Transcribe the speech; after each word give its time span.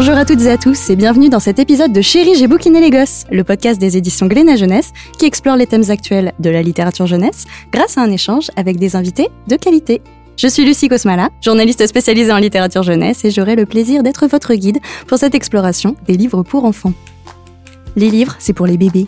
Bonjour 0.00 0.14
à 0.14 0.24
toutes 0.24 0.42
et 0.42 0.50
à 0.50 0.56
tous 0.56 0.90
et 0.90 0.94
bienvenue 0.94 1.28
dans 1.28 1.40
cet 1.40 1.58
épisode 1.58 1.92
de 1.92 2.00
Chérie, 2.00 2.36
j'ai 2.36 2.46
bouquiné 2.46 2.80
les 2.80 2.90
gosses, 2.90 3.24
le 3.32 3.42
podcast 3.42 3.80
des 3.80 3.96
éditions 3.96 4.28
Glénat 4.28 4.54
Jeunesse 4.54 4.92
qui 5.18 5.26
explore 5.26 5.56
les 5.56 5.66
thèmes 5.66 5.90
actuels 5.90 6.34
de 6.38 6.50
la 6.50 6.62
littérature 6.62 7.08
jeunesse 7.08 7.46
grâce 7.72 7.98
à 7.98 8.02
un 8.02 8.10
échange 8.12 8.48
avec 8.54 8.76
des 8.76 8.94
invités 8.94 9.28
de 9.48 9.56
qualité. 9.56 10.00
Je 10.36 10.46
suis 10.46 10.64
Lucie 10.64 10.86
Cosmala, 10.86 11.30
journaliste 11.40 11.84
spécialisée 11.84 12.30
en 12.30 12.36
littérature 12.36 12.84
jeunesse 12.84 13.24
et 13.24 13.32
j'aurai 13.32 13.56
le 13.56 13.66
plaisir 13.66 14.04
d'être 14.04 14.28
votre 14.28 14.54
guide 14.54 14.78
pour 15.08 15.18
cette 15.18 15.34
exploration 15.34 15.96
des 16.06 16.16
livres 16.16 16.44
pour 16.44 16.64
enfants. 16.64 16.92
Les 17.96 18.08
livres, 18.08 18.36
c'est 18.38 18.52
pour 18.52 18.68
les 18.68 18.76
bébés. 18.76 19.06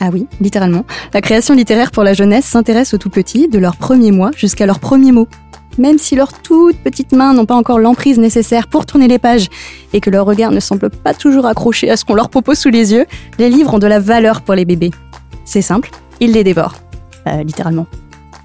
Ah 0.00 0.08
oui, 0.10 0.26
littéralement. 0.40 0.86
La 1.12 1.20
création 1.20 1.54
littéraire 1.54 1.90
pour 1.90 2.02
la 2.02 2.14
jeunesse 2.14 2.46
s'intéresse 2.46 2.94
aux 2.94 2.98
tout 2.98 3.10
petits, 3.10 3.46
de 3.48 3.58
leurs 3.58 3.76
premiers 3.76 4.10
mois 4.10 4.30
jusqu'à 4.34 4.64
leurs 4.64 4.80
premiers 4.80 5.12
mots 5.12 5.28
même 5.78 5.98
si 5.98 6.14
leurs 6.14 6.32
toutes 6.32 6.78
petites 6.78 7.12
mains 7.12 7.32
n'ont 7.34 7.46
pas 7.46 7.54
encore 7.54 7.78
l'emprise 7.78 8.18
nécessaire 8.18 8.68
pour 8.68 8.86
tourner 8.86 9.08
les 9.08 9.18
pages 9.18 9.48
et 9.92 10.00
que 10.00 10.10
leur 10.10 10.26
regard 10.26 10.50
ne 10.50 10.60
semble 10.60 10.90
pas 10.90 11.14
toujours 11.14 11.46
accroché 11.46 11.90
à 11.90 11.96
ce 11.96 12.04
qu'on 12.04 12.14
leur 12.14 12.28
propose 12.28 12.58
sous 12.58 12.70
les 12.70 12.92
yeux, 12.92 13.06
les 13.38 13.50
livres 13.50 13.74
ont 13.74 13.78
de 13.78 13.86
la 13.86 14.00
valeur 14.00 14.42
pour 14.42 14.54
les 14.54 14.64
bébés. 14.64 14.90
C'est 15.44 15.62
simple, 15.62 15.90
ils 16.20 16.32
les 16.32 16.44
dévorent. 16.44 16.76
Euh, 17.26 17.42
littéralement. 17.42 17.86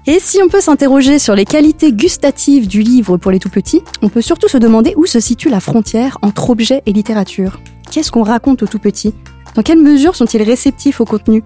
Et 0.06 0.18
si 0.18 0.40
on 0.42 0.48
peut 0.48 0.62
s'interroger 0.62 1.18
sur 1.18 1.34
les 1.34 1.44
qualités 1.44 1.92
gustatives 1.92 2.66
du 2.66 2.80
livre 2.80 3.18
pour 3.18 3.30
les 3.30 3.38
tout 3.38 3.50
petits, 3.50 3.82
on 4.00 4.08
peut 4.08 4.22
surtout 4.22 4.48
se 4.48 4.56
demander 4.56 4.94
où 4.96 5.04
se 5.04 5.20
situe 5.20 5.50
la 5.50 5.60
frontière 5.60 6.18
entre 6.22 6.50
objet 6.50 6.82
et 6.86 6.92
littérature. 6.92 7.60
Qu'est-ce 7.90 8.10
qu'on 8.10 8.22
raconte 8.22 8.62
aux 8.62 8.66
tout 8.66 8.78
petits? 8.78 9.14
Dans 9.54 9.62
quelle 9.62 9.80
mesure 9.80 10.16
sont-ils 10.16 10.42
réceptifs 10.42 11.00
au 11.00 11.04
contenu? 11.04 11.42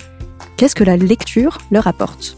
Qu'est-ce 0.56 0.77
que 0.77 0.84
la 0.84 0.96
lecture 0.96 1.58
leur 1.70 1.86
apporte? 1.88 2.36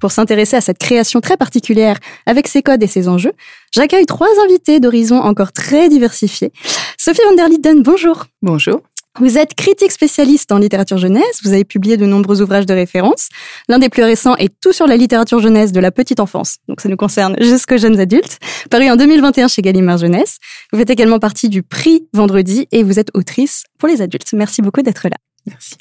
Pour 0.00 0.12
s'intéresser 0.12 0.56
à 0.56 0.60
cette 0.60 0.78
création 0.78 1.20
très 1.20 1.36
particulière 1.36 1.98
avec 2.26 2.48
ses 2.48 2.62
codes 2.62 2.82
et 2.82 2.86
ses 2.86 3.08
enjeux, 3.08 3.32
j'accueille 3.72 4.06
trois 4.06 4.28
invités 4.44 4.80
d'horizons 4.80 5.20
encore 5.20 5.52
très 5.52 5.88
diversifiés. 5.88 6.52
Sophie 6.98 7.22
van 7.28 7.36
der 7.36 7.48
Linden, 7.48 7.82
bonjour. 7.82 8.26
Bonjour. 8.42 8.80
Vous 9.18 9.38
êtes 9.38 9.54
critique 9.54 9.90
spécialiste 9.90 10.52
en 10.52 10.58
littérature 10.58 10.96
jeunesse, 10.96 11.40
vous 11.42 11.52
avez 11.52 11.64
publié 11.64 11.96
de 11.96 12.06
nombreux 12.06 12.40
ouvrages 12.42 12.64
de 12.64 12.72
référence. 12.72 13.28
L'un 13.68 13.80
des 13.80 13.88
plus 13.88 14.04
récents 14.04 14.36
est 14.36 14.54
Tout 14.60 14.72
sur 14.72 14.86
la 14.86 14.96
littérature 14.96 15.40
jeunesse 15.40 15.72
de 15.72 15.80
la 15.80 15.90
petite 15.90 16.20
enfance, 16.20 16.58
donc 16.68 16.80
ça 16.80 16.88
nous 16.88 16.96
concerne 16.96 17.36
jusqu'aux 17.40 17.76
jeunes 17.76 17.98
adultes, 17.98 18.38
paru 18.70 18.88
en 18.88 18.96
2021 18.96 19.48
chez 19.48 19.62
Gallimard 19.62 19.98
Jeunesse. 19.98 20.38
Vous 20.72 20.78
faites 20.78 20.90
également 20.90 21.18
partie 21.18 21.48
du 21.48 21.62
prix 21.62 22.06
Vendredi 22.12 22.68
et 22.70 22.84
vous 22.84 23.00
êtes 23.00 23.10
autrice 23.14 23.64
pour 23.78 23.88
les 23.88 24.00
adultes. 24.00 24.32
Merci 24.32 24.62
beaucoup 24.62 24.82
d'être 24.82 25.08
là. 25.08 25.16
Merci. 25.46 25.76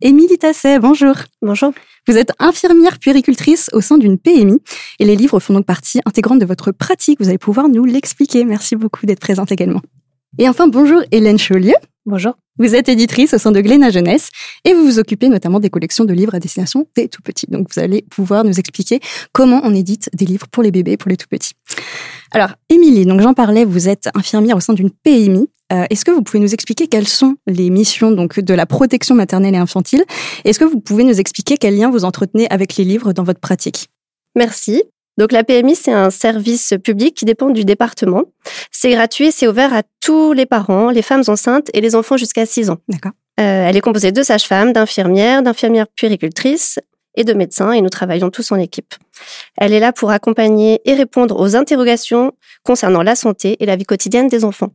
Émilie 0.00 0.38
Tasset, 0.38 0.78
bonjour. 0.78 1.16
Bonjour. 1.42 1.72
Vous 2.06 2.16
êtes 2.16 2.30
infirmière 2.38 3.00
puéricultrice 3.00 3.68
au 3.72 3.80
sein 3.80 3.98
d'une 3.98 4.16
PMI 4.16 4.60
et 5.00 5.04
les 5.04 5.16
livres 5.16 5.40
font 5.40 5.54
donc 5.54 5.66
partie 5.66 6.00
intégrante 6.04 6.38
de 6.38 6.46
votre 6.46 6.70
pratique. 6.70 7.18
Vous 7.20 7.28
allez 7.28 7.38
pouvoir 7.38 7.68
nous 7.68 7.84
l'expliquer. 7.84 8.44
Merci 8.44 8.76
beaucoup 8.76 9.06
d'être 9.06 9.18
présente 9.18 9.50
également. 9.50 9.80
Et 10.38 10.48
enfin, 10.48 10.68
bonjour 10.68 11.00
Hélène 11.10 11.36
Chaulieu. 11.36 11.74
Bonjour. 12.06 12.34
Vous 12.58 12.76
êtes 12.76 12.88
éditrice 12.88 13.34
au 13.34 13.38
sein 13.38 13.50
de 13.50 13.60
Glénat 13.60 13.90
Jeunesse 13.90 14.30
et 14.64 14.72
vous 14.72 14.84
vous 14.84 15.00
occupez 15.00 15.28
notamment 15.28 15.58
des 15.58 15.68
collections 15.68 16.04
de 16.04 16.12
livres 16.12 16.36
à 16.36 16.38
destination 16.38 16.86
des 16.96 17.08
tout 17.08 17.22
petits. 17.22 17.46
Donc 17.48 17.66
vous 17.74 17.80
allez 17.80 18.02
pouvoir 18.08 18.44
nous 18.44 18.56
expliquer 18.56 19.00
comment 19.32 19.62
on 19.64 19.74
édite 19.74 20.10
des 20.14 20.26
livres 20.26 20.46
pour 20.46 20.62
les 20.62 20.70
bébés, 20.70 20.96
pour 20.96 21.10
les 21.10 21.16
tout 21.16 21.26
petits. 21.28 21.54
Alors, 22.30 22.50
Émilie, 22.68 23.04
donc 23.04 23.20
j'en 23.20 23.34
parlais, 23.34 23.64
vous 23.64 23.88
êtes 23.88 24.10
infirmière 24.14 24.56
au 24.56 24.60
sein 24.60 24.74
d'une 24.74 24.90
PMI. 24.90 25.48
Euh, 25.72 25.84
est-ce 25.90 26.04
que 26.04 26.10
vous 26.10 26.22
pouvez 26.22 26.38
nous 26.38 26.54
expliquer 26.54 26.86
quelles 26.86 27.08
sont 27.08 27.36
les 27.46 27.70
missions 27.70 28.10
donc 28.10 28.40
de 28.40 28.54
la 28.54 28.66
protection 28.66 29.14
maternelle 29.14 29.54
et 29.54 29.58
infantile? 29.58 30.04
Est-ce 30.44 30.58
que 30.58 30.64
vous 30.64 30.80
pouvez 30.80 31.04
nous 31.04 31.20
expliquer 31.20 31.58
quels 31.58 31.76
liens 31.76 31.90
vous 31.90 32.04
entretenez 32.04 32.46
avec 32.50 32.76
les 32.76 32.84
livres 32.84 33.12
dans 33.12 33.24
votre 33.24 33.40
pratique? 33.40 33.88
Merci. 34.34 34.82
Donc 35.18 35.32
la 35.32 35.42
PMI, 35.42 35.74
c'est 35.74 35.92
un 35.92 36.10
service 36.10 36.74
public 36.82 37.14
qui 37.14 37.24
dépend 37.24 37.50
du 37.50 37.64
département. 37.64 38.24
C'est 38.70 38.92
gratuit, 38.92 39.32
c'est 39.32 39.48
ouvert 39.48 39.74
à 39.74 39.82
tous 40.00 40.32
les 40.32 40.46
parents, 40.46 40.90
les 40.90 41.02
femmes 41.02 41.24
enceintes 41.26 41.68
et 41.74 41.80
les 41.80 41.96
enfants 41.96 42.16
jusqu'à 42.16 42.46
6 42.46 42.70
ans. 42.70 42.78
D'accord. 42.88 43.12
Euh, 43.40 43.68
elle 43.68 43.76
est 43.76 43.80
composée 43.80 44.12
de 44.12 44.22
sages-femmes, 44.22 44.72
d'infirmières, 44.72 45.42
d'infirmières 45.42 45.88
puéricultrices 45.88 46.78
et 47.16 47.24
de 47.24 47.34
médecins 47.34 47.72
et 47.72 47.82
nous 47.82 47.88
travaillons 47.88 48.30
tous 48.30 48.52
en 48.52 48.56
équipe. 48.56 48.94
Elle 49.56 49.72
est 49.72 49.80
là 49.80 49.92
pour 49.92 50.10
accompagner 50.10 50.80
et 50.84 50.94
répondre 50.94 51.38
aux 51.38 51.56
interrogations 51.56 52.32
concernant 52.62 53.02
la 53.02 53.16
santé 53.16 53.56
et 53.60 53.66
la 53.66 53.74
vie 53.74 53.84
quotidienne 53.84 54.28
des 54.28 54.44
enfants. 54.44 54.70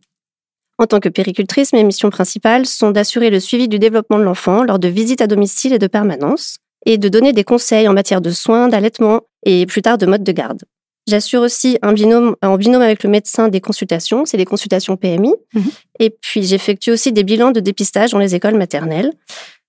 En 0.80 0.88
tant 0.88 1.00
que 1.00 1.10
péricultrice, 1.10 1.74
mes 1.74 1.84
missions 1.84 2.10
principales 2.10 2.66
sont 2.66 2.92
d'assurer 2.92 3.30
le 3.30 3.40
suivi 3.40 3.68
du 3.68 3.80
développement 3.80 4.18
de 4.18 4.24
l'enfant 4.24 4.64
lors 4.64 4.80
de 4.80 4.88
visites 4.88 5.22
à 5.22 5.28
domicile 5.28 5.74
et 5.74 5.80
de 5.80 5.88
permanence, 5.88 6.58
et 6.86 6.98
de 6.98 7.10
donner 7.10 7.34
des 7.34 7.44
conseils 7.44 7.88
en 7.88 7.94
matière 7.94 8.22
de 8.22 8.32
soins, 8.32 8.68
d'allaitement 8.68 9.22
et 9.46 9.66
plus 9.66 9.82
tard 9.82 9.98
de 9.98 10.06
mode 10.06 10.24
de 10.24 10.32
garde. 10.32 10.64
J'assure 11.08 11.42
aussi 11.42 11.78
un 11.82 11.92
binôme, 11.92 12.36
en 12.42 12.58
binôme 12.58 12.82
avec 12.82 13.04
le 13.04 13.10
médecin 13.10 13.50
des 13.50 13.60
consultations, 13.60 14.26
c'est 14.26 14.38
des 14.38 14.46
consultations 14.46 14.96
PMI. 14.96 15.34
Mhm. 15.54 15.64
Et 16.00 16.10
puis 16.10 16.44
j'effectue 16.44 16.92
aussi 16.92 17.12
des 17.12 17.24
bilans 17.24 17.52
de 17.52 17.60
dépistage 17.60 18.12
dans 18.12 18.20
les 18.20 18.36
écoles 18.36 18.56
maternelles. 18.56 19.12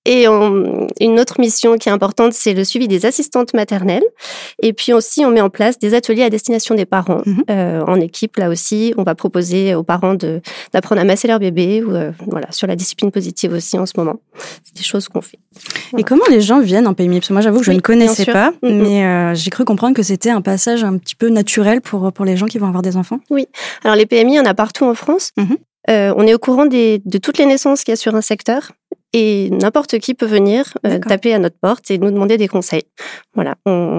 Et 0.07 0.27
une 0.27 1.21
autre 1.21 1.41
mission 1.41 1.79
qui 1.79 1.89
est 1.89 1.93
importante, 1.93 2.35
c'est 2.35 2.53
le 2.53 2.65
suivi 2.65 2.89
des 2.89 3.07
assistantes 3.07 3.55
maternelles. 3.55 4.05
Et 4.63 4.73
puis 4.73 4.93
aussi, 4.93 5.25
on 5.25 5.31
met 5.31 5.41
en 5.41 5.51
place 5.51 5.79
des 5.79 5.95
ateliers 5.95 6.25
à 6.25 6.31
destination 6.31 6.75
des 6.75 6.85
parents. 6.85 7.23
Mhm. 7.25 7.45
euh, 7.51 7.81
en 7.87 8.01
équipe, 8.01 8.37
là 8.37 8.49
aussi, 8.51 8.93
on 8.97 9.03
va 9.03 9.15
proposer 9.15 9.75
aux 9.75 9.83
parents 9.83 10.15
d'apprendre 10.73 11.01
à 11.01 11.05
masser 11.05 11.29
leur 11.29 11.39
bébé 11.39 11.83
ou 11.83 11.95
euh, 11.95 12.13
voilà 12.27 12.51
sur 12.51 12.67
la 12.67 12.77
discipline 12.77 13.11
positive 13.11 13.53
aussi 13.53 13.79
en 13.79 13.87
ce 13.87 13.93
moment. 13.97 14.21
C'est 14.63 14.77
des 14.77 14.83
choses 14.83 15.09
qu'on 15.09 15.23
fait. 15.23 15.39
Et 15.97 16.03
comment 16.03 16.25
les 16.29 16.41
gens 16.41 16.61
viennent 16.61 16.87
en 16.87 16.95
PMI 16.95 17.21
Parce 17.21 17.29
que 17.29 17.33
moi, 17.33 17.43
j'avoue 17.43 17.61
que 17.61 17.65
je 17.65 17.73
ne 17.73 17.81
connaissais 17.81 18.27
pas, 18.27 18.51
mm. 18.63 18.69
mais 18.71 19.05
euh, 19.05 19.35
j'ai 19.35 19.51
cru 19.51 19.65
comprendre 19.65 19.95
que 19.95 20.03
c'était 20.03 20.31
un 20.31 20.43
passage 20.43 20.85
un 20.85 20.99
petit 20.99 21.15
peu 21.15 21.29
naturel 21.29 21.81
pour 21.81 22.13
pour 22.13 22.25
les 22.25 22.37
gens 22.37 22.47
qui 22.47 22.59
vont 22.59 22.67
avoir 22.67 22.83
des 22.83 22.97
enfants. 22.97 23.21
Oui. 23.31 23.47
Alors 23.85 23.97
les 23.97 24.07
PMI, 24.07 24.35
il 24.35 24.37
y 24.37 24.41
en 24.41 24.45
a 24.45 24.55
partout 24.55 24.85
en 24.85 24.95
France. 24.95 25.31
Mhm. 25.37 25.57
Euh, 25.91 26.15
on 26.17 26.27
est 26.27 26.33
au 26.33 26.39
courant 26.39 26.65
des, 26.65 27.03
de 27.05 27.19
toutes 27.19 27.39
les 27.39 27.47
naissances 27.47 27.85
qu'il 27.85 27.93
y 27.93 27.95
a 27.95 27.97
sur 27.97 28.15
un 28.15 28.23
secteur 28.23 28.73
et 29.15 29.49
n'importe 29.51 29.99
qui 30.01 30.13
peut 30.15 30.27
venir 30.27 30.75
euh, 30.85 30.99
taper 30.99 31.33
à 31.33 31.39
notre 31.39 31.57
porte 31.57 31.91
et 31.91 31.99
nous 31.99 32.11
demander 32.11 32.37
des 32.37 32.49
conseils. 32.49 32.83
Voilà, 33.35 33.55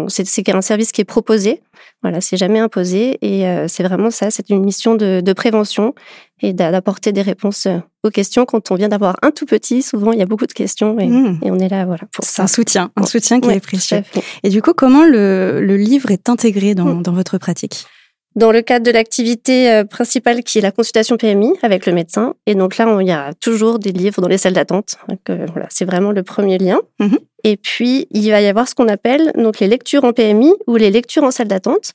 c'est 0.09 0.49
un 0.49 0.61
service 0.61 0.91
qui 0.91 1.01
est 1.01 1.05
proposé. 1.05 1.61
Voilà, 2.03 2.21
c'est 2.21 2.37
jamais 2.37 2.59
imposé 2.59 3.17
et 3.21 3.47
euh, 3.47 3.67
c'est 3.67 3.83
vraiment 3.83 4.11
ça. 4.11 4.29
C'est 4.29 4.49
une 4.49 4.63
mission 4.63 4.95
de, 4.95 5.21
de 5.21 5.33
prévention 5.33 5.95
et 6.41 6.51
d'apporter 6.53 7.13
des 7.13 7.21
réponses 7.21 7.65
euh, 7.65 7.79
aux 8.03 8.09
questions 8.09 8.45
quand 8.45 8.71
on 8.71 8.75
vient 8.75 8.89
d'avoir 8.89 9.15
un 9.21 9.31
tout 9.31 9.45
petit. 9.45 9.81
Souvent, 9.81 10.11
il 10.11 10.19
y 10.19 10.21
a 10.21 10.25
beaucoup 10.25 10.47
de 10.47 10.53
questions 10.53 10.99
et, 10.99 11.07
mmh. 11.07 11.39
et 11.43 11.51
on 11.51 11.59
est 11.59 11.69
là, 11.69 11.85
voilà. 11.85 12.03
C'est 12.21 12.41
un 12.41 12.47
soutien, 12.47 12.91
un 12.97 13.05
soutien 13.05 13.39
qui 13.39 13.49
est 13.49 13.59
précieux. 13.61 14.03
Et 14.43 14.49
du 14.49 14.61
coup, 14.61 14.73
comment 14.75 15.05
le, 15.05 15.61
le 15.61 15.77
livre 15.77 16.11
est 16.11 16.27
intégré 16.29 16.75
dans, 16.75 16.95
mmh. 16.95 17.03
dans 17.03 17.13
votre 17.13 17.37
pratique? 17.37 17.85
Dans 18.35 18.51
le 18.51 18.61
cadre 18.61 18.85
de 18.85 18.91
l'activité 18.91 19.71
euh, 19.71 19.83
principale 19.85 20.43
qui 20.43 20.57
est 20.57 20.61
la 20.61 20.71
consultation 20.71 21.17
PMI 21.17 21.53
avec 21.61 21.85
le 21.85 21.93
médecin. 21.93 22.35
Et 22.45 22.55
donc 22.55 22.77
là, 22.77 22.97
il 22.99 23.07
y 23.07 23.11
a 23.11 23.33
toujours 23.39 23.79
des 23.79 23.91
livres 23.91 24.21
dans 24.21 24.27
les 24.27 24.37
salles 24.37 24.53
d'attente. 24.53 24.95
Euh, 25.29 25.45
voilà, 25.51 25.67
c'est 25.69 25.85
vraiment 25.85 26.11
le 26.11 26.23
premier 26.23 26.57
lien. 26.57 26.79
Mhm. 26.99 27.17
Et 27.43 27.57
puis, 27.57 28.07
il 28.11 28.29
va 28.31 28.41
y 28.41 28.47
avoir 28.47 28.67
ce 28.67 28.75
qu'on 28.75 28.87
appelle 28.87 29.31
donc 29.35 29.59
les 29.59 29.67
lectures 29.67 30.03
en 30.03 30.13
PMI 30.13 30.53
ou 30.67 30.75
les 30.75 30.91
lectures 30.91 31.23
en 31.23 31.31
salle 31.31 31.47
d'attente. 31.47 31.93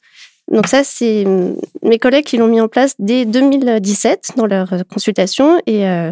Donc 0.51 0.67
ça, 0.67 0.83
c'est 0.83 1.27
hum, 1.27 1.57
mes 1.83 1.99
collègues 1.99 2.25
qui 2.25 2.37
l'ont 2.37 2.49
mis 2.49 2.61
en 2.61 2.69
place 2.69 2.95
dès 2.99 3.25
2017 3.25 4.33
dans 4.37 4.47
leur 4.47 4.69
consultation. 4.93 5.61
Et 5.67 5.87
euh, 5.87 6.11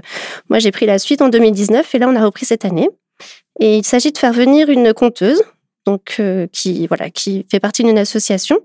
moi, 0.48 0.58
j'ai 0.58 0.70
pris 0.70 0.86
la 0.86 0.98
suite 0.98 1.22
en 1.22 1.28
2019 1.28 1.94
et 1.94 1.98
là, 1.98 2.08
on 2.08 2.16
a 2.16 2.24
repris 2.24 2.46
cette 2.46 2.64
année. 2.64 2.88
Et 3.60 3.78
il 3.78 3.84
s'agit 3.84 4.12
de 4.12 4.18
faire 4.18 4.32
venir 4.32 4.68
une 4.68 4.92
conteuse 4.92 5.42
donc 5.86 6.16
euh, 6.20 6.46
qui 6.52 6.86
voilà 6.86 7.08
qui 7.08 7.46
fait 7.50 7.60
partie 7.60 7.82
d'une 7.82 7.98
association 7.98 8.60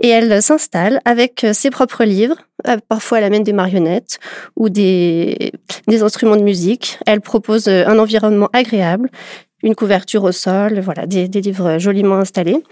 et 0.00 0.08
elle 0.08 0.42
s'installe 0.42 1.00
avec 1.04 1.44
euh, 1.44 1.52
ses 1.52 1.70
propres 1.70 2.04
livres. 2.04 2.36
Euh, 2.66 2.76
parfois, 2.88 3.18
elle 3.18 3.24
amène 3.24 3.42
des 3.42 3.52
marionnettes 3.52 4.18
ou 4.56 4.68
des, 4.68 5.52
des 5.86 6.02
instruments 6.02 6.36
de 6.36 6.42
musique. 6.42 6.98
Elle 7.06 7.20
propose 7.20 7.68
un 7.68 7.98
environnement 7.98 8.48
agréable, 8.52 9.10
une 9.62 9.74
couverture 9.74 10.24
au 10.24 10.32
sol, 10.32 10.80
voilà, 10.80 11.06
des, 11.06 11.28
des 11.28 11.40
livres 11.40 11.78
joliment 11.78 12.16
installés. 12.16 12.62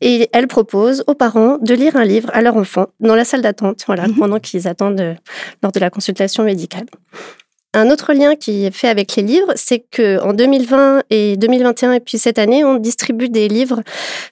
Et 0.00 0.28
elle 0.32 0.48
propose 0.48 1.04
aux 1.06 1.14
parents 1.14 1.58
de 1.58 1.74
lire 1.74 1.96
un 1.96 2.04
livre 2.04 2.28
à 2.32 2.42
leur 2.42 2.56
enfant 2.56 2.86
dans 3.00 3.14
la 3.14 3.24
salle 3.24 3.42
d'attente, 3.42 3.84
voilà, 3.86 4.08
mhm. 4.08 4.16
pendant 4.16 4.40
qu'ils 4.40 4.68
attendent 4.68 5.16
lors 5.62 5.72
de 5.72 5.80
la 5.80 5.90
consultation 5.90 6.44
médicale. 6.44 6.86
Un 7.76 7.90
autre 7.90 8.12
lien 8.12 8.36
qui 8.36 8.66
est 8.66 8.70
fait 8.70 8.86
avec 8.86 9.16
les 9.16 9.22
livres, 9.24 9.52
c'est 9.56 9.80
que 9.80 10.22
en 10.22 10.32
2020 10.32 11.02
et 11.10 11.36
2021 11.36 11.94
et 11.94 12.00
puis 12.00 12.18
cette 12.18 12.38
année, 12.38 12.64
on 12.64 12.76
distribue 12.76 13.28
des 13.28 13.48
livres 13.48 13.82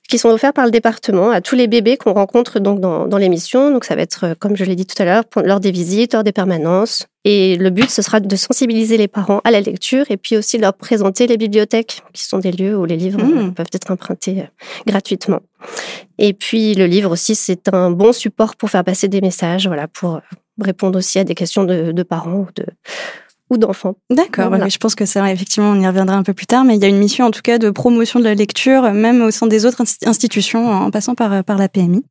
qui 0.09 0.17
sont 0.17 0.29
offerts 0.29 0.53
par 0.53 0.65
le 0.65 0.71
département 0.71 1.31
à 1.31 1.41
tous 1.41 1.57
les 1.57 1.67
bébés 1.67 1.97
qu'on 1.97 2.13
rencontre 2.13 2.61
donc 2.61 2.79
dans, 2.79 3.09
dans 3.09 3.19
l'émission. 3.19 3.73
Donc 3.73 3.85
ça 3.85 3.97
va 3.97 4.03
être, 4.03 4.35
comme 4.39 4.57
je 4.57 4.65
l'ai 4.65 4.77
dit 4.77 4.87
tout 4.87 5.01
à 5.03 5.05
l'heure, 5.05 5.25
lors 5.45 5.59
des 5.59 5.73
visites, 5.73 6.15
lors 6.15 6.23
des 6.23 6.31
permanences. 6.31 7.09
Et 7.25 7.57
le 7.57 7.71
but, 7.71 7.91
ce 7.91 8.01
sera 8.01 8.21
de 8.21 8.37
sensibiliser 8.37 8.97
les 8.97 9.09
parents 9.09 9.41
à 9.43 9.51
la 9.51 9.61
lecture 9.61 10.05
et 10.09 10.17
puis 10.17 10.37
aussi 10.37 10.59
leur 10.59 10.75
présenter 10.75 11.27
les 11.27 11.37
bibliothèques, 11.37 12.03
qui 12.13 12.23
sont 12.23 12.39
des 12.39 12.53
lieux 12.53 12.77
où 12.77 12.85
les 12.85 12.97
livres 12.97 13.23
mmh. 13.23 13.55
peuvent 13.55 13.67
être 13.73 13.91
empruntés 13.91 14.41
euh, 14.41 14.47
gratuitement. 14.87 15.41
Et 16.19 16.33
puis 16.33 16.75
le 16.75 16.87
livre 16.87 17.11
aussi, 17.11 17.35
c'est 17.35 17.75
un 17.75 17.91
bon 17.91 18.13
support 18.13 18.55
pour 18.55 18.71
faire 18.71 18.85
passer 18.85 19.09
des 19.09 19.21
messages, 19.21 19.67
voilà, 19.67 19.89
pour 19.89 20.21
répondre 20.61 20.99
aussi 20.99 21.19
à 21.19 21.25
des 21.25 21.35
questions 21.35 21.65
de, 21.65 21.91
de 21.91 22.03
parents 22.05 22.39
ou 22.39 22.49
de 22.55 22.67
ou 23.53 23.59
d'enfants. 23.59 23.95
D'accord, 24.11 24.53
je 24.69 24.79
pense 24.79 24.95
que 24.95 25.05
ça, 25.05 25.31
effectivement, 25.31 25.71
on 25.71 25.81
y 25.81 25.87
reviendra 25.87 26.17
un 26.17 26.23
peu 26.23 26.33
plus 26.33 26.47
tard, 26.47 26.65
mais 26.65 26.77
il 26.77 26.83
y 26.83 26.85
a 26.85 26.89
une 26.89 26.99
mission 26.99 27.27
en 27.27 27.31
tout 27.31 27.43
cas 27.43 27.59
de 27.59 27.71
promotion 27.71 28.19
de 28.19 28.25
la 28.25 28.35
lecture, 28.35 28.93
même 28.93 29.23
au 29.23 29.31
sein 29.31 29.47
des 29.47 29.67
autres 29.67 29.83
institutions, 30.07 30.69
en 30.69 30.91
passant 30.91 31.15
par, 31.15 31.45
par 31.45 31.59
la 31.59 31.69
PMI. 31.69 32.03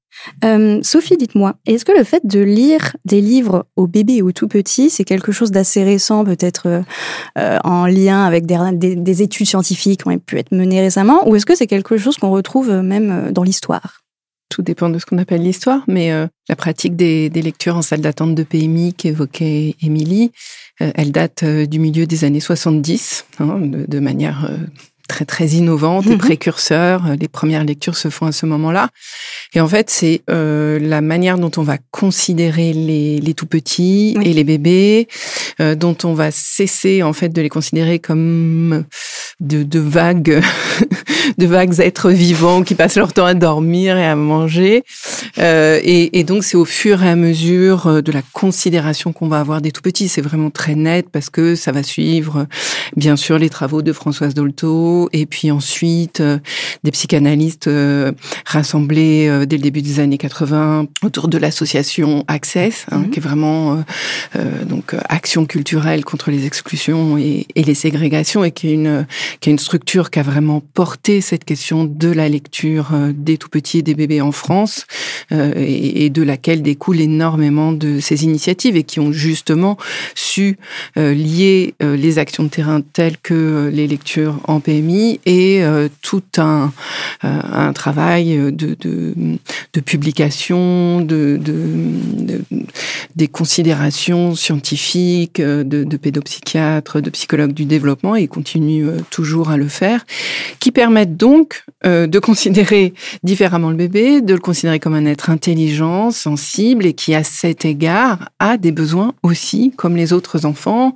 Euh, 0.44 0.80
Sophie, 0.84 1.18
dites-moi, 1.18 1.56
est-ce 1.66 1.84
que 1.84 1.98
le 1.98 2.04
fait 2.04 2.26
de 2.26 2.40
lire 2.40 2.96
des 3.06 3.22
livres 3.22 3.66
aux 3.76 3.88
bébés 3.88 4.18
et 4.18 4.22
aux 4.22 4.32
tout 4.32 4.48
petits, 4.48 4.90
c'est 4.90 5.04
quelque 5.04 5.32
chose 5.32 5.52
d'assez 5.52 5.84
récent, 5.84 6.24
peut-être 6.24 6.84
euh, 7.38 7.60
en 7.64 7.88
lien 7.88 8.24
avec 8.24 8.46
des, 8.46 8.96
des, 8.96 9.22
études 9.22 9.48
scientifiques 9.48 10.04
qui 10.04 10.10
ont 10.10 10.18
pu 10.20 10.38
être 10.38 10.52
menées 10.52 10.82
récemment, 10.82 11.28
ou 11.28 11.36
est-ce 11.36 11.46
que 11.46 11.56
c'est 11.56 11.68
quelque 11.68 11.98
chose 11.98 12.18
qu'on 12.18 12.32
retrouve 12.32 12.72
même 12.72 13.32
dans 13.32 13.44
l'histoire? 13.44 14.02
Tout 14.52 14.62
dépend 14.62 14.90
de 14.90 15.00
ce 15.00 15.06
qu'on 15.06 15.18
appelle 15.18 15.42
l'histoire, 15.42 15.82
mais 15.88 16.12
euh, 16.12 16.28
la 16.50 16.58
pratique 16.58 16.98
des, 16.98 17.30
lectures 17.30 17.78
en 17.78 17.82
salle 17.82 18.02
d'attente 18.02 18.36
de 18.36 18.44
PMI 18.44 18.94
qu'évoquait 18.94 19.76
Émilie, 19.82 20.26
euh, 20.26 20.28
elle 20.96 21.12
date 21.12 21.44
euh, 21.44 21.66
du 21.66 21.80
milieu 21.80 22.06
des 22.06 22.24
années 22.24 22.40
70, 22.40 23.26
hein, 23.40 23.60
de, 23.62 24.00
manière 24.00 24.50
très 25.12 25.26
très 25.26 25.48
innovante 25.48 26.08
et 26.08 26.12
mhm. 26.12 26.18
précurseur. 26.20 27.04
Les 27.20 27.28
premières 27.28 27.66
lectures 27.66 27.98
se 27.98 28.10
font 28.10 28.28
à 28.28 28.32
ce 28.32 28.46
moment-là. 28.46 28.90
Et 29.54 29.60
en 29.60 29.68
fait, 29.68 29.90
c'est 29.90 30.22
euh, 30.30 30.80
la 30.80 31.02
manière 31.02 31.38
dont 31.38 31.52
on 31.58 31.64
va 31.64 31.78
considérer 31.92 32.72
les, 32.72 33.20
les 33.20 33.34
tout 33.34 33.46
petits 33.46 34.16
et 34.24 34.34
les 34.34 34.44
bébés, 34.46 35.10
euh, 35.60 35.76
dont 35.76 35.98
on 36.06 36.14
va 36.14 36.32
cesser 36.32 37.04
en 37.04 37.12
fait 37.12 37.30
de 37.30 37.42
les 37.42 37.50
considérer 37.50 38.00
comme 38.00 38.86
de, 39.42 39.64
de 39.64 39.80
vagues, 39.80 40.42
de 41.38 41.46
vagues 41.46 41.80
êtres 41.80 42.12
vivants 42.12 42.64
qui 42.64 42.76
passent 42.76 42.98
leur 42.98 43.14
temps 43.14 43.26
à 43.26 43.34
dormir 43.34 43.98
et 43.98 44.06
à 44.06 44.16
manger. 44.16 44.84
Euh, 45.38 45.80
et, 45.84 46.20
et, 46.20 46.24
donc, 46.24 46.44
c'est 46.44 46.58
au 46.58 46.66
fur 46.66 47.04
et 47.04 47.10
à 47.10 47.16
mesure 47.16 48.04
de 48.04 48.12
la 48.12 48.22
considération 48.34 49.14
qu'on 49.14 49.28
va 49.28 49.40
avoir 49.40 49.62
des 49.62 49.72
tout 49.72 49.82
petits. 49.82 50.08
C'est 50.08 50.22
vraiment 50.22 50.50
très 50.50 50.76
net 50.76 51.08
parce 51.12 51.30
que 51.30 51.56
ça 51.56 51.72
va 51.72 51.84
suivre, 51.84 52.48
bien 52.96 53.16
sûr, 53.16 53.38
les 53.38 53.50
travaux 53.50 53.82
de 53.82 53.94
Françoise 53.94 54.34
Dolto 54.34 55.10
et 55.14 55.26
puis 55.26 55.52
ensuite 55.52 56.22
des 56.84 56.92
psychanalystes 56.92 57.70
rassemblés 58.46 59.28
euh, 59.28 59.46
dès 59.46 59.58
le 59.58 59.64
début 59.64 59.82
des 59.82 60.00
années 60.00 60.18
80 60.18 60.88
autour 61.04 61.28
de 61.28 61.38
l'association 61.38 62.24
Access, 62.28 62.86
hein, 62.92 63.00
mhm. 63.00 63.10
qui 63.10 63.20
est 63.20 63.22
vraiment 63.22 63.74
euh, 63.74 63.76
euh, 64.38 64.66
donc 64.66 64.96
action 65.10 65.46
culturelle 65.46 66.06
contre 66.06 66.32
les 66.32 66.46
exclusions 66.46 67.18
et, 67.18 67.48
et, 67.56 67.64
les 67.64 67.76
ségrégations, 67.76 68.44
et 68.44 68.52
qui 68.52 68.70
est 68.70 68.74
une 68.74 69.06
qui 69.40 69.50
est 69.50 69.54
une 69.54 69.60
structure 69.60 70.10
qui 70.10 70.20
a 70.20 70.24
vraiment 70.24 70.62
porté 70.74 71.21
cette 71.22 71.46
question 71.46 71.86
de 71.86 72.10
la 72.10 72.30
lecture 72.30 72.92
des 73.14 73.38
tout 73.38 73.50
petits 73.50 73.80
et 73.80 73.82
des 73.82 73.96
bébés 73.96 74.22
en 74.22 74.32
France, 74.32 74.86
et, 75.32 76.06
et, 76.06 76.10
de 76.10 76.24
laquelle 76.24 76.62
découle 76.62 77.00
énormément 77.00 77.72
de 77.72 78.00
ces 78.00 78.24
initiatives 78.24 78.76
et 78.76 78.84
qui 78.84 79.00
ont 79.00 79.12
justement 79.12 79.78
su 80.16 80.58
lier 80.96 81.74
les 81.80 82.20
actions 82.20 82.44
de 82.44 82.50
terrain 82.50 82.82
telles 82.82 83.18
que 83.18 83.70
les 83.74 83.88
lectures 83.88 84.40
en 84.48 84.60
PMI 84.60 85.20
et 85.26 85.64
tout 86.02 86.24
un 86.38 86.72
travail 87.74 88.38
de, 88.52 88.76
de 88.80 89.38
de, 91.40 92.42
des 93.16 93.28
considérations 93.28 94.36
scientifiques, 94.36 95.40
euh, 95.40 95.64
de, 95.64 95.98
pédopsychiatres, 95.98 97.02
de 97.02 97.10
psychologues 97.10 97.54
du 97.54 97.66
développement, 97.66 98.16
et 98.16 98.28
continue 98.28 98.88
euh, 98.88 99.00
toujours 99.10 99.50
à 99.50 99.58
le 99.58 99.68
faire, 99.68 100.06
qui 100.60 100.72
permettent 100.72 101.01
donc 101.06 101.64
euh, 101.86 102.08
de 102.08 102.20
considérer 102.20 102.94
différemment 103.24 103.70
le 103.70 103.76
bébé, 103.76 104.22
de 104.22 104.34
le 104.34 104.40
considérer 104.40 104.80
comme 104.80 104.94
un 104.94 105.06
être 105.06 105.30
intelligent, 105.30 106.12
sensible, 106.12 106.86
et 106.86 106.94
qui 106.94 107.14
à 107.16 107.24
cet 107.24 107.66
égard 107.66 108.30
a 108.40 108.58
des 108.58 108.72
besoins 108.72 109.14
aussi, 109.24 109.74
comme 109.76 109.96
les 109.96 110.14
autres 110.14 110.46
enfants, 110.46 110.94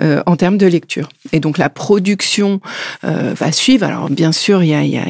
en 0.00 0.36
termes 0.36 0.58
de 0.58 0.66
lecture. 0.66 1.08
Et 1.32 1.40
donc 1.40 1.58
la 1.58 1.68
production 1.68 2.60
va 3.02 3.52
suivre. 3.52 3.86
Alors 3.86 4.10
bien 4.10 4.32
sûr, 4.32 4.62
il 4.62 4.68
y 4.68 4.74
a, 4.74 4.82
il 4.82 4.90
y 4.90 4.98
a, 4.98 5.06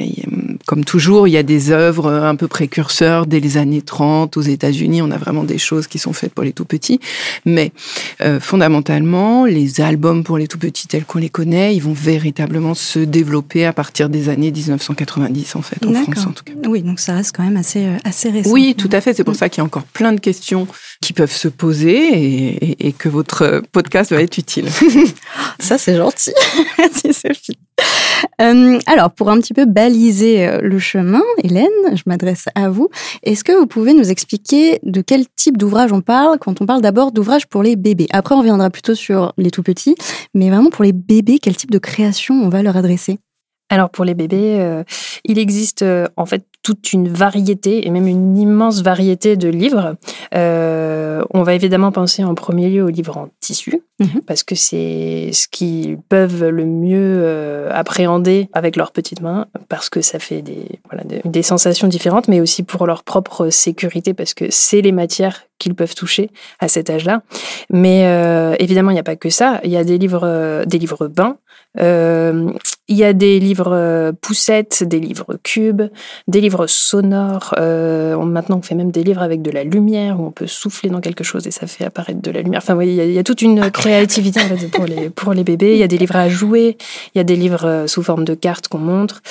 comme 0.71 0.85
toujours, 0.85 1.27
il 1.27 1.33
y 1.33 1.37
a 1.37 1.43
des 1.43 1.73
œuvres 1.73 2.13
un 2.13 2.37
peu 2.37 2.47
précurseurs 2.47 3.27
dès 3.27 3.41
les 3.41 3.57
années 3.57 3.83
30 3.83 4.37
aux 4.37 4.41
États-Unis. 4.41 5.03
On 5.03 5.11
a 5.11 5.19
vraiment 5.19 5.43
des 5.43 5.59
choses 5.59 5.89
qui 5.89 5.99
sont 5.99 6.13
faites 6.13 6.33
pour 6.33 6.45
les 6.45 6.53
tout 6.53 6.65
petits. 6.65 7.01
Mais 7.45 7.73
euh, 8.21 8.39
fondamentalement, 8.39 9.47
les 9.47 9.81
albums 9.81 10.23
pour 10.23 10.39
les 10.39 10.47
tout 10.47 10.59
petits 10.59 10.87
tels 10.87 11.05
qu'on 11.05 11.19
les 11.19 11.29
connaît, 11.29 11.75
ils 11.75 11.83
vont 11.83 11.93
véritablement 11.93 12.75
se 12.75 13.01
développer 13.01 13.67
à 13.67 13.73
partir 13.73 14.09
des 14.09 14.29
années 14.29 14.53
1990 14.53 15.57
en 15.57 15.63
fait, 15.63 15.85
en 15.85 15.93
France 15.93 16.27
en 16.27 16.31
tout 16.31 16.45
cas. 16.45 16.53
Oui, 16.69 16.83
donc 16.83 17.01
ça 17.01 17.15
reste 17.15 17.35
quand 17.35 17.43
même 17.43 17.57
assez, 17.57 17.87
euh, 17.87 17.97
assez 18.05 18.31
récent. 18.31 18.53
Oui, 18.53 18.77
tout 18.79 18.91
à 18.93 19.01
fait. 19.01 19.13
C'est 19.13 19.25
pour 19.25 19.35
ça 19.35 19.49
qu'il 19.49 19.59
y 19.59 19.63
a 19.63 19.65
encore 19.65 19.83
plein 19.83 20.13
de 20.13 20.21
questions 20.21 20.69
qui 21.01 21.13
peuvent 21.13 21.35
se 21.35 21.49
poser 21.49 21.97
et, 21.97 22.87
et 22.87 22.93
que 22.93 23.09
votre 23.09 23.61
podcast 23.73 24.13
va 24.13 24.23
être 24.23 24.39
utile. 24.39 24.69
ça, 25.59 25.79
c'est 25.79 25.97
gentil. 25.97 26.31
Merci 26.79 27.13
Sophie. 27.13 27.59
Euh, 28.41 28.79
alors, 28.87 29.11
pour 29.11 29.29
un 29.31 29.38
petit 29.38 29.53
peu 29.53 29.67
baliser 29.67 30.47
euh, 30.47 30.61
le 30.62 30.79
chemin, 30.79 31.23
Hélène, 31.44 31.69
je 31.93 32.03
m'adresse 32.06 32.47
à 32.55 32.71
vous. 32.71 32.88
Est-ce 33.23 33.44
que 33.44 33.53
vous 33.53 33.67
pouvez 33.67 33.93
nous 33.93 34.11
expliquer 34.11 34.79
de 34.82 35.03
quel 35.03 35.27
type 35.37 35.59
d'ouvrage 35.59 35.93
on 35.93 36.00
parle 36.00 36.38
quand 36.38 36.62
on 36.62 36.67
parle 36.67 36.81
d'abord 36.81 37.12
d'ouvrage 37.12 37.47
pour 37.47 37.62
les 37.62 37.77
bébés? 37.77 38.06
Après, 38.11 38.35
on 38.35 38.38
reviendra 38.38 38.71
plutôt 38.71 38.94
sur 38.94 39.35
les 39.37 39.50
tout 39.50 39.62
petits, 39.62 39.94
mais 40.35 40.49
vraiment 40.49 40.71
pour 40.71 40.85
les 40.85 40.93
bébés, 40.93 41.38
quel 41.38 41.56
type 41.56 41.71
de 41.71 41.79
création 41.79 42.35
on 42.35 42.49
va 42.49 42.62
leur 42.62 42.79
adresser? 42.79 43.19
Alors 43.71 43.91
pour 43.91 44.05
les 44.05 44.15
bébés, 44.15 44.59
euh, 44.61 44.85
il 45.25 45.39
existe 45.39 45.85
en 46.17 46.27
fait 46.27 46.45
toute 46.63 46.93
une 46.93 47.09
variété 47.09 47.87
et 47.87 47.91
même 47.91 48.07
une 48.07 48.37
immense 48.37 48.83
variété 48.83 49.37
de 49.37 49.49
livres. 49.49 49.97
Euh, 50.35 51.23
on 51.33 51.43
va 51.43 51.55
évidemment 51.55 51.91
penser 51.91 52.23
en 52.23 52.35
premier 52.35 52.69
lieu 52.69 52.83
aux 52.83 52.91
livres 52.91 53.17
en 53.17 53.29
tissu, 53.41 53.83
mhm. 53.99 54.21
parce 54.27 54.43
que 54.43 54.55
c'est 54.55 55.31
ce 55.33 55.49
qu'ils 55.49 55.99
peuvent 55.99 56.49
le 56.49 56.67
mieux 56.67 57.23
euh, 57.23 57.71
appréhender 57.73 58.49
avec 58.53 58.77
leurs 58.77 58.93
petites 58.93 59.23
mains, 59.23 59.47
parce 59.69 59.89
que 59.89 60.03
ça 60.03 60.19
fait 60.19 60.43
des, 60.43 60.81
voilà, 60.91 61.05
des, 61.25 61.43
sensations 61.43 61.89
différentes, 61.89 62.29
mais 62.29 62.41
aussi 62.41 62.63
pour 62.63 62.87
leur 62.87 63.03
propre 63.05 63.49
sécurité, 63.49 64.13
parce 64.13 64.35
que 64.35 64.45
c'est 64.51 64.83
les 64.83 64.93
matières 64.93 65.45
qu'ils 65.59 65.75
peuvent 65.75 65.95
toucher 65.95 66.31
à 66.59 66.69
cet 66.69 66.91
âge-là. 66.91 67.23
Mais 67.71 68.07
euh, 68.07 68.55
évidemment, 68.59 68.91
il 68.91 68.95
n'y 68.95 69.01
a 69.01 69.05
pas 69.05 69.17
que 69.17 69.31
ça. 69.31 69.61
Il 69.65 69.71
y 69.71 69.77
a 69.77 69.85
des 69.85 69.99
livres, 69.99 70.65
des 70.67 70.79
livres 70.79 71.07
bains. 71.09 71.37
Il 71.77 72.97
y 72.97 73.05
a 73.05 73.13
des 73.13 73.39
livres 73.39 74.13
poussettes, 74.21 74.83
des 74.83 74.99
livres 74.99 75.39
cubes, 75.45 75.83
des 76.27 76.41
livres 76.41 76.67
sonores. 76.67 77.55
Euh, 77.59 78.17
maintenant, 78.25 78.59
on 78.59 78.63
fait 78.63 78.75
même 78.75 78.91
des 78.91 79.05
livres 79.05 79.23
avec 79.23 79.43
de 79.43 79.51
la 79.51 79.62
lumière 79.62 80.21
où 80.21 80.27
on 80.27 80.31
peut 80.33 80.49
souffler 80.49 80.91
dans 80.91 81.00
quelque 81.00 81.23
chose 81.23 81.47
et 81.47 81.53
ça 81.53 81.69
fait 81.69 81.85
apparaître 81.85 82.21
de 82.21 82.31
la 82.33 82.43
lumière. 82.43 82.61
Enfin, 82.62 82.81
il 82.83 83.12
y, 83.12 83.19
a 83.19 83.23
toute 83.23 83.43
une 83.43 83.71
créativité 83.71 84.41
pour, 84.73 84.87
les, 84.87 85.09
pour 85.09 85.33
les 85.35 85.45
bébés. 85.45 85.75
Il 85.75 85.79
y 85.79 85.85
a 85.85 85.89
des 85.89 85.99
livres 85.99 86.17
à 86.17 86.29
jouer, 86.29 86.77
il 87.15 87.19
y 87.19 87.21
a 87.21 87.25
des 87.25 87.37
livres 87.37 87.65
euh, 87.65 87.87
sous 87.87 88.03
forme 88.03 88.25
de 88.25 88.35
cartes 88.35 88.67
qu'on 88.67 88.79
montre. 88.79 89.23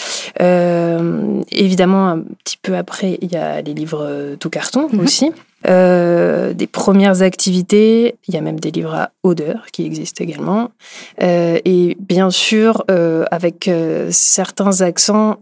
Euh, 0.42 1.42
évidemment, 1.52 2.08
un 2.10 2.20
petit 2.44 2.58
peu 2.62 2.78
après, 2.78 3.18
il 3.22 3.32
y 3.32 3.36
a 3.36 3.62
les 3.62 3.74
livres 3.74 4.36
tout 4.40 4.50
carton 4.50 4.88
mhm. 4.92 5.06
Aussi. 5.64 6.56
des 6.56 6.68
premières 6.68 7.22
activités, 7.22 8.16
il 8.28 8.34
y 8.34 8.38
a 8.38 8.42
même 8.42 8.60
des 8.60 8.72
livres 8.72 8.94
à 8.94 9.12
odeur 9.24 9.68
qui 9.72 9.86
existent 9.86 10.24
également. 10.24 10.72
et 11.20 11.98
bien 12.00 12.30
sûr, 12.30 12.84
avec 13.32 13.70
certains 14.10 14.82
accents 14.82 15.38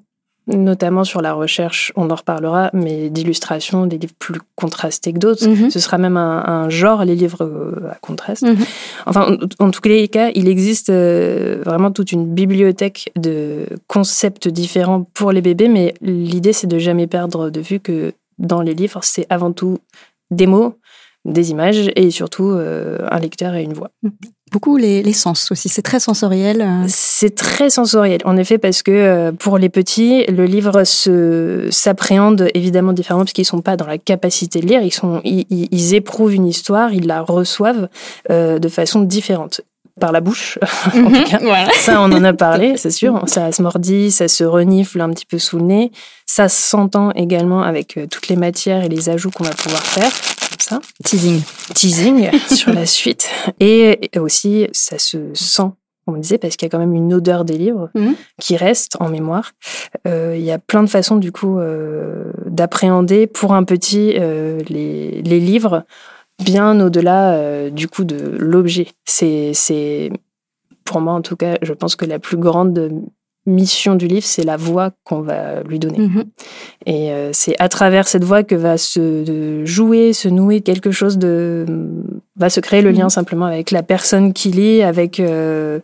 notamment 0.48 1.04
sur 1.04 1.22
la 1.22 1.34
recherche, 1.34 1.92
on 1.96 2.10
en 2.10 2.16
reparlera, 2.16 2.70
mais 2.74 3.10
d'illustration, 3.10 3.86
des 3.86 3.98
livres 3.98 4.14
plus 4.18 4.40
contrastés 4.56 5.12
que 5.14 5.20
d'autres. 5.20 5.48
Mhm. 5.48 5.70
Ce 5.70 5.80
sera 5.80 5.98
même 5.98 6.18
un, 6.18 6.70
genre, 6.70 7.04
les 7.04 7.16
livres 7.16 7.44
euh, 7.44 7.92
à 7.92 7.96
contraste. 7.96 8.44
Mhm. 8.44 8.58
Enfin, 9.06 9.38
en, 9.60 9.72
tous 9.72 9.88
les 9.88 10.08
cas, 10.08 10.32
il 10.36 10.48
existe 10.48 10.90
euh, 10.90 11.62
vraiment 11.66 11.92
toute 11.92 12.12
une 12.12 12.34
bibliothèque 12.34 13.12
de 13.18 13.66
concepts 13.88 14.48
différents 14.48 15.04
pour 15.14 15.32
les 15.32 15.42
bébés, 15.42 15.68
mais 15.68 15.94
l'idée, 16.02 16.54
c'est 16.54 16.68
de 16.68 16.80
jamais 16.80 17.08
perdre 17.08 17.50
de 17.50 17.60
vue 17.60 17.80
que 17.80 18.14
dans 18.40 18.62
les 18.62 18.74
livres, 18.74 19.00
c'est 19.04 19.26
avant 19.30 19.52
tout 19.52 19.80
des 20.32 20.48
mots, 20.48 20.80
des 21.26 21.52
images 21.52 21.92
et 21.96 22.12
surtout 22.12 22.50
euh, 22.50 23.00
un 23.12 23.20
lecteur 23.20 23.56
et 23.56 23.64
une 23.64 23.74
voix. 23.74 23.92
Mhm 24.04 24.12
beaucoup 24.52 24.78
les, 24.78 25.14
sens 25.14 25.52
aussi. 25.52 25.70
C'est 25.70 25.82
très 25.82 26.00
sensoriel. 26.00 26.62
Euh. 26.62 26.86
C'est 26.88 27.36
très 27.36 27.70
sensoriel, 27.70 28.22
en 28.26 28.38
effet, 28.38 28.58
parce 28.58 28.84
que 28.84 28.92
euh, 28.92 29.32
pour 29.32 29.58
les 29.58 29.70
petits, 29.70 30.26
le 30.26 30.46
livre 30.46 30.84
se 30.84 31.68
s'appréhende 31.70 32.50
évidemment 32.54 32.94
différemment 32.94 33.24
parce 33.24 33.34
qu'ils 33.34 33.46
sont 33.46 33.62
pas 33.62 33.78
dans 33.78 33.88
la 33.88 33.98
capacité 33.98 34.60
de 34.60 34.68
lire. 34.68 34.82
Ils 34.82 34.94
sont, 34.94 35.22
ils, 35.24 35.94
éprouvent 35.94 36.34
une 36.34 36.46
histoire, 36.46 36.94
ils 36.94 37.08
la 37.08 37.22
reçoivent 37.22 37.90
euh, 38.30 38.60
de 38.60 38.68
façon 38.68 39.02
différente 39.02 39.62
par 40.00 40.12
la 40.12 40.22
bouche. 40.22 40.60
en 40.94 41.12
tout 41.12 41.24
cas. 41.24 41.40
Ça, 41.80 42.02
on 42.02 42.12
en 42.12 42.24
a 42.24 42.34
parlé, 42.48 42.78
c'est 42.78 42.92
sûr. 42.92 43.22
Ça 43.28 43.52
se 43.52 43.62
mordit, 43.62 44.12
ça 44.12 44.28
se 44.28 44.44
renifle 44.44 45.02
un 45.02 45.10
petit 45.10 45.26
peu 45.26 45.40
sous 45.40 45.58
le 45.58 45.66
nez. 45.66 45.92
Ça 46.26 46.50
s'entend 46.50 47.12
également 47.12 47.62
avec 47.62 48.00
toutes 48.10 48.28
les 48.28 48.36
matières 48.36 48.84
et 48.84 48.90
les 48.90 49.10
ajouts 49.10 49.32
qu'on 49.32 49.44
va 49.44 49.52
pouvoir 49.52 49.82
faire 49.82 50.12
ça. 50.68 50.80
Teasing. 51.04 51.42
Teasing 51.74 52.30
sur 52.54 52.74
la 52.74 52.86
suite. 52.86 53.30
Et 53.60 54.12
aussi, 54.18 54.68
ça 54.72 54.98
se 55.00 55.34
sent 55.34 55.72
on 56.10 56.14
me 56.14 56.22
disait, 56.22 56.38
parce 56.38 56.56
qu'il 56.56 56.66
y 56.66 56.70
a 56.70 56.70
quand 56.70 56.80
même 56.80 56.94
une 56.94 57.14
odeur 57.14 57.44
des 57.44 57.58
livres 57.58 57.90
mhm. 57.94 58.16
qui 58.40 58.56
reste 58.56 58.96
en 59.02 59.10
mémoire. 59.10 59.52
Euh, 60.08 60.36
il 60.38 60.44
y 60.44 60.52
a 60.52 60.58
plein 60.58 60.82
de 60.82 60.90
façons, 60.90 61.18
du 61.18 61.34
coup, 61.34 61.60
euh, 61.60 62.32
d'appréhender 62.46 63.28
pour 63.28 63.54
un 63.54 63.66
petit 63.66 64.14
euh, 64.18 64.62
les, 64.70 65.22
les, 65.22 65.40
livres 65.42 65.84
bien 66.44 66.80
au-delà 66.80 67.70
du 67.70 67.88
coup 67.88 68.04
de 68.04 68.36
l'objet. 68.38 68.88
C'est, 69.06 70.12
pour 70.84 71.02
moi 71.02 71.14
en 71.14 71.22
tout 71.22 71.36
cas, 71.36 71.58
je 71.62 71.74
pense 71.74 71.96
que 71.96 72.06
la 72.06 72.20
plus 72.20 72.38
grande 72.38 72.92
mission 73.48 73.96
du 73.96 74.08
livre, 74.08 74.26
c'est 74.26 74.44
la 74.44 74.58
voix 74.58 74.92
qu'on 75.04 75.22
va 75.22 75.64
lui 75.64 75.80
donner. 75.80 76.00
Mhm. 76.00 76.26
Et 76.86 77.12
euh, 77.12 77.32
c'est 77.34 77.56
à 77.60 77.70
travers 77.70 78.08
cette 78.08 78.24
voix 78.24 78.44
que 78.44 78.56
va 78.56 78.78
se 78.78 79.64
jouer, 79.66 80.14
se 80.14 80.28
nouer 80.28 80.62
quelque 80.62 80.92
chose 80.92 81.18
de... 81.18 81.66
va 82.36 82.50
se 82.50 82.60
créer 82.60 82.82
le 82.82 82.92
lien 82.92 83.06
mhm. 83.06 83.10
simplement 83.10 83.46
avec 83.46 83.72
la 83.72 83.84
personne 83.84 84.34
qui 84.34 84.52
lit, 84.52 84.84
avec 84.84 85.20
euh, 85.20 85.80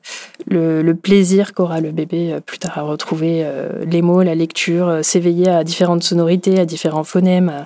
le, 0.47 0.93
plaisir 0.93 1.53
qu'aura 1.53 1.79
le 1.79 1.91
bébé 1.91 2.33
euh, 2.33 2.39
plus 2.41 2.59
tard 2.59 2.77
à 2.77 2.81
retrouver 2.81 3.45
les 3.87 4.01
mots, 4.01 4.21
la 4.21 4.35
lecture, 4.35 4.99
s'éveiller 5.01 5.49
à 5.49 5.63
différentes 5.63 6.03
sonorités, 6.03 6.59
à 6.59 6.65
différents 6.65 7.05
phonèmes, 7.05 7.65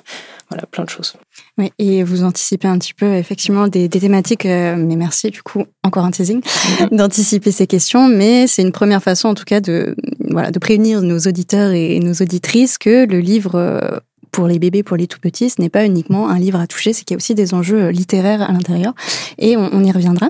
voilà, 0.50 0.66
plein 0.66 0.86
de 0.86 0.89
choses. 0.89 1.13
Oui, 1.58 1.72
et 1.77 2.04
vous 2.04 2.24
anticipez 2.24 2.68
un 2.68 2.77
petit 2.77 2.94
peu 2.94 3.16
effectivement 3.16 3.68
des, 3.68 3.89
thématiques, 3.89 4.46
euh, 4.46 4.75
mais 4.77 4.96
merci 4.96 5.30
du 5.30 5.44
coup, 5.44 5.66
encore 5.84 6.06
un 6.06 6.12
teasing, 6.12 6.42
d'anticiper 6.92 7.51
ces 7.51 7.68
questions, 7.68 8.08
mais 8.08 8.48
c'est 8.48 8.62
une 8.62 8.72
première 8.72 9.04
façon 9.04 9.27
en 9.27 9.34
tout 9.34 9.44
cas 9.44 9.60
de, 9.60 9.96
voilà, 10.30 10.51
de 10.51 10.60
prévenir 10.60 11.01
nos 11.01 11.20
auditeurs 11.20 11.72
et 11.72 12.00
nos 12.00 12.13
auditrices 12.13 12.77
que 12.77 13.06
le 13.06 13.20
livre 13.20 13.56
euh, 13.56 14.00
pour 14.31 14.48
les 14.48 14.60
bébés, 14.60 14.84
pour 14.84 14.98
les 14.98 15.07
tout 15.07 15.19
petits, 15.19 15.50
ce 15.50 15.62
n'est 15.62 15.69
pas 15.69 15.86
uniquement 15.86 16.29
un 16.29 16.39
livre 16.39 16.60
à 16.60 16.67
toucher, 16.67 16.93
c'est 16.93 17.03
qu'il 17.03 17.15
y 17.15 17.17
a 17.17 17.17
aussi 17.17 17.36
des 17.36 17.53
enjeux 17.53 17.86
euh, 17.86 17.91
littéraires 17.91 18.41
à 18.41 18.51
l'intérieur, 18.51 18.93
et 19.38 19.57
on, 19.57 19.84
y 19.84 19.91
reviendra. 19.91 20.29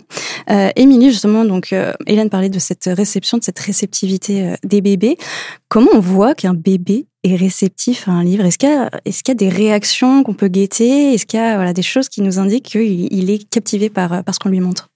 Euh, 0.49 0.69
Émilie, 0.75 1.11
justement, 1.11 1.45
donc 1.45 1.73
Hélène 2.05 2.29
parlait 2.29 2.49
de 2.49 2.59
cette 2.59 2.85
réception, 2.85 3.37
de 3.37 3.43
cette 3.43 3.59
réceptivité 3.59 4.53
des 4.63 4.81
bébés. 4.81 5.17
Comment 5.69 5.91
on 5.93 5.99
voit 5.99 6.35
qu'un 6.35 6.53
bébé 6.53 7.07
est 7.23 7.35
réceptif 7.35 8.07
à 8.07 8.11
un 8.11 8.23
livre? 8.23 8.45
Est-ce 8.45 8.57
qu'il 8.57 8.69
y, 8.69 9.31
a 9.31 9.33
des 9.33 9.49
réactions 9.49 10.23
qu'on 10.23 10.33
peut 10.33 10.47
guetter? 10.47 11.13
Est-ce 11.13 11.25
qu'il 11.25 11.39
y 11.39 11.43
a 11.43 11.73
des 11.73 11.81
choses 11.81 12.09
qui 12.09 12.21
nous 12.21 12.39
indiquent 12.39 12.69
qu'il 12.69 13.29
est 13.29 13.49
captivé 13.49 13.89
par 13.89 14.23
ce 14.31 14.39
qu'on 14.39 14.49
lui 14.49 14.59
montre? 14.59 14.89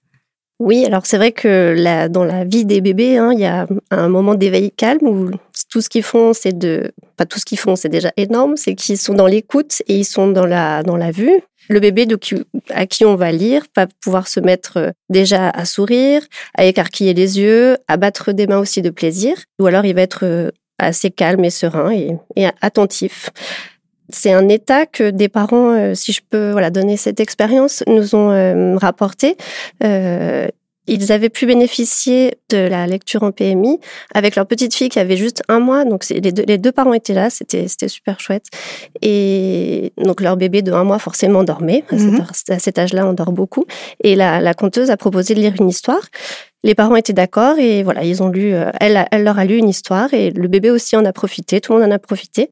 Oui, 0.62 0.84
alors 0.84 1.06
c'est 1.06 1.16
vrai 1.16 1.32
que 1.32 2.06
dans 2.06 2.22
la 2.22 2.44
vie 2.44 2.64
des 2.64 2.80
bébés, 2.80 3.16
hein, 3.16 3.32
il 3.32 3.40
y 3.40 3.46
a 3.46 3.66
un 3.90 4.08
moment 4.08 4.36
d'éveil 4.36 4.70
calme 4.70 5.06
où 5.08 5.30
tout 5.68 5.80
ce 5.80 5.88
qu'ils 5.88 6.04
font, 6.04 6.32
c'est 6.32 6.56
de, 6.56 6.92
pas 7.16 7.26
tout 7.26 7.40
ce 7.40 7.44
qu'ils 7.44 7.58
font, 7.58 7.74
c'est 7.74 7.88
déjà 7.88 8.12
énorme, 8.16 8.56
c'est 8.56 8.76
qu'ils 8.76 8.96
sont 8.96 9.14
dans 9.14 9.26
l'écoute 9.26 9.82
et 9.88 9.96
ils 9.96 10.04
sont 10.04 10.28
dans 10.28 10.46
la 10.46 10.84
dans 10.84 10.96
la 10.96 11.10
vue. 11.10 11.42
Le 11.68 11.80
bébé 11.80 12.06
de 12.06 12.16
à 12.70 12.86
qui 12.86 13.04
on 13.04 13.16
va 13.16 13.32
lire 13.32 13.64
va 13.74 13.88
pouvoir 14.02 14.28
se 14.28 14.38
mettre 14.38 14.76
euh, 14.76 14.90
déjà 15.08 15.50
à 15.50 15.64
sourire, 15.64 16.22
à 16.56 16.64
écarquiller 16.64 17.12
les 17.12 17.40
yeux, 17.40 17.76
à 17.88 17.96
battre 17.96 18.30
des 18.30 18.46
mains 18.46 18.58
aussi 18.58 18.82
de 18.82 18.90
plaisir, 18.90 19.36
ou 19.60 19.66
alors 19.66 19.84
il 19.84 19.96
va 19.96 20.02
être 20.02 20.24
euh, 20.24 20.50
assez 20.78 21.10
calme 21.10 21.44
et 21.44 21.50
serein 21.50 21.90
et, 21.92 22.46
attentif. 22.60 23.30
C'est 24.14 24.32
un 24.32 24.48
état 24.48 24.86
que 24.86 25.10
des 25.10 25.28
parents, 25.28 25.72
euh, 25.72 25.94
si 25.94 26.12
je 26.12 26.20
peux 26.28 26.52
voilà 26.52 26.70
donner 26.70 26.96
cette 26.96 27.20
expérience, 27.20 27.82
nous 27.86 28.14
ont 28.14 28.30
euh, 28.30 28.76
rapporté. 28.76 29.36
Euh, 29.82 30.48
ils 30.88 31.12
avaient 31.12 31.28
pu 31.28 31.46
bénéficier 31.46 32.34
de 32.50 32.56
la 32.56 32.88
lecture 32.88 33.22
en 33.22 33.30
PMI 33.30 33.78
avec 34.14 34.34
leur 34.34 34.46
petite 34.46 34.74
fille 34.74 34.88
qui 34.88 34.98
avait 34.98 35.16
juste 35.16 35.42
un 35.48 35.60
mois. 35.60 35.84
Donc 35.84 36.08
les 36.08 36.32
deux, 36.32 36.42
les 36.42 36.58
deux 36.58 36.72
parents 36.72 36.92
étaient 36.92 37.14
là, 37.14 37.30
c'était 37.30 37.68
c'était 37.68 37.86
super 37.86 38.18
chouette. 38.18 38.46
Et 39.00 39.92
donc 39.96 40.20
leur 40.20 40.36
bébé 40.36 40.62
de 40.62 40.72
un 40.72 40.82
mois 40.82 40.98
forcément 40.98 41.44
dormait. 41.44 41.84
À, 41.90 41.94
mhm. 41.94 42.26
cet, 42.32 42.78
âge-là, 42.78 43.06
on 43.06 43.12
dort 43.12 43.30
beaucoup. 43.30 43.64
Et 44.02 44.16
la, 44.16 44.40
la 44.40 44.54
conteuse 44.54 44.90
a 44.90 44.96
proposé 44.96 45.34
de 45.34 45.40
lire 45.40 45.54
une 45.60 45.68
histoire. 45.68 46.02
Les 46.64 46.74
parents 46.74 46.96
étaient 46.96 47.12
d'accord 47.12 47.58
et 47.60 47.84
voilà, 47.84 48.02
ils 48.02 48.20
ont 48.20 48.28
lu. 48.28 48.52
Elle, 48.80 49.06
elle 49.12 49.22
leur 49.22 49.38
a 49.38 49.44
lu 49.44 49.56
une 49.56 49.68
histoire 49.68 50.12
et 50.14 50.30
le 50.30 50.48
bébé 50.48 50.70
aussi 50.70 50.96
en 50.96 51.04
a 51.04 51.12
profité. 51.12 51.60
Tout 51.60 51.74
le 51.74 51.78
monde 51.78 51.88
en 51.88 51.94
a 51.94 51.98
profité. 52.00 52.50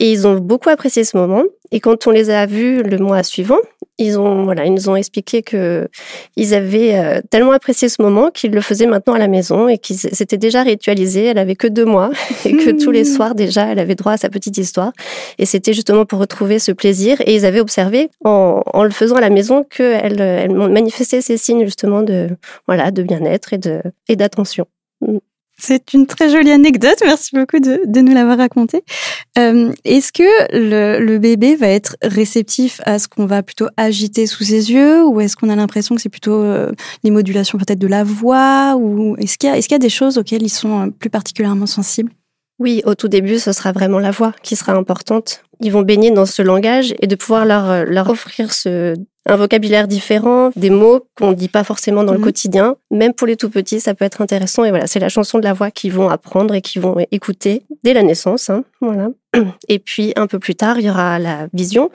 Et 0.00 0.10
ils 0.10 0.26
ont 0.26 0.36
beaucoup 0.36 0.70
apprécié 0.70 1.04
ce 1.04 1.16
moment. 1.16 1.44
Et 1.72 1.78
quand 1.78 2.06
on 2.06 2.10
les 2.10 2.30
a 2.30 2.46
vus 2.46 2.82
le 2.82 2.96
mois 2.96 3.22
suivant, 3.22 3.58
ils 3.98 4.18
ont 4.18 4.44
voilà, 4.44 4.64
ils 4.64 4.72
nous 4.72 4.88
ont 4.88 4.96
expliqué 4.96 5.42
que 5.42 5.88
ils 6.36 6.54
avaient 6.54 6.98
euh, 6.98 7.20
tellement 7.30 7.52
apprécié 7.52 7.90
ce 7.90 8.00
moment 8.00 8.30
qu'ils 8.30 8.52
le 8.52 8.62
faisaient 8.62 8.86
maintenant 8.86 9.12
à 9.12 9.18
la 9.18 9.28
maison 9.28 9.68
et 9.68 9.76
qu'ils 9.76 9.98
s'étaient 9.98 10.38
déjà 10.38 10.62
ritualisé. 10.62 11.26
Elle 11.26 11.38
avait 11.38 11.54
que 11.54 11.66
deux 11.66 11.84
mois 11.84 12.10
et 12.46 12.56
que 12.56 12.70
tous 12.82 12.90
les 12.90 13.04
soirs 13.04 13.34
déjà, 13.34 13.66
elle 13.66 13.78
avait 13.78 13.94
droit 13.94 14.12
à 14.12 14.16
sa 14.16 14.30
petite 14.30 14.56
histoire. 14.56 14.92
Et 15.38 15.44
c'était 15.44 15.74
justement 15.74 16.06
pour 16.06 16.18
retrouver 16.18 16.58
ce 16.58 16.72
plaisir. 16.72 17.20
Et 17.26 17.34
ils 17.34 17.44
avaient 17.44 17.60
observé 17.60 18.08
en, 18.24 18.62
en 18.64 18.82
le 18.82 18.90
faisant 18.90 19.16
à 19.16 19.20
la 19.20 19.30
maison 19.30 19.64
qu'elle 19.64 20.20
elle 20.20 20.54
manifestait 20.54 21.20
ces 21.20 21.36
signes 21.36 21.66
justement 21.66 22.02
de 22.02 22.28
voilà 22.66 22.90
de 22.90 23.02
bien-être 23.02 23.52
et 23.52 23.58
de 23.58 23.82
et 24.08 24.16
d'attention. 24.16 24.66
C'est 25.60 25.92
une 25.92 26.06
très 26.06 26.30
jolie 26.30 26.50
anecdote. 26.50 26.96
Merci 27.04 27.36
beaucoup 27.36 27.60
de, 27.60 28.00
nous 28.00 28.14
l'avoir 28.14 28.38
raconté. 28.38 28.82
Euh, 29.38 29.72
Est-ce 29.84 30.10
que 30.10 30.22
le, 30.52 31.18
bébé 31.18 31.54
va 31.54 31.68
être 31.68 31.96
réceptif 32.02 32.80
à 32.86 32.98
ce 32.98 33.08
qu'on 33.08 33.26
va 33.26 33.42
plutôt 33.42 33.66
agiter 33.76 34.26
sous 34.26 34.44
ses 34.44 34.72
yeux 34.72 35.04
ou 35.04 35.20
est-ce 35.20 35.36
qu'on 35.36 35.50
a 35.50 35.56
l'impression 35.56 35.94
que 35.94 36.00
c'est 36.00 36.08
plutôt 36.08 36.42
euh, 36.42 36.72
les 37.04 37.10
modulations 37.10 37.58
peut-être 37.58 37.78
de 37.78 37.86
la 37.86 38.04
voix 38.04 38.76
ou 38.78 39.16
est-ce 39.18 39.36
qu'il 39.36 39.50
y, 39.50 39.52
est 39.52 39.70
y, 39.70 39.74
a 39.74 39.78
des 39.78 39.90
choses 39.90 40.16
auxquelles 40.16 40.42
ils 40.42 40.48
sont 40.48 40.80
euh, 40.80 40.90
plus 40.90 41.10
particulièrement 41.10 41.66
sensibles? 41.66 42.10
Oui, 42.58 42.82
au 42.86 42.94
tout 42.94 43.08
début, 43.08 43.38
ce 43.38 43.52
sera 43.52 43.72
vraiment 43.72 43.98
la 43.98 44.10
voix 44.10 44.32
qui 44.42 44.56
sera 44.56 44.72
importante. 44.72 45.42
Ils 45.60 45.72
vont 45.72 45.82
baigner 45.82 46.10
dans 46.10 46.26
ce 46.26 46.42
langage 46.42 46.94
et 47.00 47.06
de 47.06 47.14
pouvoir 47.14 47.44
leur, 47.44 47.70
euh, 47.70 47.84
leur 47.84 48.08
offrir 48.08 48.52
ce, 48.52 48.94
un 49.26 49.36
vocabulaire 49.36 49.86
différent, 49.86 50.50
des 50.56 50.70
mots 50.70 51.06
qu'on 51.16 51.30
ne 51.30 51.34
dit 51.34 51.48
pas 51.48 51.64
forcément 51.64 52.04
dans 52.04 52.12
le 52.12 52.18
mhm. 52.18 52.24
quotidien. 52.24 52.76
Même 52.90 53.12
pour 53.12 53.26
les 53.26 53.36
tout 53.36 53.50
petits, 53.50 53.80
ça 53.80 53.94
peut 53.94 54.04
être 54.04 54.22
intéressant. 54.22 54.64
Et 54.64 54.70
voilà, 54.70 54.86
c'est 54.86 54.98
la 54.98 55.08
chanson 55.08 55.38
de 55.38 55.44
la 55.44 55.52
voix 55.52 55.70
qu'ils 55.70 55.92
vont 55.92 56.08
apprendre 56.08 56.54
et 56.54 56.60
qu'ils 56.60 56.82
vont 56.82 56.96
écouter 57.10 57.62
dès 57.84 57.92
la 57.92 58.02
naissance. 58.02 58.50
Hein, 58.50 58.64
voilà. 58.80 59.10
Et 59.68 59.78
puis 59.78 60.12
un 60.16 60.26
peu 60.26 60.38
plus 60.38 60.54
tard, 60.54 60.78
il 60.78 60.86
y 60.86 60.90
aura 60.90 61.18
la 61.18 61.46
vision. 61.52 61.90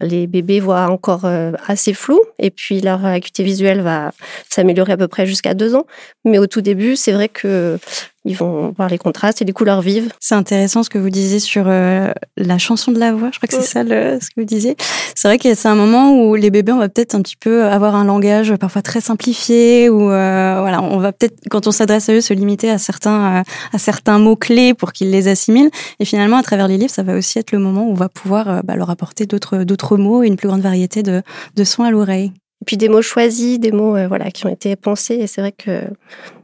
Les 0.00 0.26
bébés 0.26 0.60
voient 0.60 0.88
encore 0.88 1.24
euh, 1.24 1.52
assez 1.66 1.94
flou 1.94 2.20
et 2.38 2.50
puis 2.50 2.80
leur 2.80 3.04
acuité 3.04 3.44
visuelle 3.44 3.80
va 3.80 4.10
s'améliorer 4.50 4.92
à 4.92 4.96
peu 4.96 5.08
près 5.08 5.26
jusqu'à 5.26 5.54
deux 5.54 5.74
ans. 5.76 5.86
Mais 6.24 6.38
au 6.38 6.46
tout 6.46 6.60
début, 6.60 6.96
c'est 6.96 7.12
vrai 7.12 7.28
que 7.28 7.78
ils 8.24 8.36
vont 8.36 8.72
voir 8.76 8.88
les 8.88 8.98
contrastes 8.98 9.42
et 9.42 9.44
les 9.44 9.52
couleurs 9.52 9.80
vives. 9.80 10.12
C'est 10.20 10.34
intéressant 10.34 10.82
ce 10.82 10.90
que 10.90 10.98
vous 10.98 11.10
disiez 11.10 11.38
sur 11.38 11.64
euh, 11.66 12.10
la 12.36 12.58
chanson 12.58 12.92
de 12.92 12.98
la 12.98 13.12
voix. 13.12 13.30
Je 13.32 13.38
crois 13.38 13.46
que 13.46 13.54
c'est 13.54 13.70
ça 13.70 13.82
le, 13.82 14.18
ce 14.20 14.28
que 14.28 14.40
vous 14.40 14.44
disiez. 14.44 14.76
C'est 15.14 15.28
vrai 15.28 15.38
que 15.38 15.54
c'est 15.54 15.68
un 15.68 15.74
moment 15.74 16.16
où 16.18 16.34
les 16.34 16.50
bébés, 16.50 16.72
on 16.72 16.78
va 16.78 16.88
peut-être 16.88 17.14
un 17.14 17.22
petit 17.22 17.36
peu 17.36 17.64
avoir 17.64 17.94
un 17.94 18.04
langage 18.04 18.54
parfois 18.56 18.82
très 18.82 19.00
simplifié 19.00 19.88
ou 19.88 20.10
euh, 20.10 20.58
voilà, 20.60 20.82
on 20.82 20.98
va 20.98 21.12
peut-être 21.12 21.36
quand 21.50 21.66
on 21.66 21.70
s'adresse 21.70 22.08
à 22.08 22.14
eux 22.14 22.20
se 22.20 22.34
limiter 22.34 22.70
à 22.70 22.78
certains 22.78 23.44
à 23.72 23.78
certains 23.78 24.18
mots 24.18 24.36
clés 24.36 24.74
pour 24.74 24.92
qu'ils 24.92 25.10
les 25.10 25.28
assimilent. 25.28 25.70
Et 26.00 26.04
finalement, 26.04 26.36
à 26.36 26.42
travers 26.42 26.68
les 26.68 26.78
livres, 26.78 26.92
ça 26.92 27.02
va 27.02 27.16
aussi 27.16 27.38
être 27.38 27.52
le 27.52 27.58
moment 27.58 27.86
où 27.86 27.90
on 27.90 27.94
va 27.94 28.08
pouvoir 28.08 28.62
bah, 28.64 28.76
leur 28.76 28.90
apporter 28.90 29.26
d'autres 29.26 29.64
d'autres 29.64 29.96
mots 29.96 30.22
et 30.22 30.26
une 30.26 30.36
plus 30.36 30.48
grande 30.48 30.62
variété 30.62 31.02
de, 31.02 31.22
de 31.56 31.64
sons 31.64 31.84
à 31.84 31.90
l'oreille. 31.90 32.32
Et 32.62 32.64
puis 32.64 32.78
des 32.78 32.88
mots 32.88 33.02
choisis, 33.02 33.58
des 33.58 33.72
mots 33.72 33.94
euh, 33.94 34.08
voilà 34.08 34.30
qui 34.30 34.46
ont 34.46 34.48
été 34.48 34.74
pensés. 34.74 35.16
Et 35.16 35.26
c'est 35.26 35.42
vrai 35.42 35.52
que 35.52 35.82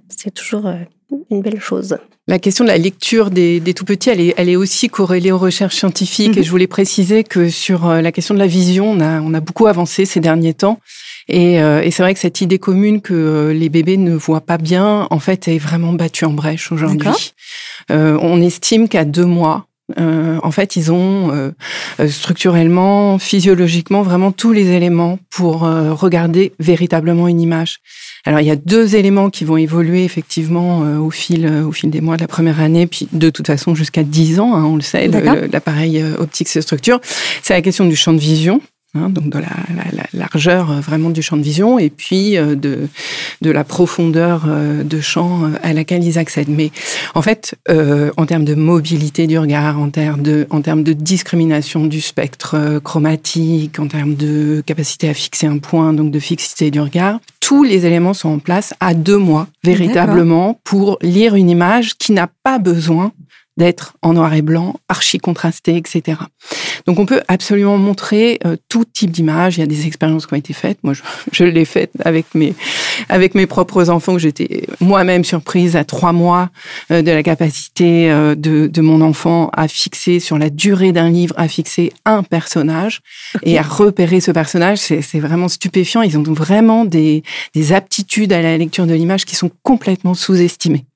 c'est 0.09 0.31
toujours 0.31 0.67
euh, 0.67 0.77
une 1.31 1.43
belle 1.43 1.61
chose. 1.61 1.97
La 2.29 2.39
question 2.39 2.65
de 2.65 2.69
la 2.69 2.79
lecture 2.79 3.31
des, 3.31 3.61
des 3.61 3.75
tout 3.75 3.85
petits, 3.85 4.11
elle 4.11 4.21
est, 4.21 4.35
elle 4.37 4.49
est 4.49 4.57
aussi 4.57 4.89
corrélée 4.89 5.33
aux 5.33 5.39
recherches 5.39 5.77
scientifiques. 5.77 6.37
Et 6.37 6.41
mhm. 6.41 6.45
je 6.45 6.51
voulais 6.51 6.67
préciser 6.67 7.25
que 7.25 7.49
sur 7.49 7.89
euh, 7.89 8.01
la 8.01 8.13
question 8.13 8.35
de 8.35 8.39
la 8.39 8.47
vision, 8.47 8.91
on 8.91 9.01
a, 9.01 9.21
on 9.21 9.35
a 9.35 9.41
beaucoup 9.41 9.67
avancé 9.67 10.05
ces 10.05 10.21
derniers 10.21 10.55
temps. 10.55 10.79
Et, 11.29 11.57
et 11.59 11.91
c'est 11.93 12.03
vrai 12.03 12.13
que 12.13 12.19
cette 12.19 12.41
idée 12.41 12.59
commune 12.59 13.01
que 13.01 13.53
les 13.55 13.69
bébés 13.69 13.97
ne 13.97 14.17
voient 14.17 14.41
pas 14.41 14.59
bien, 14.59 15.07
en 15.11 15.21
fait, 15.21 15.47
est 15.47 15.59
vraiment 15.59 15.93
battue 15.93 16.25
en 16.25 16.33
brèche 16.33 16.73
aujourd'hui. 16.73 17.33
Euh, 17.91 18.19
on 18.21 18.41
estime 18.41 18.89
qu'à 18.89 19.05
deux 19.05 19.25
mois, 19.25 19.67
euh, 19.99 20.39
en 20.43 20.51
fait, 20.51 20.77
ils 20.77 20.93
ont 20.93 21.31
euh, 21.33 21.51
structurellement, 22.09 23.19
physiologiquement, 23.19 24.03
vraiment 24.03 24.33
tous 24.33 24.53
les 24.53 24.69
éléments 24.69 25.19
pour 25.31 25.65
euh, 25.65 25.93
regarder 25.93 26.53
véritablement 26.59 27.29
une 27.29 27.41
image. 27.41 27.79
Alors, 28.25 28.41
il 28.41 28.47
y 28.47 28.51
a 28.51 28.57
deux 28.57 28.97
éléments 28.97 29.31
qui 29.31 29.45
vont 29.45 29.57
évoluer 29.57 30.05
effectivement 30.05 30.81
au 30.99 31.11
fil 31.11 31.47
au 31.47 31.73
fil 31.73 31.91
des 31.91 32.03
mois 32.03 32.17
de 32.17 32.21
la 32.21 32.29
première 32.29 32.61
année, 32.61 32.87
puis 32.87 33.09
de 33.13 33.31
toute 33.31 33.47
façon 33.47 33.75
jusqu'à 33.75 34.03
10 34.03 34.41
ans, 34.41 34.55
hein, 34.55 34.65
on 34.65 34.77
le 34.77 34.83
sait, 34.83 35.09
l'appareil 35.09 36.05
optique 36.19 36.49
se 36.49 36.61
structure. 36.61 37.01
C'est 37.43 37.55
la 37.55 37.63
question 37.63 37.87
du 37.87 37.97
champ 37.97 38.13
de 38.13 38.19
vision. 38.19 38.61
Hein, 38.93 39.09
donc 39.09 39.31
de 39.31 39.39
la, 39.39 39.47
la, 39.73 39.85
la, 39.93 40.05
largeur 40.13 40.73
euh, 40.73 40.81
vraiment 40.81 41.11
du 41.11 41.23
champ 41.23 41.37
de 41.37 41.43
vision 41.43 41.79
et 41.79 41.91
puis 41.91 42.37
euh, 42.37 42.57
de, 42.57 42.89
de 43.41 43.51
la 43.53 43.63
profondeur 43.63 44.47
euh, 44.49 44.83
de 44.83 45.01
champ 45.01 45.43
à 45.63 45.73
laquelle 45.73 46.03
ils 46.03 46.19
accèdent. 46.19 46.49
Mais 46.49 46.73
en 47.15 47.23
fait, 47.23 47.55
euh, 47.69 48.11
en 48.17 48.27
termes 48.27 48.45
de 48.45 48.57
mobilité 48.57 49.29
du 49.29 49.39
regard, 49.39 49.79
en 49.79 49.91
termes 49.91 50.23
de, 50.23 50.49
en 50.51 50.61
termes 50.61 50.83
de 50.83 50.93
discrimination 50.93 51.87
du 51.87 52.01
spectre 52.01 52.81
chromatique, 52.83 53.79
en 53.79 53.87
termes 53.87 54.17
de 54.17 54.61
capacité 54.67 55.09
à 55.09 55.15
fixer 55.15 55.47
un 55.47 55.59
point, 55.59 55.93
donc 55.93 56.11
de 56.11 56.19
fixité 56.19 56.73
du 56.73 56.81
regard, 56.81 57.21
tous 57.39 57.63
les 57.63 57.87
éléments 57.87 58.13
sont 58.13 58.31
en 58.31 58.39
place 58.41 58.75
à 58.81 58.95
deux 58.95 59.19
mois 59.19 59.47
véritablement 59.63 60.59
pour 60.65 60.99
lire 61.01 61.37
une 61.37 61.49
image 61.49 61.97
qui 61.97 62.11
n'a 62.11 62.29
pas 62.43 62.59
besoin 62.59 63.13
d'être 63.57 63.95
en 64.03 64.15
noir 64.15 64.33
et 64.35 64.43
blanc, 64.43 64.77
archi 64.89 65.19
contrasté, 65.19 65.77
etc. 65.77 66.19
Donc 66.87 66.99
on 66.99 67.07
peut 67.07 67.21
absolument 67.29 67.79
montrer 67.79 68.39
euh, 68.47 68.57
tout 68.69 68.85
type 68.85 69.11
d'image. 69.11 69.57
Il 69.57 69.61
y 69.61 69.63
a 69.63 69.67
des 69.67 69.87
expériences 69.87 70.27
qui 70.27 70.35
ont 70.35 70.37
été 70.37 70.53
faites. 70.53 70.79
Moi, 70.83 70.95
je, 70.95 71.03
je 71.33 71.45
l'ai 71.45 71.65
faite 71.65 71.91
avec 72.05 72.35
mes 72.35 72.55
avec 73.09 73.35
mes 73.35 73.47
propres 73.47 73.91
enfants. 73.91 74.19
J'étais 74.19 74.67
moi-même 74.81 75.25
surprise 75.25 75.77
à 75.77 75.85
trois 75.85 76.13
mois 76.13 76.51
euh, 76.91 77.03
de 77.03 77.11
la 77.11 77.23
capacité 77.23 78.11
euh, 78.11 78.35
de, 78.35 78.67
de 78.67 78.81
mon 78.81 79.01
enfant 79.01 79.51
à 79.53 79.69
fixer 79.69 80.21
sur 80.21 80.39
la 80.39 80.49
durée 80.49 80.93
d'un 80.93 81.11
livre, 81.11 81.35
à 81.37 81.49
fixer 81.49 81.93
un 82.05 82.23
personnage 82.23 83.01
et 83.43 83.59
à 83.59 83.63
repérer 83.63 84.21
ce 84.21 84.31
personnage. 84.31 84.79
C'est 84.79 85.21
vraiment 85.21 85.49
stupéfiant. 85.49 86.03
Ils 86.03 86.17
ont 86.17 86.23
vraiment 86.23 86.85
des, 86.85 87.23
des 87.55 87.73
aptitudes 87.73 88.33
à 88.33 88.43
la 88.43 88.57
lecture 88.57 88.87
de 88.87 88.95
l'image 88.95 89.25
qui 89.25 89.37
sont 89.37 89.51
complètement 89.63 90.15
sous-estimées. 90.15 90.87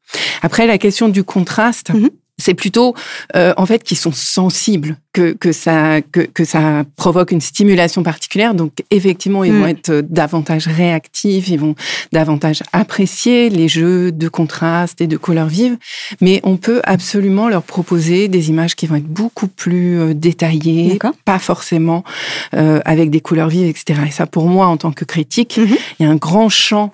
Après, 0.43 0.67
la 0.67 0.79
question 0.79 1.09
du 1.09 1.25
contraste. 1.25 1.93
Mhm 1.93 2.11
c'est 2.39 2.55
plutôt 2.55 2.95
euh, 3.37 3.55
en 3.57 3.67
fait 3.67 3.83
qu'ils 3.83 3.97
sont 3.97 4.13
sensibles 4.13 4.97
que 5.13 5.33
que 5.33 5.53
ça 5.53 6.03
que 6.03 6.21
que 6.21 6.45
ça 6.45 6.85
provoque 6.97 7.31
une 7.31 7.41
stimulation 7.41 8.03
particulière 8.03 8.55
donc 8.55 8.73
effectivement 8.91 9.45
ils 9.45 9.53
vont 9.53 9.67
mm. 9.67 9.69
être 9.69 9.91
euh, 9.91 10.03
davantage 10.03 10.67
réactifs 10.67 11.49
ils 11.49 11.61
vont 11.61 11.77
davantage 12.13 12.63
apprécier 12.73 13.51
les 13.51 13.69
jeux 13.69 14.11
de 14.11 14.29
contraste 14.29 15.01
et 15.01 15.07
de 15.07 15.17
couleurs 15.17 15.47
vives 15.47 15.77
mais 16.21 16.41
on 16.43 16.57
peut 16.57 16.81
absolument 16.85 17.49
leur 17.49 17.63
proposer 17.63 18.27
des 18.27 18.51
images 18.51 18.75
qui 18.75 18.87
vont 18.89 18.97
être 18.97 19.05
beaucoup 19.05 19.49
plus 19.49 20.01
euh, 20.01 20.15
détaillées 20.15 20.99
pas 21.25 21.39
forcément 21.39 22.03
euh, 22.55 22.81
avec 22.85 23.11
des 23.11 23.21
couleurs 23.21 23.49
vives 23.49 23.69
etc 23.69 24.01
et 24.09 24.11
ça 24.11 24.27
pour 24.27 24.49
moi 24.49 24.67
en 24.67 24.77
tant 24.77 24.91
que 24.91 25.05
critique 25.05 25.57
mm-hmm. 25.57 25.79
il 26.01 26.07
y 26.07 26.09
a 26.09 26.11
un 26.11 26.17
grand 26.17 26.49
champ 26.49 26.93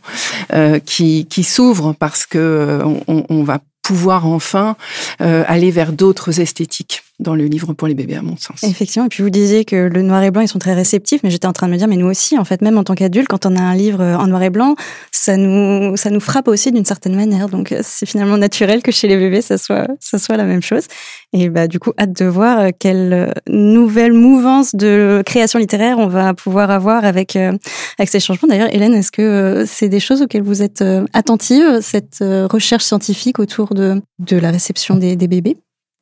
euh, 0.52 0.78
qui 0.78 1.26
qui 1.26 1.44
s'ouvre 1.44 1.94
parce 1.98 2.26
que 2.26 2.80
on, 3.08 3.24
on 3.30 3.42
va 3.42 3.60
pouvoir 3.90 4.24
enfin 4.24 4.76
euh, 5.20 5.42
aller 5.48 5.72
vers 5.72 5.92
d'autres 5.92 6.38
esthétiques 6.38 7.02
dans 7.20 7.34
le 7.34 7.44
livre 7.44 7.72
pour 7.72 7.86
les 7.86 7.94
bébés, 7.94 8.16
à 8.16 8.22
mon 8.22 8.36
sens. 8.36 8.62
Effectivement. 8.62 9.06
Et 9.06 9.08
puis 9.08 9.22
vous 9.22 9.30
disiez 9.30 9.64
que 9.64 9.76
le 9.76 10.02
noir 10.02 10.22
et 10.22 10.30
blanc, 10.30 10.42
ils 10.42 10.48
sont 10.48 10.58
très 10.58 10.74
réceptifs, 10.74 11.22
mais 11.22 11.30
j'étais 11.30 11.46
en 11.46 11.52
train 11.52 11.66
de 11.66 11.72
me 11.72 11.78
dire, 11.78 11.88
mais 11.88 11.96
nous 11.96 12.08
aussi, 12.08 12.38
en 12.38 12.44
fait, 12.44 12.62
même 12.62 12.78
en 12.78 12.84
tant 12.84 12.94
qu'adultes, 12.94 13.28
quand 13.28 13.46
on 13.46 13.56
a 13.56 13.60
un 13.60 13.74
livre 13.74 14.02
en 14.02 14.26
noir 14.26 14.42
et 14.42 14.50
blanc, 14.50 14.74
ça 15.12 15.36
nous, 15.36 15.96
ça 15.96 16.10
nous 16.10 16.20
frappe 16.20 16.48
aussi 16.48 16.72
d'une 16.72 16.84
certaine 16.84 17.14
manière. 17.14 17.48
Donc 17.48 17.72
euh, 17.72 17.80
c'est 17.82 18.06
finalement 18.06 18.36
naturel 18.36 18.82
que 18.82 18.92
chez 18.92 19.08
les 19.08 19.16
bébés, 19.16 19.42
ça 19.42 19.58
soit, 19.58 19.86
ça 20.00 20.18
soit 20.18 20.36
la 20.36 20.44
même 20.44 20.62
chose. 20.62 20.84
Et 21.32 21.48
bah 21.48 21.68
du 21.68 21.78
coup, 21.78 21.92
hâte 21.98 22.12
de 22.12 22.24
voir 22.24 22.58
euh, 22.58 22.68
quelle 22.76 23.12
euh, 23.12 23.32
nouvelle 23.48 24.12
mouvance 24.12 24.74
de 24.74 25.22
création 25.26 25.58
littéraire 25.58 25.98
on 25.98 26.06
va 26.06 26.34
pouvoir 26.34 26.70
avoir 26.70 27.04
avec 27.04 27.36
avec 27.36 28.08
ces 28.08 28.20
changements. 28.20 28.48
D'ailleurs, 28.48 28.72
Hélène, 28.74 28.94
est-ce 28.94 29.12
que 29.12 29.64
c'est 29.66 29.88
des 29.88 30.00
choses 30.00 30.22
auxquelles 30.22 30.42
vous 30.42 30.62
êtes 30.62 30.82
attentive, 31.12 31.80
cette 31.80 32.18
recherche 32.20 32.84
scientifique 32.84 33.38
autour 33.38 33.74
de 33.74 34.00
de 34.18 34.36
la 34.36 34.50
réception 34.50 34.96
des 34.96 35.16
bébés? 35.16 35.56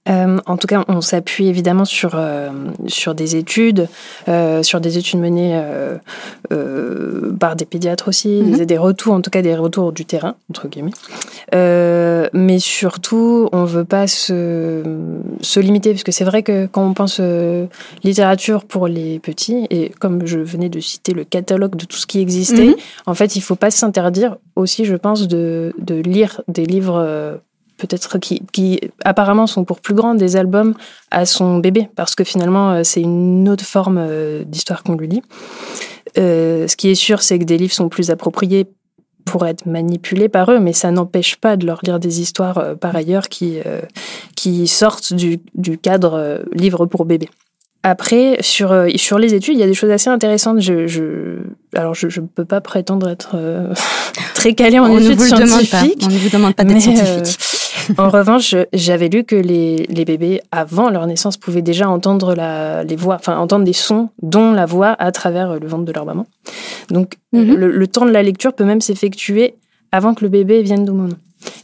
Euh, 0.09 0.38
en 0.47 0.57
tout 0.57 0.67
cas, 0.67 0.85
on 0.88 1.00
s'appuie 1.00 1.49
évidemment 1.49 1.85
sur, 1.85 2.12
euh, 2.14 2.50
sur 2.87 3.14
des 3.14 3.37
études, 3.37 3.88
euh, 4.28 4.62
sur 4.62 4.81
des 4.81 4.99
études 4.99 5.21
menées 5.21 5.62
par 7.38 7.57
des 7.57 7.64
pédiatres 7.64 8.09
aussi, 8.09 8.43
mhm. 8.43 8.64
des 8.64 8.78
retours, 8.78 9.14
en 9.14 9.21
tout 9.21 9.31
cas 9.31 9.43
des 9.43 9.55
retours 9.55 9.93
du 9.93 10.05
terrain, 10.05 10.37
entre 10.50 10.69
guillemets. 10.69 10.93
mais 12.33 12.59
surtout, 12.59 13.49
on 13.52 13.62
ne 13.62 13.67
veut 13.67 13.85
pas 13.85 14.07
se, 14.07 14.83
se 15.40 15.61
limiter, 15.61 15.93
parce 15.93 16.05
que 16.05 16.12
c'est 16.12 16.25
vrai 16.25 16.43
que 16.43 16.67
quand 16.67 16.87
on 16.87 16.95
pense 16.95 17.21
littérature 18.02 18.64
pour 18.64 18.88
les 18.88 19.19
petits, 19.19 19.67
et 19.71 19.90
comme 19.99 20.26
je 20.26 20.38
venais 20.38 20.69
de 20.69 20.81
citer 20.81 21.12
le 21.12 21.25
catalogue 21.25 21.76
de 21.76 21.85
tout 21.85 21.97
ce 21.97 22.07
qui 22.07 22.21
existait, 22.21 22.69
mhm. 22.69 22.76
en 23.07 23.14
fait, 23.14 23.37
il 23.37 23.40
ne 23.40 23.45
faut 23.45 23.57
pas 23.57 23.71
s'interdire 23.71 24.37
aussi, 24.57 24.85
je 24.85 24.97
pense, 24.97 25.28
de, 25.28 25.75
de 25.78 25.97
lire 25.97 26.43
des 26.49 26.64
livres 26.64 27.40
peut-être 27.78 28.18
qui, 28.18 28.42
qui 28.52 28.80
apparemment 29.04 29.47
sont 29.47 29.64
pour 29.64 29.80
plus 29.80 29.94
grands 29.94 30.14
des 30.14 30.37
albums 30.37 30.75
à 31.11 31.25
son 31.25 31.58
bébé, 31.58 31.88
parce 31.97 32.14
que 32.14 32.25
finalement 32.25 32.73
euh, 32.73 32.82
c'est 32.85 33.00
une 33.00 33.49
autre 33.49 33.64
forme 33.64 33.99
euh, 33.99 34.44
d'histoire 34.44 34.82
qu'on 34.82 34.97
lui 34.97 35.08
lit. 35.08 35.23
Euh, 36.18 36.68
ce 36.68 36.76
qui 36.76 36.90
est 36.90 36.94
sûr, 36.94 37.23
c'est 37.23 37.38
que 37.38 37.44
des 37.44 37.56
livres 37.56 37.73
sont 37.73 37.88
plus 37.88 38.11
appropriés 38.11 38.66
pour 39.25 39.47
être 39.47 39.66
manipulés 39.66 40.28
par 40.28 40.50
eux, 40.50 40.58
mais 40.58 40.73
ça 40.73 40.90
n'empêche 40.90 41.37
pas 41.37 41.56
de 41.56 41.66
leur 41.66 41.80
lire 41.85 42.00
des 42.00 42.20
histoires 42.20 42.76
par 42.80 42.97
ailleurs 42.97 43.28
qui, 43.28 43.58
qui 44.37 44.66
sortent 44.66 45.12
du, 45.12 45.40
du 45.54 45.76
cadre 45.76 46.42
livre 46.54 46.87
pour 46.87 47.04
bébé. 47.04 47.28
Après, 47.82 48.38
sur, 48.40 48.75
sur 48.97 49.18
les 49.18 49.35
études, 49.35 49.52
il 49.52 49.61
y 49.61 49.62
a 49.62 49.66
des 49.66 49.75
choses 49.75 49.90
assez 49.90 50.08
intéressantes. 50.08 50.61
Je, 50.61 50.87
je 50.87 51.40
alors, 51.75 51.92
je 51.92 52.06
ne 52.06 52.26
peux 52.26 52.47
pas 52.47 52.62
prétendre 52.62 53.06
être 53.10 53.36
très 54.34 54.54
calé 54.54 54.78
en 54.78 54.97
études 54.97 55.21
scientifiques. 55.21 56.02
On 56.02 56.08
ne 56.08 56.17
vous 56.17 56.30
demande 56.30 56.54
pas 56.54 56.64
d'être 56.64 56.80
scientifique 56.80 57.38
en 57.98 58.10
revanche, 58.10 58.54
j'avais 58.72 59.08
lu 59.08 59.24
que 59.24 59.36
les, 59.36 59.86
les, 59.88 60.04
bébés, 60.04 60.40
avant 60.50 60.90
leur 60.90 61.06
naissance, 61.06 61.36
pouvaient 61.36 61.62
déjà 61.62 61.88
entendre 61.88 62.34
la, 62.34 62.84
les 62.84 62.96
voix, 62.96 63.16
enfin 63.16 63.36
entendre 63.38 63.64
des 63.64 63.72
sons, 63.72 64.10
dont 64.22 64.52
la 64.52 64.66
voix, 64.66 64.94
à 64.98 65.12
travers 65.12 65.58
le 65.58 65.66
ventre 65.66 65.84
de 65.84 65.92
leur 65.92 66.04
maman. 66.04 66.26
Donc, 66.90 67.14
mhm. 67.32 67.54
le, 67.54 67.86
temps 67.86 68.06
de 68.06 68.10
la 68.10 68.22
lecture 68.22 68.52
peut 68.52 68.64
même 68.64 68.80
s'effectuer 68.80 69.54
avant 69.92 70.14
que 70.14 70.24
le 70.24 70.28
bébé 70.28 70.62
vienne 70.62 70.88
au 70.88 70.94
monde. 70.94 71.14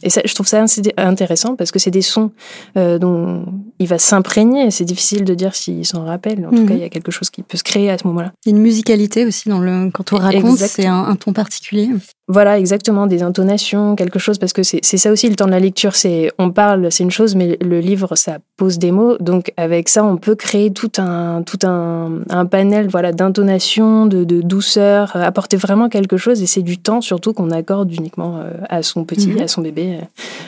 Et 0.03 0.09
ça, 0.09 0.21
je 0.23 0.33
trouve 0.33 0.47
ça 0.47 0.63
intéressant 0.97 1.55
parce 1.55 1.71
que 1.71 1.79
c'est 1.79 1.91
des 1.91 2.01
sons 2.01 2.31
euh, 2.77 2.97
dont 2.97 3.45
il 3.79 3.87
va 3.87 3.97
s'imprégner. 3.97 4.71
C'est 4.71 4.85
difficile 4.85 5.25
de 5.25 5.33
dire 5.33 5.53
s'il 5.53 5.85
s'en 5.85 6.05
rappelle. 6.05 6.45
En 6.45 6.49
tout 6.49 6.65
cas, 6.65 6.73
mhm. 6.73 6.79
il 6.79 6.81
y 6.81 6.85
a 6.85 6.89
quelque 6.89 7.11
chose 7.11 7.29
qui 7.29 7.43
peut 7.43 7.57
se 7.57 7.63
créer 7.63 7.89
à 7.89 7.97
ce 7.97 8.07
moment-là. 8.07 8.31
Une 8.45 8.57
musicalité 8.57 9.25
aussi 9.25 9.49
dans 9.49 9.59
le 9.59 9.89
quand 9.91 10.13
on 10.13 10.17
raconte, 10.17 10.57
c'est 10.57 10.85
un, 10.85 11.03
un, 11.03 11.15
ton 11.15 11.33
particulier. 11.33 11.89
Voilà, 12.27 12.57
exactement, 12.57 13.05
des 13.05 13.21
intonations, 13.21 13.95
quelque 13.95 14.17
chose, 14.17 14.39
parce 14.39 14.51
que 14.51 14.63
c'est 14.63 14.81
ça 14.81 15.11
aussi 15.11 15.29
le 15.29 15.35
temps 15.35 15.45
de 15.45 15.51
la 15.51 15.59
lecture. 15.59 15.95
C'est 15.95 16.31
on 16.39 16.49
parle, 16.49 16.91
c'est 16.91 17.03
une 17.03 17.11
chose, 17.11 17.35
mais 17.35 17.55
le 17.61 17.79
livre, 17.79 18.15
ça 18.15 18.39
pose 18.57 18.79
des 18.79 18.91
mots. 18.91 19.15
Donc 19.19 19.53
avec 19.57 19.89
ça, 19.89 20.03
on 20.03 20.17
peut 20.17 20.33
créer 20.33 20.71
tout 20.71 20.91
un 20.97 21.43
tout 21.43 21.59
un, 21.67 22.21
un 22.31 22.47
panel, 22.47 22.87
voilà, 22.87 23.11
d'intonation, 23.11 24.07
de, 24.07 24.23
de, 24.23 24.41
douceur, 24.41 25.15
apporter 25.15 25.55
vraiment 25.55 25.87
quelque 25.87 26.17
chose. 26.17 26.41
Et 26.41 26.47
c'est 26.47 26.63
du 26.63 26.79
temps 26.79 26.99
surtout 26.99 27.31
qu'on 27.31 27.51
accorde 27.51 27.93
uniquement 27.93 28.39
euh, 28.39 28.53
à 28.69 28.81
son 28.81 29.03
petit, 29.03 29.27
mhm. 29.27 29.41
à 29.41 29.47
son 29.47 29.61
bébé. 29.61 29.99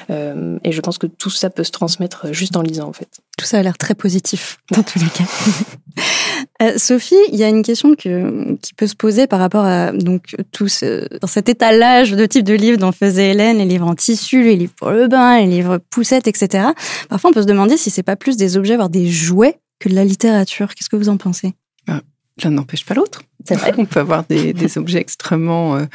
Euh, 0.09 0.57
et 0.63 0.71
je 0.71 0.81
pense 0.81 0.97
que 0.97 1.05
tout 1.05 1.29
ça 1.29 1.51
peut 1.51 1.63
se 1.63 1.71
transmettre 1.71 2.33
juste 2.33 2.57
en 2.57 2.63
lisant, 2.63 2.87
en 2.87 2.93
fait. 2.93 3.21
Tout 3.37 3.45
ça 3.45 3.59
a 3.59 3.63
l'air 3.63 3.77
très 3.77 3.95
positif 3.95 4.57
dans 4.71 4.83
tous 4.83 4.99
les 4.99 5.09
cas. 5.09 5.23
Euh, 6.61 6.77
Sophie, 6.77 7.15
il 7.31 7.37
y 7.37 7.43
a 7.43 7.49
une 7.49 7.61
question 7.61 7.95
que, 7.95 8.55
qui 8.57 8.73
peut 8.73 8.87
se 8.87 8.95
poser 8.95 9.27
par 9.27 9.39
rapport 9.39 9.65
à 9.65 9.91
donc 9.91 10.35
tout 10.51 10.67
ce, 10.67 11.07
dans 11.19 11.27
cet 11.27 11.49
étalage 11.49 12.11
de 12.11 12.25
type 12.25 12.43
de 12.45 12.55
livres 12.55 12.79
dont 12.79 12.91
faisait 12.91 13.31
Hélène, 13.31 13.59
les 13.59 13.65
livres 13.65 13.85
en 13.85 13.93
tissu, 13.93 14.43
les 14.43 14.55
livres 14.55 14.73
pour 14.75 14.89
le 14.89 15.07
bain, 15.07 15.39
les 15.39 15.45
livres 15.45 15.77
poussettes, 15.77 16.27
etc. 16.27 16.69
Parfois, 17.09 17.29
on 17.29 17.33
peut 17.33 17.43
se 17.43 17.47
demander 17.47 17.77
si 17.77 17.91
c'est 17.91 18.03
pas 18.03 18.15
plus 18.15 18.37
des 18.37 18.57
objets, 18.57 18.75
voire 18.75 18.89
des 18.89 19.07
jouets 19.07 19.59
que 19.79 19.87
de 19.87 19.93
la 19.93 20.03
littérature. 20.03 20.73
Qu'est-ce 20.73 20.89
que 20.89 20.95
vous 20.95 21.09
en 21.09 21.17
pensez? 21.17 21.53
Bah, 21.85 22.01
L'un 22.43 22.51
n'empêche 22.51 22.85
pas 22.85 22.95
l'autre. 22.95 23.21
C'est 23.45 23.55
vrai. 23.55 23.73
On 23.77 23.85
peut 23.85 23.99
avoir 23.99 24.23
des, 24.23 24.53
des 24.53 24.77
objets 24.79 24.99
extrêmement 24.99 25.75
euh, 25.75 25.85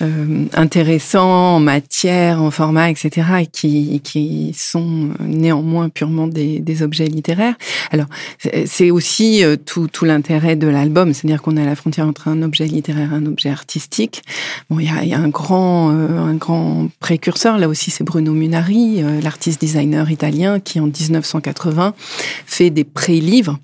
euh, 0.00 0.46
intéressants 0.54 1.56
en 1.56 1.60
matière, 1.60 2.42
en 2.42 2.50
format, 2.50 2.90
etc., 2.90 3.26
et 3.42 3.46
qui, 3.46 4.00
qui 4.02 4.54
sont 4.56 5.10
néanmoins 5.20 5.88
purement 5.88 6.26
des, 6.26 6.60
des 6.60 6.82
objets 6.82 7.06
littéraires. 7.06 7.54
Alors, 7.90 8.06
c'est 8.66 8.90
aussi 8.90 9.44
euh, 9.44 9.56
tout, 9.56 9.88
tout 9.88 10.04
l'intérêt 10.04 10.56
de 10.56 10.66
l'album, 10.66 11.12
c'est-à-dire 11.12 11.42
qu'on 11.42 11.56
est 11.56 11.62
à 11.62 11.66
la 11.66 11.76
frontière 11.76 12.06
entre 12.06 12.28
un 12.28 12.42
objet 12.42 12.66
littéraire 12.66 13.12
et 13.12 13.16
un 13.16 13.26
objet 13.26 13.50
artistique. 13.50 14.22
Bon, 14.70 14.78
il 14.78 14.86
y 14.86 14.90
a, 14.90 15.04
y 15.04 15.14
a, 15.14 15.18
un 15.18 15.28
grand, 15.28 15.90
euh, 15.90 16.18
un 16.18 16.34
grand 16.34 16.88
précurseur, 17.00 17.58
là 17.58 17.68
aussi, 17.68 17.90
c'est 17.90 18.04
Bruno 18.04 18.32
Munari, 18.32 19.02
l'artiste 19.22 19.60
designer 19.60 20.10
italien, 20.10 20.60
qui 20.60 20.80
en 20.80 20.86
1980 20.86 21.94
fait 22.46 22.70
des 22.70 22.84
pré-livres. 22.84 23.58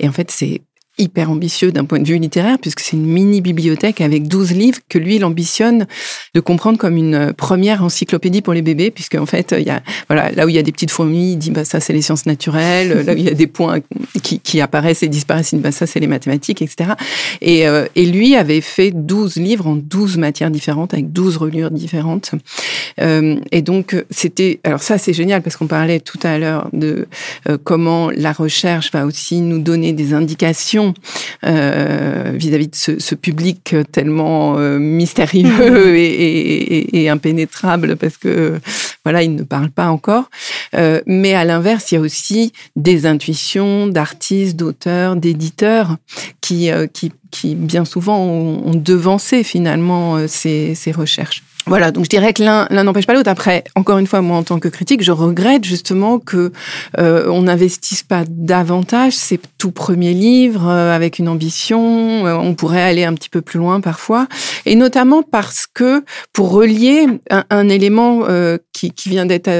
Et 0.00 0.08
en 0.08 0.12
fait, 0.12 0.30
c'est 0.30 0.62
hyper 0.98 1.30
ambitieux 1.30 1.72
d'un 1.72 1.84
point 1.84 1.98
de 1.98 2.06
vue 2.06 2.18
littéraire, 2.18 2.58
puisque 2.60 2.80
c'est 2.80 2.96
une 2.96 3.06
mini-bibliothèque 3.06 4.00
avec 4.00 4.28
12 4.28 4.52
livres 4.52 4.78
que 4.88 4.98
lui, 4.98 5.16
il 5.16 5.24
ambitionne 5.24 5.86
de 6.34 6.40
comprendre 6.40 6.78
comme 6.78 6.96
une 6.96 7.32
première 7.32 7.82
encyclopédie 7.82 8.42
pour 8.42 8.52
les 8.52 8.62
bébés, 8.62 8.90
puisque 8.90 9.14
en 9.14 9.24
fait, 9.24 9.54
il 9.58 9.66
y 9.66 9.70
a, 9.70 9.82
voilà, 10.08 10.30
là 10.32 10.44
où 10.44 10.50
il 10.50 10.54
y 10.54 10.58
a 10.58 10.62
des 10.62 10.72
petites 10.72 10.90
fourmis, 10.90 11.32
il 11.32 11.36
dit, 11.36 11.50
bah, 11.50 11.64
ça, 11.64 11.80
c'est 11.80 11.94
les 11.94 12.02
sciences 12.02 12.26
naturelles, 12.26 13.04
là 13.06 13.14
où 13.14 13.16
il 13.16 13.24
y 13.24 13.28
a 13.28 13.34
des 13.34 13.46
points 13.46 13.78
qui, 14.22 14.38
qui 14.38 14.60
apparaissent 14.60 15.02
et 15.02 15.08
disparaissent, 15.08 15.52
il 15.52 15.56
dit, 15.56 15.62
bah, 15.62 15.72
ça, 15.72 15.86
c'est 15.86 16.00
les 16.00 16.06
mathématiques, 16.06 16.60
etc. 16.60 16.90
Et, 17.40 17.66
euh, 17.66 17.86
et 17.94 18.04
lui 18.04 18.36
avait 18.36 18.60
fait 18.60 18.90
12 18.90 19.36
livres 19.36 19.66
en 19.66 19.76
12 19.76 20.18
matières 20.18 20.50
différentes, 20.50 20.92
avec 20.92 21.10
12 21.12 21.38
reliures 21.38 21.70
différentes. 21.70 22.32
Euh, 23.00 23.36
et 23.50 23.62
donc, 23.62 23.96
c'était, 24.10 24.60
alors 24.64 24.82
ça, 24.82 24.98
c'est 24.98 25.14
génial, 25.14 25.40
parce 25.40 25.56
qu'on 25.56 25.66
parlait 25.66 26.00
tout 26.00 26.20
à 26.22 26.38
l'heure 26.38 26.68
de 26.74 27.06
euh, 27.48 27.56
comment 27.62 28.10
la 28.10 28.32
recherche 28.32 28.92
va 28.92 29.06
aussi 29.06 29.40
nous 29.40 29.58
donner 29.58 29.92
des 29.92 30.12
indications 30.12 30.81
euh, 31.44 32.32
vis-à-vis 32.34 32.68
de 32.68 32.76
ce, 32.98 33.14
public 33.14 33.74
tellement 33.90 34.58
euh, 34.58 34.78
mystérieux 34.78 35.96
et, 35.96 37.08
impénétrable 37.08 37.96
parce 37.96 38.16
que 38.16 38.58
voilà, 39.04 39.22
il 39.22 39.34
ne 39.34 39.42
parle 39.42 39.70
pas 39.70 39.88
encore. 39.88 40.30
Euh, 40.74 41.00
mais 41.06 41.34
à 41.34 41.44
l'inverse, 41.44 41.90
il 41.92 41.96
y 41.96 41.98
a 41.98 42.00
aussi 42.00 42.52
des 42.76 43.06
intuitions 43.06 43.86
d'artistes, 43.86 44.56
d'auteurs, 44.56 45.16
d'éditeurs 45.16 45.96
qui, 46.40 46.70
qui, 46.92 47.12
qui 47.30 47.54
bien 47.54 47.84
souvent 47.84 48.18
ont, 48.18 48.74
devancé 48.74 49.44
finalement 49.44 50.26
ces, 50.26 50.74
ces 50.74 50.92
recherches. 50.92 51.42
Voilà, 51.66 51.92
donc 51.92 52.04
je 52.04 52.10
dirais 52.10 52.32
que 52.32 52.42
l'un 52.42 52.66
n'empêche 52.82 53.06
pas 53.06 53.14
l'autre. 53.14 53.30
Après, 53.30 53.62
encore 53.76 53.98
une 53.98 54.06
fois, 54.06 54.20
moi 54.20 54.36
en 54.36 54.42
tant 54.42 54.58
que 54.58 54.68
critique, 54.68 55.02
je 55.02 55.12
regrette 55.12 55.64
justement 55.64 56.18
que 56.18 56.52
euh, 56.98 57.28
on 57.28 57.42
n'investisse 57.42 58.02
pas 58.02 58.24
davantage 58.28 59.12
ces 59.12 59.38
tout 59.58 59.70
premiers 59.70 60.12
livres 60.12 60.68
euh, 60.68 60.94
avec 60.94 61.18
une 61.18 61.28
ambition. 61.28 62.26
Euh, 62.26 62.34
on 62.34 62.54
pourrait 62.54 62.82
aller 62.82 63.04
un 63.04 63.14
petit 63.14 63.28
peu 63.28 63.42
plus 63.42 63.58
loin 63.58 63.80
parfois, 63.80 64.26
et 64.66 64.74
notamment 64.74 65.22
parce 65.22 65.66
que 65.72 66.04
pour 66.32 66.50
relier 66.50 67.06
un, 67.30 67.68
élément 67.68 68.26
qui, 68.72 68.90
qui, 68.90 69.08
vient 69.08 69.26
d'être 69.26 69.50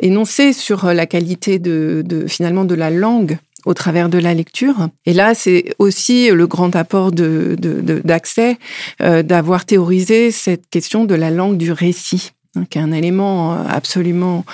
énoncé 0.00 0.52
sur 0.52 0.86
la 0.92 1.06
qualité 1.06 1.58
de, 1.58 2.02
de 2.04 2.26
finalement 2.26 2.64
de 2.64 2.74
la 2.74 2.90
langue 2.90 3.38
au 3.66 3.74
travers 3.74 4.08
de 4.08 4.18
la 4.18 4.32
lecture. 4.32 4.88
Et 5.04 5.12
là, 5.12 5.34
c'est 5.34 5.74
aussi 5.78 6.30
le 6.30 6.46
grand 6.46 6.74
apport 6.74 7.10
d'accès 7.12 8.58
euh, 9.02 9.22
d'avoir 9.22 9.64
théorisé 9.64 10.30
cette 10.30 10.70
question 10.70 11.04
de 11.04 11.14
la 11.14 11.30
langue 11.30 11.56
du 11.56 11.72
récit 11.72 12.30
hein, 12.54 12.64
qui 12.70 12.78
est 12.78 12.80
un 12.80 12.92
élément 12.92 13.54
euh, 13.54 13.56
absolument 13.68 14.44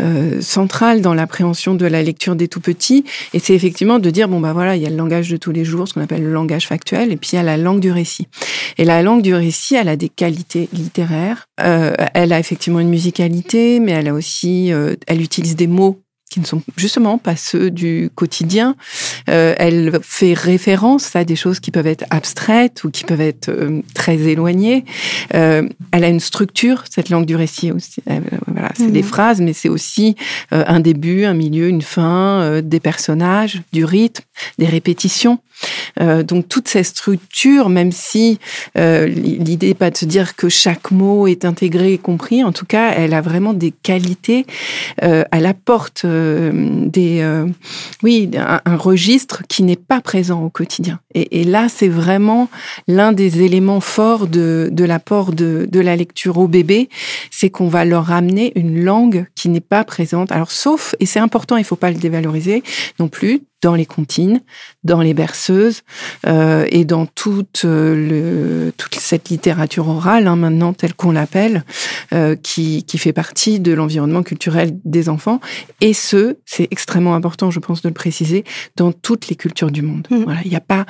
euh, 0.00 0.40
central 0.40 1.00
dans 1.00 1.12
l'appréhension 1.12 1.74
de 1.74 1.86
la 1.86 2.02
lecture 2.02 2.36
des 2.36 2.46
tout 2.46 2.60
petits. 2.60 3.04
Et 3.34 3.40
c'est 3.40 3.54
effectivement 3.54 3.98
de 3.98 4.10
dire, 4.10 4.28
bon, 4.28 4.38
bah 4.38 4.52
voilà, 4.52 4.76
il 4.76 4.82
y 4.82 4.86
a 4.86 4.90
le 4.90 4.96
langage 4.96 5.28
de 5.28 5.36
tous 5.36 5.50
les 5.50 5.64
jours, 5.64 5.88
ce 5.88 5.94
qu'on 5.94 6.00
appelle 6.00 6.22
le 6.22 6.32
langage 6.32 6.68
factuel, 6.68 7.10
et 7.10 7.16
puis 7.16 7.30
il 7.32 7.36
y 7.36 7.38
a 7.38 7.42
la 7.42 7.56
langue 7.56 7.80
du 7.80 7.90
récit. 7.90 8.28
Et 8.78 8.84
la 8.84 9.02
langue 9.02 9.22
du 9.22 9.34
récit, 9.34 9.74
elle 9.74 9.88
a 9.88 9.96
des 9.96 10.08
qualités 10.08 10.68
littéraires. 10.72 11.48
Elle 11.56 12.32
a 12.32 12.38
effectivement 12.38 12.80
une 12.80 12.88
musicalité, 12.88 13.80
mais 13.80 13.92
elle 13.92 14.08
a 14.08 14.14
aussi, 14.14 14.72
elle 15.06 15.20
utilise 15.20 15.56
des 15.56 15.66
mots 15.66 16.00
qui 16.32 16.40
ne 16.40 16.46
sont 16.46 16.62
justement 16.78 17.18
pas 17.18 17.36
ceux 17.36 17.70
du 17.70 18.10
quotidien. 18.14 18.74
Euh, 19.28 19.54
elle 19.58 19.98
fait 20.02 20.34
référence 20.34 21.14
à 21.16 21.24
des 21.24 21.36
choses 21.36 21.60
qui 21.60 21.70
peuvent 21.70 21.86
être 21.86 22.04
abstraites 22.10 22.84
ou 22.84 22.90
qui 22.90 23.04
peuvent 23.04 23.20
être 23.20 23.48
euh, 23.48 23.80
très 23.94 24.18
éloignées. 24.18 24.84
Euh, 25.34 25.68
elle 25.92 26.04
a 26.04 26.08
une 26.08 26.20
structure, 26.20 26.84
cette 26.90 27.08
langue 27.08 27.26
du 27.26 27.36
récit 27.36 27.72
aussi. 27.72 28.02
Voilà, 28.46 28.70
c'est 28.76 28.90
des 28.90 29.02
mhm. 29.02 29.08
phrases, 29.08 29.40
mais 29.40 29.52
c'est 29.52 29.68
aussi 29.68 30.16
un 30.50 30.80
début, 30.80 31.24
un 31.24 31.34
milieu, 31.34 31.68
une 31.68 31.82
fin, 31.82 32.60
des 32.62 32.80
personnages, 32.80 33.62
du 33.72 33.84
rythme, 33.84 34.24
des 34.58 34.66
répétitions. 34.66 35.38
Donc 35.98 36.48
toutes 36.48 36.68
ces 36.68 36.82
structures, 36.82 37.68
même 37.68 37.92
si 37.92 38.38
l'idée 38.74 39.68
n'est 39.68 39.74
pas 39.74 39.90
de 39.90 39.96
se 39.96 40.04
dire 40.04 40.36
que 40.36 40.48
chaque 40.48 40.90
mot 40.90 41.26
est 41.26 41.44
intégré 41.44 41.94
et 41.94 41.98
compris, 41.98 42.44
en 42.44 42.52
tout 42.52 42.66
cas, 42.66 42.92
elle 42.96 43.14
a 43.14 43.20
vraiment 43.20 43.52
des 43.52 43.70
qualités. 43.70 44.46
Elle 44.98 45.46
apporte 45.46 46.04
des, 46.04 47.44
oui, 48.02 48.30
un, 48.36 48.76
registre 48.76 49.11
qui 49.48 49.62
n'est 49.62 49.76
pas 49.76 50.00
présent 50.00 50.42
au 50.42 50.50
quotidien. 50.50 51.00
Et, 51.14 51.44
là, 51.44 51.68
c'est 51.68 51.88
vraiment 51.88 52.48
l'un 52.88 53.12
des 53.12 53.42
éléments 53.42 53.80
forts 53.80 54.26
de, 54.26 54.70
l'apport 54.78 55.32
de, 55.32 55.68
de 55.70 55.80
la 55.80 55.96
lecture 55.96 56.38
au 56.38 56.48
bébé, 56.48 56.88
c'est 57.30 57.50
qu'on 57.50 57.68
va 57.68 57.84
leur 57.84 58.12
amener 58.12 58.52
une 58.56 58.82
langue 58.82 59.26
qui 59.34 59.48
n'est 59.48 59.60
pas 59.60 59.84
présente. 59.84 60.32
Alors, 60.32 60.50
sauf, 60.50 60.94
et 61.00 61.06
c'est 61.06 61.20
important, 61.20 61.56
il 61.56 61.60
ne 61.60 61.66
faut 61.66 61.76
pas 61.76 61.90
le 61.90 61.98
dévaloriser 61.98 62.62
non 62.98 63.08
plus, 63.08 63.42
dans 63.62 63.76
les 63.76 63.86
comptines, 63.86 64.42
dans 64.82 65.00
les 65.00 65.14
berceuses 65.14 65.82
euh, 66.26 66.66
et 66.68 66.84
dans 66.84 67.06
toute, 67.06 67.62
euh, 67.64 67.94
le, 67.94 68.72
toute 68.76 68.96
cette 68.96 69.28
littérature 69.28 69.88
orale, 69.88 70.26
hein, 70.26 70.34
maintenant 70.34 70.72
telle 70.72 70.94
qu'on 70.94 71.12
l'appelle, 71.12 71.64
euh, 72.12 72.34
qui, 72.34 72.82
qui 72.82 72.98
fait 72.98 73.12
partie 73.12 73.60
de 73.60 73.72
l'environnement 73.72 74.24
culturel 74.24 74.76
des 74.84 75.08
enfants. 75.08 75.40
Et 75.80 75.94
ce, 75.94 76.36
c'est 76.44 76.66
extrêmement 76.72 77.14
important, 77.14 77.52
je 77.52 77.60
pense, 77.60 77.82
de 77.82 77.88
le 77.88 77.94
préciser, 77.94 78.44
dans 78.76 78.90
toutes 78.90 79.28
les 79.28 79.36
cultures 79.36 79.70
du 79.70 79.82
monde. 79.82 80.08
Mmh. 80.10 80.24
Voilà, 80.24 80.40
il 80.44 80.50
n'y 80.50 80.56
a 80.56 80.60
pas 80.60 80.84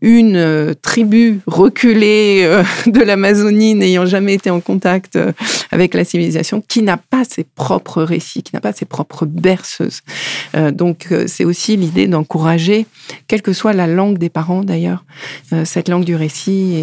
une 0.00 0.74
tribu 0.82 1.40
reculée 1.46 2.62
de 2.86 3.00
l'Amazonie 3.00 3.74
n'ayant 3.74 4.06
jamais 4.06 4.34
été 4.34 4.50
en 4.50 4.60
contact 4.60 5.18
avec 5.70 5.94
la 5.94 6.04
civilisation 6.04 6.62
qui 6.66 6.82
n'a 6.82 6.96
pas 6.96 7.24
ses 7.24 7.44
propres 7.44 8.02
récits, 8.02 8.42
qui 8.42 8.54
n'a 8.54 8.60
pas 8.60 8.72
ses 8.72 8.84
propres 8.84 9.26
berceuses. 9.26 10.02
donc, 10.72 11.08
c'est 11.26 11.44
aussi 11.44 11.67
l'idée 11.76 12.06
d'encourager, 12.06 12.86
quelle 13.26 13.42
que 13.42 13.52
soit 13.52 13.72
la 13.72 13.86
langue 13.86 14.18
des 14.18 14.28
parents 14.28 14.62
d'ailleurs, 14.62 15.04
euh, 15.52 15.64
cette 15.64 15.88
langue 15.88 16.04
du 16.04 16.14
récit 16.14 16.74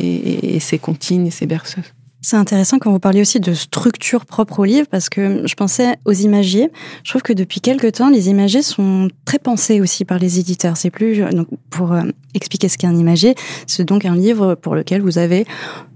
et, 0.43 0.59
ses 0.59 0.79
comptines 0.79 1.27
et 1.27 1.31
ses 1.31 1.45
berceuses. 1.45 1.93
C'est 2.21 2.37
intéressant 2.37 2.79
quand 2.79 2.91
vous 2.91 2.99
parliez 2.99 3.21
aussi 3.21 3.39
de 3.39 3.53
structure 3.53 4.25
propre 4.25 4.59
au 4.59 4.65
livre 4.65 4.87
parce 4.89 5.09
que 5.09 5.45
je 5.45 5.53
pensais 5.53 5.95
aux 6.05 6.11
imagiers. 6.11 6.71
Je 7.03 7.11
trouve 7.11 7.21
que 7.21 7.33
depuis 7.33 7.61
quelques 7.61 7.91
temps, 7.91 8.09
les 8.09 8.29
imagiers 8.29 8.63
sont 8.63 9.09
très 9.25 9.37
pensés 9.37 9.79
aussi 9.79 10.05
par 10.05 10.17
les 10.17 10.39
éditeurs. 10.39 10.75
C'est 10.75 10.89
plus 10.89 11.19
donc 11.19 11.47
pour 11.69 11.93
euh, 11.93 12.01
expliquer 12.33 12.67
ce 12.67 12.79
qu'est 12.79 12.87
un 12.87 12.95
imagier, 12.95 13.35
c'est 13.67 13.85
donc 13.85 14.05
un 14.05 14.15
livre 14.15 14.55
pour 14.55 14.73
lequel 14.73 15.01
vous 15.01 15.19
avez 15.19 15.45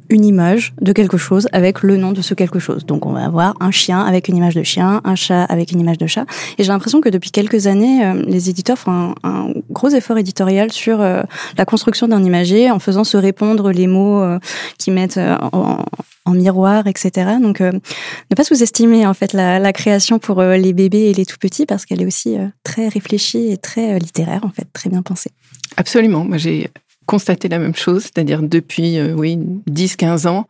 une 0.10 0.26
image 0.26 0.74
de 0.82 0.92
quelque 0.92 1.18
chose 1.18 1.48
avec 1.52 1.84
le 1.84 1.98
nom 1.98 2.12
de 2.12 2.22
ce 2.22 2.34
quelque 2.34 2.60
chose. 2.60 2.86
Donc 2.86 3.06
on 3.06 3.12
va 3.12 3.26
avoir 3.26 3.56
un 3.60 3.72
chien 3.72 4.02
avec 4.02 4.28
une 4.28 4.38
image 4.38 4.56
de 4.56 4.64
chien, 4.64 5.02
un 5.04 5.16
chat 5.16 5.44
avec 5.44 5.72
une 5.72 5.80
image 5.80 5.98
de 5.98 6.08
chat. 6.08 6.26
Et 6.58 6.64
j'ai 6.64 6.70
l'impression 6.70 7.02
que 7.02 7.10
depuis 7.10 7.32
quelques 7.32 7.68
années, 7.68 8.06
euh, 8.06 8.24
les 8.26 8.50
éditeurs 8.50 8.78
font 8.78 9.14
un, 9.24 9.54
gros 9.70 9.90
effort 9.90 10.18
éditorial 10.18 10.72
sur 10.72 11.02
euh, 11.02 11.22
la 11.58 11.66
construction 11.66 12.08
d'un 12.08 12.24
imagier 12.24 12.72
en 12.72 12.80
faisant 12.80 13.04
se 13.04 13.18
répondre 13.18 13.72
les 13.72 13.88
mots 13.88 14.22
euh, 14.22 14.40
qui 14.78 14.92
mettent 14.92 15.20
en, 15.52 15.86
miroir, 16.32 16.86
etc. 16.86 17.32
Donc 17.42 17.60
ne 17.60 18.36
pas 18.36 18.44
sous-estimer 18.44 19.08
en 19.08 19.16
fait 19.16 19.34
la, 19.34 19.58
la 19.58 19.74
création 19.74 20.20
pour 20.20 20.44
les 20.44 20.74
bébés 20.74 21.10
et 21.10 21.14
les 21.16 21.26
tout 21.26 21.38
petits 21.40 21.66
parce 21.66 21.88
qu'elle 21.88 22.04
est 22.04 22.06
aussi 22.06 22.38
très 22.64 22.88
réfléchie 22.88 23.52
et 23.52 23.58
très 23.58 23.98
littéraire 23.98 24.42
en 24.44 24.50
fait, 24.50 24.68
très 24.72 24.92
bien 24.92 25.02
pensée. 25.02 25.32
Absolument. 25.76 26.26
Moi 26.26 26.38
j'ai 26.38 26.70
constaté 27.10 27.50
la 27.50 27.58
même 27.58 27.74
chose, 27.74 28.04
c'est-à-dire 28.04 28.44
depuis 28.44 29.00
euh, 29.00 29.16
oui 29.16 29.40
10-15 29.68 30.28
ans, 30.28 30.46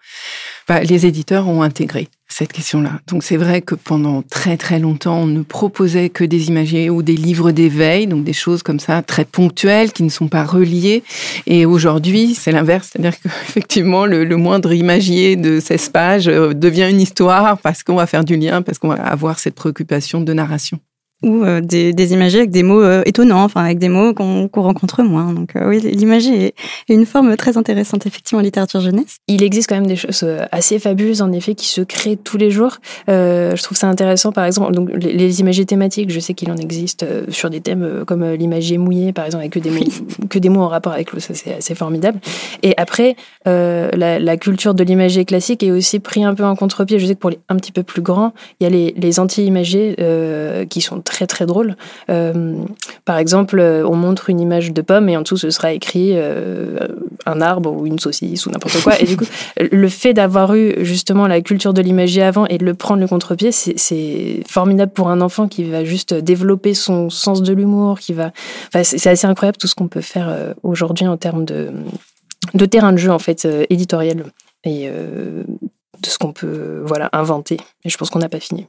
bah, 0.67 0.81
les 0.81 1.05
éditeurs 1.05 1.47
ont 1.47 1.61
intégré 1.61 2.09
cette 2.27 2.51
question-là. 2.51 2.99
Donc 3.07 3.23
c'est 3.23 3.37
vrai 3.37 3.61
que 3.61 3.75
pendant 3.75 4.23
très 4.23 4.57
très 4.57 4.77
longtemps, 4.77 5.19
on 5.19 5.25
ne 5.25 5.41
proposait 5.41 6.09
que 6.09 6.25
des 6.25 6.49
imagiers 6.49 6.89
ou 6.89 7.01
des 7.01 7.15
livres 7.15 7.51
d'éveil, 7.51 8.07
donc 8.07 8.25
des 8.25 8.33
choses 8.33 8.61
comme 8.61 8.81
ça 8.81 9.01
très 9.01 9.23
ponctuelles 9.23 9.93
qui 9.93 10.03
ne 10.03 10.09
sont 10.09 10.27
pas 10.27 10.43
reliées. 10.43 11.01
Et 11.47 11.65
aujourd'hui, 11.65 12.35
c'est 12.35 12.51
l'inverse, 12.51 12.89
c'est-à-dire 12.91 13.17
qu'effectivement, 13.21 14.05
le, 14.13 14.25
le 14.25 14.35
moindre 14.35 14.73
imagier 14.73 15.37
de 15.37 15.61
16 15.61 15.89
pages 15.89 16.27
euh, 16.27 16.53
devient 16.53 16.89
une 16.89 16.99
histoire 16.99 17.57
parce 17.59 17.83
qu'on 17.83 17.95
va 17.95 18.05
faire 18.05 18.25
du 18.25 18.35
lien, 18.35 18.61
parce 18.63 18.79
qu'on 18.79 18.89
va 18.89 18.95
avoir 18.95 19.39
cette 19.39 19.55
préoccupation 19.55 20.19
de 20.19 20.33
narration 20.33 20.77
ou 21.21 21.43
euh, 21.43 21.59
des, 21.59 21.91
des 21.91 22.13
imagiers 22.13 22.39
avec 22.39 22.51
des 22.51 22.63
mots 22.63 22.81
euh, 22.81 23.01
étonnants, 23.05 23.43
enfin 23.43 23.63
avec 23.63 23.77
des 23.77 23.89
mots 23.89 24.13
qu'on 24.13 24.49
rencontre 24.53 25.03
moins. 25.03 25.33
Donc 25.33 25.55
euh, 25.55 25.67
oui, 25.67 25.79
l'imagie 25.81 26.33
est, 26.33 26.55
une 26.87 27.05
forme 27.05 27.35
très 27.35 27.57
intéressante 27.57 28.05
effectivement 28.05 28.39
en 28.39 28.43
littérature 28.43 28.79
jeunesse. 28.79 29.17
Il 29.27 29.43
existe 29.43 29.67
quand 29.67 29.75
même 29.75 29.87
des 29.87 29.97
choses 29.97 30.25
assez 30.51 30.79
fabuleuses 30.79 31.21
en 31.21 31.31
effet 31.33 31.55
qui 31.55 31.67
se 31.67 31.81
créent 31.81 32.15
tous 32.15 32.37
les 32.37 32.51
jours. 32.51 32.77
je 33.07 33.61
trouve 33.61 33.77
ça 33.77 33.87
intéressant 33.87 34.31
par 34.31 34.45
exemple 34.45 34.73
donc 34.73 34.89
les, 34.93 35.13
les 35.13 35.39
imagiers 35.41 35.65
thématiques. 35.65 36.09
Je 36.09 36.19
sais 36.19 36.33
qu'il 36.33 36.51
en 36.51 36.57
existe 36.57 37.05
sur 37.29 37.49
des 37.49 37.59
thèmes 37.59 38.03
comme 38.07 38.25
l'imagier 38.33 38.77
mouillé 38.77 39.11
par 39.11 39.25
exemple 39.25 39.41
avec 39.41 39.53
que 39.53 39.59
des 39.59 39.71
mots 39.71 39.79
que 40.29 40.39
des 40.39 40.49
mots 40.49 40.61
en 40.61 40.67
rapport 40.67 40.93
avec 40.93 41.11
l'eau. 41.11 41.19
Ça 41.19 41.33
c'est 41.33 41.53
assez 41.53 41.75
formidable. 41.75 42.19
Et 42.63 42.73
après 42.77 43.17
la, 43.45 44.19
la, 44.19 44.37
culture 44.37 44.73
de 44.73 44.83
l'imagier 44.83 45.25
classique 45.25 45.63
est 45.63 45.71
aussi 45.71 45.99
pris 45.99 46.23
un 46.23 46.33
peu 46.33 46.45
en 46.45 46.55
contre-pied. 46.55 46.97
Je 46.97 47.05
sais 47.05 47.15
que 47.15 47.19
pour 47.19 47.29
les 47.29 47.39
un 47.49 47.55
petit 47.57 47.71
peu 47.71 47.83
plus 47.83 48.01
grands, 48.01 48.33
il 48.59 48.63
y 48.63 48.67
a 48.67 48.69
les, 48.69 48.93
les 48.95 49.19
anti-imagiers 49.19 49.95
qui 50.69 50.81
sont 50.81 51.01
très 51.09 51.27
très 51.27 51.45
drôle. 51.45 51.75
Euh, 52.09 52.55
par 53.05 53.17
exemple, 53.17 53.59
on 53.59 53.95
montre 53.95 54.29
une 54.29 54.39
image 54.39 54.71
de 54.71 54.81
pomme 54.81 55.09
et 55.09 55.17
en 55.17 55.21
dessous 55.21 55.37
ce 55.37 55.49
sera 55.49 55.73
écrit 55.73 56.11
euh, 56.13 56.77
un 57.25 57.41
arbre 57.41 57.71
ou 57.71 57.85
une 57.85 57.99
saucisse 57.99 58.45
ou 58.45 58.51
n'importe 58.51 58.81
quoi. 58.83 58.99
Et 59.01 59.05
du 59.05 59.17
coup, 59.17 59.25
le 59.59 59.89
fait 59.89 60.13
d'avoir 60.13 60.53
eu 60.53 60.73
justement 60.85 61.27
la 61.27 61.41
culture 61.41 61.73
de 61.73 61.81
l'imagerie 61.81 62.21
avant 62.21 62.45
et 62.45 62.57
de 62.57 62.65
le 62.65 62.73
prendre 62.73 63.01
le 63.01 63.07
contre-pied, 63.07 63.51
c'est 63.51 64.43
formidable 64.47 64.91
pour 64.91 65.09
un 65.09 65.21
enfant 65.21 65.47
qui 65.47 65.63
va 65.63 65.83
juste 65.83 66.13
développer 66.13 66.73
son 66.73 67.09
sens 67.09 67.41
de 67.41 67.53
l'humour, 67.53 67.99
qui 67.99 68.13
va. 68.13 68.31
Enfin, 68.67 68.83
c'est 68.83 69.09
assez 69.09 69.27
incroyable 69.27 69.57
tout 69.57 69.67
ce 69.67 69.75
qu'on 69.75 69.87
peut 69.87 70.01
faire 70.01 70.29
euh, 70.29 70.53
aujourd'hui 70.63 71.07
en 71.07 71.17
termes 71.17 71.45
de, 71.45 71.71
de 72.53 72.65
terrain 72.65 72.93
de 72.93 72.97
jeu 72.97 73.11
en 73.11 73.19
fait 73.19 73.47
éditorial 73.69 74.25
et 74.63 74.87
de 74.89 75.45
ce 76.07 76.17
qu'on 76.17 76.33
peut 76.33 76.83
voilà 76.85 77.09
inventer. 77.13 77.57
Et 77.83 77.89
je 77.89 77.97
pense 77.97 78.09
qu'on 78.09 78.19
n'a 78.19 78.29
pas 78.29 78.39
fini. 78.39 78.67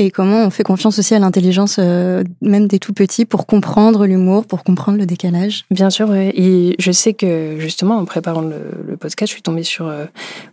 Et 0.00 0.10
comment 0.10 0.46
on 0.46 0.48
fait 0.48 0.62
confiance 0.62 0.98
aussi 0.98 1.14
à 1.14 1.18
l'intelligence, 1.18 1.76
euh, 1.78 2.24
même 2.40 2.66
des 2.66 2.78
tout 2.78 2.94
petits, 2.94 3.26
pour 3.26 3.46
comprendre 3.46 4.06
l'humour, 4.06 4.46
pour 4.46 4.64
comprendre 4.64 4.96
le 4.96 5.04
décalage? 5.04 5.66
Bien 5.70 5.90
sûr, 5.90 6.14
et 6.14 6.74
je 6.78 6.90
sais 6.90 7.12
que 7.12 7.56
justement, 7.58 7.98
en 7.98 8.06
préparant 8.06 8.40
le, 8.40 8.96
podcast, 8.96 9.28
je 9.28 9.34
suis 9.34 9.42
tombée 9.42 9.62
sur 9.62 9.88
euh, 9.88 10.06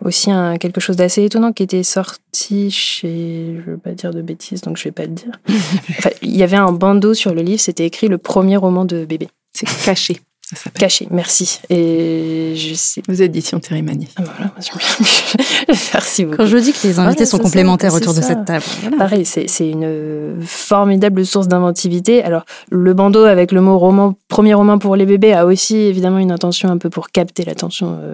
aussi 0.03 0.31
un, 0.31 0.57
quelque 0.57 0.81
chose 0.81 0.97
d'assez 0.97 1.23
étonnant 1.23 1.53
qui 1.53 1.63
était 1.63 1.83
sorti 1.83 2.69
chez, 2.71 3.61
je 3.65 3.71
veux 3.71 3.77
pas 3.77 3.91
dire 3.91 4.11
de 4.11 4.21
bêtises, 4.21 4.59
donc 4.59 4.75
je 4.75 4.83
vais 4.83 4.91
pas 4.91 5.05
le 5.05 5.13
dire. 5.13 5.31
il 6.21 6.35
y 6.35 6.43
avait 6.43 6.57
un 6.57 6.73
bandeau 6.73 7.13
sur 7.13 7.33
le 7.33 7.41
livre, 7.41 7.61
c'était 7.61 7.85
écrit 7.85 8.09
le 8.09 8.17
premier 8.17 8.57
roman 8.57 8.83
de 8.83 9.05
bébé. 9.05 9.29
C'est 9.53 9.65
caché. 9.85 10.19
Caché, 10.73 11.07
merci. 11.11 11.59
Et 11.69 12.53
je 12.55 12.73
sais. 12.73 13.01
Aux 13.09 13.13
éditions 13.13 13.59
Thierry 13.59 13.81
Magny. 13.81 14.07
Ah, 14.15 14.23
voilà, 14.23 14.51
merci 15.93 16.23
beaucoup. 16.25 16.37
Quand 16.37 16.45
je 16.45 16.57
dis 16.57 16.71
que 16.71 16.87
les 16.87 16.99
invités 16.99 17.25
sont 17.25 17.37
complémentaires 17.37 17.93
autour 17.93 18.13
de 18.13 18.21
cette 18.21 18.45
table. 18.45 18.63
Pareil, 18.97 19.25
c'est 19.25 19.69
une 19.69 20.41
formidable 20.41 21.25
source 21.25 21.47
d'inventivité. 21.47 22.23
Alors, 22.23 22.45
le 22.69 22.93
bandeau 22.93 23.25
avec 23.25 23.51
le 23.51 23.59
mot 23.61 23.77
roman, 23.77 24.15
premier 24.29 24.53
roman 24.53 24.79
pour 24.79 24.95
les 24.95 25.05
bébés, 25.05 25.33
a 25.33 25.45
aussi 25.45 25.75
évidemment 25.75 26.19
une 26.19 26.31
intention 26.31 26.69
un 26.69 26.77
peu 26.77 26.89
pour 26.89 27.09
capter 27.09 27.43
l'attention 27.43 27.99
euh, 28.01 28.13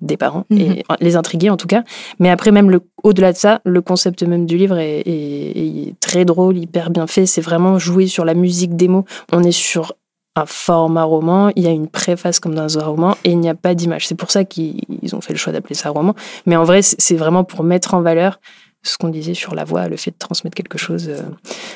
des 0.00 0.16
parents 0.16 0.44
et 0.50 0.68
mhm. 0.68 0.82
les 1.00 1.16
intriguer 1.16 1.50
en 1.50 1.56
tout 1.56 1.66
cas. 1.66 1.84
Mais 2.18 2.30
après 2.30 2.50
même 2.50 2.70
le 2.70 2.80
au-delà 3.02 3.32
de 3.32 3.36
ça, 3.36 3.60
le 3.64 3.82
concept 3.82 4.22
même 4.22 4.46
du 4.46 4.56
livre 4.56 4.78
est, 4.78 5.02
est 5.04 5.94
très 6.00 6.24
drôle, 6.24 6.56
hyper 6.56 6.90
bien 6.90 7.06
fait. 7.06 7.26
C'est 7.26 7.40
vraiment 7.40 7.78
jouer 7.78 8.06
sur 8.06 8.24
la 8.24 8.34
musique 8.34 8.76
des 8.76 8.88
mots. 8.88 9.04
On 9.32 9.42
est 9.42 9.50
sur 9.50 9.94
un 10.34 10.46
format 10.46 11.04
roman, 11.04 11.50
il 11.56 11.62
y 11.62 11.66
a 11.66 11.70
une 11.70 11.88
préface 11.88 12.40
comme 12.40 12.54
dans 12.54 12.78
un 12.78 12.84
roman 12.84 13.16
et 13.24 13.30
il 13.30 13.38
n'y 13.38 13.50
a 13.50 13.54
pas 13.54 13.74
d'image. 13.74 14.06
C'est 14.06 14.14
pour 14.14 14.30
ça 14.30 14.44
qu'ils 14.44 14.80
ont 15.12 15.20
fait 15.20 15.32
le 15.32 15.38
choix 15.38 15.52
d'appeler 15.52 15.74
ça 15.74 15.90
roman. 15.90 16.14
Mais 16.46 16.56
en 16.56 16.64
vrai, 16.64 16.80
c'est 16.82 17.16
vraiment 17.16 17.44
pour 17.44 17.64
mettre 17.64 17.94
en 17.94 18.00
valeur 18.00 18.38
ce 18.84 18.98
qu'on 18.98 19.10
disait 19.10 19.34
sur 19.34 19.54
la 19.54 19.64
voix, 19.64 19.86
le 19.86 19.96
fait 19.96 20.10
de 20.10 20.16
transmettre 20.18 20.56
quelque 20.56 20.78
chose. 20.78 21.08
Euh. 21.08 21.22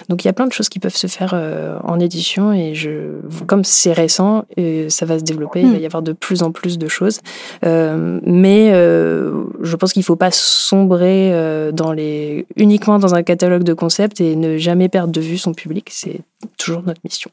Donc 0.08 0.24
il 0.24 0.26
y 0.26 0.30
a 0.30 0.32
plein 0.32 0.46
de 0.46 0.52
choses 0.52 0.68
qui 0.68 0.80
peuvent 0.80 0.96
se 0.96 1.06
faire 1.06 1.32
euh, 1.34 1.78
en 1.84 2.00
édition 2.00 2.52
et 2.52 2.74
je, 2.74 3.20
comme 3.46 3.62
c'est 3.62 3.92
récent, 3.92 4.44
euh, 4.58 4.88
ça 4.88 5.06
va 5.06 5.18
se 5.18 5.24
développer, 5.24 5.60
il 5.60 5.70
va 5.70 5.78
hmm. 5.78 5.82
y 5.82 5.86
avoir 5.86 6.02
de 6.02 6.12
plus 6.12 6.42
en 6.42 6.50
plus 6.50 6.78
de 6.78 6.88
choses. 6.88 7.20
mais 7.62 8.70
je 8.72 9.76
pense 9.76 9.92
qu'il 9.92 10.00
ne 10.00 10.04
faut 10.04 10.16
pas 10.16 10.30
sombrer 10.32 11.32
dans 11.72 11.92
les, 11.92 12.46
uniquement 12.56 12.98
dans 12.98 13.14
un 13.14 13.22
catalogue 13.22 13.62
de 13.62 13.74
concepts 13.74 14.20
et 14.20 14.34
ne 14.34 14.58
jamais 14.58 14.88
perdre 14.88 15.12
de 15.12 15.20
vue 15.20 15.38
son 15.38 15.52
public. 15.52 15.88
C'est 15.90 16.20
toujours 16.58 16.82
notre 16.82 17.00
mission. 17.04 17.30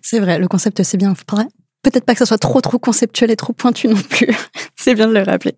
C'est 0.00 0.20
vrai, 0.20 0.38
le 0.38 0.48
concept 0.48 0.82
c'est 0.82 0.96
bien. 0.96 1.14
Peut-être 1.82 2.04
pas 2.04 2.12
que 2.12 2.18
ça 2.18 2.26
soit 2.26 2.38
trop 2.38 2.60
trop 2.60 2.78
conceptuel 2.78 3.30
et 3.30 3.36
trop 3.36 3.52
pointu 3.52 3.88
non 3.88 3.96
plus. 3.96 4.28
c'est 4.76 4.94
bien 4.94 5.08
de 5.08 5.12
le 5.12 5.22
rappeler. 5.22 5.54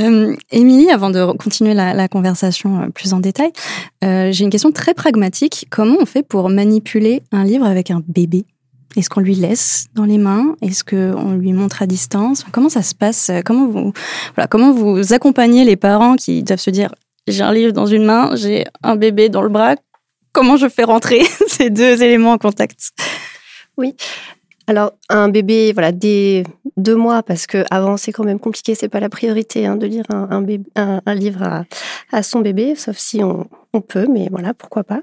Euh, 0.00 0.34
Émilie, 0.50 0.90
avant 0.90 1.10
de 1.10 1.36
continuer 1.36 1.74
la, 1.74 2.08
conversation 2.08 2.82
euh, 2.82 2.88
plus 2.88 3.12
en 3.12 3.20
détail, 3.20 3.52
euh, 4.02 4.32
j'ai 4.32 4.44
une 4.44 4.50
question 4.50 4.72
très 4.72 4.94
pragmatique. 4.94 5.66
Comment 5.70 5.96
on 6.00 6.06
fait 6.06 6.22
pour 6.22 6.48
manipuler 6.48 7.22
un 7.30 7.44
livre 7.44 7.66
avec 7.66 7.90
un 7.90 8.02
bébé? 8.08 8.46
Est-ce 8.96 9.10
qu'on 9.10 9.20
lui 9.20 9.34
laisse 9.34 9.86
dans 9.94 10.04
les 10.04 10.18
mains? 10.18 10.54
Est-ce 10.62 10.84
qu'on 10.84 11.32
lui 11.32 11.52
montre 11.52 11.82
à 11.82 11.86
distance? 11.86 12.44
Comment 12.52 12.68
ça 12.70 12.82
se 12.82 12.94
passe? 12.94 13.30
Comment 13.44 13.66
vous, 13.66 13.92
voilà, 14.34 14.46
comment 14.48 14.72
vous 14.72 15.12
accompagnez 15.12 15.64
les 15.64 15.76
parents 15.76 16.16
qui 16.16 16.42
doivent 16.42 16.60
se 16.60 16.70
dire 16.70 16.90
j'ai 17.28 17.42
un 17.42 17.52
livre 17.52 17.72
dans 17.72 17.86
une 17.86 18.04
main, 18.04 18.34
j'ai 18.34 18.64
un 18.82 18.96
bébé 18.96 19.28
dans 19.28 19.42
le 19.42 19.48
bras 19.48 19.76
Comment 20.32 20.56
je 20.56 20.68
fais 20.68 20.84
rentrer 20.84 21.22
ces 21.46 21.68
deux 21.68 22.02
éléments 22.02 22.32
en 22.32 22.38
contact? 22.38 22.92
Oui. 23.76 23.94
Alors, 24.68 24.92
un 25.08 25.28
bébé, 25.28 25.72
voilà, 25.72 25.90
dès 25.90 26.44
deux 26.76 26.94
mois, 26.94 27.22
parce 27.22 27.46
que 27.46 27.64
avant 27.70 27.96
c'est 27.96 28.12
quand 28.12 28.24
même 28.24 28.38
compliqué, 28.38 28.74
c'est 28.74 28.88
pas 28.88 29.00
la 29.00 29.08
priorité 29.08 29.66
hein, 29.66 29.76
de 29.76 29.86
lire 29.86 30.04
un, 30.10 30.28
un, 30.76 31.14
livre 31.14 31.64
à, 32.12 32.22
son 32.22 32.40
bébé, 32.40 32.74
sauf 32.76 32.96
si 32.96 33.22
on, 33.24 33.48
peut, 33.80 34.06
mais 34.08 34.28
voilà, 34.30 34.54
pourquoi 34.54 34.84
pas. 34.84 35.00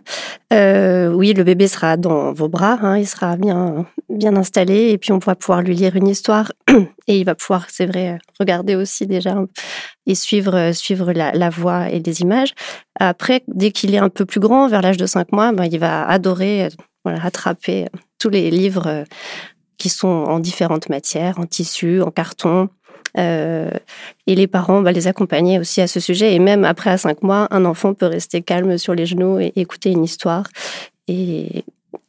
Euh, 0.54 1.12
oui, 1.12 1.34
le 1.34 1.44
bébé 1.44 1.68
sera 1.68 1.98
dans 1.98 2.32
vos 2.32 2.48
bras, 2.48 2.78
hein, 2.82 2.98
il 2.98 3.08
sera 3.08 3.36
bien, 3.36 3.86
bien 4.08 4.36
installé, 4.38 4.92
et 4.92 4.98
puis 4.98 5.12
on 5.12 5.18
va 5.18 5.36
pouvoir 5.36 5.62
lui 5.62 5.76
lire 5.76 5.96
une 5.96 6.08
histoire, 6.08 6.54
et 7.08 7.20
il 7.20 7.26
va 7.26 7.36
pouvoir, 7.36 7.66
c'est 7.70 7.86
vrai, 7.86 8.18
regarder 8.40 8.76
aussi 8.76 9.08
déjà 9.08 9.36
et 10.08 10.16
suivre, 10.16 10.72
suivre 10.72 11.12
la, 11.12 11.50
voix 11.50 11.90
et 11.90 12.00
les 12.00 12.22
images. 12.22 12.54
Après, 13.00 13.44
dès 13.48 13.72
qu'il 13.72 13.94
est 13.94 14.00
un 14.00 14.10
peu 14.10 14.26
plus 14.26 14.40
grand, 14.40 14.68
vers 14.68 14.82
l'âge 14.82 14.98
de 14.98 15.06
cinq 15.06 15.34
mois, 15.34 15.52
ben, 15.52 15.66
il 15.66 15.80
va 15.80 16.08
adorer 16.08 16.70
voilà, 17.04 17.24
attraper 17.24 17.88
tous 18.20 18.30
les 18.30 18.52
livres 18.52 19.06
qui 19.80 19.90
sont 19.90 20.08
en 20.08 20.40
différentes 20.40 20.90
matières, 20.90 21.40
en 21.40 21.48
tissu, 21.48 22.02
en 22.04 22.12
carton. 22.12 22.70
Euh, 23.18 23.72
et 24.28 24.36
les 24.36 24.46
parents 24.46 24.82
va 24.82 24.92
les 24.92 25.08
accompagner 25.08 25.58
aussi 25.58 25.82
à 25.82 25.88
ce 25.88 26.00
sujet. 26.00 26.36
Et 26.36 26.40
même 26.40 26.66
après, 26.66 26.92
à 26.92 26.98
cinq 26.98 27.24
mois, 27.24 27.48
un 27.50 27.66
enfant 27.66 27.96
peut 27.96 28.06
rester 28.06 28.42
calme 28.44 28.78
sur 28.78 28.94
les 28.94 29.08
genoux 29.08 29.40
et 29.40 29.54
écouter 29.56 29.90
une 29.90 30.04
histoire. 30.04 30.46
Et, 31.08 31.64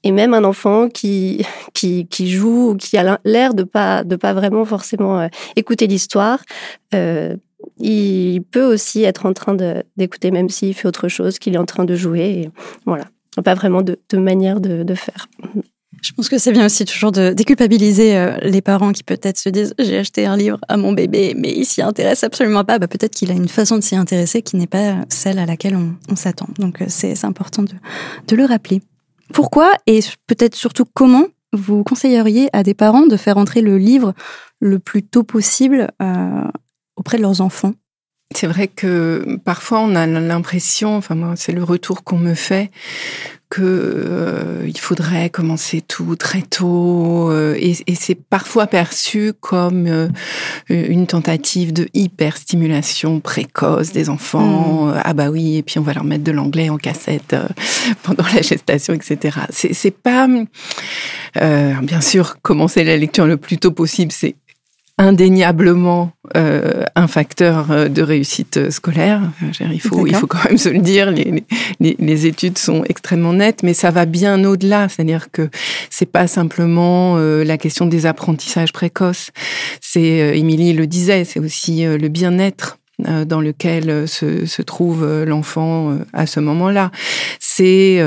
même 0.05 0.35
un 0.35 0.45
enfant 0.45 0.89
qui, 0.93 1.47
qui, 1.73 2.31
joue 2.31 2.71
ou 2.71 2.77
qui 2.77 2.99
a 2.99 3.19
l'air 3.25 3.55
de 3.55 3.63
pas, 3.63 4.05
de 4.05 4.17
pas 4.17 4.35
vraiment 4.35 4.65
forcément 4.65 5.21
euh, 5.21 5.29
écouter 5.57 5.87
l'histoire, 5.87 6.41
euh, 6.95 7.37
il 7.79 8.43
peut 8.43 8.65
aussi 8.65 9.05
être 9.05 9.27
en 9.27 9.33
train 9.33 9.57
d'écouter, 9.97 10.31
même 10.31 10.49
s'il 10.49 10.75
fait 10.75 10.89
autre 10.89 11.09
chose, 11.09 11.39
qu'il 11.39 11.55
est 11.55 11.59
en 11.59 11.67
train 11.67 11.85
de 11.85 11.95
jouer. 11.95 12.21
Et 12.21 12.51
voilà, 12.85 13.05
pas 13.43 13.55
vraiment 13.55 13.83
de, 13.83 13.97
manière 14.15 14.61
de 14.61 14.95
faire. 14.95 15.29
Je 16.03 16.13
pense 16.13 16.29
que 16.29 16.39
c'est 16.39 16.53
bien 16.53 16.67
aussi 16.67 16.85
toujours 16.85 17.13
de 17.13 17.33
déculpabiliser 17.33 18.17
euh, 18.17 18.37
les 18.43 18.63
parents 18.63 18.93
qui 18.93 19.03
peut-être 19.03 19.39
se 19.39 19.49
disent 19.49 19.75
j'ai 19.79 19.99
acheté 19.99 20.27
un 20.27 20.37
livre 20.37 20.59
à 20.69 20.77
mon 20.77 20.93
bébé 20.93 21.35
mais 21.37 21.53
il 21.55 21.65
s'y 21.65 21.83
intéresse 21.83 22.25
absolument 22.25 22.65
pas. 22.65 22.79
Bah, 22.79 22.89
peut-être 22.89 23.15
qu'il 23.15 23.31
a 23.31 23.35
une 23.35 23.49
façon 23.49 23.77
de 23.77 23.83
s'y 23.83 23.97
intéresser 23.97 24.43
qui 24.43 24.57
n'est 24.57 24.67
pas 24.67 24.97
celle 25.09 25.39
à 25.39 25.47
laquelle 25.47 25.77
on, 25.77 26.17
s'attend. 26.17 26.49
Donc 26.59 26.81
euh, 26.81 26.87
c'est 26.89 27.25
important 27.25 27.63
de, 27.63 28.37
le 28.37 28.45
rappeler. 28.45 28.81
Pourquoi 29.33 29.73
et 29.87 30.01
peut-être 30.27 30.55
surtout 30.55 30.85
comment 30.85 31.27
vous 31.53 31.83
conseilleriez 31.83 32.49
à 32.53 32.63
des 32.63 32.75
parents 32.75 33.07
de 33.07 33.17
faire 33.17 33.37
entrer 33.37 33.61
le 33.61 33.77
livre 33.77 34.15
le 34.61 34.79
plus 34.79 35.03
tôt 35.03 35.23
possible 35.23 35.91
euh, 36.01 36.45
auprès 36.97 37.17
de 37.17 37.23
leurs 37.23 37.41
enfants? 37.41 37.75
C'est 38.35 38.47
vrai 38.47 38.69
que 38.69 39.39
parfois 39.45 39.81
on 39.81 39.97
a 39.97 40.07
l'impression, 40.07 40.97
enfin 40.97 41.17
moi 41.17 41.35
c'est 41.37 41.53
le 41.53 41.65
retour 41.65 42.05
qu'on 42.05 42.19
me 42.19 42.35
fait, 42.35 42.71
que 43.51 43.63
euh, 43.63 44.65
il 44.65 44.79
faudrait 44.79 45.29
commencer 45.29 45.81
tout 45.81 46.15
très 46.15 46.41
tôt 46.41 47.31
euh, 47.31 47.57
et, 47.59 47.75
et 47.89 47.97
c'est 47.97 48.15
parfois 48.15 48.69
perçu 48.69 49.33
comme 49.41 49.89
euh, 49.89 50.09
une 50.69 51.09
tentative 51.09 51.73
de 51.73 51.89
hyperstimulation 51.93 53.19
précoce 53.19 53.93
des 53.93 54.09
enfants. 54.09 54.87
Mmh. 54.87 55.01
Ah 55.05 55.15
bah 55.15 55.31
oui, 55.31 55.57
et 55.57 55.63
puis 55.63 55.81
on 55.81 55.83
va 55.83 55.93
leur 55.93 56.05
mettre 56.05 56.23
de 56.23 56.31
l'anglais 56.31 56.71
en 56.71 56.79
cassette 56.79 57.35
pendant 58.05 58.25
la 58.33 58.41
gestation, 58.41 58.95
etc. 58.95 59.39
C'est, 59.51 59.75
c'est 59.75 59.91
pas 59.91 60.29
bien 61.35 62.01
sûr 62.01 62.41
commencer 62.43 62.85
la 62.85 62.97
lecture 62.97 63.27
le 63.27 63.37
plus 63.37 63.59
tôt 63.59 63.73
possible, 63.73 64.13
c'est 64.13 64.37
indéniablement 65.01 66.13
euh, 66.37 66.85
un 66.95 67.09
facteur 67.09 67.71
euh, 67.71 67.89
de 67.89 68.03
réussite 68.03 68.59
euh, 68.59 68.71
scolaire. 68.71 69.23
Il 69.73 69.81
faut, 69.81 70.07
il 70.07 70.15
faut 70.15 70.27
quand 70.27 70.45
même 70.45 70.59
se 70.59 70.69
le 70.69 70.79
dire. 70.79 71.11
Les, 71.11 71.43
les, 71.81 71.97
les, 71.99 72.27
études 72.27 72.59
sont 72.59 72.85
extrêmement 72.85 73.33
nettes, 73.33 73.63
mais 73.63 73.73
ça 73.73 73.91
va 73.91 74.05
bien 74.05 74.45
au-delà. 74.45 74.91
C'est-à-dire 74.91 75.31
que 75.31 75.49
c'est 75.89 76.05
pas 76.05 76.27
simplement 76.27 77.17
euh, 77.17 77.45
la 77.45 77.57
question 77.57 77.87
des 77.87 78.05
apprentissages 78.05 78.75
précoces. 78.75 79.31
C'est, 79.81 80.39
Émilie 80.39 80.75
le 80.75 80.87
disait, 80.87 81.25
c'est 81.25 81.41
aussi 81.41 81.85
le 81.85 82.09
bien-être 82.09 82.77
dans 82.99 83.41
lequel 83.41 84.07
se, 84.07 84.45
se 84.45 84.61
trouve 84.61 85.25
l'enfant 85.25 85.97
à 86.13 86.27
ce 86.27 86.39
moment-là. 86.39 86.91
C'est 87.41 87.99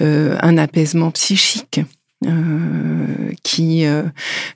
un 0.00 0.58
apaisement 0.58 1.12
psychique. 1.12 1.80
Euh, 2.26 3.30
qui, 3.44 3.86
euh, 3.86 4.02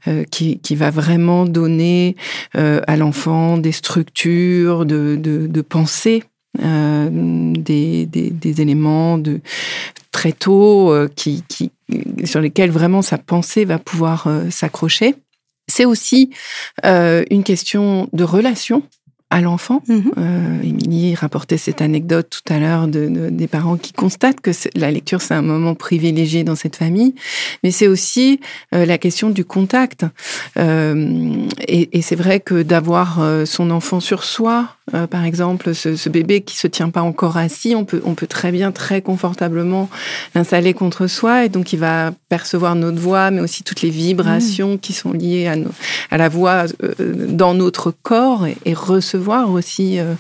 euh, 0.09 0.25
qui, 0.25 0.59
qui 0.59 0.75
va 0.75 0.91
vraiment 0.91 1.45
donner 1.45 2.17
à 2.55 2.97
l'enfant 2.97 3.57
des 3.57 3.71
structures 3.71 4.85
de, 4.85 5.17
de, 5.17 5.47
de 5.47 5.61
pensée, 5.61 6.25
des, 6.59 8.07
des, 8.07 8.31
des, 8.31 8.61
éléments 8.61 9.17
de 9.17 9.41
très 10.11 10.33
tôt 10.33 10.93
qui, 11.15 11.45
qui, 11.47 11.71
sur 12.25 12.41
lesquels 12.41 12.73
vraiment 12.73 13.01
sa 13.01 13.17
pensée 13.17 13.65
va 13.65 13.79
pouvoir 13.79 14.29
s'accrocher. 14.51 15.15
C'est 15.69 15.85
aussi 15.85 16.31
une 16.85 17.45
question 17.45 18.09
de 18.13 18.25
relation 18.25 18.83
à 19.33 19.41
l'enfant. 19.41 19.83
Mhm. 19.89 20.13
Euh, 20.19 20.63
Émilie 20.63 21.15
rapportait 21.15 21.57
cette 21.57 21.81
anecdote 21.81 22.29
tout 22.29 22.53
à 22.53 22.59
l'heure 22.59 22.87
de, 22.87 23.31
des 23.31 23.47
parents 23.47 23.79
qui 23.79 23.95
constatent 23.95 24.43
que 24.43 24.51
la 24.75 24.91
lecture, 24.91 25.23
c'est 25.23 25.33
un 25.33 25.41
moment 25.41 25.75
privilégié 25.75 26.45
dans 26.45 26.55
cette 26.55 26.77
famille, 26.77 27.15
mais 27.65 27.71
c'est 27.71 27.89
aussi 27.89 28.41
euh, 28.75 28.85
la 28.85 28.99
question 28.99 29.31
du 29.31 29.47
contact. 29.47 30.05
Euh, 30.59 31.47
et, 31.67 31.97
et 31.97 32.03
c'est 32.03 32.15
vrai 32.15 32.41
que 32.41 32.63
d'avoir 32.63 33.21
son 33.47 33.71
enfant 33.71 34.01
sur 34.01 34.23
soi, 34.23 34.77
par 35.11 35.25
exemple, 35.25 35.75
ce, 35.75 35.97
ce, 35.97 36.09
bébé 36.11 36.43
qui 36.43 36.59
se 36.59 36.67
tient 36.67 36.91
pas 36.91 37.03
encore 37.03 37.39
assis, 37.39 37.75
on 37.75 37.85
peut, 37.85 38.03
on 38.05 38.15
peut 38.15 38.27
très 38.27 38.53
bien, 38.53 38.73
très 38.73 39.01
confortablement 39.01 39.89
l'installer 40.35 40.75
contre 40.75 41.07
soi, 41.07 41.45
et 41.47 41.49
donc 41.49 41.73
il 41.73 41.79
va 41.79 42.13
percevoir 42.29 42.75
notre 42.75 42.99
voix, 42.99 43.31
mais 43.31 43.41
aussi 43.41 43.63
toutes 43.63 43.81
les 43.81 43.91
vibrations 43.91 44.75
mmh. 44.75 44.79
qui 44.81 44.93
sont 44.93 45.13
liées 45.13 45.47
à, 45.47 45.57
nos, 45.57 45.71
à 46.11 46.19
la 46.19 46.29
voix 46.29 46.65
dans 46.99 47.55
notre 47.55 47.93
corps, 48.03 48.47
et, 48.47 48.57
et 48.67 48.75
recevoir 48.75 49.22
aussi 49.29 49.99
euh, 49.99 50.15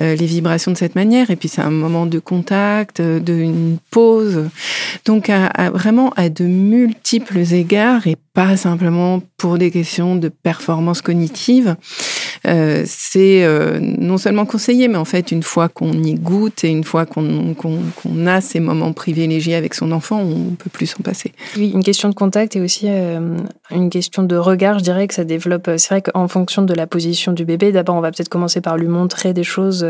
euh, 0.00 0.14
les 0.14 0.26
vibrations 0.26 0.72
de 0.72 0.76
cette 0.76 0.94
manière. 0.94 1.30
Et 1.30 1.36
puis 1.36 1.48
c'est 1.48 1.62
un 1.62 1.70
moment 1.70 2.06
de 2.06 2.18
contact, 2.18 3.00
d'une 3.00 3.78
pause, 3.90 4.48
donc 5.04 5.30
vraiment 5.72 6.10
à 6.16 6.28
de 6.28 6.44
multiples 6.44 7.38
égards, 7.38 8.06
et 8.06 8.16
pas 8.34 8.56
simplement 8.56 9.22
pour 9.36 9.58
des 9.58 9.70
questions 9.70 10.16
de 10.16 10.28
performance 10.28 11.02
cognitive. 11.02 11.76
Euh, 12.46 12.82
c'est 12.86 13.44
euh, 13.44 13.78
non 13.80 14.18
seulement 14.18 14.46
conseillé, 14.46 14.88
mais 14.88 14.96
en 14.96 15.04
fait, 15.04 15.30
une 15.30 15.42
fois 15.42 15.68
qu'on 15.68 15.92
y 15.92 16.14
goûte 16.14 16.64
et 16.64 16.68
une 16.68 16.84
fois 16.84 17.06
qu'on 17.06 18.26
a 18.26 18.40
ces 18.40 18.60
moments 18.60 18.92
privilégiés 18.92 19.54
avec 19.54 19.74
son 19.74 19.92
enfant, 19.92 20.20
on 20.20 20.54
peut 20.54 20.70
plus 20.70 20.86
s'en 20.86 21.02
passer. 21.02 21.32
Oui, 21.56 21.70
une 21.72 21.84
question 21.84 22.08
de 22.08 22.14
contact 22.14 22.56
et 22.56 22.60
aussi 22.60 22.86
euh, 22.88 23.36
une 23.70 23.90
question 23.90 24.22
de 24.24 24.36
regard. 24.36 24.78
Je 24.78 24.84
dirais 24.84 25.06
que 25.06 25.14
ça 25.14 25.24
développe. 25.24 25.70
C'est 25.76 25.88
vrai 25.88 26.02
qu'en 26.02 26.26
fonction 26.28 26.62
de 26.62 26.74
la 26.74 26.86
position 26.86 27.32
du 27.32 27.44
bébé, 27.44 27.72
d'abord, 27.72 27.96
on 27.96 28.00
va 28.00 28.10
peut-être 28.10 28.28
commencer 28.28 28.60
par 28.60 28.76
lui 28.76 28.88
montrer 28.88 29.32
des 29.32 29.44
choses 29.44 29.86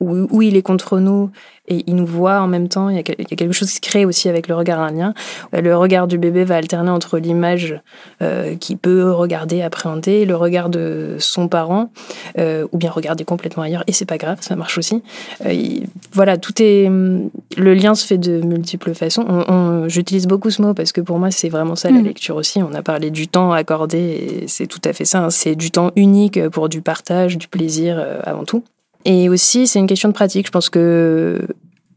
où, 0.00 0.26
où 0.30 0.42
il 0.42 0.56
est 0.56 0.62
contre 0.62 0.98
nous 0.98 1.30
et 1.68 1.84
il 1.86 1.96
nous 1.96 2.06
voit 2.06 2.40
en 2.40 2.46
même 2.46 2.68
temps. 2.68 2.88
Il 2.88 2.96
y, 2.96 2.98
a, 2.98 3.02
quelque 3.02 3.52
chose 3.52 3.68
qui 3.68 3.76
se 3.76 3.80
crée 3.80 4.04
aussi 4.04 4.28
avec 4.28 4.48
le 4.48 4.54
regard 4.54 4.80
indien. 4.80 5.14
Le 5.52 5.76
regard 5.76 6.06
du 6.06 6.18
bébé 6.18 6.44
va 6.44 6.56
alterner 6.56 6.90
entre 6.90 7.18
l'image 7.18 7.80
euh, 8.22 8.56
qu'il 8.56 8.78
peut 8.78 9.10
regarder, 9.10 9.62
appréhender, 9.62 10.24
le 10.24 10.36
regard 10.36 10.68
de 10.68 11.16
son 11.18 11.48
parent 11.48 11.90
euh, 12.38 12.66
ou 12.72 12.78
bien 12.78 12.90
regarder 12.90 13.24
complètement 13.24 13.62
ailleurs, 13.62 13.84
et 13.86 13.92
c'est 13.92 14.04
pas 14.04 14.18
grave, 14.18 14.38
ça 14.40 14.56
marche 14.56 14.78
aussi. 14.78 15.02
Euh, 15.44 15.80
voilà, 16.12 16.36
tout 16.36 16.54
est. 16.62 16.88
Le 16.88 17.74
lien 17.74 17.94
se 17.94 18.06
fait 18.06 18.18
de 18.18 18.40
multiples 18.40 18.94
façons. 18.94 19.84
J'utilise 19.88 20.26
beaucoup 20.26 20.50
ce 20.50 20.62
mot 20.62 20.74
parce 20.74 20.92
que 20.92 21.00
pour 21.00 21.18
moi, 21.18 21.30
c'est 21.30 21.48
vraiment 21.48 21.76
ça 21.76 21.90
la 21.90 22.00
mm. 22.00 22.04
lecture 22.04 22.36
aussi. 22.36 22.62
On 22.62 22.74
a 22.74 22.82
parlé 22.82 23.10
du 23.10 23.28
temps 23.28 23.52
accordé, 23.52 24.44
c'est 24.46 24.66
tout 24.66 24.80
à 24.84 24.92
fait 24.92 25.04
ça. 25.04 25.24
Hein. 25.24 25.30
C'est 25.30 25.54
du 25.54 25.70
temps 25.70 25.90
unique 25.96 26.48
pour 26.48 26.68
du 26.68 26.80
partage, 26.80 27.38
du 27.38 27.48
plaisir 27.48 28.04
avant 28.24 28.44
tout. 28.44 28.62
Et 29.06 29.28
aussi, 29.30 29.66
c'est 29.66 29.78
une 29.78 29.86
question 29.86 30.10
de 30.10 30.14
pratique. 30.14 30.46
Je 30.46 30.52
pense 30.52 30.68
que 30.68 31.46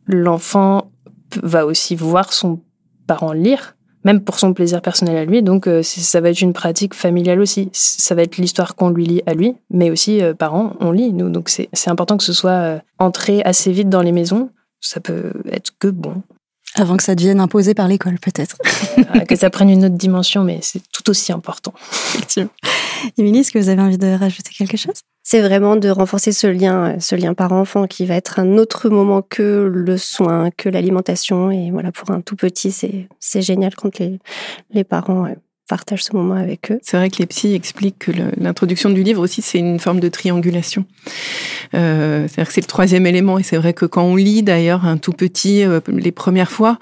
l'enfant 0.08 0.92
va 1.44 1.66
aussi 1.66 1.96
voir 1.96 2.32
son 2.32 2.62
parent 3.08 3.34
lire 3.34 3.76
même 4.06 4.22
pour 4.22 4.40
son 4.40 4.54
plaisir 4.54 4.82
personnel 4.82 5.18
à 5.18 5.26
lui. 5.26 5.44
Donc, 5.44 5.68
euh, 5.68 5.82
ça 5.84 6.22
va 6.22 6.30
être 6.30 6.42
une 6.42 6.54
pratique 6.54 6.94
familiale 6.94 7.40
aussi. 7.40 7.70
Ça 7.74 8.16
va 8.16 8.24
être 8.24 8.38
l'histoire 8.38 8.76
qu'on 8.76 8.90
lui 8.90 9.06
lit 9.06 9.22
à 9.26 9.34
lui, 9.34 9.56
mais 9.70 9.92
aussi, 9.92 10.22
euh, 10.22 10.34
parents, 10.34 10.74
on 10.80 10.92
lit, 10.92 11.12
nous. 11.14 11.30
Donc, 11.30 11.50
c'est 11.50 11.90
important 11.90 12.18
que 12.18 12.24
ce 12.24 12.34
soit 12.34 12.52
euh, 12.52 12.80
entré 12.98 13.42
assez 13.44 13.72
vite 13.72 13.90
dans 13.90 14.02
les 14.02 14.12
maisons. 14.12 14.50
Ça 14.80 15.00
peut 15.02 15.34
être 15.52 15.72
que 15.78 15.88
bon. 15.90 16.24
Avant 16.76 16.98
que 16.98 17.04
ça 17.04 17.16
devienne 17.16 17.40
imposé 17.40 17.74
par 17.74 17.88
l'école, 17.88 18.20
peut-être. 18.20 18.58
que 19.28 19.36
ça 19.36 19.50
prenne 19.50 19.70
une 19.70 19.86
autre 19.86 19.96
dimension, 19.96 20.44
mais 20.44 20.60
c'est 20.62 20.82
tout 20.92 21.10
aussi 21.10 21.32
important. 21.32 21.74
Effectivement. 22.14 22.52
Émilie, 23.18 23.40
est-ce 23.40 23.52
que 23.52 23.60
vous 23.60 23.70
avez 23.70 23.82
envie 23.82 23.98
de 23.98 24.16
rajouter 24.16 24.52
quelque 24.56 24.78
chose? 24.78 25.02
C'est 25.24 25.42
vraiment 25.42 25.76
de 25.76 25.90
renforcer 25.90 26.32
ce 26.32 26.48
lien, 26.48 27.00
ce 27.00 27.16
lien 27.16 27.34
par-enfant 27.34 27.88
qui 27.88 28.06
va 28.06 28.16
être 28.16 28.40
un 28.40 28.58
autre 28.58 28.90
moment 28.90 29.22
que 29.22 29.70
le 29.72 29.98
soin, 29.98 30.50
que 30.56 30.70
l'alimentation. 30.70 31.52
Et 31.52 31.72
voilà, 31.72 31.92
pour 31.92 32.12
un 32.12 32.22
tout 32.22 32.36
petit, 32.36 32.72
c'est 32.72 33.42
génial 33.42 33.76
quand 33.76 34.00
les, 34.00 34.20
les 34.72 34.84
parents 34.84 35.28
partagent 35.70 36.04
ce 36.04 36.16
moment 36.16 36.34
avec 36.34 36.72
eux. 36.72 36.80
C'est 36.82 36.98
vrai 36.98 37.10
que 37.10 37.18
les 37.20 37.28
psys 37.28 37.54
expliquent 37.54 38.00
que 38.00 38.12
l'introduction 38.38 38.90
du 38.90 39.04
livre 39.04 39.22
aussi, 39.22 39.42
c'est 39.42 39.60
une 39.60 39.80
forme 39.80 40.02
de 40.02 40.10
triangulation. 40.10 40.86
Euh, 41.76 42.28
C'est-à-dire 42.28 42.48
que 42.48 42.54
c'est 42.54 42.62
le 42.62 42.68
troisième 42.68 43.06
élément. 43.06 43.40
Et 43.40 43.44
c'est 43.44 43.58
vrai 43.58 43.74
que 43.74 43.86
quand 43.86 44.04
on 44.04 44.16
lit 44.16 44.44
d'ailleurs 44.44 44.86
un 44.86 44.98
tout 44.98 45.14
petit 45.14 45.64
euh, 45.64 45.80
les 45.88 46.12
premières 46.12 46.52
fois, 46.52 46.80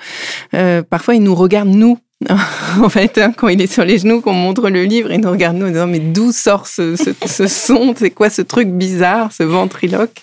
euh, 0.55 0.81
parfois 0.81 1.15
il 1.15 1.21
nous 1.21 1.35
regarde 1.35 1.69
nous 1.69 1.99
en 2.81 2.89
fait, 2.89 3.19
hein, 3.19 3.31
quand 3.35 3.47
il 3.47 3.61
est 3.61 3.71
sur 3.71 3.85
les 3.85 3.99
genoux, 3.99 4.21
qu'on 4.21 4.33
montre 4.33 4.71
le 4.71 4.85
livre, 4.85 5.11
il 5.11 5.21
nous 5.21 5.29
regarde 5.29 5.55
nous 5.55 5.67
en 5.67 5.69
disant 5.69 5.85
mais 5.85 5.99
d'où 5.99 6.31
sort 6.31 6.65
ce, 6.65 6.95
ce, 6.95 7.47
son? 7.47 7.93
C'est 7.95 8.09
quoi 8.09 8.31
ce 8.31 8.41
truc 8.41 8.69
bizarre, 8.69 9.31
ce 9.31 9.43
ventriloque? 9.43 10.19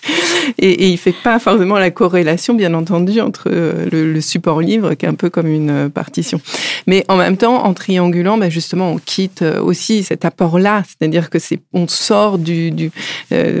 Et, 0.57 0.71
et 0.71 0.89
il 0.89 0.97
fait 0.97 1.15
pas 1.23 1.39
forcément 1.39 1.79
la 1.79 1.91
corrélation, 1.91 2.53
bien 2.53 2.73
entendu, 2.73 3.21
entre 3.21 3.49
euh, 3.49 3.87
le, 3.89 4.19
support 4.19 4.59
livre, 4.59 4.95
qui 4.95 5.05
est 5.05 5.09
un 5.09 5.13
peu 5.15 5.29
comme 5.29 5.47
une 5.47 5.69
euh, 5.69 5.89
partition. 5.89 6.41
Mais 6.85 7.05
en 7.07 7.15
même 7.15 7.37
temps, 7.37 7.63
en 7.63 7.73
triangulant, 7.73 8.37
bah 8.37 8.49
justement, 8.49 8.91
on 8.91 8.97
quitte 8.97 9.41
euh, 9.41 9.61
aussi 9.61 10.03
cet 10.03 10.25
apport-là, 10.25 10.83
c'est-à-dire 10.85 11.29
que 11.29 11.39
c'est 11.39 11.59
on 11.71 11.87
sort 11.87 12.37
du, 12.37 12.71
du 12.71 12.91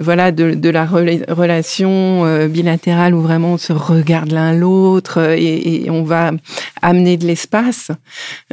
voilà 0.01 0.31
de, 0.31 0.53
de, 0.53 0.69
la 0.69 0.85
relation 0.85 2.47
bilatérale 2.47 3.13
où 3.13 3.21
vraiment 3.21 3.53
on 3.53 3.57
se 3.57 3.73
regarde 3.73 4.31
l'un 4.31 4.53
l'autre 4.53 5.19
et, 5.19 5.85
et 5.85 5.89
on 5.89 6.03
va 6.03 6.31
amener 6.81 7.17
de 7.17 7.25
l'espace. 7.25 7.91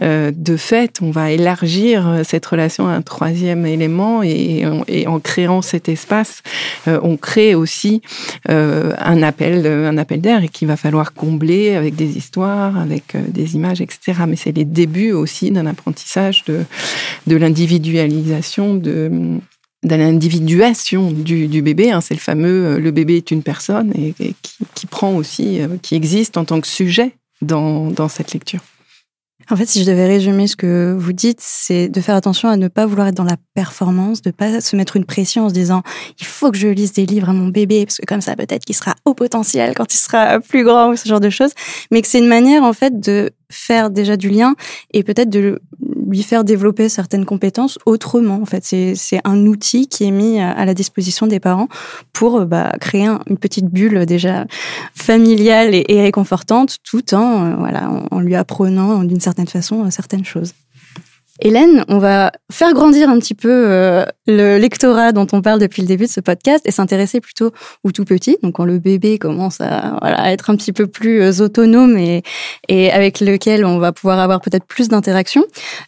Euh, 0.00 0.32
de 0.34 0.56
fait, 0.56 1.00
on 1.02 1.10
va 1.10 1.30
élargir 1.30 2.20
cette 2.24 2.44
relation 2.46 2.88
à 2.88 2.92
un 2.92 3.02
troisième 3.02 3.66
élément 3.66 4.22
et, 4.22 4.64
en 5.06 5.20
créant 5.20 5.62
cet 5.62 5.88
espace, 5.88 6.42
euh, 6.88 6.98
on 7.02 7.16
crée 7.16 7.54
aussi 7.54 8.02
euh, 8.48 8.92
un 8.98 9.22
appel, 9.22 9.66
un 9.66 9.98
appel 9.98 10.20
d'air 10.20 10.42
et 10.42 10.48
qu'il 10.48 10.68
va 10.68 10.76
falloir 10.76 11.12
combler 11.12 11.74
avec 11.74 11.94
des 11.94 12.16
histoires, 12.16 12.78
avec 12.78 13.16
des 13.28 13.54
images, 13.54 13.80
etc. 13.80 14.22
Mais 14.26 14.36
c'est 14.36 14.52
les 14.52 14.64
débuts 14.64 15.12
aussi 15.12 15.50
d'un 15.50 15.66
apprentissage 15.66 16.44
de, 16.44 17.36
l'individualisation, 17.36 18.74
de 18.74 19.38
de 19.84 19.96
l'individuation 19.96 21.10
du, 21.10 21.60
bébé. 21.60 21.90
Hein. 21.90 22.00
C'est 22.00 22.14
le 22.14 22.20
fameux 22.20 22.78
le 22.78 22.90
bébé 22.92 23.16
est 23.16 23.32
une 23.32 23.42
personne 23.42 23.92
et, 23.96 24.14
qui, 24.76 24.86
prend 24.86 25.12
aussi, 25.16 25.58
qui 25.82 25.96
existe 25.96 26.36
en 26.36 26.44
tant 26.44 26.60
que 26.60 26.68
sujet 26.68 27.16
dans 27.40 28.08
cette 28.08 28.32
lecture. 28.32 28.60
En 29.52 29.56
fait, 29.56 29.66
si 29.66 29.84
je 29.84 29.90
devais 29.90 30.06
résumer 30.06 30.46
ce 30.46 30.56
que 30.56 30.96
vous 30.98 31.12
dites, 31.12 31.40
c'est 31.42 31.90
de 31.90 32.00
faire 32.00 32.14
attention 32.14 32.48
à 32.48 32.56
ne 32.56 32.68
pas 32.68 32.86
vouloir 32.86 33.08
être 33.08 33.14
dans 33.14 33.22
la 33.22 33.36
performance, 33.54 34.22
de 34.22 34.30
pas 34.30 34.62
se 34.62 34.76
mettre 34.76 34.96
une 34.96 35.04
pression 35.04 35.44
en 35.44 35.48
se 35.50 35.52
disant 35.52 35.82
il 36.18 36.24
faut 36.24 36.50
que 36.50 36.56
je 36.56 36.68
lise 36.68 36.94
des 36.94 37.04
livres 37.04 37.28
à 37.28 37.34
mon 37.34 37.48
bébé 37.48 37.84
parce 37.84 37.98
que 37.98 38.06
comme 38.06 38.22
ça 38.22 38.34
peut-être 38.34 38.64
qu'il 38.64 38.74
sera 38.74 38.94
au 39.04 39.12
potentiel 39.12 39.74
quand 39.74 39.92
il 39.92 39.98
sera 39.98 40.40
plus 40.40 40.64
grand 40.64 40.88
ou 40.88 40.96
ce 40.96 41.06
genre 41.06 41.20
de 41.20 41.28
choses, 41.28 41.52
mais 41.90 42.00
que 42.00 42.08
c'est 42.08 42.20
une 42.20 42.28
manière 42.28 42.62
en 42.62 42.72
fait 42.72 42.98
de 42.98 43.30
faire 43.52 43.90
déjà 43.90 44.16
du 44.16 44.28
lien 44.28 44.54
et 44.92 45.02
peut-être 45.02 45.30
de 45.30 45.60
lui 46.08 46.22
faire 46.22 46.44
développer 46.44 46.88
certaines 46.88 47.24
compétences 47.24 47.78
autrement. 47.86 48.40
En 48.42 48.46
fait, 48.46 48.64
c'est 48.64 49.20
un 49.24 49.46
outil 49.46 49.86
qui 49.86 50.04
est 50.04 50.10
mis 50.10 50.40
à 50.40 50.64
la 50.64 50.74
disposition 50.74 51.26
des 51.26 51.40
parents 51.40 51.68
pour 52.12 52.44
bah, 52.44 52.72
créer 52.80 53.08
une 53.28 53.38
petite 53.38 53.66
bulle 53.66 54.04
déjà 54.06 54.46
familiale 54.94 55.74
et, 55.74 56.02
réconfortante, 56.02 56.78
tout 56.82 57.14
en 57.14 57.44
euh, 57.44 57.56
voilà 57.56 57.88
en 58.10 58.20
lui 58.20 58.34
apprenant 58.34 59.04
d'une 59.04 59.20
certaine 59.20 59.46
façon 59.46 59.90
certaines 59.90 60.24
choses. 60.24 60.54
Hélène, 61.44 61.84
on 61.88 61.98
va 61.98 62.30
faire 62.52 62.72
grandir 62.72 63.10
un 63.10 63.18
petit 63.18 63.34
peu 63.34 63.50
euh, 63.50 64.04
le 64.28 64.58
lectorat 64.58 65.10
dont 65.10 65.26
on 65.32 65.42
parle 65.42 65.58
depuis 65.58 65.82
le 65.82 65.88
début 65.88 66.04
de 66.04 66.10
ce 66.10 66.20
podcast 66.20 66.64
et 66.68 66.70
s'intéresser 66.70 67.20
plutôt 67.20 67.50
au 67.82 67.90
tout 67.90 68.04
petit, 68.04 68.36
donc 68.44 68.54
quand 68.54 68.64
le 68.64 68.78
bébé 68.78 69.18
commence 69.18 69.60
à, 69.60 69.98
être 70.32 70.50
un 70.50 70.56
petit 70.56 70.72
peu 70.72 70.86
plus 70.86 71.20
euh, 71.20 71.44
autonome 71.44 71.98
et, 71.98 72.22
avec 72.92 73.18
lequel 73.18 73.64
on 73.64 73.78
va 73.78 73.90
pouvoir 73.92 74.20
avoir 74.20 74.40
peut-être 74.40 74.66
plus 74.66 74.86
d'interaction. 74.86 75.44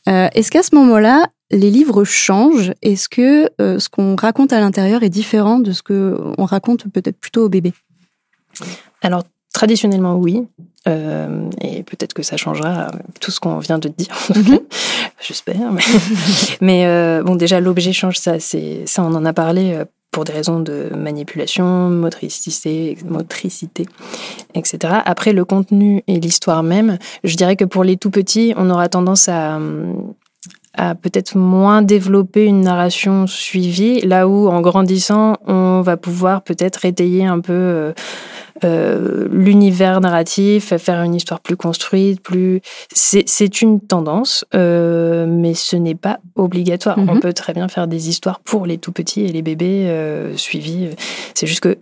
Euh, 0.09 0.27
est-ce 0.35 0.51
qu'à 0.51 0.65
ce, 0.65 0.75
moment-là, 0.75 1.29
les 1.53 1.71
livres 1.71 2.03
changent? 2.03 2.73
Est-ce 2.83 3.09
que 3.09 3.49
ce 3.59 3.89
qu'on 3.89 4.17
raconte 4.17 4.53
à 4.53 4.59
l'intérieur 4.59 5.05
est 5.05 5.09
différent 5.09 5.61
de 5.61 5.71
ce 5.71 5.83
qu'on 5.85 6.45
raconte 6.45 6.89
peut-être 6.93 7.17
plutôt 7.17 7.45
au 7.45 7.49
bébé? 7.49 7.73
Alors, 9.03 9.23
traditionnellement, 9.53 10.17
oui. 10.17 10.43
et 10.87 11.83
peut-être 11.85 12.13
que 12.13 12.25
ça 12.25 12.37
changera 12.37 12.91
tout 13.21 13.31
ce 13.31 13.39
qu'on 13.39 13.59
vient 13.59 13.79
de 13.79 13.89
dire. 13.89 14.17
Mhm 14.35 14.59
j'espère. 15.27 15.73
Mais, 16.61 16.87
euh, 16.87 17.23
bon, 17.23 17.37
déjà, 17.37 17.61
l'objet 17.61 17.93
change, 17.93 18.19
ça, 18.19 18.39
c'est, 18.39 18.83
ça, 18.87 19.03
on 19.03 19.15
en 19.15 19.25
a 19.25 19.33
parlé 19.33 19.75
euh, 19.75 19.85
pour 20.11 20.25
des 20.25 20.33
raisons 20.33 20.61
de 20.61 20.91
manipulation, 20.95 21.91
motricité, 21.91 22.97
motricité, 23.05 23.87
etc. 24.55 25.01
Après, 25.05 25.33
le 25.33 25.45
contenu 25.45 26.05
et 26.07 26.21
l'histoire 26.21 26.63
même, 26.63 26.99
je 27.25 27.37
dirais 27.37 27.57
que 27.57 27.65
pour 27.65 27.83
les 27.83 27.97
tout 27.97 28.11
petits, 28.11 28.55
on 28.57 28.71
aura 28.71 28.89
tendance 28.89 29.29
à, 29.29 29.59
à 30.77 30.95
peut-être 30.95 31.37
moins 31.37 31.83
développer 31.83 32.45
une 32.45 32.63
narration 32.63 33.27
suivie, 33.27 34.01
là 34.01 34.29
où 34.29 34.49
en 34.49 34.61
grandissant, 34.61 35.37
on 35.47 35.83
va 35.83 35.97
pouvoir 35.97 36.43
peut-être 36.43 36.85
étayer 36.85 37.25
un 37.25 37.41
peu 37.41 37.53
euh, 37.53 37.93
euh, 38.65 39.29
l'univers 39.31 40.01
narratif, 40.01 40.77
faire 40.77 41.03
une 41.03 41.15
histoire 41.15 41.41
plus 41.41 41.57
construite, 41.57 42.21
plus. 42.21 42.61
C'est 42.93 43.63
une 43.63 43.81
tendance, 43.81 44.45
euh, 44.55 45.27
mais 45.29 45.55
ce 45.55 45.77
n'est 45.77 45.95
pas 45.95 46.19
obligatoire. 46.35 46.99
On 46.99 47.15
mhm. 47.15 47.21
peut 47.21 47.33
très 47.33 47.53
bien 47.53 47.69
faire 47.69 47.87
des 47.87 48.09
histoires 48.09 48.41
pour 48.41 48.67
les 48.67 48.79
tout 48.79 48.93
petits 48.93 49.23
et 49.23 49.29
les 49.29 49.43
bébés 49.43 50.33
suivis. 50.37 50.91
C'est 51.35 51.47
juste 51.47 51.61
que 51.61 51.79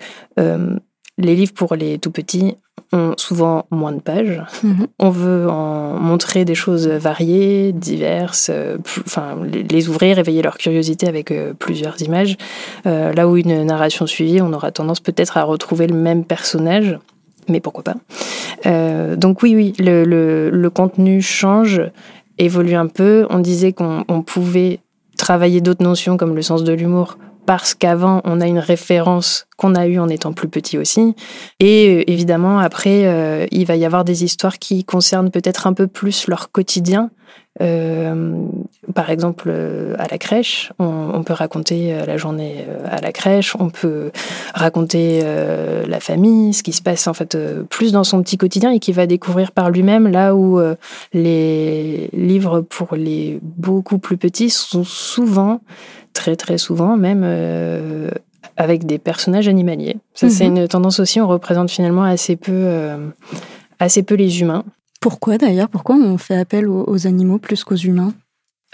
les 1.18 1.36
livres 1.36 1.52
pour 1.54 1.74
les 1.74 1.98
tout 1.98 2.10
petits 2.10 2.56
ont 2.92 3.14
souvent 3.16 3.66
moins 3.70 3.92
de 3.92 4.00
pages. 4.00 4.42
Mhm. 4.62 4.86
On 4.98 5.10
veut 5.10 5.48
en 5.48 5.98
montrer 5.98 6.44
des 6.44 6.54
choses 6.54 6.88
variées, 6.88 7.72
diverses, 7.72 8.50
euh, 8.52 8.78
enfin 9.04 9.36
les 9.44 9.88
ouvrir, 9.88 10.18
éveiller 10.18 10.42
leur 10.42 10.58
curiosité 10.58 11.08
avec 11.08 11.30
euh, 11.30 11.54
plusieurs 11.58 12.00
images. 12.02 12.36
Euh, 12.86 13.12
là 13.12 13.28
où 13.28 13.36
une 13.36 13.64
narration 13.64 14.06
suivie, 14.06 14.40
on 14.40 14.52
aura 14.52 14.70
tendance 14.72 15.00
peut-être 15.00 15.36
à 15.36 15.44
retrouver 15.44 15.86
le 15.86 15.94
même 15.94 16.24
personnage, 16.24 16.98
mais 17.48 17.60
pourquoi 17.60 17.82
pas. 17.82 19.16
donc 19.16 19.42
oui, 19.42 19.56
oui, 19.56 19.72
le, 19.78 20.04
le, 20.50 20.70
contenu 20.70 21.20
change, 21.20 21.82
évolue 22.38 22.74
un 22.74 22.86
peu. 22.86 23.26
On 23.30 23.40
disait 23.40 23.72
qu'on 23.72 24.22
pouvait 24.24 24.78
travailler 25.18 25.60
d'autres 25.60 25.82
notions 25.82 26.16
comme 26.16 26.34
le 26.34 26.42
sens 26.42 26.62
de 26.62 26.72
l'humour 26.72 27.16
parce 27.46 27.74
qu'avant, 27.74 28.20
on 28.24 28.40
a 28.40 28.46
une 28.46 28.58
référence 28.58 29.46
qu'on 29.56 29.74
a 29.74 29.86
eue 29.86 29.98
en 29.98 30.08
étant 30.08 30.32
plus 30.32 30.48
petit 30.48 30.78
aussi. 30.78 31.14
Et 31.60 31.88
euh, 31.88 32.10
évidemment, 32.10 32.58
après, 32.58 33.06
euh, 33.06 33.46
il 33.50 33.66
va 33.66 33.76
y 33.76 33.84
avoir 33.84 34.04
des 34.04 34.24
histoires 34.24 34.58
qui 34.58 34.84
concernent 34.84 35.30
peut-être 35.30 35.66
un 35.66 35.72
peu 35.72 35.86
plus 35.86 36.28
leur 36.28 36.50
quotidien. 36.50 37.10
Euh, 37.60 38.46
par 38.94 39.10
exemple, 39.10 39.52
à 39.98 40.06
la 40.10 40.18
crèche, 40.18 40.72
on, 40.78 41.22
peut 41.22 41.34
raconter 41.34 41.94
la 42.06 42.16
journée 42.16 42.66
à 42.86 43.00
la 43.00 43.12
crèche, 43.12 43.54
on 43.58 43.68
peut 43.68 44.10
raconter 44.54 45.22
la 45.86 46.00
famille, 46.00 46.54
ce 46.54 46.62
qui 46.62 46.72
se 46.72 46.80
passe 46.80 47.06
en 47.06 47.14
fait 47.14 47.36
plus 47.68 47.92
dans 47.92 48.04
son 48.04 48.22
petit 48.22 48.38
quotidien 48.38 48.70
et 48.70 48.80
qui 48.80 48.92
va 48.92 49.06
découvrir 49.06 49.52
par 49.52 49.70
lui-même 49.70 50.08
là 50.08 50.34
où 50.34 50.60
les 51.12 52.08
livres 52.14 52.62
pour 52.62 52.96
les 52.96 53.38
beaucoup 53.42 53.98
plus 53.98 54.16
petits 54.16 54.50
sont 54.50 54.84
souvent 54.84 55.60
très 56.12 56.36
très 56.36 56.58
souvent 56.58 56.96
même 56.96 57.22
euh, 57.24 58.10
avec 58.56 58.86
des 58.86 58.98
personnages 58.98 59.48
animaliers. 59.48 59.96
Ça 60.14 60.28
c'est 60.28 60.48
mhm. 60.48 60.56
une 60.56 60.68
tendance 60.68 61.00
aussi, 61.00 61.20
on 61.20 61.28
représente 61.28 61.70
finalement 61.70 62.04
assez 62.04 62.36
peu, 62.36 62.52
euh, 62.52 63.08
assez 63.78 64.02
peu 64.02 64.14
les 64.14 64.40
humains. 64.40 64.64
Pourquoi 65.00 65.38
d'ailleurs? 65.38 65.68
Pourquoi 65.68 65.96
on 65.96 66.16
fait 66.16 66.36
appel 66.36 66.68
aux, 66.68 67.06
animaux 67.06 67.38
plus 67.38 67.64
qu'aux 67.64 67.74
humains? 67.74 68.12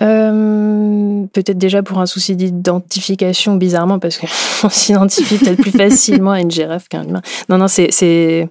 Euh, 0.02 1.24
Peut-être 1.32 1.58
déjà 1.58 1.82
pour 1.82 1.98
un 1.98 2.06
souci 2.06 2.36
d'identification, 2.36 3.56
bizarrement, 3.56 3.98
parce 3.98 4.18
qu'on 4.18 4.68
s'identifie 4.70 5.38
peut-être 5.38 5.60
plus 5.60 5.70
facilement 5.70 6.32
à 6.32 6.40
une 6.40 6.50
girafe 6.50 6.88
qu'à 6.88 7.00
un 7.00 7.08
humain. 7.08 7.22
Non, 7.48 7.58
non, 7.58 7.68
c'est 7.68 8.48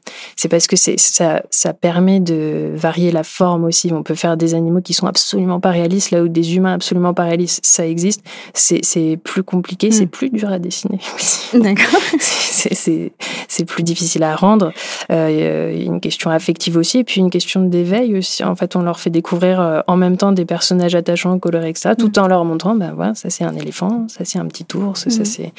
parce 0.50 0.68
que 0.68 0.76
ça, 0.76 1.41
ça 1.50 1.74
permet 1.74 2.20
de 2.20 2.72
varier 2.76 3.12
la 3.12 3.24
forme 3.24 3.64
aussi. 3.64 3.91
On 3.93 4.04
peut 4.04 4.16
faire 4.16 4.38
des 4.38 4.54
animaux 4.54 4.82
qui 4.82 4.93
sont 4.93 5.08
absolument 5.08 5.60
pas 5.60 5.72
réalistes, 5.72 6.12
là 6.12 6.22
où 6.24 6.28
des 6.28 6.56
humains 6.56 6.74
absolument 6.74 7.14
pas 7.14 7.24
réalistes, 7.24 7.60
ça 7.64 7.86
existe. 7.86 8.24
C'est 8.54 9.20
plus 9.24 9.43
compliqué, 9.43 9.91
c'est 9.91 10.06
hmm. 10.06 10.10
plus 10.10 10.30
dur 10.30 10.50
à 10.50 10.60
dessiner. 10.60 11.00
D'accord. 11.54 12.02
c'est 12.20 13.66
plus 13.66 13.84
difficile 13.84 14.24
à 14.24 14.36
rendre. 14.36 14.72
Euh, 15.12 15.72
il 15.74 15.84
y 15.84 15.84
a 15.84 15.86
une 15.86 16.00
question 16.00 16.30
affective 16.30 16.78
aussi, 16.78 17.00
et 17.00 17.04
puis 17.04 17.22
une 17.22 17.30
question 17.30 17.62
d'éveil 17.62 18.18
aussi. 18.18 18.43
En 18.43 18.56
fait, 18.56 18.76
on 18.76 18.82
leur 18.82 19.00
fait 19.00 19.10
découvrir 19.10 19.60
euh, 19.60 19.82
en 19.88 19.98
même 19.98 20.18
temps 20.18 20.32
des 20.32 20.45
personnages 20.45 20.95
attachants, 20.95 21.37
colorés, 21.40 21.70
etc., 21.70 21.92
tout 21.98 22.12
mm. 22.16 22.20
en 22.20 22.28
leur 22.28 22.46
montrant, 22.46 22.76
ben 22.76 22.94
voilà, 22.96 23.16
ça 23.16 23.30
c'est 23.30 23.44
un 23.44 23.56
éléphant, 23.56 24.08
ça 24.08 24.26
c'est 24.26 24.40
un 24.40 24.46
petit 24.46 24.66
ours, 24.76 25.08
ça 25.08 25.22
mm. 25.22 25.26
c'est 25.26 25.54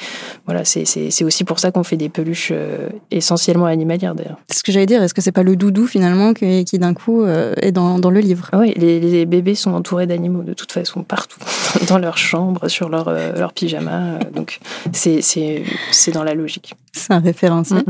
voilà, 0.45 0.65
c'est 0.65 1.23
aussi 1.23 1.43
pour 1.43 1.59
ça 1.59 1.71
qu'on 1.71 1.83
fait 1.83 1.97
des 1.97 2.09
peluches 2.09 2.51
euh, 2.51 2.89
essentiellement 3.11 3.65
animalières 3.65 4.15
d'ailleurs. 4.15 4.37
C'est 4.49 4.59
ce 4.59 4.63
que 4.63 4.71
j'allais 4.71 4.85
dire. 4.85 5.03
Est-ce 5.03 5.13
que 5.13 5.21
c'est 5.21 5.31
pas 5.31 5.43
le 5.43 5.55
doudou 5.55 5.87
finalement 5.87 6.33
qui, 6.33 6.65
qui 6.65 6.79
d'un 6.79 6.93
coup 6.93 7.25
est 7.25 7.71
dans, 7.71 7.99
dans, 7.99 8.09
le 8.09 8.19
livre? 8.19 8.49
Oui, 8.53 8.73
les, 8.75 8.99
les, 8.99 9.25
bébés 9.25 9.55
sont 9.55 9.73
entourés 9.73 10.07
d'animaux 10.07 10.43
de 10.43 10.53
toute 10.53 10.71
façon 10.71 11.03
partout, 11.03 11.39
dans 11.87 11.97
leur 11.97 12.17
chambre, 12.17 12.67
sur 12.67 12.89
leur 12.89 13.11
leur 13.11 13.53
pyjama. 13.53 14.19
donc 14.33 14.59
c'est 14.93 15.21
c'est 15.21 16.11
dans 16.11 16.23
la 16.23 16.33
logique. 16.33 16.73
C'est 16.93 17.13
un 17.13 17.19
référentiel. 17.19 17.83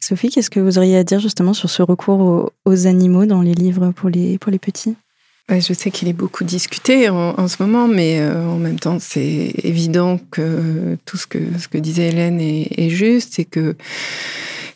Sophie, 0.00 0.30
qu'est-ce 0.30 0.50
que 0.50 0.60
vous 0.60 0.78
auriez 0.78 0.96
à 0.96 1.04
dire 1.04 1.20
justement 1.20 1.52
sur 1.52 1.70
ce 1.70 1.82
recours 1.82 2.50
aux, 2.64 2.86
animaux 2.86 3.26
dans 3.26 3.42
les 3.42 3.54
livres 3.54 3.90
pour 3.90 4.08
les, 4.08 4.38
pour 4.38 4.50
les 4.50 4.58
petits? 4.58 4.96
Je 5.48 5.72
sais 5.72 5.90
qu'il 5.90 6.08
est 6.08 6.12
beaucoup 6.12 6.44
discuté 6.44 7.08
en, 7.08 7.48
ce 7.48 7.62
moment, 7.62 7.86
mais 7.86 8.18
euh, 8.20 8.48
en 8.48 8.56
même 8.56 8.78
temps, 8.78 8.98
c'est 9.00 9.52
évident 9.62 10.18
que 10.30 10.96
tout 11.04 11.16
ce 11.16 11.26
que, 11.26 11.38
ce 11.58 11.68
que 11.68 11.78
disait 11.78 12.08
Hélène 12.08 12.40
est, 12.40 12.88
juste 12.88 13.38
et 13.38 13.44
que, 13.44 13.76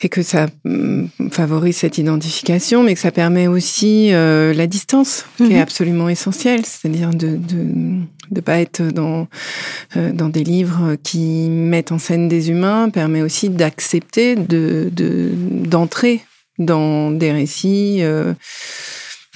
et 0.01 0.09
que 0.09 0.23
ça 0.23 0.47
mm, 0.65 1.07
favorise 1.33 1.77
cette 1.77 1.99
identification, 1.99 2.85
mais 2.85 2.95
que 2.95 3.01
ça 3.01 3.11
permet 3.11 3.49
aussi 3.49 4.13
euh, 4.13 4.55
la 4.55 4.69
distance, 4.69 5.27
qui 5.37 5.45
est 5.45 5.57
mhm. 5.57 5.63
absolument 5.63 6.09
essentielle, 6.09 6.65
c'est-à-dire 6.65 7.11
de, 7.11 7.37
de 7.37 8.01
de 8.31 8.41
pas 8.41 8.61
être 8.61 8.83
dans 8.83 9.27
euh, 9.97 10.13
dans 10.13 10.29
des 10.29 10.45
livres 10.45 10.95
qui 11.03 11.49
mettent 11.51 11.91
en 11.91 11.99
scène 11.99 12.29
des 12.29 12.51
humains 12.51 12.89
permet 12.89 13.23
aussi 13.23 13.49
d'accepter 13.49 14.37
de 14.37 14.89
d'entrer 15.67 16.21
dans 16.59 17.11
des 17.11 17.33
récits 17.33 17.99
euh, 18.03 18.35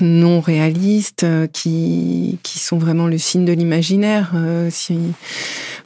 non 0.01 0.41
réalistes 0.41 1.25
euh, 1.25 1.47
qui 1.47 2.39
qui 2.43 2.59
sont 2.59 2.79
vraiment 2.79 3.07
le 3.07 3.19
signe 3.19 3.45
de 3.45 3.53
l'imaginaire 3.53 4.33
si 4.71 4.99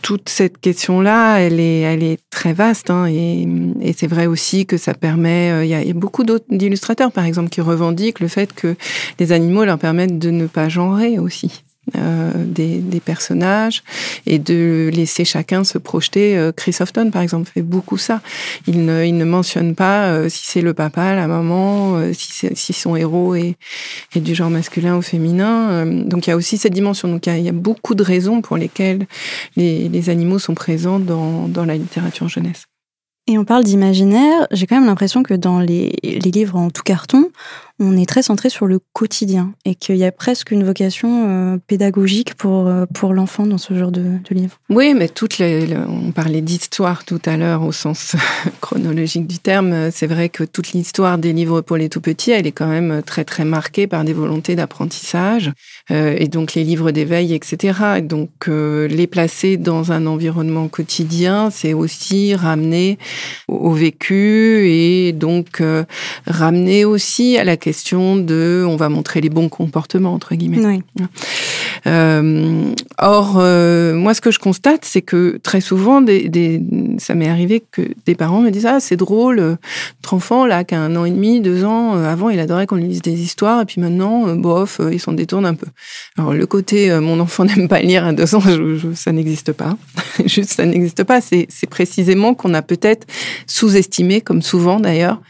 toute 0.02 0.28
cette 0.28 0.59
question-là, 0.59 1.38
elle 1.38 1.59
est, 1.61 1.80
elle 1.80 2.02
est 2.02 2.18
très 2.30 2.52
vaste, 2.52 2.90
hein, 2.90 3.06
et, 3.06 3.46
et 3.80 3.92
c'est 3.92 4.06
vrai 4.06 4.26
aussi 4.26 4.64
que 4.64 4.76
ça 4.76 4.94
permet. 4.94 5.66
Il 5.66 5.68
y, 5.68 5.74
a, 5.74 5.82
il 5.82 5.88
y 5.88 5.90
a 5.90 5.94
beaucoup 5.94 6.24
d'autres 6.24 6.44
d'illustrateurs, 6.50 7.11
par 7.11 7.24
exemple, 7.24 7.50
qui 7.50 7.61
revendiquent 7.61 8.20
le 8.20 8.28
fait 8.28 8.52
que 8.52 8.76
les 9.18 9.32
animaux 9.32 9.64
leur 9.64 9.78
permettent 9.78 10.18
de 10.18 10.30
ne 10.30 10.46
pas 10.46 10.68
genrer 10.68 11.18
aussi. 11.18 11.64
Euh, 11.97 12.32
des, 12.36 12.78
des, 12.78 13.01
personnages 13.01 13.82
et 14.26 14.39
de 14.39 14.91
laisser 14.93 15.24
chacun 15.24 15.64
se 15.64 15.78
projeter. 15.78 16.36
Euh, 16.36 16.53
Chris 16.53 16.76
Ofton, 16.80 17.11
par 17.11 17.22
exemple, 17.22 17.51
fait 17.53 17.62
beaucoup 17.62 17.97
ça. 17.97 18.20
Il 18.66 18.84
ne, 18.84 19.05
il 19.05 19.16
ne 19.16 19.24
mentionne 19.24 19.74
pas 19.74 20.09
euh, 20.09 20.28
si 20.28 20.45
c'est 20.45 20.61
le 20.61 20.74
papa, 20.74 21.14
la 21.14 21.26
maman, 21.26 22.12
si, 22.12 22.49
si 22.55 22.72
son 22.72 22.97
héros 22.97 23.34
est, 23.34 23.57
est, 24.14 24.20
du 24.20 24.34
genre 24.34 24.51
masculin 24.51 24.97
ou 24.97 25.03
féminin. 25.03 25.86
donc 25.86 26.26
il 26.26 26.30
y 26.30 26.32
a 26.32 26.36
aussi 26.36 26.59
cette 26.59 26.74
dimension. 26.74 27.09
Donc 27.09 27.26
il 27.26 27.41
y 27.41 27.49
a, 27.49 27.53
beaucoup 27.53 27.95
de 27.95 28.03
raisons 28.03 28.43
pour 28.43 28.57
lesquelles 28.57 29.07
les, 29.57 29.89
les 29.89 30.11
animaux 30.11 30.39
sont 30.39 30.55
présents 30.55 30.99
dans, 30.99 31.49
dans 31.49 31.64
la 31.64 31.76
littérature 31.76 32.28
jeunesse. 32.28 32.66
Et 33.30 33.36
on 33.36 33.44
parle 33.44 33.62
d'imaginaire, 33.62 34.46
j'ai 34.52 34.66
quand 34.66 34.76
même 34.76 34.86
l'impression 34.86 35.22
que 35.22 35.34
dans 35.34 35.60
les, 35.60 35.92
livres 36.02 36.56
en 36.56 36.70
tout 36.70 36.82
carton, 36.82 37.30
on 37.78 37.96
est 37.96 38.06
très 38.06 38.22
centré 38.22 38.48
sur 38.48 38.66
le 38.66 38.80
quotidien 38.92 39.52
et 39.64 39.74
qu'il 39.74 39.96
y 39.96 40.04
a 40.04 40.10
presque 40.10 40.50
une 40.50 40.64
vocation 40.64 41.28
euh, 41.28 41.58
pédagogique 41.66 42.34
pour, 42.34 42.66
euh, 42.66 42.86
pour 42.92 43.12
l'enfant 43.12 43.46
dans 43.46 43.58
ce 43.58 43.74
genre 43.74 43.92
de, 43.92 44.02
de 44.02 44.34
livre. 44.34 44.58
Oui, 44.70 44.94
mais 44.94 45.08
toutes 45.08 45.38
les, 45.38 45.76
on 45.76 46.10
parlait 46.10 46.40
d'histoire 46.40 47.04
tout 47.04 47.20
à 47.26 47.36
l'heure 47.36 47.62
au 47.62 47.70
sens 47.70 48.16
chronologique 48.60 49.26
du 49.26 49.38
terme. 49.38 49.90
C'est 49.92 50.06
vrai 50.06 50.30
que 50.30 50.42
toute 50.42 50.72
l'histoire 50.72 51.18
des 51.18 51.34
livres 51.34 51.60
pour 51.60 51.76
les 51.76 51.90
tout 51.90 52.00
petits, 52.00 52.30
elle 52.30 52.46
est 52.46 52.52
quand 52.52 52.66
même 52.66 53.02
très 53.04 53.24
très 53.24 53.44
marquée 53.44 53.86
par 53.86 54.04
des 54.04 54.14
volontés 54.14 54.56
d'apprentissage 54.56 55.52
euh, 55.90 56.16
et 56.18 56.28
donc 56.28 56.54
les 56.54 56.64
livres 56.64 56.90
d'éveil, 56.92 57.34
etc. 57.34 57.78
Et 57.98 58.02
donc 58.02 58.30
les 58.48 59.06
placer 59.06 59.58
dans 59.58 59.92
un 59.92 60.06
environnement 60.06 60.68
quotidien, 60.68 61.50
c'est 61.50 61.74
aussi 61.74 62.34
ramener 62.34 62.98
au 63.48 63.72
vécu 63.72 64.68
et 64.68 65.12
donc 65.12 65.62
ramener 66.26 66.84
aussi 66.84 67.38
à 67.38 67.44
la 67.44 67.56
question 67.56 68.16
de 68.16 68.64
on 68.66 68.76
va 68.76 68.88
montrer 68.88 69.20
les 69.20 69.30
bons 69.30 69.48
comportements 69.48 70.14
entre 70.14 70.34
guillemets. 70.34 70.80
Euh, 71.86 72.72
or, 72.98 73.36
euh, 73.38 73.94
moi, 73.94 74.14
ce 74.14 74.20
que 74.20 74.30
je 74.30 74.38
constate, 74.38 74.84
c'est 74.84 75.02
que 75.02 75.38
très 75.42 75.60
souvent, 75.60 76.00
des, 76.00 76.28
des 76.28 76.60
ça 76.98 77.14
m'est 77.14 77.28
arrivé 77.28 77.62
que 77.70 77.82
des 78.06 78.14
parents 78.14 78.40
me 78.40 78.50
disent 78.50 78.66
ah 78.66 78.80
c'est 78.80 78.96
drôle, 78.96 79.36
notre 79.38 80.14
enfant 80.14 80.46
là 80.46 80.64
qui 80.64 80.74
a 80.74 80.80
un 80.80 80.96
an 80.96 81.04
et 81.04 81.10
demi, 81.10 81.40
deux 81.40 81.64
ans, 81.64 81.96
euh, 81.96 82.04
avant 82.04 82.30
il 82.30 82.40
adorait 82.40 82.66
qu'on 82.66 82.76
lui 82.76 82.88
lise 82.88 83.02
des 83.02 83.20
histoires 83.20 83.62
et 83.62 83.64
puis 83.64 83.80
maintenant, 83.80 84.34
bof, 84.34 84.80
il 84.90 85.00
s'en 85.00 85.12
détourne 85.12 85.46
un 85.46 85.54
peu. 85.54 85.66
Alors 86.16 86.34
le 86.34 86.46
côté 86.46 86.90
mon 87.00 87.20
enfant 87.20 87.44
n'aime 87.46 87.68
pas 87.68 87.80
lire 87.80 88.04
à 88.04 88.12
deux 88.12 88.34
ans, 88.34 88.42
ça 88.94 89.12
n'existe 89.12 89.52
pas. 89.52 89.76
Juste 90.24 90.50
ça 90.50 90.64
n'existe 90.64 91.04
pas. 91.04 91.20
C'est 91.20 91.70
précisément 91.70 92.34
qu'on 92.34 92.54
a 92.54 92.62
peut-être 92.62 93.06
sous-estimé, 93.46 94.20
comme 94.20 94.42
souvent 94.42 94.80
d'ailleurs, 94.80 95.20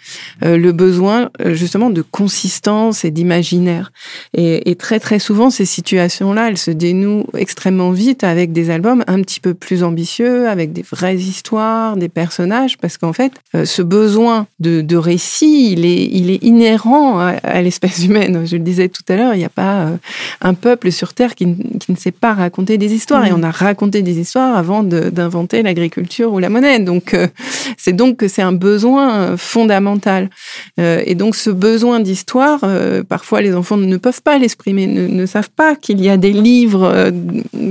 le 0.43 0.73
besoin 0.73 1.31
justement 1.47 1.91
de 1.91 2.03
consistance 2.03 3.05
et 3.05 3.11
d'imaginaire. 3.11 3.93
Et, 4.35 4.71
et, 4.71 4.75
très 4.75 5.01
très 5.01 5.19
souvent, 5.19 5.51
ces 5.51 5.65
situations-là, 5.65 6.49
elles 6.49 6.59
se 6.59 6.71
dénouent 6.71 7.27
extrêmement 7.37 7.91
vite 7.91 8.25
avec 8.25 8.53
des 8.53 8.71
albums 8.71 9.05
un 9.07 9.21
petit 9.23 9.41
peu 9.41 9.55
plus 9.55 9.83
ambitieux, 9.83 10.49
avec 10.49 10.73
des 10.73 10.83
vraies 10.83 11.17
histoires, 11.17 11.97
des 11.97 12.09
personnages, 12.09 12.79
parce 12.79 12.99
qu'en 12.99 13.13
fait, 13.13 13.33
euh, 13.55 13.65
ce 13.65 13.83
besoin 13.83 14.47
de, 14.61 14.81
de, 14.81 14.97
récit, 14.97 15.73
il 15.73 15.85
est, 15.85 16.05
il 16.13 16.31
est 16.31 16.43
inhérent 16.43 17.19
à, 17.19 17.63
l'espèce 17.63 18.05
humaine. 18.05 18.47
Je 18.47 18.57
le 18.57 18.63
disais 18.63 18.89
tout 18.89 19.03
à 19.09 19.17
l'heure, 19.17 19.35
il 19.35 19.39
n'y 19.39 19.45
a 19.45 19.51
pas 19.51 19.81
euh, 19.81 19.97
un 20.41 20.55
peuple 20.55 20.93
sur 20.93 21.15
Terre 21.15 21.35
qui, 21.35 21.57
qui, 21.79 21.93
ne 21.93 21.97
sait 21.97 22.13
pas 22.13 22.35
raconter 22.35 22.79
des 22.79 22.93
histoires. 22.93 23.27
Et 23.27 23.31
mmh. 23.31 23.37
on 23.39 23.43
a 23.43 23.51
raconté 23.51 24.03
des 24.03 24.19
histoires 24.19 24.57
avant 24.57 24.83
d'inventer 24.83 25.63
l'agriculture 25.63 26.33
ou 26.33 26.39
la 26.39 26.49
monnaie. 26.49 26.81
Donc, 26.81 27.15
euh, 27.15 27.29
c'est 27.77 27.93
donc 27.93 28.17
que 28.17 28.29
c'est 28.29 28.43
un 28.43 28.53
besoin 28.53 29.37
fondamental. 29.37 30.31
et 30.79 31.15
donc, 31.15 31.35
ce 31.35 31.51
besoin 31.51 32.01
d'histoire 32.01 32.19
histoire, 32.19 32.61
euh, 32.65 33.05
parfois 33.05 33.41
les 33.41 33.55
enfants 33.55 33.77
ne 33.77 33.97
peuvent 33.97 34.23
pas 34.23 34.39
l'exprimer, 34.39 34.87
ne, 34.87 35.27
savent 35.27 35.51
pas 35.51 35.77
qu'il 35.77 36.01
y 36.01 36.09
a 36.09 36.17
des 36.17 36.33
livres 36.33 36.85
euh, 36.85 37.11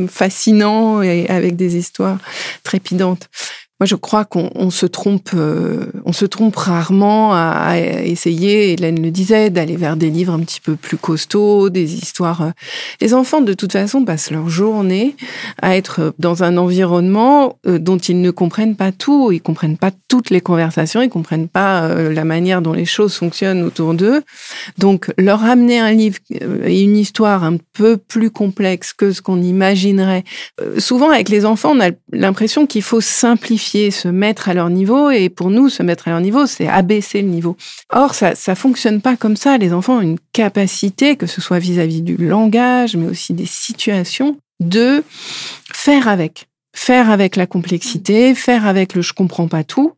fascinants 0.08 1.02
et 1.02 1.28
avec 1.28 1.56
des 1.56 1.76
histoires 1.76 2.18
trépidantes. 2.64 3.30
Moi, 3.80 3.86
je 3.86 3.94
crois 3.94 4.26
qu'on 4.26 4.72
se 4.72 4.88
trompe, 4.88 5.30
euh, 5.36 5.92
on 6.04 6.12
se 6.12 6.26
trompe 6.26 6.56
rarement 6.56 7.36
à, 7.36 7.78
essayer. 7.78 8.74
Hélène 8.74 9.00
le 9.00 9.12
disait, 9.12 9.52
d'aller 9.52 9.76
vers 9.76 9.98
des 9.98 10.10
livres 10.10 10.34
un 10.34 10.40
petit 10.40 10.60
peu 10.60 10.76
plus 10.76 10.98
costauds, 10.98 11.70
des 11.70 11.94
histoires. 11.94 12.42
Euh. 12.42 12.50
Les 13.02 13.14
enfants, 13.14 13.40
de 13.40 13.54
toute 13.54 13.74
façon, 13.74 14.04
passent 14.04 14.32
leur 14.32 14.50
journée 14.50 15.16
à 15.62 15.78
être 15.78 16.16
dans 16.18 16.42
un 16.42 16.58
environnement 16.58 17.60
euh, 17.68 17.78
dont 17.78 18.00
ils 18.00 18.20
ne 18.20 18.32
comprennent 18.32 18.76
pas 18.76 18.92
tout. 18.92 19.32
Ils 19.32 19.44
comprennent 19.44 19.78
pas 19.78 19.92
toutes 20.08 20.32
les 20.32 20.42
conversations. 20.42 21.04
Ils 21.04 21.10
comprennent 21.10 21.48
pas 21.48 21.88
la 21.88 22.24
manière 22.24 22.64
dont 22.64 22.74
les 22.74 22.86
choses 22.86 23.14
fonctionnent 23.14 23.62
autour 23.62 23.94
d'eux. 23.94 24.24
Donc, 24.80 25.12
leur 25.20 25.44
amener 25.44 25.80
un 25.80 25.92
livre 25.92 26.18
et 26.66 26.82
une 26.82 26.98
histoire 26.98 27.44
un 27.44 27.58
peu 27.74 27.98
plus 27.98 28.32
complexe 28.32 28.94
que 28.94 29.12
ce 29.12 29.22
qu'on 29.22 29.42
imaginerait. 29.42 30.24
Souvent, 30.80 31.12
avec 31.12 31.30
les 31.30 31.46
enfants, 31.46 31.74
on 31.76 31.82
a 31.82 31.92
l'impression 32.12 32.66
qu'il 32.66 32.82
faut 32.82 33.02
simplifier 33.02 33.67
se 33.68 34.08
mettre 34.08 34.50
à 34.50 34.54
leur 34.54 34.70
niveau, 34.70 35.10
et 35.10 35.30
pour 35.30 35.50
nous, 35.50 35.70
se 35.70 35.84
mettre 35.84 36.08
à 36.08 36.12
leur 36.12 36.22
niveau, 36.22 36.46
c'est 36.46 36.68
abaisser 36.68 37.22
le 37.22 37.28
niveau. 37.28 37.56
Or, 37.92 38.14
ça 38.14 38.36
ça 38.36 38.56
fonctionne 38.56 39.02
pas 39.02 39.16
comme 39.16 39.36
ça. 39.36 39.58
Les 39.58 39.74
enfants 39.74 39.98
ont 39.98 40.02
une 40.02 40.20
capacité, 40.34 41.16
que 41.16 41.28
ce 41.28 41.42
soit 41.42 41.60
vis-à-vis 41.60 42.02
du 42.02 42.18
langage, 42.18 42.96
mais 42.96 43.08
aussi 43.08 43.34
des 43.34 43.46
situations, 43.46 44.38
de 44.60 45.04
faire 45.74 46.08
avec 46.08 46.48
faire 46.78 47.10
avec 47.10 47.36
la 47.36 47.48
complexité, 47.48 48.36
faire 48.36 48.68
avec 48.68 48.94
le 48.94 49.02
je 49.02 49.14
comprends 49.14 49.48
pas 49.48 49.64
tout. 49.64 49.94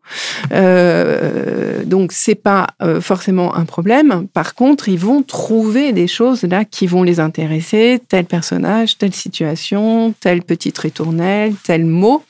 Euh, 0.53 1.83
donc 1.83 2.13
c'est 2.13 2.35
pas 2.35 2.67
euh, 2.81 3.01
forcément 3.01 3.55
un 3.55 3.65
problème. 3.65 4.27
Par 4.33 4.55
contre, 4.55 4.87
ils 4.87 4.97
vont 4.97 5.21
trouver 5.21 5.91
des 5.91 6.07
choses 6.07 6.43
là 6.43 6.63
qui 6.63 6.87
vont 6.87 7.03
les 7.03 7.19
intéresser, 7.19 8.01
tel 8.07 8.25
personnage, 8.25 8.97
telle 8.97 9.13
situation, 9.13 10.13
telle 10.21 10.41
petite 10.41 10.77
ritournelle, 10.77 11.53
tel 11.63 11.85
mot 11.85 12.23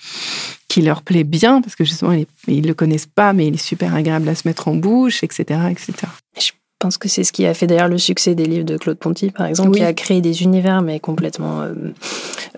qui 0.68 0.82
leur 0.82 1.04
plaît 1.04 1.24
bien, 1.24 1.62
parce 1.62 1.76
que 1.76 1.84
justement, 1.84 2.14
ils, 2.48 2.62
ne 2.62 2.68
le 2.68 2.74
connaissent 2.74 3.08
pas, 3.08 3.34
mais 3.34 3.48
il 3.48 3.56
est 3.56 3.58
super 3.58 3.96
agréable 3.96 4.30
à 4.30 4.36
se 4.36 4.48
mettre 4.48 4.68
en 4.68 4.76
bouche, 4.76 5.24
etc., 5.24 5.60
etc. 5.72 6.08
pense 6.80 6.98
que 6.98 7.10
c'est 7.10 7.26
ce 7.26 7.34
qui 7.34 7.46
a 7.46 7.54
fait 7.54 7.68
d'ailleurs 7.68 7.90
le 7.90 7.98
succès 7.98 8.36
des 8.36 8.46
livres 8.46 8.66
de 8.66 8.78
Claude 8.78 8.98
Ponty, 8.98 9.32
par 9.32 9.46
exemple, 9.46 9.72
qui 9.72 9.84
a 9.84 9.94
créé 9.94 10.22
des 10.22 10.44
univers, 10.44 10.82
mais 10.82 11.02
complètement 11.02 11.62
euh, 11.62 11.74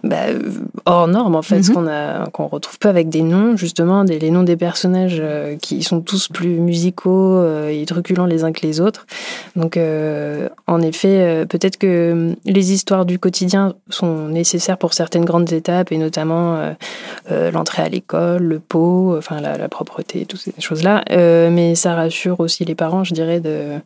bah, 0.03 0.27
hors 0.85 1.07
normes, 1.07 1.35
en 1.35 1.41
fait, 1.41 1.67
mhm. 1.67 1.73
qu'on 1.73 1.87
a 1.87 2.29
qu'on 2.29 2.45
retrouve 2.45 2.77
pas 2.77 2.89
avec 2.89 3.09
des 3.09 3.23
noms, 3.23 3.57
justement, 3.57 4.03
des, 4.03 4.19
les 4.19 4.29
noms 4.29 4.43
des 4.43 4.57
personnages 4.57 5.17
euh, 5.19 5.57
qui 5.57 5.81
sont 5.81 6.01
tous 6.01 6.27
plus 6.27 6.59
musicaux 6.59 7.37
euh, 7.37 7.69
et 7.69 7.83
truculents 7.87 8.27
les 8.27 8.43
uns 8.43 8.51
que 8.51 8.61
les 8.61 8.79
autres. 8.79 9.07
Donc, 9.55 9.77
en 10.67 10.81
effet, 10.81 11.45
peut-être 11.49 11.77
que 11.77 12.35
les 12.45 12.71
histoires 12.73 13.05
du 13.05 13.17
quotidien 13.17 13.73
sont 13.89 14.27
nécessaires 14.27 14.77
pour 14.77 14.93
certaines 14.93 15.25
grandes 15.25 15.51
étapes, 15.51 15.91
et 15.91 15.97
notamment 15.97 16.59
l'entrée 17.29 17.83
à 17.83 17.89
l'école, 17.89 18.43
le 18.43 18.59
pot, 18.59 19.15
enfin 19.17 19.41
la, 19.41 19.57
la 19.57 19.67
propreté, 19.67 20.25
toutes 20.25 20.39
ces 20.39 20.53
choses-là. 20.59 21.03
mais 21.09 21.75
ça 21.75 21.95
rassure 21.95 22.39
aussi 22.39 22.65
les 22.65 22.75
parents, 22.75 23.03
je 23.03 23.13
dirais, 23.13 23.39
de 23.39 23.79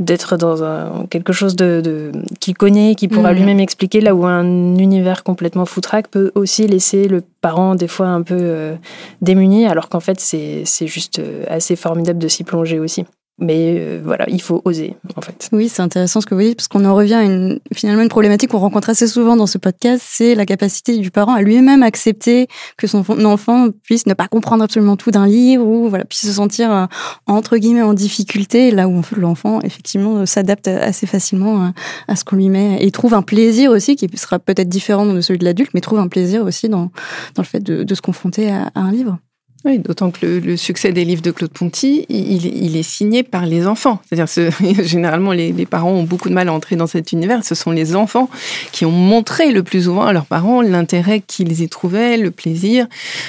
d'être 0.00 0.36
dans 0.36 0.64
un, 0.64 1.06
quelque 1.10 1.32
chose 1.32 1.54
de, 1.54 1.80
de 1.84 2.10
qu'il 2.40 2.56
connaît, 2.56 2.94
qui 2.94 3.06
pourra 3.06 3.32
mhm. 3.32 3.38
lui-même 3.38 3.60
expliquer, 3.60 4.00
là 4.00 4.14
où 4.14 4.26
un 4.26 4.76
univers 4.76 5.22
complètement 5.22 5.66
foutraque 5.66 6.08
peut 6.08 6.32
aussi 6.34 6.66
laisser 6.66 7.06
le 7.06 7.22
parent 7.40 7.74
des 7.74 7.86
fois 7.86 8.08
un 8.08 8.22
peu 8.22 8.38
euh, 8.38 8.74
démuni, 9.20 9.66
alors 9.66 9.88
qu'en 9.88 10.00
fait 10.00 10.18
c'est 10.18 10.64
juste 10.86 11.18
euh, 11.18 11.44
assez 11.48 11.76
formidable 11.76 12.18
de 12.18 12.28
s'y 12.28 12.44
plonger 12.44 12.78
aussi. 12.78 13.04
Mais 13.40 13.76
euh, 13.78 14.00
voilà, 14.04 14.26
il 14.28 14.42
faut 14.42 14.60
oser, 14.66 14.96
en 15.16 15.22
fait. 15.22 15.48
Oui, 15.52 15.70
c'est 15.70 15.80
intéressant 15.80 16.20
ce 16.20 16.26
que 16.26 16.34
vous 16.34 16.42
dites, 16.42 16.56
parce 16.56 16.68
qu'on 16.68 16.84
en 16.84 16.94
revient 16.94 17.14
à 17.14 17.22
une, 17.22 17.58
finalement 17.74 18.02
une 18.02 18.10
problématique 18.10 18.50
qu'on 18.50 18.58
rencontre 18.58 18.90
assez 18.90 19.06
souvent 19.06 19.34
dans 19.34 19.46
ce 19.46 19.56
podcast, 19.56 20.04
c'est 20.06 20.34
la 20.34 20.44
capacité 20.44 20.98
du 20.98 21.10
parent 21.10 21.32
à 21.32 21.40
lui-même 21.40 21.82
accepter 21.82 22.48
que 22.76 22.86
son 22.86 23.02
enfant 23.24 23.68
puisse 23.82 24.06
ne 24.06 24.12
pas 24.12 24.28
comprendre 24.28 24.62
absolument 24.62 24.96
tout 24.96 25.10
d'un 25.10 25.26
livre 25.26 25.66
ou 25.66 25.88
voilà 25.88 26.04
puisse 26.04 26.26
se 26.26 26.32
sentir 26.32 26.70
euh, 26.70 26.86
entre 27.26 27.56
guillemets 27.56 27.82
en 27.82 27.94
difficulté, 27.94 28.70
là 28.70 28.88
où 28.88 29.00
l'enfant 29.16 29.60
effectivement 29.62 30.18
euh, 30.18 30.26
s'adapte 30.26 30.68
assez 30.68 31.06
facilement 31.06 31.72
à 32.08 32.16
ce 32.16 32.24
qu'on 32.24 32.36
lui 32.36 32.50
met 32.50 32.78
et 32.84 32.90
trouve 32.90 33.14
un 33.14 33.22
plaisir 33.22 33.70
aussi 33.70 33.96
qui 33.96 34.08
sera 34.16 34.38
peut-être 34.38 34.68
différent 34.68 35.06
de 35.06 35.20
celui 35.22 35.38
de 35.38 35.44
l'adulte, 35.44 35.70
mais 35.72 35.80
trouve 35.80 35.98
un 35.98 36.08
plaisir 36.08 36.44
aussi 36.44 36.68
dans 36.68 36.90
dans 37.34 37.42
le 37.42 37.44
fait 37.44 37.60
de, 37.60 37.84
de 37.84 37.94
se 37.94 38.02
confronter 38.02 38.50
à, 38.50 38.70
à 38.74 38.80
un 38.80 38.92
livre. 38.92 39.18
Oui, 39.66 39.78
d'autant 39.78 40.10
que 40.10 40.24
le, 40.24 40.56
succès 40.56 40.90
des 40.90 41.04
livres 41.04 41.20
de 41.20 41.30
Claude 41.30 41.50
Ponty, 41.50 42.06
il, 42.08 42.76
est 42.76 42.82
signé 42.82 43.22
par 43.22 43.44
les 43.44 43.66
enfants. 43.66 44.00
C'est-à-dire, 44.08 44.52
généralement, 44.84 45.32
les, 45.32 45.66
parents 45.66 45.92
ont 45.92 46.04
beaucoup 46.04 46.30
de 46.30 46.34
mal 46.34 46.48
à 46.48 46.52
entrer 46.52 46.76
dans 46.76 46.86
cet 46.86 47.12
univers. 47.12 47.44
Ce 47.44 47.54
sont 47.54 47.70
les 47.70 47.94
enfants 47.94 48.30
qui 48.72 48.86
ont 48.86 48.90
montré 48.90 49.52
le 49.52 49.62
plus 49.62 49.84
souvent 49.84 50.04
à 50.04 50.14
leurs 50.14 50.24
parents 50.24 50.62
l'intérêt 50.62 51.20
qu'ils 51.20 51.60
y 51.60 51.68
trouvaient, 51.68 52.16
le 52.16 52.30
plaisir 52.30 52.86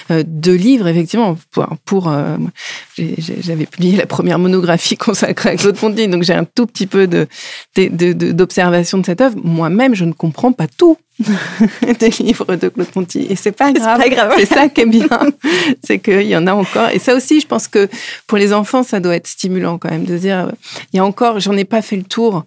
euh, 0.09 0.23
de 0.25 0.53
livres, 0.53 0.87
effectivement. 0.87 1.37
Pour, 1.83 2.09
euh, 2.09 2.37
j'avais 2.97 3.65
publié 3.65 3.97
la 3.97 4.05
première 4.05 4.39
monographie 4.39 4.95
consacrée 4.97 5.49
à 5.49 5.55
Claude 5.57 5.77
Ponty, 5.77 6.07
donc 6.07 6.23
j'ai 6.23 6.33
un 6.33 6.45
tout 6.45 6.65
petit 6.65 6.87
peu 6.87 7.07
d'observation 7.75 8.99
de, 8.99 9.01
de 9.01 9.05
cette 9.05 9.19
œuvre. 9.19 9.35
Moi-même, 9.43 9.95
je 9.95 10.05
ne 10.05 10.13
comprends 10.13 10.53
pas 10.53 10.67
tout. 10.67 10.97
des 11.99 12.09
livres 12.09 12.55
de 12.55 12.69
Claude 12.69 12.87
Ponty. 12.87 13.27
Et 13.29 13.35
c'est 13.35 13.51
pas 13.51 13.71
grave. 13.71 14.33
C'est 14.37 14.45
ça 14.45 14.69
qui 14.69 14.81
est 14.81 14.85
bien. 14.85 15.07
c'est 15.83 15.99
qu'il 15.99 16.23
y 16.23 16.35
en 16.35 16.47
a 16.47 16.53
encore. 16.53 16.89
Et 16.89 16.99
ça 16.99 17.15
aussi, 17.15 17.39
je 17.39 17.47
pense 17.47 17.67
que 17.67 17.89
pour 18.27 18.37
les 18.37 18.53
enfants, 18.53 18.83
ça 18.83 18.99
doit 18.99 19.15
être 19.15 19.27
stimulant 19.27 19.77
quand 19.77 19.89
même 19.89 20.05
de 20.05 20.17
dire, 20.17 20.51
il 20.93 20.97
y 20.97 20.99
a 20.99 21.05
encore, 21.05 21.39
j'en 21.39 21.55
ai 21.57 21.65
pas 21.65 21.81
fait 21.81 21.95
le 21.95 22.03
tour. 22.03 22.45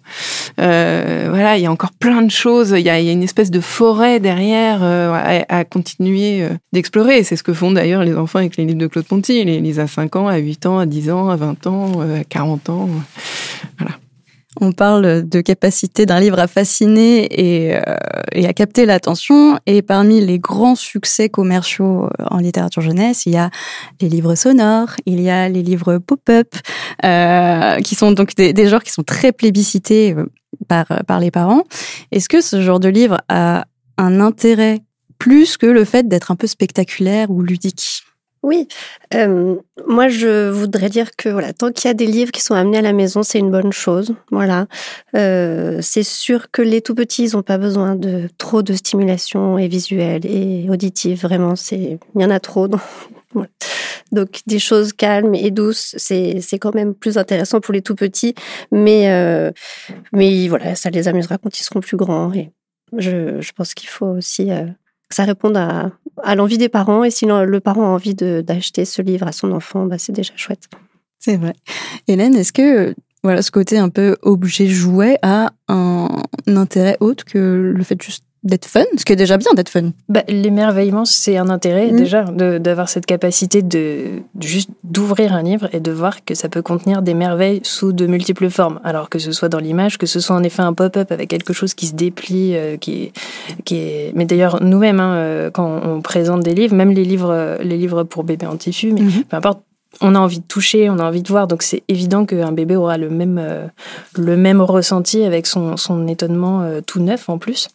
Euh, 0.59 1.27
voilà, 1.29 1.57
il 1.57 1.63
y 1.63 1.65
a 1.65 1.71
encore 1.71 1.91
plein 1.91 2.21
de 2.21 2.31
choses. 2.31 2.71
Il 2.77 2.85
y 2.85 2.89
a, 2.89 2.99
il 2.99 3.05
y 3.05 3.09
a 3.09 3.13
une 3.13 3.23
espèce 3.23 3.51
de 3.51 3.59
forêt 3.59 4.19
derrière 4.19 4.79
euh, 4.81 5.43
à, 5.47 5.63
continuer 5.65 6.43
euh, 6.43 6.49
d'explorer. 6.73 7.23
C'est 7.23 7.35
ce 7.35 7.43
que 7.43 7.53
font 7.53 7.71
d'ailleurs 7.71 8.03
les 8.03 8.15
enfants 8.15 8.39
avec 8.39 8.57
les 8.57 8.65
livres 8.65 8.79
de 8.79 8.87
Claude 8.87 9.05
Ponty. 9.05 9.41
Ils 9.41 9.47
les 9.47 9.59
lisent 9.59 9.79
à 9.79 9.87
5 9.87 10.15
ans, 10.15 10.27
à 10.27 10.37
8 10.37 10.65
ans, 10.65 10.79
à 10.79 10.85
10 10.85 11.11
ans, 11.11 11.29
à 11.29 11.35
20 11.35 11.67
ans, 11.67 12.01
à 12.01 12.23
40 12.23 12.69
ans. 12.69 12.89
Voilà. 13.77 13.95
On 14.61 14.71
parle 14.71 15.27
de 15.27 15.41
capacité 15.41 16.05
d'un 16.05 16.19
livre 16.19 16.39
à 16.39 16.47
fasciner 16.47 17.25
et, 17.31 17.75
euh, 17.75 17.81
et 18.31 18.45
à 18.47 18.53
capter 18.53 18.85
l'attention. 18.85 19.59
Et 19.65 19.81
parmi 19.81 20.21
les 20.21 20.39
grands 20.39 20.75
succès 20.75 21.29
commerciaux 21.29 22.05
euh, 22.05 22.25
en 22.29 22.37
littérature 22.37 22.81
jeunesse, 22.81 23.25
il 23.25 23.33
y 23.33 23.37
a 23.37 23.49
les 24.01 24.09
livres 24.09 24.35
sonores, 24.35 24.95
il 25.05 25.19
y 25.21 25.29
a 25.29 25.49
les 25.49 25.63
livres 25.63 25.97
pop-up, 25.97 26.55
euh, 27.03 27.77
qui 27.79 27.95
sont 27.95 28.11
donc 28.11 28.35
des, 28.35 28.53
des, 28.53 28.67
genres 28.67 28.83
qui 28.83 28.91
sont 28.91 29.03
très 29.03 29.31
plébiscités 29.31 30.13
euh, 30.13 30.25
par, 30.67 30.85
par 31.05 31.19
les 31.19 31.31
parents. 31.31 31.63
Est-ce 32.11 32.29
que 32.29 32.41
ce 32.41 32.61
genre 32.61 32.79
de 32.79 32.89
livre 32.89 33.21
a 33.27 33.65
un 33.97 34.19
intérêt 34.21 34.81
plus 35.17 35.57
que 35.57 35.65
le 35.65 35.85
fait 35.85 36.07
d'être 36.07 36.31
un 36.31 36.35
peu 36.35 36.47
spectaculaire 36.47 37.29
ou 37.29 37.41
ludique? 37.41 38.04
Oui, 38.43 38.67
euh, 39.15 39.55
moi 39.87 40.07
je 40.07 40.49
voudrais 40.51 40.89
dire 40.89 41.15
que 41.15 41.29
voilà, 41.29 41.51
tant 41.51 41.71
qu'il 41.71 41.87
y 41.87 41.91
a 41.91 41.95
des 41.95 42.05
livres 42.05 42.31
qui 42.31 42.41
sont 42.41 42.53
amenés 42.53 42.77
à 42.77 42.81
la 42.81 42.93
maison, 42.93 43.23
c'est 43.23 43.39
une 43.39 43.49
bonne 43.49 43.73
chose. 43.73 44.13
Voilà, 44.29 44.67
euh, 45.15 45.79
c'est 45.81 46.03
sûr 46.03 46.51
que 46.51 46.61
les 46.61 46.81
tout 46.81 46.93
petits, 46.93 47.23
ils 47.25 47.35
n'ont 47.35 47.41
pas 47.41 47.57
besoin 47.57 47.95
de 47.95 48.29
trop 48.37 48.61
de 48.61 48.73
stimulation 48.73 49.57
et 49.57 49.67
visuelle 49.67 50.25
et 50.27 50.67
auditive. 50.69 51.23
Vraiment, 51.23 51.55
c'est 51.55 51.97
il 52.15 52.21
y 52.21 52.25
en 52.25 52.29
a 52.29 52.39
trop. 52.39 52.67
Donc, 54.11 54.41
des 54.45 54.59
choses 54.59 54.93
calmes 54.93 55.33
et 55.33 55.49
douces, 55.49 55.95
c'est 55.97 56.39
c'est 56.41 56.59
quand 56.59 56.75
même 56.75 56.93
plus 56.93 57.17
intéressant 57.17 57.59
pour 57.61 57.73
les 57.73 57.81
tout 57.81 57.95
petits. 57.95 58.35
Mais 58.71 59.09
euh, 59.09 59.51
mais 60.13 60.47
voilà, 60.47 60.75
ça 60.75 60.91
les 60.91 61.07
amusera 61.07 61.39
quand 61.39 61.59
ils 61.59 61.63
seront 61.63 61.81
plus 61.81 61.97
grands. 61.97 62.31
Et 62.33 62.51
je 62.95 63.41
je 63.41 63.51
pense 63.53 63.73
qu'il 63.73 63.89
faut 63.89 64.05
aussi 64.05 64.51
que 65.09 65.15
ça 65.15 65.23
réponde 65.23 65.57
à, 65.57 65.91
l'envie 66.35 66.57
des 66.57 66.69
parents. 66.69 67.03
Et 67.03 67.11
si 67.11 67.25
le 67.25 67.59
parent 67.59 67.83
a 67.83 67.89
envie 67.89 68.15
d'acheter 68.15 68.85
ce 68.85 69.01
livre 69.01 69.27
à 69.27 69.31
son 69.31 69.51
enfant, 69.51 69.85
bah, 69.85 69.97
c'est 69.97 70.13
déjà 70.13 70.33
chouette. 70.35 70.67
C'est 71.19 71.37
vrai. 71.37 71.53
Hélène, 72.07 72.35
est-ce 72.35 72.53
que 72.53 72.95
voilà, 73.23 73.41
ce 73.41 73.49
côté 73.49 73.79
un 73.79 73.89
peu 73.89 74.17
objet 74.21 74.67
jouet 74.67 75.17
a 75.23 75.51
un 75.67 76.09
intérêt 76.45 76.97
autre 76.99 77.25
que 77.25 77.73
le 77.75 77.83
fait 77.83 77.99
juste 78.01 78.24
d'être 78.45 78.65
fun, 78.65 78.85
ce 78.97 79.03
qui 79.03 79.11
est 79.11 79.17
déjà 79.17 79.37
bien 79.37 79.51
d'être 79.53 79.69
fun. 79.69 79.91
Bah, 80.07 80.23
l'émerveillement, 80.27 81.03
c'est 81.03 81.37
un 81.37 81.49
intérêt 81.49 81.91
mm. 81.91 81.97
déjà 81.97 82.23
d'avoir 82.23 82.89
cette 82.89 83.05
capacité 83.05 83.61
de, 83.61 84.21
juste 84.39 84.69
d'ouvrir 84.83 85.33
un 85.33 85.43
livre 85.43 85.67
et 85.73 85.79
de 85.79 85.91
voir 85.91 86.23
que 86.23 86.35
ça 86.35 86.47
peut 86.47 86.61
contenir 86.61 87.01
des 87.01 87.15
merveilles 87.15 87.59
sous 87.63 87.91
de 87.91 88.05
multiples 88.05 88.49
formes. 88.49 88.79
Alors 88.83 89.09
que 89.09 89.19
ce 89.19 89.31
soit 89.31 89.49
dans 89.49 89.59
l'image, 89.59 89.97
que 89.97 90.05
ce 90.05 90.19
soit 90.19 90.35
en 90.35 90.43
effet 90.43 90.61
un 90.61 90.73
pop-up 90.73 91.11
avec 91.11 91.29
quelque 91.29 91.53
chose 91.53 91.73
qui 91.73 91.87
se 91.87 91.95
déplie, 91.95 92.55
euh, 92.55 92.77
qui, 92.77 93.03
est, 93.03 93.11
qui 93.65 93.77
est. 93.77 94.11
Mais 94.15 94.25
d'ailleurs 94.25 94.61
nous-mêmes, 94.61 94.99
hein, 94.99 95.15
euh, 95.15 95.49
quand 95.49 95.81
on 95.83 96.01
présente 96.01 96.41
des 96.41 96.53
livres, 96.53 96.75
même 96.75 96.91
les 96.91 97.03
livres, 97.03 97.57
les 97.61 97.77
livres 97.77 98.03
pour 98.03 98.23
bébés 98.23 98.45
en 98.45 98.57
tissu, 98.57 98.93
mais 98.93 99.01
mm-hmm. 99.01 99.23
peu 99.25 99.37
importe 99.37 99.59
on 100.01 100.15
a 100.15 100.19
envie 100.19 100.39
de 100.39 100.45
toucher, 100.45 100.89
on 100.89 100.99
a 100.99 101.03
envie 101.03 101.21
de 101.21 101.27
voir. 101.27 101.47
Donc 101.47 101.63
c'est 101.63 101.83
évident 101.87 102.25
qu'un 102.25 102.51
bébé 102.51 102.75
aura 102.75 102.97
le 102.97 103.09
même, 103.09 103.39
euh, 103.41 103.67
le 104.17 104.37
même 104.37 104.61
ressenti 104.61 105.23
avec 105.23 105.47
son, 105.47 105.77
son 105.77 106.07
étonnement 106.07 106.61
euh, 106.61 106.81
tout 106.85 106.99
neuf 106.99 107.29
en 107.29 107.37
plus. 107.37 107.69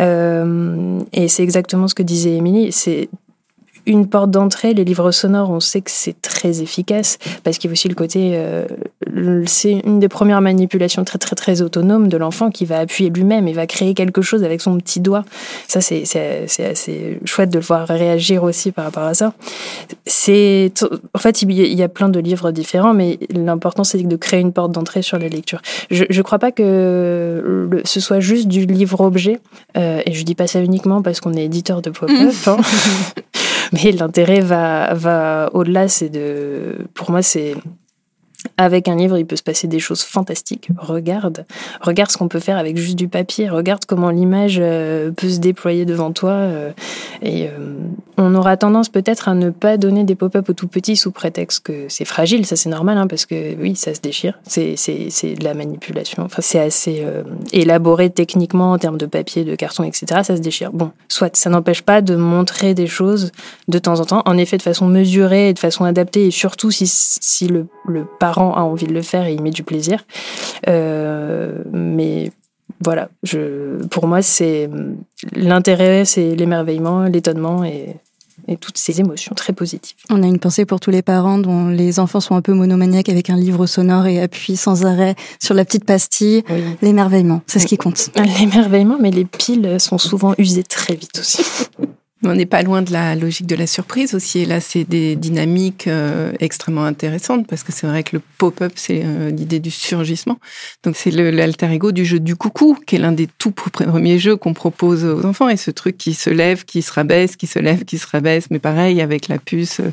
Euh, 0.00 1.00
et 1.12 1.28
c'est 1.28 1.42
exactement 1.42 1.88
ce 1.88 1.94
que 1.94 2.02
disait 2.02 2.36
Émilie. 2.36 2.72
C'est 2.72 3.08
une 3.86 4.06
porte 4.08 4.30
d'entrée. 4.30 4.74
Les 4.74 4.84
livres 4.84 5.10
sonores, 5.10 5.50
on 5.50 5.60
sait 5.60 5.80
que 5.80 5.90
c'est 5.90 6.20
très 6.20 6.62
efficace 6.62 7.18
parce 7.44 7.58
qu'il 7.58 7.68
y 7.68 7.72
a 7.72 7.72
aussi 7.72 7.88
le 7.88 7.94
côté, 7.94 8.32
euh, 8.34 8.66
c'est 9.46 9.80
une 9.84 10.00
des 10.00 10.08
premières 10.08 10.40
manipulations 10.40 11.04
très 11.04 11.18
très 11.18 11.36
très 11.36 11.62
autonomes 11.62 12.08
de 12.08 12.16
l'enfant 12.16 12.50
qui 12.50 12.64
va 12.64 12.78
appuyer 12.78 13.10
lui-même 13.10 13.48
et 13.48 13.52
va 13.52 13.66
créer 13.66 13.94
quelque 13.94 14.22
chose 14.22 14.44
avec 14.44 14.60
son 14.60 14.76
petit 14.78 15.00
doigt. 15.00 15.24
Ça, 15.68 15.80
c'est 15.80 16.04
c'est 16.04 16.64
assez 16.64 17.20
chouette 17.24 17.50
de 17.50 17.58
le 17.58 17.64
voir 17.64 17.86
réagir 17.88 18.42
aussi 18.42 18.72
par 18.72 18.84
rapport 18.84 19.04
à 19.04 19.14
ça. 19.14 19.32
C'est 20.06 20.72
en 21.14 21.18
fait 21.18 21.42
il 21.42 21.52
y 21.52 21.82
a 21.82 21.88
plein 21.88 22.08
de 22.08 22.20
livres 22.20 22.50
différents, 22.50 22.94
mais 22.94 23.18
l'important 23.30 23.84
c'est 23.84 24.02
de 24.02 24.16
créer 24.16 24.40
une 24.40 24.52
porte 24.52 24.72
d'entrée 24.72 25.02
sur 25.02 25.18
la 25.18 25.28
lecture. 25.28 25.60
Je 25.90 26.04
je 26.08 26.22
crois 26.22 26.38
pas 26.38 26.52
que 26.52 27.80
ce 27.84 28.00
soit 28.00 28.20
juste 28.20 28.48
du 28.48 28.66
livre 28.66 29.00
objet 29.00 29.40
euh, 29.76 30.02
et 30.04 30.12
je 30.12 30.24
dis 30.24 30.34
pas 30.34 30.46
ça 30.46 30.60
uniquement 30.60 31.02
parce 31.02 31.20
qu'on 31.20 31.34
est 31.34 31.44
éditeur 31.44 31.82
de 31.82 31.90
pop-up. 31.90 32.34
Hein. 32.46 32.56
Mais 33.72 33.92
l'intérêt 33.92 34.40
va, 34.40 34.94
va 34.94 35.50
au-delà, 35.54 35.88
c'est 35.88 36.10
de, 36.10 36.86
pour 36.94 37.10
moi, 37.10 37.22
c'est 37.22 37.54
avec 38.56 38.88
un 38.88 38.96
livre, 38.96 39.18
il 39.18 39.26
peut 39.26 39.36
se 39.36 39.42
passer 39.42 39.66
des 39.66 39.78
choses 39.78 40.02
fantastiques. 40.02 40.68
Regarde, 40.78 41.44
regarde 41.80 42.10
ce 42.10 42.18
qu'on 42.18 42.28
peut 42.28 42.40
faire 42.40 42.56
avec 42.56 42.76
juste 42.76 42.96
du 42.96 43.08
papier. 43.08 43.48
Regarde 43.48 43.84
comment 43.86 44.10
l'image 44.10 44.58
euh, 44.60 45.10
peut 45.10 45.28
se 45.28 45.38
déployer 45.38 45.84
devant 45.84 46.12
toi. 46.12 46.30
Euh, 46.30 46.72
et 47.22 47.46
euh, 47.46 47.74
on 48.16 48.34
aura 48.34 48.56
tendance 48.56 48.88
peut-être 48.88 49.28
à 49.28 49.34
ne 49.34 49.50
pas 49.50 49.76
donner 49.76 50.04
des 50.04 50.14
pop-up 50.14 50.48
aux 50.48 50.52
tout 50.52 50.68
petits 50.68 50.96
sous 50.96 51.10
prétexte 51.10 51.64
que 51.64 51.86
c'est 51.88 52.04
fragile. 52.04 52.46
Ça, 52.46 52.56
c'est 52.56 52.68
normal, 52.68 52.98
hein, 52.98 53.06
parce 53.06 53.26
que 53.26 53.56
oui, 53.60 53.76
ça 53.76 53.94
se 53.94 54.00
déchire. 54.00 54.38
C'est 54.46 54.74
de 54.74 55.44
la 55.44 55.54
manipulation. 55.54 56.24
Enfin, 56.24 56.42
c'est 56.42 56.60
assez 56.60 57.06
élaboré 57.52 58.10
techniquement 58.10 58.72
en 58.72 58.78
termes 58.78 58.98
de 58.98 59.06
papier, 59.06 59.44
de 59.44 59.54
carton, 59.54 59.84
etc. 59.84 60.06
Ça 60.22 60.36
se 60.36 60.42
déchire. 60.42 60.72
Bon, 60.72 60.90
soit 61.08 61.34
ça 61.36 61.50
n'empêche 61.50 61.82
pas 61.82 62.02
de 62.02 62.16
montrer 62.16 62.74
des 62.74 62.86
choses 62.86 63.32
de 63.68 63.78
temps 63.78 64.00
en 64.00 64.04
temps, 64.04 64.22
en 64.26 64.36
effet, 64.38 64.56
de 64.56 64.62
façon 64.62 64.86
mesurée 64.86 65.50
et 65.50 65.54
de 65.54 65.58
façon 65.58 65.84
adaptée, 65.84 66.26
et 66.26 66.30
surtout 66.30 66.70
si, 66.70 66.84
si 66.86 67.48
le, 67.48 67.66
le 67.86 68.06
a 68.38 68.62
envie 68.62 68.86
de 68.86 68.94
le 68.94 69.02
faire 69.02 69.26
et 69.26 69.34
il 69.34 69.42
met 69.42 69.50
du 69.50 69.62
plaisir. 69.62 70.04
Euh, 70.68 71.58
mais 71.72 72.30
voilà, 72.84 73.08
je, 73.22 73.84
pour 73.86 74.06
moi, 74.06 74.22
c'est 74.22 74.68
l'intérêt, 75.34 76.04
c'est 76.04 76.34
l'émerveillement, 76.34 77.04
l'étonnement 77.04 77.64
et 77.64 77.96
et 78.48 78.56
toutes 78.56 78.78
ces 78.78 79.00
émotions 79.00 79.34
très 79.34 79.52
positives. 79.52 79.96
On 80.10 80.22
a 80.22 80.26
une 80.26 80.38
pensée 80.38 80.64
pour 80.64 80.80
tous 80.80 80.90
les 80.90 81.02
parents 81.02 81.38
dont 81.38 81.68
les 81.68 82.00
enfants 82.00 82.20
sont 82.20 82.34
un 82.34 82.42
peu 82.42 82.52
monomaniaques 82.52 83.08
avec 83.08 83.30
un 83.30 83.36
livre 83.36 83.66
sonore 83.66 84.06
et 84.06 84.20
appuient 84.20 84.56
sans 84.56 84.84
arrêt 84.84 85.14
sur 85.40 85.54
la 85.54 85.64
petite 85.64 85.84
pastille. 85.84 86.42
L'émerveillement, 86.82 87.42
c'est 87.46 87.58
ce 87.58 87.66
qui 87.66 87.76
compte. 87.76 88.10
L'émerveillement, 88.40 88.96
mais 89.00 89.10
les 89.10 89.24
piles 89.24 89.78
sont 89.78 89.98
souvent 89.98 90.34
usées 90.38 90.64
très 90.64 90.94
vite 90.94 91.18
aussi. 91.18 91.44
On 92.24 92.34
n'est 92.34 92.46
pas 92.46 92.62
loin 92.62 92.82
de 92.82 92.92
la 92.92 93.16
logique 93.16 93.48
de 93.48 93.56
la 93.56 93.66
surprise 93.66 94.14
aussi. 94.14 94.40
Et 94.40 94.46
là, 94.46 94.60
c'est 94.60 94.84
des 94.84 95.16
dynamiques 95.16 95.88
euh, 95.88 96.32
extrêmement 96.38 96.84
intéressantes 96.84 97.48
parce 97.48 97.64
que 97.64 97.72
c'est 97.72 97.86
vrai 97.86 98.04
que 98.04 98.14
le 98.14 98.22
pop-up, 98.38 98.72
c'est 98.76 99.02
euh, 99.04 99.30
l'idée 99.30 99.58
du 99.58 99.72
surgissement. 99.72 100.38
Donc, 100.84 100.96
c'est 100.96 101.10
l'alter 101.10 101.72
ego 101.72 101.90
du 101.90 102.04
jeu 102.04 102.20
du 102.20 102.36
coucou, 102.36 102.78
qui 102.86 102.94
est 102.94 102.98
l'un 103.00 103.10
des 103.10 103.26
tout 103.38 103.50
premiers 103.50 104.20
jeux 104.20 104.36
qu'on 104.36 104.54
propose 104.54 105.04
aux 105.04 105.26
enfants. 105.26 105.48
Et 105.48 105.56
ce 105.56 105.72
truc 105.72 105.98
qui 105.98 106.14
se 106.14 106.30
lève, 106.30 106.64
qui 106.64 106.82
se 106.82 106.92
rabaisse, 106.92 107.34
qui 107.34 107.48
se 107.48 107.58
lève, 107.58 107.84
qui 107.84 107.98
se 107.98 108.06
rabaisse. 108.06 108.50
Mais 108.50 108.60
pareil, 108.60 109.00
avec 109.00 109.26
la 109.26 109.38
puce 109.38 109.80
euh, 109.80 109.90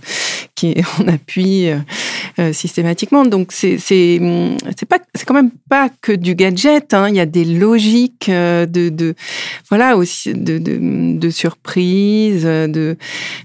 qui 0.54 0.76
on 1.00 1.08
appuie 1.08 1.70
systématiquement. 2.54 3.26
Donc, 3.26 3.52
c'est 3.52 3.78
c'est 3.80 4.20
quand 5.26 5.34
même 5.34 5.52
pas 5.68 5.90
que 6.02 6.12
du 6.12 6.36
gadget. 6.36 6.94
Hein. 6.94 7.10
Il 7.10 7.16
y 7.16 7.20
a 7.20 7.26
des 7.26 7.44
logiques 7.44 8.30
de, 8.30 8.66
de 8.66 9.16
voilà 9.70 9.98
aussi 9.98 10.34
de, 10.34 10.58
de 10.58 11.30
surprise 11.30 12.19
de, 12.28 12.98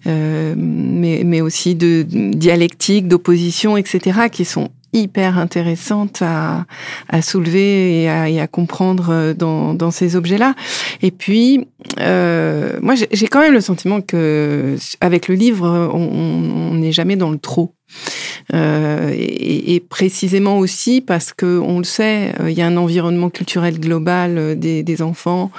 euh, 0.06 0.54
mais, 0.56 1.22
mais 1.24 1.40
aussi 1.40 1.74
de, 1.74 2.02
dialectique, 2.02 3.08
d'opposition, 3.08 3.76
etc., 3.76 4.28
qui 4.30 4.44
sont 4.44 4.70
hyper 4.92 5.38
intéressantes 5.38 6.22
à, 6.22 6.66
à 7.08 7.20
soulever 7.20 8.04
et 8.04 8.08
à, 8.08 8.46
comprendre 8.46 9.32
dans, 9.32 9.74
dans 9.74 9.90
ces 9.90 10.14
objets-là. 10.14 10.54
Et 11.02 11.10
puis, 11.10 11.66
euh, 11.98 12.78
moi, 12.80 12.94
j'ai 12.94 13.26
quand 13.26 13.40
même 13.40 13.52
le 13.52 13.60
sentiment 13.60 14.00
que 14.00 14.76
avec 15.00 15.26
le 15.26 15.34
livre, 15.34 15.90
on 15.92 16.74
n'est 16.74 16.92
jamais 16.92 17.16
dans 17.16 17.30
le 17.30 17.38
trop. 17.38 17.74
Euh, 18.52 19.10
et, 19.14 19.74
et, 19.74 19.80
précisément 19.80 20.58
aussi 20.58 21.00
parce 21.00 21.32
que 21.32 21.58
on 21.58 21.78
le 21.78 21.84
sait, 21.84 22.34
euh, 22.40 22.50
il 22.50 22.58
y 22.58 22.62
a 22.62 22.66
un 22.66 22.76
environnement 22.76 23.30
culturel 23.30 23.80
global 23.80 24.36
euh, 24.36 24.54
des, 24.54 24.82
des 24.82 25.02
enfants, 25.02 25.50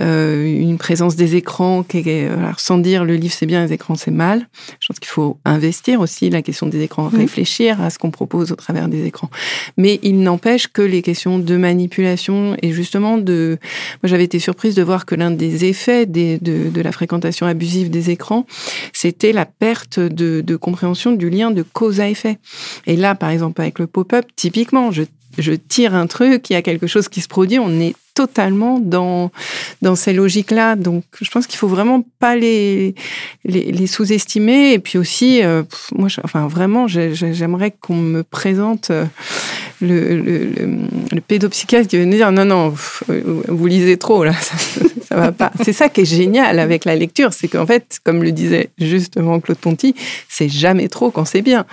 euh, 0.00 0.44
une 0.44 0.78
présence 0.78 1.14
des 1.14 1.36
écrans 1.36 1.84
qui 1.84 1.98
est, 1.98 2.28
alors 2.28 2.58
sans 2.58 2.78
dire 2.78 3.04
le 3.04 3.14
livre 3.14 3.34
c'est 3.34 3.46
bien, 3.46 3.64
les 3.64 3.72
écrans 3.72 3.94
c'est 3.94 4.10
mal. 4.10 4.48
Je 4.80 4.88
pense 4.88 4.98
qu'il 4.98 5.10
faut 5.10 5.38
investir 5.44 6.00
aussi 6.00 6.28
la 6.30 6.42
question 6.42 6.66
des 6.66 6.82
écrans, 6.82 7.08
réfléchir 7.08 7.80
à 7.80 7.90
ce 7.90 7.98
qu'on 7.98 8.10
propose 8.10 8.52
au 8.52 8.56
travers 8.56 8.88
des 8.88 9.06
écrans. 9.06 9.30
Mais 9.76 10.00
il 10.02 10.20
n'empêche 10.20 10.68
que 10.68 10.82
les 10.82 11.02
questions 11.02 11.38
de 11.38 11.56
manipulation 11.56 12.56
et 12.62 12.72
justement 12.72 13.18
de, 13.18 13.58
moi 14.02 14.08
j'avais 14.08 14.24
été 14.24 14.38
surprise 14.38 14.74
de 14.74 14.82
voir 14.82 15.06
que 15.06 15.14
l'un 15.14 15.30
des 15.30 15.64
effets 15.66 16.06
des, 16.06 16.38
de, 16.38 16.68
de, 16.68 16.80
la 16.80 16.92
fréquentation 16.92 17.46
abusive 17.46 17.90
des 17.90 18.10
écrans, 18.10 18.46
c'était 18.92 19.32
la 19.32 19.46
perte 19.46 20.00
de, 20.00 20.40
de 20.40 20.56
compréhension 20.56 21.12
du 21.12 21.30
lien 21.30 21.50
de 21.50 21.63
cause 21.72 22.00
à 22.00 22.08
effet. 22.08 22.38
Et 22.86 22.96
là, 22.96 23.14
par 23.14 23.30
exemple, 23.30 23.60
avec 23.60 23.78
le 23.78 23.86
pop-up, 23.86 24.26
typiquement, 24.36 24.90
je, 24.90 25.02
je 25.38 25.52
tire 25.52 25.94
un 25.94 26.06
truc, 26.06 26.50
il 26.50 26.52
y 26.52 26.56
a 26.56 26.62
quelque 26.62 26.86
chose 26.86 27.08
qui 27.08 27.20
se 27.20 27.28
produit, 27.28 27.58
on 27.58 27.80
est 27.80 27.94
totalement 28.14 28.78
dans 28.78 29.30
dans 29.82 29.96
ces 29.96 30.12
logiques-là. 30.12 30.76
Donc, 30.76 31.04
je 31.20 31.28
pense 31.30 31.46
qu'il 31.46 31.58
faut 31.58 31.68
vraiment 31.68 32.04
pas 32.20 32.36
les 32.36 32.94
les, 33.44 33.86
sous-estimer. 33.86 34.72
Et 34.72 34.78
puis 34.78 34.98
aussi, 34.98 35.42
euh, 35.42 35.64
moi, 35.94 36.08
enfin 36.22 36.46
vraiment, 36.46 36.86
j'aimerais 36.86 37.72
qu'on 37.72 37.96
me 37.96 38.22
présente 38.22 38.90
euh, 38.90 39.04
le, 39.80 40.16
le, 40.16 40.44
le, 41.12 41.20
pédopsychiatre 41.20 41.88
qui 41.88 41.98
venait 41.98 42.16
dire 42.16 42.32
non 42.32 42.44
non, 42.44 42.74
vous 43.48 43.66
lisez 43.66 43.96
trop 43.96 44.24
là, 44.24 44.32
ça, 44.40 44.56
ça 45.08 45.16
va 45.16 45.32
pas. 45.32 45.52
C'est 45.62 45.72
ça 45.72 45.88
qui 45.88 46.02
est 46.02 46.04
génial 46.04 46.58
avec 46.58 46.84
la 46.84 46.96
lecture, 46.96 47.32
c'est 47.32 47.48
qu'en 47.48 47.66
fait, 47.66 48.00
comme 48.04 48.22
le 48.22 48.32
disait 48.32 48.70
justement 48.78 49.40
Claude 49.40 49.58
Ponty, 49.58 49.94
c'est 50.28 50.48
jamais 50.48 50.88
trop 50.88 51.10
quand 51.10 51.24
c'est 51.24 51.42
bien. 51.42 51.66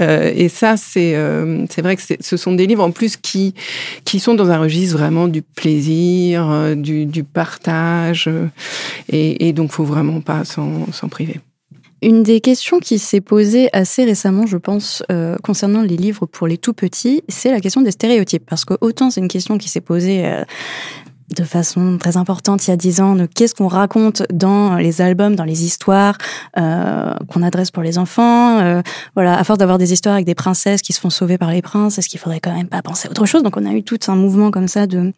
Euh, 0.00 0.32
et 0.34 0.48
ça, 0.48 0.76
c'est 0.76 1.14
euh, 1.14 1.64
c'est 1.70 1.82
vrai 1.82 1.96
que 1.96 2.02
ce 2.20 2.36
sont 2.36 2.52
des 2.52 2.66
livres 2.66 2.84
en 2.84 2.90
plus 2.90 3.16
qui 3.16 3.54
qui 4.04 4.20
sont 4.20 4.34
dans 4.34 4.50
un 4.50 4.58
registre 4.58 4.96
vraiment 4.96 5.28
du 5.28 5.42
plaisir, 5.42 6.50
euh, 6.50 6.74
du, 6.74 7.06
du 7.06 7.24
partage, 7.24 8.28
et, 9.08 9.48
et 9.48 9.52
donc 9.52 9.72
faut 9.72 9.84
vraiment 9.84 10.20
pas 10.20 10.44
s'en 10.44 11.08
priver. 11.10 11.40
Une 12.02 12.22
des 12.22 12.40
questions 12.40 12.80
qui 12.80 12.98
s'est 12.98 13.20
posée 13.20 13.68
assez 13.72 14.04
récemment, 14.04 14.46
je 14.46 14.56
pense, 14.56 15.02
euh, 15.10 15.36
concernant 15.42 15.82
les 15.82 15.96
livres 15.96 16.26
pour 16.26 16.46
les 16.46 16.58
tout 16.58 16.74
petits, 16.74 17.22
c'est 17.28 17.50
la 17.50 17.60
question 17.60 17.80
des 17.80 17.92
stéréotypes. 17.92 18.44
Parce 18.44 18.64
que 18.64 18.74
autant 18.80 19.10
c'est 19.10 19.20
une 19.20 19.28
question 19.28 19.56
qui 19.56 19.68
s'est 19.68 19.80
posée 19.80 20.26
euh, 20.26 20.44
de 21.36 21.44
façon 21.44 21.98
très 21.98 22.16
importante 22.16 22.66
il 22.66 22.70
y 22.70 22.72
a 22.72 22.76
dix 22.76 23.00
ans 23.00 23.14
de 23.14 23.26
qu'est-ce 23.26 23.54
qu'on 23.54 23.68
raconte 23.68 24.22
dans 24.32 24.76
les 24.76 25.00
albums, 25.00 25.34
dans 25.34 25.44
les 25.44 25.64
histoires 25.64 26.18
euh, 26.58 27.14
qu'on 27.28 27.42
adresse 27.42 27.70
pour 27.70 27.82
les 27.82 27.98
enfants. 27.98 28.58
Euh, 28.60 28.82
voilà, 29.14 29.38
à 29.38 29.44
force 29.44 29.58
d'avoir 29.58 29.78
des 29.78 29.92
histoires 29.92 30.14
avec 30.14 30.26
des 30.26 30.34
princesses 30.34 30.82
qui 30.82 30.92
se 30.92 31.00
font 31.00 31.10
sauver 31.10 31.38
par 31.38 31.50
les 31.50 31.62
princes, 31.62 31.98
est-ce 31.98 32.08
qu'il 32.08 32.20
faudrait 32.20 32.40
quand 32.40 32.54
même 32.54 32.68
pas 32.68 32.82
penser 32.82 33.08
à 33.08 33.10
autre 33.10 33.26
chose? 33.26 33.42
Donc 33.42 33.56
on 33.56 33.66
a 33.66 33.72
eu 33.72 33.82
tout 33.82 33.98
un 34.08 34.16
mouvement 34.16 34.50
comme 34.50 34.68
ça 34.68 34.86
de 34.86 35.12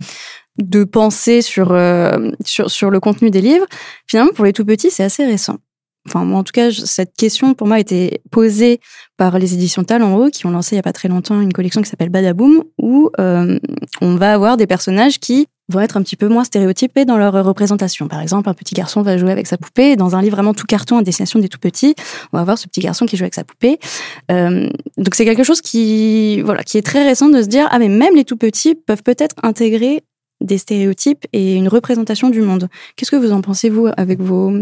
de 0.58 0.84
penser 0.84 1.42
sur 1.42 1.72
euh, 1.72 2.30
sur 2.44 2.70
sur 2.70 2.90
le 2.90 3.00
contenu 3.00 3.30
des 3.30 3.40
livres. 3.40 3.66
Finalement, 4.06 4.32
pour 4.32 4.44
les 4.44 4.52
tout 4.52 4.64
petits, 4.64 4.90
c'est 4.90 5.04
assez 5.04 5.24
récent 5.24 5.58
enfin 6.06 6.28
en 6.30 6.42
tout 6.42 6.52
cas 6.52 6.70
cette 6.70 7.14
question 7.16 7.54
pour 7.54 7.66
moi 7.66 7.76
a 7.76 7.80
été 7.80 8.20
posée 8.30 8.80
par 9.16 9.38
les 9.38 9.54
éditions 9.54 9.84
Talent 9.84 10.30
qui 10.30 10.46
ont 10.46 10.50
lancé 10.50 10.74
il 10.74 10.76
y 10.76 10.80
a 10.80 10.82
pas 10.82 10.92
très 10.92 11.08
longtemps 11.08 11.40
une 11.40 11.52
collection 11.52 11.82
qui 11.82 11.88
s'appelle 11.88 12.10
Badaboom 12.10 12.62
où 12.78 13.10
euh, 13.18 13.58
on 14.00 14.16
va 14.16 14.32
avoir 14.32 14.56
des 14.56 14.66
personnages 14.66 15.18
qui 15.18 15.46
vont 15.68 15.80
être 15.80 15.96
un 15.96 16.02
petit 16.02 16.16
peu 16.16 16.28
moins 16.28 16.44
stéréotypés 16.44 17.04
dans 17.04 17.16
leur 17.16 17.32
représentation. 17.32 18.08
Par 18.08 18.20
exemple, 18.20 18.48
un 18.48 18.54
petit 18.54 18.74
garçon 18.74 19.02
va 19.02 19.16
jouer 19.16 19.32
avec 19.32 19.46
sa 19.46 19.56
poupée. 19.56 19.96
Dans 19.96 20.14
un 20.14 20.22
livre 20.22 20.36
vraiment 20.36 20.52
tout 20.52 20.66
carton 20.66 20.98
à 20.98 21.02
destination 21.02 21.38
des 21.38 21.48
tout 21.48 21.58
petits, 21.58 21.94
on 22.32 22.36
va 22.36 22.42
avoir 22.42 22.58
ce 22.58 22.66
petit 22.66 22.80
garçon 22.80 23.06
qui 23.06 23.16
joue 23.16 23.24
avec 23.24 23.34
sa 23.34 23.44
poupée. 23.44 23.78
Euh, 24.30 24.68
donc 24.98 25.14
c'est 25.14 25.24
quelque 25.24 25.42
chose 25.42 25.60
qui, 25.60 26.42
voilà, 26.42 26.62
qui 26.62 26.76
est 26.76 26.82
très 26.82 27.04
récent 27.04 27.28
de 27.28 27.40
se 27.40 27.48
dire 27.48 27.66
ah 27.70 27.78
mais 27.78 27.88
même 27.88 28.14
les 28.14 28.24
tout 28.24 28.36
petits 28.36 28.74
peuvent 28.74 29.02
peut-être 29.02 29.36
intégrer 29.42 30.02
des 30.40 30.58
stéréotypes 30.58 31.24
et 31.32 31.54
une 31.54 31.68
représentation 31.68 32.28
du 32.28 32.42
monde. 32.42 32.68
Qu'est-ce 32.96 33.10
que 33.10 33.16
vous 33.16 33.32
en 33.32 33.40
pensez 33.40 33.70
vous 33.70 33.88
avec 33.96 34.20
vos 34.20 34.52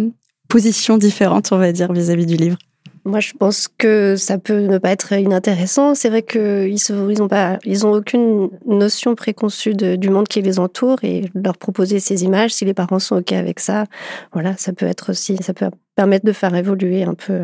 positions 0.53 0.99
différentes, 0.99 1.51
on 1.51 1.57
va 1.57 1.73
dire, 1.73 1.91
vis-à-vis 1.93 2.27
du 2.27 2.37
livre 2.37 2.59
moi, 3.05 3.19
je 3.19 3.33
pense 3.33 3.67
que 3.67 4.15
ça 4.15 4.39
peut 4.39 4.61
ne 4.61 4.79
pas 4.79 4.93
être 4.93 5.13
inintéressant. 5.13 5.97
C'est 5.97 6.09
vrai 6.09 6.23
qu'ils 6.23 6.79
ils 6.79 7.21
ont 7.21 7.27
pas, 7.27 7.59
ils 7.65 7.85
aucune 7.85 8.49
notion 8.65 9.17
préconçue 9.17 9.75
du 9.75 10.09
monde 10.09 10.29
qui 10.29 10.41
les 10.41 10.61
entoure 10.61 11.03
et 11.03 11.29
leur 11.35 11.59
proposer 11.59 11.99
ces 11.99 12.23
images, 12.23 12.53
si 12.53 12.65
les 12.65 12.75
parents 12.75 13.01
sont 13.01 13.17
ok 13.17 13.33
avec 13.33 13.59
ça, 13.59 13.87
voilà, 14.33 14.57
ça 14.57 14.73
peut 14.73 14.87
être 14.87 15.11
aussi, 15.11 15.37
ça 15.41 15.53
peut 15.53 15.69
permettre 15.97 16.25
de 16.25 16.33
faire 16.33 16.55
évoluer 16.55 17.03
un 17.03 17.15
peu 17.15 17.41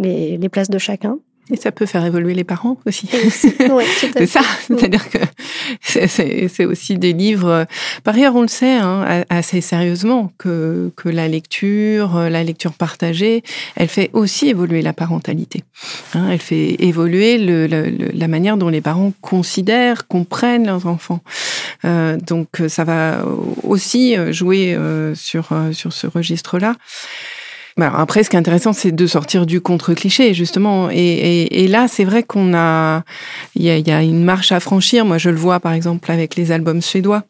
les 0.00 0.48
places 0.48 0.70
de 0.70 0.78
chacun. 0.78 1.20
Et 1.50 1.56
ça 1.56 1.72
peut 1.72 1.86
faire 1.86 2.04
évoluer 2.04 2.34
les 2.34 2.44
parents 2.44 2.78
aussi. 2.86 3.08
c'est 3.08 4.26
ça, 4.26 4.40
c'est-à-dire 4.66 5.08
que 5.10 5.18
c'est 5.80 6.64
aussi 6.64 6.98
des 6.98 7.12
livres. 7.12 7.66
Par 8.04 8.14
ailleurs, 8.14 8.36
on 8.36 8.42
le 8.42 8.48
sait 8.48 8.76
hein, 8.76 9.24
assez 9.28 9.60
sérieusement 9.60 10.32
que, 10.38 10.92
que 10.96 11.08
la 11.08 11.28
lecture, 11.28 12.18
la 12.18 12.44
lecture 12.44 12.72
partagée, 12.72 13.42
elle 13.76 13.88
fait 13.88 14.10
aussi 14.12 14.48
évoluer 14.48 14.82
la 14.82 14.92
parentalité. 14.92 15.64
Hein, 16.14 16.28
elle 16.30 16.38
fait 16.38 16.76
évoluer 16.82 17.38
le, 17.38 17.66
la 18.12 18.28
manière 18.28 18.56
dont 18.56 18.68
les 18.68 18.80
parents 18.80 19.12
considèrent, 19.20 20.06
comprennent 20.06 20.66
leurs 20.66 20.86
enfants. 20.86 21.20
Euh, 21.84 22.16
donc, 22.16 22.48
ça 22.68 22.84
va 22.84 23.24
aussi 23.62 24.16
jouer 24.32 24.74
euh, 24.74 25.14
sur 25.14 25.48
sur 25.72 25.92
ce 25.92 26.06
registre-là. 26.06 26.76
Bah, 27.76 27.92
après, 27.96 28.22
ce 28.24 28.30
qui 28.30 28.36
est 28.36 28.38
intéressant, 28.38 28.72
c'est 28.72 28.92
de 28.92 29.06
sortir 29.06 29.46
du 29.46 29.60
contre-cliché, 29.60 30.34
justement. 30.34 30.90
Et, 30.90 30.96
et, 30.96 31.64
et 31.64 31.68
là, 31.68 31.88
c'est 31.88 32.04
vrai 32.04 32.22
qu'on 32.22 32.54
a, 32.54 33.02
il 33.54 33.62
y 33.62 33.70
a, 33.70 33.78
y 33.78 33.90
a 33.90 34.02
une 34.02 34.24
marche 34.24 34.52
à 34.52 34.60
franchir. 34.60 35.04
Moi, 35.04 35.18
je 35.18 35.30
le 35.30 35.36
vois, 35.36 35.60
par 35.60 35.72
exemple, 35.72 36.10
avec 36.10 36.36
les 36.36 36.52
albums 36.52 36.82
suédois 36.82 37.24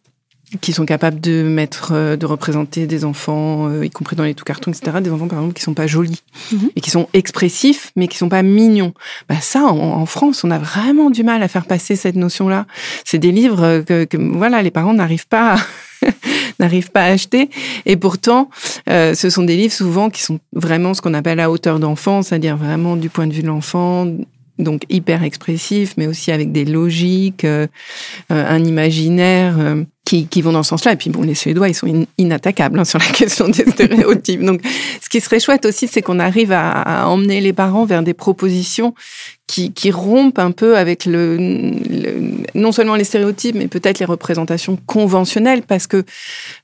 qui 0.61 0.73
sont 0.73 0.85
capables 0.85 1.21
de 1.21 1.43
mettre, 1.43 1.93
euh, 1.93 2.17
de 2.17 2.27
représenter 2.27 2.87
des 2.87 3.05
enfants, 3.05 3.69
euh, 3.69 3.87
y 3.87 3.91
compris 3.91 4.17
dans 4.17 4.25
les 4.25 4.35
tout 4.35 4.45
cartons, 4.45 4.73
etc. 4.73 4.99
Des 5.01 5.11
enfants, 5.11 5.29
par 5.29 5.39
exemple, 5.39 5.55
qui 5.55 5.63
sont 5.63 5.75
pas 5.75 5.87
jolis 5.87 6.23
mhm. 6.53 6.71
et 6.75 6.81
qui 6.81 6.91
sont 6.91 7.09
expressifs, 7.13 7.93
mais 7.95 8.09
qui 8.09 8.19
sont 8.19 8.29
pas 8.29 8.43
mignons. 8.43 8.93
Bah 9.29 9.37
ça, 9.41 9.65
en, 9.65 9.79
en, 9.79 10.07
France, 10.07 10.43
on 10.43 10.51
a 10.51 10.59
vraiment 10.59 11.11
du 11.11 11.23
mal 11.23 11.43
à 11.43 11.49
faire 11.49 11.67
passer 11.67 11.95
cette 11.95 12.17
notion-là. 12.17 12.67
C'est 13.05 13.19
des 13.19 13.31
livres 13.31 13.81
que, 13.87 14.05
que, 14.05 14.17
voilà, 14.17 14.63
les 14.63 14.71
parents 14.71 14.95
n'arrivent 14.95 15.29
pas. 15.29 15.55
À 15.55 15.59
n'arrivent 16.59 16.91
pas 16.91 17.03
à 17.03 17.13
acheter. 17.13 17.51
Et 17.87 17.97
pourtant, 17.97 18.51
euh, 18.89 19.15
ce 19.15 19.31
sont 19.31 19.43
des 19.43 19.57
livres 19.57 19.73
souvent 19.73 20.11
qui 20.11 20.23
sont 20.23 20.39
vraiment 20.53 20.95
ce 20.95 21.03
qu'on 21.03 21.15
appelle 21.15 21.41
à 21.41 21.51
hauteur 21.51 21.79
d'enfant, 21.79 22.23
c'est-à-dire 22.23 22.57
vraiment 22.57 22.97
du 22.97 23.09
point 23.09 23.27
de 23.27 23.33
vue 23.33 23.43
de 23.43 23.49
l'enfant, 23.49 24.07
donc 24.61 24.83
hyper 24.89 25.23
expressifs, 25.25 25.95
mais 25.97 26.07
aussi 26.07 26.33
avec 26.33 26.53
des 26.53 26.65
logiques, 26.65 27.47
un 28.29 28.65
imaginaire 28.65 29.57
qui, 30.05 30.27
qui, 30.27 30.43
vont 30.43 30.53
dans 30.53 30.63
ce 30.63 30.71
sens-là. 30.71 30.93
Et 30.93 30.97
puis 30.97 31.11
bon, 31.11 31.23
les 31.23 31.35
Suédois, 31.35 31.69
ils 31.69 31.75
sont 31.75 32.07
inattaquables 32.19 32.79
hein, 32.79 32.85
sur 32.85 32.99
la 32.99 33.07
question 33.07 33.49
des 33.49 33.65
stéréotypes. 33.65 34.43
Donc, 34.43 34.61
ce 35.01 35.09
qui 35.09 35.21
serait 35.21 35.41
chouette 35.41 35.67
aussi, 35.67 35.89
c'est 35.89 36.03
qu'on 36.03 36.19
arrive 36.19 36.53
à, 36.53 37.09
emmener 37.09 37.41
les 37.41 37.53
parents 37.53 37.85
vers 37.85 38.03
des 38.03 38.15
propositions 38.15 38.95
qui, 39.47 39.91
rompent 39.91 40.39
un 40.39 40.53
peu 40.53 40.77
avec 40.77 41.05
le, 41.07 41.37
non 42.55 42.71
seulement 42.71 42.95
les 42.95 43.05
stéréotypes, 43.05 43.57
mais 43.57 43.67
peut-être 43.67 43.99
les 43.99 44.07
représentations 44.07 44.79
conventionnelles, 44.87 45.63
parce 45.63 45.89
que 45.89 46.05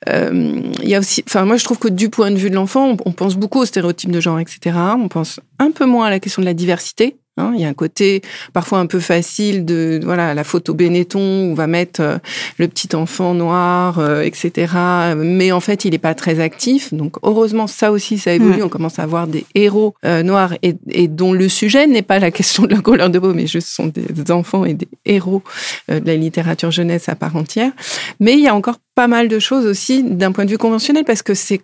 euh, 0.09 0.61
il 0.83 0.89
y 0.89 0.95
a 0.95 1.01
aussi, 1.01 1.25
enfin 1.27 1.45
moi 1.45 1.57
je 1.57 1.65
trouve 1.65 1.81
que 1.81 1.89
du 1.89 2.11
point 2.11 2.31
de 2.31 2.37
vue 2.37 2.49
de 2.49 2.55
l'enfant, 2.55 2.97
on 3.05 3.13
pense 3.13 3.35
beaucoup 3.35 3.61
aux 3.61 3.65
stéréotypes 3.65 4.13
de 4.13 4.21
genre, 4.21 4.39
etc. 4.39 4.77
On 4.97 5.09
pense 5.09 5.41
un 5.59 5.73
peu 5.73 5.85
moins 5.85 6.07
à 6.07 6.11
la 6.11 6.21
question 6.21 6.43
de 6.43 6.47
la 6.47 6.55
diversité. 6.55 7.17
Hein, 7.39 7.53
il 7.55 7.61
y 7.61 7.65
a 7.65 7.69
un 7.69 7.75
côté 7.75 8.23
parfois 8.55 8.79
un 8.79 8.87
peu 8.87 8.99
facile 8.99 9.67
de 9.67 10.01
voilà 10.03 10.33
la 10.33 10.43
photo 10.43 10.73
Benetton 10.73 11.19
où 11.21 11.51
on 11.51 11.55
va 11.55 11.67
mettre 11.67 12.01
euh, 12.01 12.19
le 12.57 12.67
petit 12.67 12.97
enfant 12.97 13.35
noir, 13.35 13.99
euh, 13.99 14.23
etc. 14.23 14.73
Mais 15.19 15.53
en 15.53 15.61
fait, 15.61 15.85
il 15.85 15.91
n'est 15.91 15.99
pas 15.99 16.15
très 16.15 16.41
actif. 16.41 16.95
Donc 16.95 17.17
heureusement, 17.23 17.67
ça 17.67 17.93
aussi, 17.93 18.17
ça 18.17 18.33
évolue. 18.33 18.63
On 18.63 18.71
commence 18.71 18.99
à 18.99 19.03
avoir 19.03 19.27
des 19.27 19.45
héros 19.55 19.95
euh, 20.07 20.23
noirs 20.23 20.55
et, 20.63 20.77
et, 20.89 21.09
dont 21.09 21.35
le 21.35 21.51
sujet 21.51 21.87
n'est 21.87 22.01
pas 22.01 22.19
la 22.19 22.31
question 22.31 22.63
de 22.63 22.75
la 22.75 22.81
couleur 22.81 23.11
de 23.11 23.19
peau, 23.19 23.35
mais 23.35 23.47
juste 23.47 23.69
sont 23.69 23.93
des 23.95 24.31
enfants 24.31 24.65
et 24.65 24.73
des 24.73 24.89
héros 25.05 25.43
de 25.89 26.07
la 26.07 26.17
littérature 26.17 26.71
jeunesse 26.71 27.11
à 27.11 27.17
part 27.17 27.37
entière. 27.37 27.73
Mais 28.19 28.33
il 28.33 28.41
y 28.41 28.49
a 28.49 28.55
encore 28.55 28.79
pas 28.95 29.09
mal 29.09 29.29
de 29.29 29.39
choses 29.39 29.67
aussi 29.67 30.03
d'un 30.03 30.33
point 30.33 30.47
de 30.47 30.51
vue 30.51 30.59
conventionnel 30.59 31.05
parce 31.05 31.23
que 31.23 31.35
c'est 31.35 31.61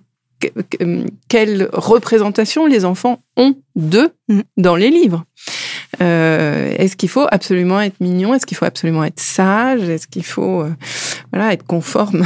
quelle 1.28 1.68
représentation 1.72 2.66
les 2.66 2.84
enfants 2.84 3.20
ont 3.36 3.54
d'eux 3.76 4.10
mm. 4.28 4.40
dans 4.56 4.76
les 4.76 4.90
livres. 4.90 5.24
Euh, 6.00 6.74
est-ce 6.78 6.96
qu'il 6.96 7.08
faut 7.08 7.26
absolument 7.30 7.80
être 7.80 8.00
mignon? 8.00 8.34
Est-ce 8.34 8.46
qu'il 8.46 8.56
faut 8.56 8.64
absolument 8.64 9.04
être 9.04 9.20
sage? 9.20 9.88
Est-ce 9.88 10.06
qu'il 10.06 10.24
faut 10.24 10.62
euh, 10.62 10.74
voilà 11.32 11.52
être 11.52 11.66
conforme? 11.66 12.24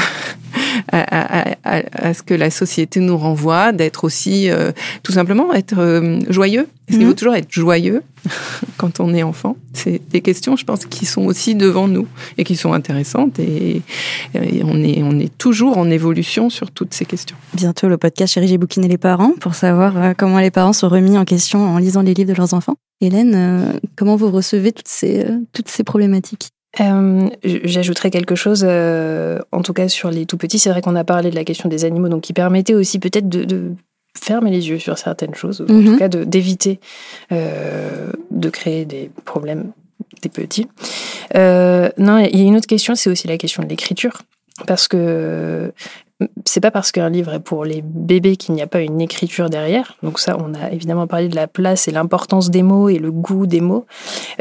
À, 0.92 1.00
à, 1.00 1.54
à, 1.64 1.82
à, 2.08 2.14
ce 2.14 2.22
que 2.22 2.34
la 2.34 2.50
société 2.50 3.00
nous 3.00 3.16
renvoie 3.16 3.72
D'être 3.72 4.04
aussi 4.04 4.50
euh, 4.50 4.72
tout 5.02 5.12
simplement 5.12 5.52
être 5.52 5.78
euh, 5.78 6.20
joyeux 6.28 6.68
Est-ce 6.88 6.96
qu'il 6.96 7.06
faut 7.06 7.12
mhm. 7.12 7.16
toujours 7.16 7.34
être 7.34 7.50
joyeux 7.50 8.02
quand 8.76 9.00
on 9.00 9.14
est 9.14 9.22
enfant? 9.22 9.56
C'est 9.72 10.00
des 10.10 10.20
questions, 10.20 10.56
je 10.56 10.64
pense, 10.64 10.86
qui 10.86 11.06
sont 11.06 11.24
aussi 11.24 11.54
devant 11.54 11.88
nous 11.88 12.06
et 12.38 12.44
qui 12.44 12.56
sont 12.56 12.72
intéressantes 12.72 13.38
et, 13.38 13.82
et 14.34 14.62
on 14.64 14.82
est 14.82 15.02
on 15.02 15.18
est 15.18 15.36
toujours 15.36 15.78
en 15.78 15.90
évolution 15.90 16.50
sur 16.50 16.70
toutes 16.70 16.94
ces 16.94 17.04
questions. 17.04 17.36
Bientôt 17.54 17.88
le 17.88 17.98
podcast 17.98 18.32
Chérie 18.34 18.48
j'ai 18.48 18.58
bouquiné 18.58 18.88
les 18.88 18.98
parents 18.98 19.32
pour 19.40 19.54
savoir 19.54 20.14
comment 20.16 20.38
les 20.38 20.50
parents 20.50 20.72
sont 20.72 20.88
remis 20.88 21.18
en 21.18 21.24
question 21.24 21.60
en 21.60 21.78
lisant 21.78 22.02
les 22.02 22.14
livres 22.14 22.32
de 22.32 22.36
leurs 22.36 22.54
enfants. 22.54 22.76
Hélène, 23.00 23.34
euh, 23.34 23.78
comment 23.94 24.16
vous 24.16 24.30
recevez 24.30 24.72
toutes 24.72 24.88
ces, 24.88 25.20
euh, 25.20 25.38
toutes 25.52 25.68
ces 25.68 25.84
problématiques? 25.84 26.48
Euh, 26.80 27.28
J'ajouterais 27.42 28.10
quelque 28.10 28.34
chose, 28.34 28.64
euh, 28.66 29.38
en 29.52 29.62
tout 29.62 29.72
cas 29.72 29.88
sur 29.88 30.10
les 30.10 30.26
tout 30.26 30.36
petits. 30.36 30.58
C'est 30.58 30.70
vrai 30.70 30.82
qu'on 30.82 30.96
a 30.96 31.04
parlé 31.04 31.30
de 31.30 31.34
la 31.34 31.44
question 31.44 31.68
des 31.68 31.84
animaux, 31.84 32.08
donc 32.08 32.22
qui 32.22 32.32
permettait 32.32 32.74
aussi 32.74 32.98
peut-être 32.98 33.28
de, 33.28 33.44
de, 33.44 33.72
fermer 34.18 34.50
les 34.50 34.68
yeux 34.68 34.78
sur 34.78 34.96
certaines 34.96 35.34
choses, 35.34 35.60
en 35.60 35.66
tout 35.66 35.74
mhm. 35.74 35.98
cas 35.98 36.08
d'éviter 36.08 36.80
euh, 37.32 38.10
de 38.30 38.48
créer 38.48 38.86
des 38.86 39.10
problèmes 39.26 39.72
des 40.22 40.30
petits. 40.30 40.68
non, 41.34 42.18
il 42.18 42.38
y 42.38 42.42
a 42.42 42.46
une 42.46 42.56
autre 42.56 42.66
question, 42.66 42.94
c'est 42.94 43.10
aussi 43.10 43.28
la 43.28 43.36
question 43.36 43.62
de 43.62 43.68
l'écriture. 43.68 44.22
Parce 44.66 44.88
que 44.88 45.72
c'est 46.46 46.60
pas 46.60 46.70
parce 46.70 46.92
qu'un 46.92 47.10
livre 47.10 47.34
est 47.34 47.40
pour 47.40 47.64
les 47.66 47.82
bébés 47.82 48.36
qu'il 48.36 48.54
n'y 48.54 48.62
a 48.62 48.66
pas 48.66 48.80
une 48.80 49.02
écriture 49.02 49.50
derrière. 49.50 49.96
Donc 50.02 50.18
ça, 50.18 50.38
on 50.40 50.54
a 50.54 50.70
évidemment 50.70 51.06
parlé 51.06 51.28
de 51.28 51.36
la 51.36 51.46
place 51.46 51.88
et 51.88 51.90
l'importance 51.90 52.50
des 52.50 52.62
mots 52.62 52.88
et 52.88 52.98
le 52.98 53.12
goût 53.12 53.46
des 53.46 53.60
mots. 53.60 53.86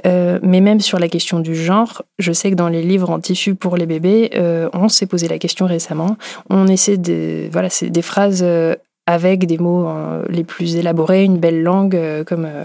Euh, 0.06 0.40
mais 0.42 0.62
même 0.62 0.80
sur 0.80 1.00
la 1.00 1.10
question 1.10 1.40
du 1.40 1.54
genre, 1.54 2.04
je 2.18 2.32
sais 2.32 2.50
que 2.50 2.56
dans 2.56 2.70
les 2.70 2.82
livres 2.82 3.10
en 3.10 3.20
tissu 3.20 3.56
pour 3.56 3.76
les 3.76 3.86
bébés, 3.86 4.32
euh, 4.36 4.70
on 4.74 4.88
s'est 4.88 5.06
posé 5.06 5.28
la 5.28 5.38
question 5.38 5.66
récemment. 5.66 6.16
On 6.50 6.68
essaie 6.68 6.98
de, 6.98 7.50
voilà, 7.52 7.70
c'est 7.70 7.90
des 7.90 8.02
phrases 8.02 8.42
euh, 8.42 8.76
avec 9.08 9.46
des 9.46 9.58
mots 9.58 9.88
euh, 9.88 10.24
les 10.30 10.44
plus 10.44 10.76
élaborés, 10.76 11.24
une 11.24 11.38
belle 11.38 11.62
langue, 11.62 11.96
euh, 11.96 12.24
comme, 12.24 12.46
euh, 12.46 12.64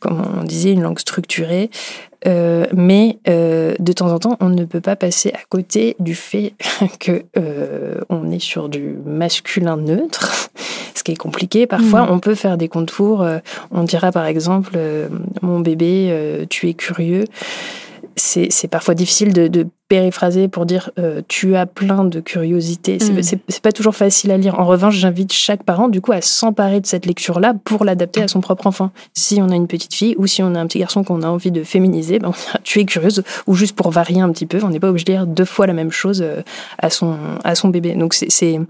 comme 0.00 0.22
on 0.38 0.44
disait, 0.44 0.72
une 0.72 0.82
langue 0.82 0.98
structurée. 0.98 1.70
mais 2.26 3.18
de 3.26 3.92
temps 3.92 4.12
en 4.12 4.18
temps, 4.18 4.36
on 4.40 4.50
ne 4.50 4.64
peut 4.64 4.80
pas 4.80 4.96
passer 4.96 5.30
à 5.30 5.40
côté 5.48 5.96
du 5.98 6.14
fait 6.14 6.52
que 7.00 7.24
on 8.10 8.30
est 8.30 8.40
sur 8.40 8.68
du 8.68 8.96
masculin 9.06 9.76
neutre, 9.76 10.50
ce 10.94 11.02
qui 11.02 11.12
est 11.12 11.16
compliqué. 11.16 11.66
Parfois, 11.66 12.02
mmh. 12.02 12.10
on 12.10 12.18
peut 12.18 12.34
faire 12.34 12.58
des 12.58 12.68
contours. 12.68 13.24
on 13.70 13.82
dira 13.84 14.12
par 14.12 14.26
exemple, 14.26 14.76
mon 15.42 15.60
bébé, 15.60 16.46
tu 16.50 16.68
es 16.68 16.74
curieux 16.74 17.24
c'est 18.18 18.68
parfois 18.68 18.94
difficile 18.94 19.32
de, 19.32 19.48
de, 19.48 19.66
périphraser 19.88 20.48
pour 20.48 20.66
dire 20.66 20.90
euh, 20.98 21.22
tu 21.28 21.56
as 21.56 21.64
plein 21.64 22.04
de 22.04 22.20
curiosité. 22.20 22.98
C'est 22.98 23.36
mm. 23.36 23.60
pas 23.62 23.72
toujours 23.72 23.96
facile 23.96 24.30
à 24.30 24.36
lire. 24.36 24.60
En 24.60 24.66
revanche, 24.66 24.94
j'invite 24.96 25.32
chaque 25.32 25.62
parent 25.62 25.88
du 25.88 26.02
coup 26.02 26.12
à 26.12 26.20
s'emparer 26.20 26.80
de 26.80 26.86
cette 26.86 27.06
lecture-là 27.06 27.54
pour 27.64 27.86
l'adapter 27.86 28.22
à 28.22 28.28
son 28.28 28.42
propre 28.42 28.66
enfant. 28.66 28.90
Si 29.14 29.40
on 29.40 29.48
a 29.48 29.54
une 29.54 29.66
petite 29.66 29.94
fille 29.94 30.14
ou 30.18 30.26
si 30.26 30.42
on 30.42 30.54
a 30.54 30.60
un 30.60 30.66
petit 30.66 30.78
garçon 30.78 31.04
qu'on 31.04 31.22
a 31.22 31.26
envie 31.26 31.50
de 31.50 31.64
féminiser, 31.64 32.18
ben, 32.18 32.32
tu 32.64 32.80
es 32.80 32.84
curieuse 32.84 33.22
ou 33.46 33.54
juste 33.54 33.74
pour 33.74 33.90
varier 33.90 34.20
un 34.20 34.30
petit 34.30 34.44
peu. 34.44 34.60
On 34.62 34.68
n'est 34.68 34.80
pas 34.80 34.90
obligé 34.90 35.06
de 35.06 35.12
lire 35.12 35.26
deux 35.26 35.46
fois 35.46 35.66
la 35.66 35.72
même 35.72 35.90
chose 35.90 36.20
euh, 36.20 36.42
à 36.78 36.90
son 36.90 37.16
à 37.44 37.54
son 37.54 37.68
bébé. 37.70 37.94
Donc 37.94 38.12
c'est 38.12 38.60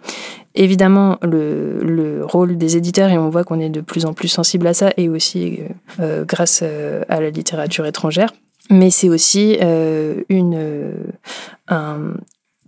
évidemment 0.55 1.19
le, 1.23 1.81
le, 1.83 2.25
rôle 2.25 2.57
des 2.57 2.77
éditeurs 2.77 3.11
et 3.11 3.19
on 3.19 3.29
voit 3.29 3.45
qu'on 3.45 3.61
est 3.61 3.71
de 3.71 3.81
plus 3.81 4.07
en 4.07 4.13
plus 4.13 4.29
sensible 4.29 4.67
à 4.67 4.75
ça 4.75 4.91
et 4.97 5.09
aussi 5.09 5.61
euh, 6.01 6.25
grâce 6.25 6.61
euh, 6.63 7.03
à 7.09 7.21
la 7.21 7.31
littérature 7.31 7.87
étrangère 7.87 8.33
mais 8.71 8.91
c'est 8.91 9.09
aussi 9.09 9.57
euh, 9.61 10.23
une, 10.29 10.55
euh, 10.57 10.93
un, 11.69 12.15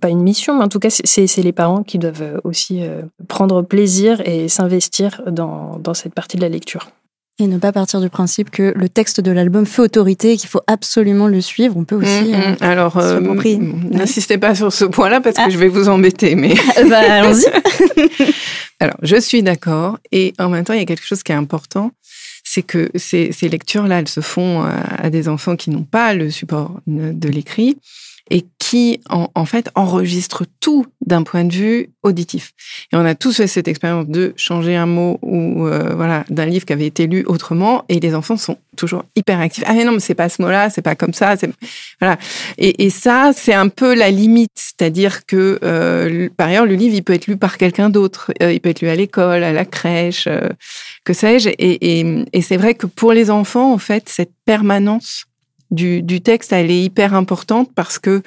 pas 0.01 0.09
une 0.09 0.22
mission, 0.22 0.57
mais 0.57 0.64
en 0.64 0.68
tout 0.68 0.78
cas, 0.78 0.90
c'est 0.90 1.36
les 1.36 1.53
parents 1.53 1.82
qui 1.82 1.98
doivent 1.98 2.40
aussi 2.44 2.82
euh, 2.82 3.03
prendre 3.28 3.62
plaisir 3.62 4.20
et 4.24 4.48
s'investir 4.48 5.22
dans, 5.26 5.78
dans 5.78 5.94
cette 5.94 6.14
partie 6.14 6.36
de 6.36 6.42
la 6.42 6.48
lecture. 6.48 6.90
Et 7.38 7.46
ne 7.46 7.57
pas 7.57 7.72
partir 7.72 8.03
du 8.03 8.11
principe 8.11 8.51
que 8.51 8.74
le 8.76 8.88
texte 8.90 9.22
de 9.22 9.30
l'album 9.30 9.64
fait 9.64 9.80
autorité 9.80 10.32
et 10.32 10.36
qu'il 10.36 10.48
faut 10.51 10.61
absolument 10.66 11.26
le 11.26 11.40
suivre. 11.40 11.74
On 11.74 11.84
peut 11.84 11.96
aussi. 11.96 12.32
Mmh, 12.32 12.36
mmh. 12.36 12.57
Alors, 12.61 12.98
euh, 12.98 13.18
n'insistez 13.90 14.36
pas 14.36 14.55
sur 14.55 14.70
ce 14.70 14.84
point-là 14.84 15.22
parce 15.22 15.36
que 15.36 15.42
ah. 15.46 15.48
je 15.48 15.57
vais 15.57 15.68
vous 15.68 15.88
embêter. 15.88 16.34
Mais 16.34 16.53
bah, 16.90 16.98
allons-y. 16.98 17.46
Alors, 18.80 18.96
je 19.03 19.16
suis 19.16 19.42
d'accord. 19.42 19.98
Et 20.12 20.34
en 20.38 20.51
même 20.51 20.64
temps, 20.64 20.74
il 20.74 20.80
y 20.80 20.82
a 20.82 20.86
quelque 20.86 21.07
chose 21.07 21.22
qui 21.22 21.32
est 21.32 21.34
important 21.34 21.92
c'est 22.53 22.64
que 22.64 22.90
ces, 22.96 23.30
lectures-là, 23.42 24.01
elles 24.01 24.09
se 24.09 24.20
font 24.20 24.62
à 24.64 25.09
des 25.09 25.28
enfants 25.28 25.55
qui 25.55 25.70
n'ont 25.70 25.84
pas 25.84 26.14
le 26.14 26.30
support 26.30 26.80
de 26.88 27.28
l'écrit 27.28 27.78
et 28.30 28.46
qui, 28.58 29.00
en, 29.08 29.28
en 29.34 29.44
fait, 29.44 29.70
enregistre 29.74 30.44
tout 30.60 30.86
d'un 31.04 31.22
point 31.22 31.44
de 31.44 31.52
vue 31.52 31.90
auditif. 32.02 32.52
Et 32.92 32.96
on 32.96 33.04
a 33.04 33.14
tous 33.14 33.36
fait 33.36 33.46
cette 33.46 33.68
expérience 33.68 34.06
de 34.06 34.32
changer 34.36 34.76
un 34.76 34.86
mot 34.86 35.18
ou 35.22 35.66
euh, 35.66 35.94
voilà 35.94 36.24
d'un 36.30 36.46
livre 36.46 36.64
qui 36.64 36.72
avait 36.72 36.86
été 36.86 37.06
lu 37.06 37.24
autrement, 37.26 37.84
et 37.88 38.00
les 38.00 38.14
enfants 38.14 38.36
sont 38.36 38.58
toujours 38.76 39.04
hyper 39.16 39.40
actifs. 39.40 39.64
Ah 39.66 39.74
mais 39.74 39.84
non, 39.84 39.92
mais 39.92 40.00
c'est 40.00 40.14
pas 40.14 40.28
ce 40.28 40.40
mot-là, 40.40 40.70
c'est 40.70 40.82
pas 40.82 40.94
comme 40.94 41.12
ça, 41.12 41.34
voilà. 42.00 42.16
Et, 42.56 42.84
et 42.84 42.90
ça, 42.90 43.32
c'est 43.34 43.54
un 43.54 43.68
peu 43.68 43.94
la 43.94 44.10
limite, 44.10 44.52
c'est-à-dire 44.54 45.26
que 45.26 45.58
euh, 45.62 46.28
par 46.36 46.48
ailleurs, 46.48 46.66
le 46.66 46.74
livre, 46.74 46.94
il 46.94 47.02
peut 47.02 47.12
être 47.12 47.26
lu 47.26 47.36
par 47.36 47.58
quelqu'un 47.58 47.90
d'autre, 47.90 48.32
euh, 48.42 48.52
il 48.52 48.60
peut 48.60 48.70
être 48.70 48.80
lu 48.80 48.88
à 48.88 48.94
l'école, 48.94 49.42
à 49.42 49.52
la 49.52 49.64
crèche, 49.64 50.26
euh, 50.28 50.48
que 51.04 51.12
sais-je. 51.12 51.48
Et, 51.58 52.00
et, 52.00 52.24
et 52.32 52.42
c'est 52.42 52.56
vrai 52.56 52.74
que 52.74 52.86
pour 52.86 53.12
les 53.12 53.30
enfants, 53.30 53.72
en 53.72 53.78
fait, 53.78 54.08
cette 54.08 54.32
permanence 54.44 55.24
du, 55.70 56.02
du, 56.02 56.20
texte, 56.20 56.52
elle 56.52 56.70
est 56.70 56.82
hyper 56.82 57.14
importante 57.14 57.70
parce 57.74 57.98
que, 57.98 58.22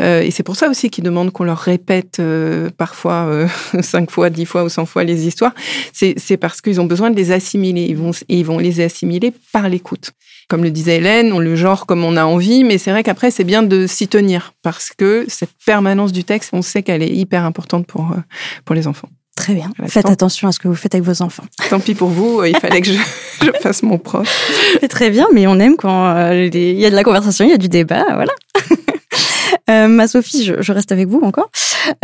euh, 0.00 0.22
et 0.22 0.30
c'est 0.30 0.42
pour 0.42 0.56
ça 0.56 0.68
aussi 0.68 0.90
qu'ils 0.90 1.04
demandent 1.04 1.30
qu'on 1.30 1.44
leur 1.44 1.58
répète 1.58 2.18
euh, 2.18 2.70
parfois 2.76 3.26
euh, 3.26 3.48
cinq 3.80 4.10
fois, 4.10 4.30
dix 4.30 4.46
fois 4.46 4.64
ou 4.64 4.68
cent 4.68 4.86
fois 4.86 5.04
les 5.04 5.26
histoires, 5.26 5.54
c'est 5.92 6.36
parce 6.36 6.60
qu'ils 6.60 6.80
ont 6.80 6.86
besoin 6.86 7.10
de 7.10 7.16
les 7.16 7.32
assimiler. 7.32 7.86
Ils 7.88 7.96
vont, 7.96 8.10
ils 8.28 8.44
vont 8.44 8.58
les 8.58 8.80
assimiler 8.80 9.32
par 9.52 9.68
l'écoute. 9.68 10.12
Comme 10.48 10.62
le 10.62 10.70
disait 10.70 10.96
Hélène, 10.96 11.32
on 11.32 11.40
le 11.40 11.56
genre 11.56 11.84
comme 11.84 12.04
on 12.04 12.16
a 12.16 12.24
envie, 12.24 12.64
mais 12.64 12.78
c'est 12.78 12.90
vrai 12.90 13.02
qu'après, 13.02 13.30
c'est 13.30 13.44
bien 13.44 13.62
de 13.62 13.86
s'y 13.86 14.08
tenir 14.08 14.54
parce 14.62 14.90
que 14.96 15.26
cette 15.28 15.52
permanence 15.66 16.10
du 16.10 16.24
texte, 16.24 16.50
on 16.52 16.62
sait 16.62 16.82
qu'elle 16.82 17.02
est 17.02 17.14
hyper 17.14 17.44
importante 17.44 17.86
pour, 17.86 18.12
euh, 18.12 18.16
pour 18.64 18.74
les 18.74 18.86
enfants. 18.86 19.10
Très 19.38 19.54
bien. 19.54 19.70
Faites 19.86 20.10
attention 20.10 20.48
à 20.48 20.52
ce 20.52 20.58
que 20.58 20.66
vous 20.66 20.74
faites 20.74 20.96
avec 20.96 21.06
vos 21.06 21.22
enfants. 21.22 21.44
Tant 21.70 21.78
pis 21.78 21.94
pour 21.94 22.08
vous, 22.08 22.42
il 22.42 22.56
fallait 22.58 22.80
que 22.80 22.88
je, 22.88 22.98
je 23.40 23.52
fasse 23.62 23.84
mon 23.84 23.96
prof. 23.96 24.28
C'est 24.80 24.88
très 24.88 25.10
bien, 25.10 25.28
mais 25.32 25.46
on 25.46 25.60
aime 25.60 25.76
quand 25.76 26.08
euh, 26.08 26.50
il 26.52 26.78
y 26.78 26.84
a 26.84 26.90
de 26.90 26.96
la 26.96 27.04
conversation, 27.04 27.44
il 27.44 27.52
y 27.52 27.54
a 27.54 27.56
du 27.56 27.68
débat, 27.68 28.04
voilà. 28.14 28.32
Euh, 29.70 29.88
ma 29.88 30.08
Sophie, 30.08 30.44
je, 30.44 30.72
reste 30.72 30.92
avec 30.92 31.08
vous 31.08 31.20
encore. 31.22 31.50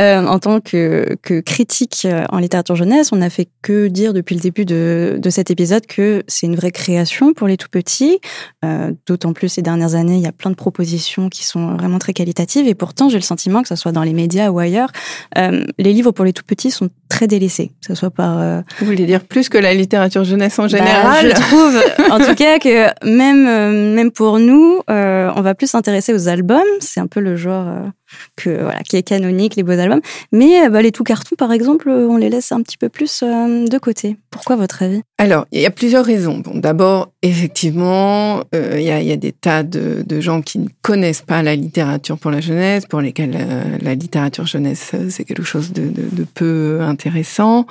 Euh, 0.01 0.25
en 0.27 0.39
tant 0.39 0.61
que, 0.61 1.17
que 1.23 1.41
critique 1.41 2.03
euh, 2.05 2.25
en 2.31 2.39
littérature 2.39 2.77
jeunesse, 2.77 3.11
on 3.13 3.17
n'a 3.17 3.31
fait 3.31 3.49
que 3.63 3.89
dire 3.89 4.13
depuis 4.13 4.35
le 4.35 4.41
début 4.41 4.65
de, 4.65 5.17
de 5.19 5.31
cet 5.31 5.51
épisode 5.51 5.87
que 5.87 6.23
c'est 6.29 6.47
une 6.47 6.57
vraie 6.57 6.71
création 6.71 7.33
pour 7.33 7.49
les 7.49 7.57
tout 7.57 7.69
petits. 7.69 8.21
Euh, 8.65 8.93
D'autant 9.07 9.33
plus 9.33 9.49
ces 9.49 9.63
dernières 9.63 9.95
années, 9.95 10.17
il 10.17 10.23
y 10.23 10.27
a 10.27 10.33
plein 10.33 10.51
de 10.51 10.57
propositions 10.57 11.29
qui 11.29 11.45
sont 11.45 11.75
vraiment 11.77 11.99
très 11.99 12.13
qualitatives. 12.13 12.67
Et 12.67 12.75
pourtant, 12.75 13.09
j'ai 13.09 13.19
le 13.19 13.23
sentiment 13.23 13.63
que 13.63 13.69
ce 13.69 13.77
soit 13.77 13.93
dans 13.93 14.03
les 14.03 14.13
médias 14.13 14.51
ou 14.51 14.59
ailleurs, 14.59 14.91
les 15.37 15.93
livres 15.93 16.13
pour 16.13 16.25
les 16.25 16.33
tout 16.33 16.45
petits 16.45 16.71
sont 16.71 16.89
très 17.09 17.27
délaissés. 17.27 17.69
Que 17.81 17.89
ce 17.89 17.95
soit 17.95 18.11
par. 18.11 18.63
Vous 18.79 18.87
voulez 18.87 19.07
dire 19.07 19.21
plus 19.25 19.49
que 19.49 19.59
la 19.59 19.75
littérature 19.75 20.25
jeunesse 20.25 20.59
en 20.59 20.65
bah, 20.65 20.69
général 20.69 21.29
Je 21.29 21.41
trouve, 21.41 22.13
en 22.13 22.19
tout 22.19 22.35
cas, 22.37 22.59
que 22.59 22.87
même 23.05 23.95
même 23.95 24.11
pour 24.11 24.39
nous, 24.39 24.81
on 24.89 25.43
va 25.43 25.55
plus 25.55 25.69
s'intéresser 25.69 26.13
aux 26.15 26.29
albums. 26.29 26.63
C'est 26.81 27.01
un 27.01 27.07
peu 27.07 27.21
le 27.21 27.37
genre 27.37 27.54
euh, 27.55 27.89
que 28.37 28.63
voilà 28.63 28.81
qui 28.83 28.97
est 28.97 29.03
canonique, 29.03 29.57
les 29.57 29.63
beaux 29.63 29.73
albums. 29.73 30.01
Mais 30.33 30.65
euh, 30.65 30.69
bah, 30.69 30.83
les 30.83 30.93
tout 30.93 31.05
cartons, 31.05 31.37
par 31.37 31.53
exemple, 31.53 31.89
euh, 31.89 32.07
on 32.09 32.17
les 32.17 32.29
laisse 32.29 32.53
un 32.53 32.63
petit 32.63 32.77
peu 32.77 32.89
plus 32.89 33.23
de 33.23 33.79
côté. 33.79 34.17
Pourquoi 34.31 34.57
votre 34.57 34.83
avis? 34.83 35.03
Alors, 35.19 35.47
il 35.53 35.61
y 35.61 35.67
a 35.67 35.71
plusieurs 35.71 36.05
raisons. 36.05 36.39
Bon, 36.39 36.59
d'abord, 36.59 37.13
effectivement, 37.23 38.43
il 38.53 38.83
y, 38.83 38.91
a, 38.91 39.17
des 39.17 39.33
tas 39.33 39.63
de, 39.63 40.21
gens 40.21 40.43
qui 40.43 40.59
ne 40.59 40.69
connaissent 40.83 41.23
pas 41.23 41.43
la 41.43 41.55
littérature 41.55 42.19
pour 42.19 42.31
la 42.31 42.41
jeunesse, 42.41 42.87
pour 42.87 43.01
lesquels 43.01 43.37
la, 43.81 43.95
littérature 43.95 44.47
jeunesse 44.47 44.93
c'est 45.09 45.25
quelque 45.25 45.45
chose 45.45 45.73
de, 45.73 45.93
peu 46.35 46.81
intéressant, 46.83 47.67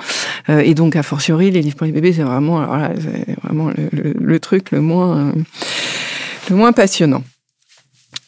et 0.47 0.73
donc 0.73 0.95
a 0.95 1.03
fortiori 1.03 1.51
les 1.51 1.61
livres 1.61 1.75
pour 1.75 1.86
les 1.86 1.91
bébés, 1.91 2.13
c'est 2.13 2.23
vraiment, 2.23 2.65
vraiment 3.43 3.69
le, 3.91 4.13
le, 4.13 4.39
truc 4.39 4.71
le 4.71 4.81
moins 4.81 5.34
le 6.49 6.55
moins 6.55 6.73
passionnant. 6.73 7.23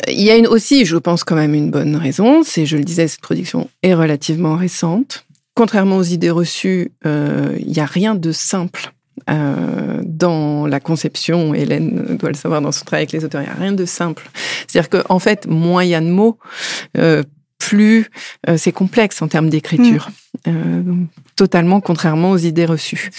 Il 0.07 0.21
y 0.21 0.29
a 0.29 0.35
une, 0.35 0.47
aussi, 0.47 0.85
je 0.85 0.97
pense, 0.97 1.23
quand 1.23 1.35
même 1.35 1.53
une 1.53 1.71
bonne 1.71 1.95
raison. 1.95 2.43
C'est, 2.43 2.65
je 2.65 2.77
le 2.77 2.83
disais, 2.83 3.07
cette 3.07 3.21
production 3.21 3.69
est 3.81 3.93
relativement 3.93 4.55
récente. 4.55 5.25
Contrairement 5.55 5.97
aux 5.97 6.03
idées 6.03 6.31
reçues, 6.31 6.91
euh, 7.05 7.55
il 7.59 7.71
n'y 7.71 7.79
a 7.79 7.85
rien 7.85 8.13
de 8.13 8.31
simple 8.31 8.91
euh, 9.29 10.01
dans 10.03 10.67
la 10.67 10.79
conception. 10.79 11.53
Hélène 11.53 12.17
doit 12.17 12.29
le 12.29 12.35
savoir 12.35 12.61
dans 12.61 12.73
son 12.73 12.83
travail 12.83 13.03
avec 13.03 13.13
les 13.13 13.23
auteurs. 13.23 13.41
Il 13.41 13.45
n'y 13.45 13.51
a 13.51 13.55
rien 13.55 13.71
de 13.71 13.85
simple. 13.85 14.29
C'est-à-dire 14.67 14.89
qu'en 14.89 15.15
en 15.15 15.19
fait, 15.19 15.47
moins 15.47 15.83
il 15.83 15.91
y 15.91 15.95
a 15.95 16.01
de 16.01 16.09
mots, 16.09 16.37
euh, 16.97 17.23
plus 17.57 18.09
euh, 18.49 18.57
c'est 18.57 18.71
complexe 18.71 19.21
en 19.21 19.27
termes 19.27 19.49
d'écriture. 19.49 20.09
Mm. 20.45 20.49
Euh, 20.49 20.83
totalement 21.35 21.81
contrairement 21.81 22.31
aux 22.31 22.37
idées 22.37 22.65
reçues. 22.65 23.09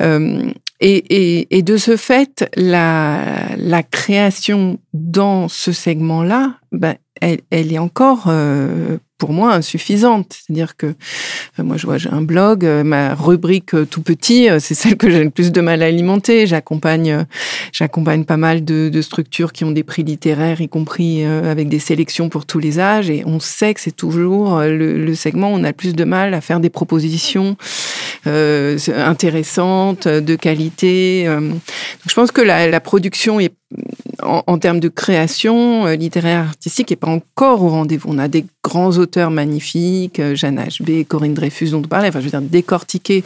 Euh, 0.00 0.50
et, 0.80 0.96
et, 1.10 1.58
et, 1.58 1.62
de 1.62 1.76
ce 1.76 1.96
fait, 1.98 2.48
la, 2.56 3.54
la 3.58 3.82
création 3.82 4.78
dans 4.94 5.46
ce 5.48 5.72
segment-là, 5.72 6.54
ben, 6.72 6.94
elle, 7.20 7.40
elle, 7.50 7.70
est 7.70 7.78
encore 7.78 8.24
euh, 8.28 8.96
pour 9.18 9.34
moi 9.34 9.52
insuffisante. 9.52 10.38
C'est-à-dire 10.38 10.78
que 10.78 10.86
euh, 10.86 11.62
moi, 11.62 11.76
je 11.76 11.84
vois, 11.84 11.98
j'ai 11.98 12.08
un 12.08 12.22
blog, 12.22 12.64
euh, 12.64 12.82
ma 12.82 13.14
rubrique 13.14 13.72
tout 13.90 14.00
petit, 14.00 14.48
c'est 14.58 14.72
celle 14.72 14.96
que 14.96 15.10
j'ai 15.10 15.22
le 15.22 15.28
plus 15.28 15.52
de 15.52 15.60
mal 15.60 15.82
à 15.82 15.86
alimenter. 15.86 16.46
J'accompagne, 16.46 17.26
j'accompagne 17.72 18.24
pas 18.24 18.38
mal 18.38 18.64
de, 18.64 18.88
de, 18.88 19.02
structures 19.02 19.52
qui 19.52 19.64
ont 19.64 19.72
des 19.72 19.82
prix 19.82 20.02
littéraires, 20.02 20.62
y 20.62 20.68
compris 20.70 21.24
avec 21.24 21.68
des 21.68 21.78
sélections 21.78 22.30
pour 22.30 22.46
tous 22.46 22.58
les 22.58 22.80
âges. 22.80 23.10
Et 23.10 23.22
on 23.26 23.38
sait 23.38 23.74
que 23.74 23.80
c'est 23.80 23.94
toujours 23.94 24.60
le, 24.60 25.04
le, 25.04 25.14
segment 25.14 25.52
où 25.52 25.56
on 25.56 25.64
a 25.64 25.68
le 25.68 25.74
plus 25.74 25.94
de 25.94 26.04
mal 26.04 26.32
à 26.32 26.40
faire 26.40 26.60
des 26.60 26.70
propositions 26.70 27.58
euh, 28.26 28.78
intéressantes, 28.96 30.08
de 30.08 30.36
qualité. 30.36 31.26
Donc, 31.26 31.60
je 32.08 32.14
pense 32.14 32.30
que 32.32 32.40
la, 32.40 32.68
la 32.68 32.80
production 32.80 33.40
est 33.40 33.54
en, 34.22 34.42
en, 34.46 34.58
termes 34.58 34.80
de 34.80 34.88
création 34.88 35.86
littéraire 35.86 36.40
artistique 36.48 36.90
est 36.92 36.96
pas 36.96 37.08
encore 37.08 37.62
au 37.62 37.68
rendez-vous. 37.68 38.08
On 38.10 38.18
a 38.18 38.28
des 38.28 38.44
grands 38.62 38.98
auteurs 38.98 39.30
magnifiques, 39.30 40.20
euh, 40.20 40.34
Jeanne 40.34 40.60
H.B., 40.60 41.06
Corinne 41.06 41.34
Dreyfus 41.34 41.70
dont 41.70 41.78
on 41.78 41.88
parlait. 41.88 42.08
Enfin, 42.08 42.20
je 42.20 42.24
veux 42.24 42.30
dire, 42.30 42.42
décortiquer 42.42 43.24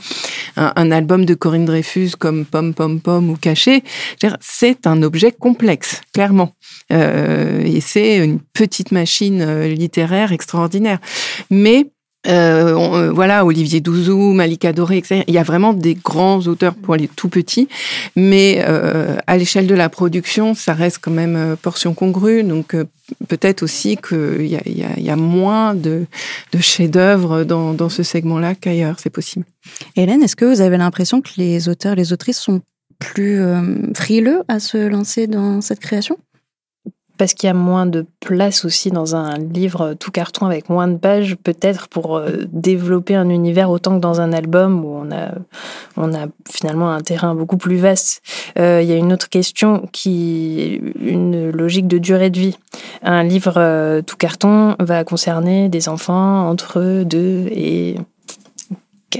un, 0.56 0.90
album 0.90 1.24
de 1.24 1.34
Corinne 1.34 1.64
Dreyfus 1.64 2.12
comme 2.18 2.44
Pom 2.44 2.74
Pom 2.74 3.00
Pom 3.00 3.30
ou 3.30 3.36
Caché, 3.36 3.82
c'est 4.40 4.86
un 4.86 5.02
objet 5.02 5.32
complexe, 5.32 6.00
clairement. 6.12 6.52
Euh, 6.92 7.62
et 7.64 7.80
c'est 7.80 8.18
une 8.18 8.38
petite 8.40 8.92
machine 8.92 9.42
euh, 9.42 9.68
littéraire 9.68 10.32
extraordinaire. 10.32 10.98
Mais 11.50 11.86
euh, 12.26 12.74
euh, 12.74 13.12
voilà, 13.12 13.44
Olivier 13.44 13.80
Douzou, 13.80 14.32
Malika 14.32 14.72
Doré, 14.72 14.98
etc. 14.98 15.24
Il 15.26 15.34
y 15.34 15.38
a 15.38 15.42
vraiment 15.42 15.72
des 15.72 15.94
grands 15.94 16.40
auteurs 16.46 16.74
pour 16.74 16.96
les 16.96 17.08
tout 17.08 17.28
petits, 17.28 17.68
mais 18.16 18.64
euh, 18.66 19.16
à 19.26 19.36
l'échelle 19.36 19.66
de 19.66 19.74
la 19.74 19.88
production, 19.88 20.54
ça 20.54 20.74
reste 20.74 20.98
quand 21.00 21.10
même 21.10 21.36
euh, 21.36 21.56
portion 21.56 21.94
congrue. 21.94 22.42
Donc 22.42 22.76
peut-être 23.28 23.62
aussi 23.62 23.96
qu'il 23.96 24.46
y 24.46 24.56
a, 24.56 24.62
y, 24.66 24.84
a, 24.84 24.98
y 24.98 25.10
a, 25.10 25.16
moins 25.16 25.74
de, 25.74 26.06
de 26.52 26.58
chefs-d'œuvre 26.58 27.44
dans, 27.44 27.74
dans 27.74 27.88
ce 27.88 28.02
segment-là 28.02 28.54
qu'ailleurs. 28.54 28.96
C'est 28.98 29.10
possible. 29.10 29.44
Hélène, 29.96 30.22
est-ce 30.22 30.36
que 30.36 30.44
vous 30.44 30.60
avez 30.60 30.76
l'impression 30.76 31.20
que 31.20 31.30
les 31.36 31.68
auteurs, 31.68 31.94
les 31.94 32.12
autrices 32.12 32.38
sont 32.38 32.60
plus 32.98 33.40
frileux 33.94 34.42
à 34.48 34.60
se 34.60 34.78
lancer 34.86 35.26
dans 35.26 35.60
cette 35.60 35.80
création? 35.80 36.16
Parce 37.16 37.34
qu'il 37.34 37.46
y 37.46 37.50
a 37.50 37.54
moins 37.54 37.86
de 37.86 38.06
place 38.20 38.64
aussi 38.64 38.90
dans 38.90 39.14
un 39.14 39.38
livre 39.38 39.94
tout 39.94 40.10
carton 40.10 40.46
avec 40.46 40.68
moins 40.68 40.88
de 40.88 40.96
pages, 40.96 41.36
peut-être 41.36 41.88
pour 41.88 42.16
euh, 42.16 42.44
développer 42.48 43.14
un 43.14 43.28
univers 43.28 43.70
autant 43.70 43.96
que 43.96 44.00
dans 44.00 44.20
un 44.20 44.32
album 44.32 44.84
où 44.84 44.88
on 44.88 45.12
a, 45.12 45.32
on 45.96 46.14
a 46.14 46.26
finalement 46.48 46.90
un 46.90 47.00
terrain 47.00 47.34
beaucoup 47.34 47.56
plus 47.56 47.76
vaste. 47.76 48.22
Euh, 48.58 48.80
il 48.82 48.88
y 48.88 48.92
a 48.92 48.96
une 48.96 49.12
autre 49.12 49.28
question 49.28 49.88
qui 49.92 50.80
une 51.00 51.50
logique 51.50 51.86
de 51.86 51.98
durée 51.98 52.30
de 52.30 52.38
vie. 52.38 52.58
Un 53.02 53.22
livre 53.22 53.54
euh, 53.56 54.02
tout 54.02 54.16
carton 54.16 54.76
va 54.80 55.04
concerner 55.04 55.68
des 55.68 55.88
enfants 55.88 56.48
entre 56.48 57.02
2 57.04 57.48
et 57.50 57.96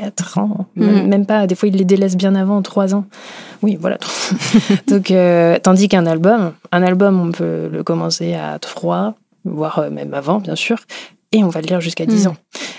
4 0.01 0.39
ans, 0.39 0.67
mm. 0.77 1.07
même, 1.07 1.27
pas. 1.27 1.47
Des 1.47 1.55
fois, 1.55 1.69
il 1.69 1.77
les 1.77 1.85
délaisse 1.85 2.17
bien 2.17 2.35
avant, 2.35 2.61
3 2.63 2.95
ans. 2.95 3.05
Oui, 3.63 3.79
voilà. 3.81 3.99
Donc, 4.89 5.11
euh, 5.11 5.59
tandis 5.63 5.89
qu'un 5.89 6.07
album, 6.07 6.53
un 6.73 6.83
album, 6.83 7.21
on 7.21 7.31
peut 7.31 7.69
le 7.71 7.83
commencer 7.83 8.35
à 8.35 8.59
3, 8.59 9.15
voire 9.45 9.79
euh, 9.79 9.91
même 9.91 10.13
avant, 10.15 10.39
bien 10.39 10.57
sûr, 10.57 10.79
et 11.35 11.45
on 11.45 11.49
va 11.49 11.61
le 11.61 11.67
lire 11.67 11.81
jusqu'à 11.81 12.07
10 12.07 12.25
mm. 12.25 12.29
ans. 12.29 12.37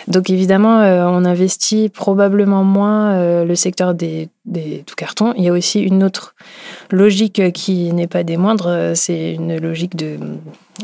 Donc 0.07 0.29
évidemment, 0.29 0.79
euh, 0.79 1.05
on 1.07 1.25
investit 1.25 1.89
probablement 1.89 2.63
moins 2.63 3.43
le 3.43 3.55
secteur 3.55 3.93
des, 3.93 4.29
des 4.45 4.83
tout 4.85 4.95
cartons. 4.95 5.33
Il 5.37 5.43
y 5.43 5.49
a 5.49 5.51
aussi 5.51 5.81
une 5.81 6.03
autre 6.03 6.35
logique 6.91 7.51
qui 7.53 7.91
n'est 7.91 8.07
pas 8.07 8.23
des 8.23 8.37
moindres, 8.37 8.91
c'est 8.95 9.33
une 9.33 9.57
logique 9.57 9.95
de, 9.95 10.17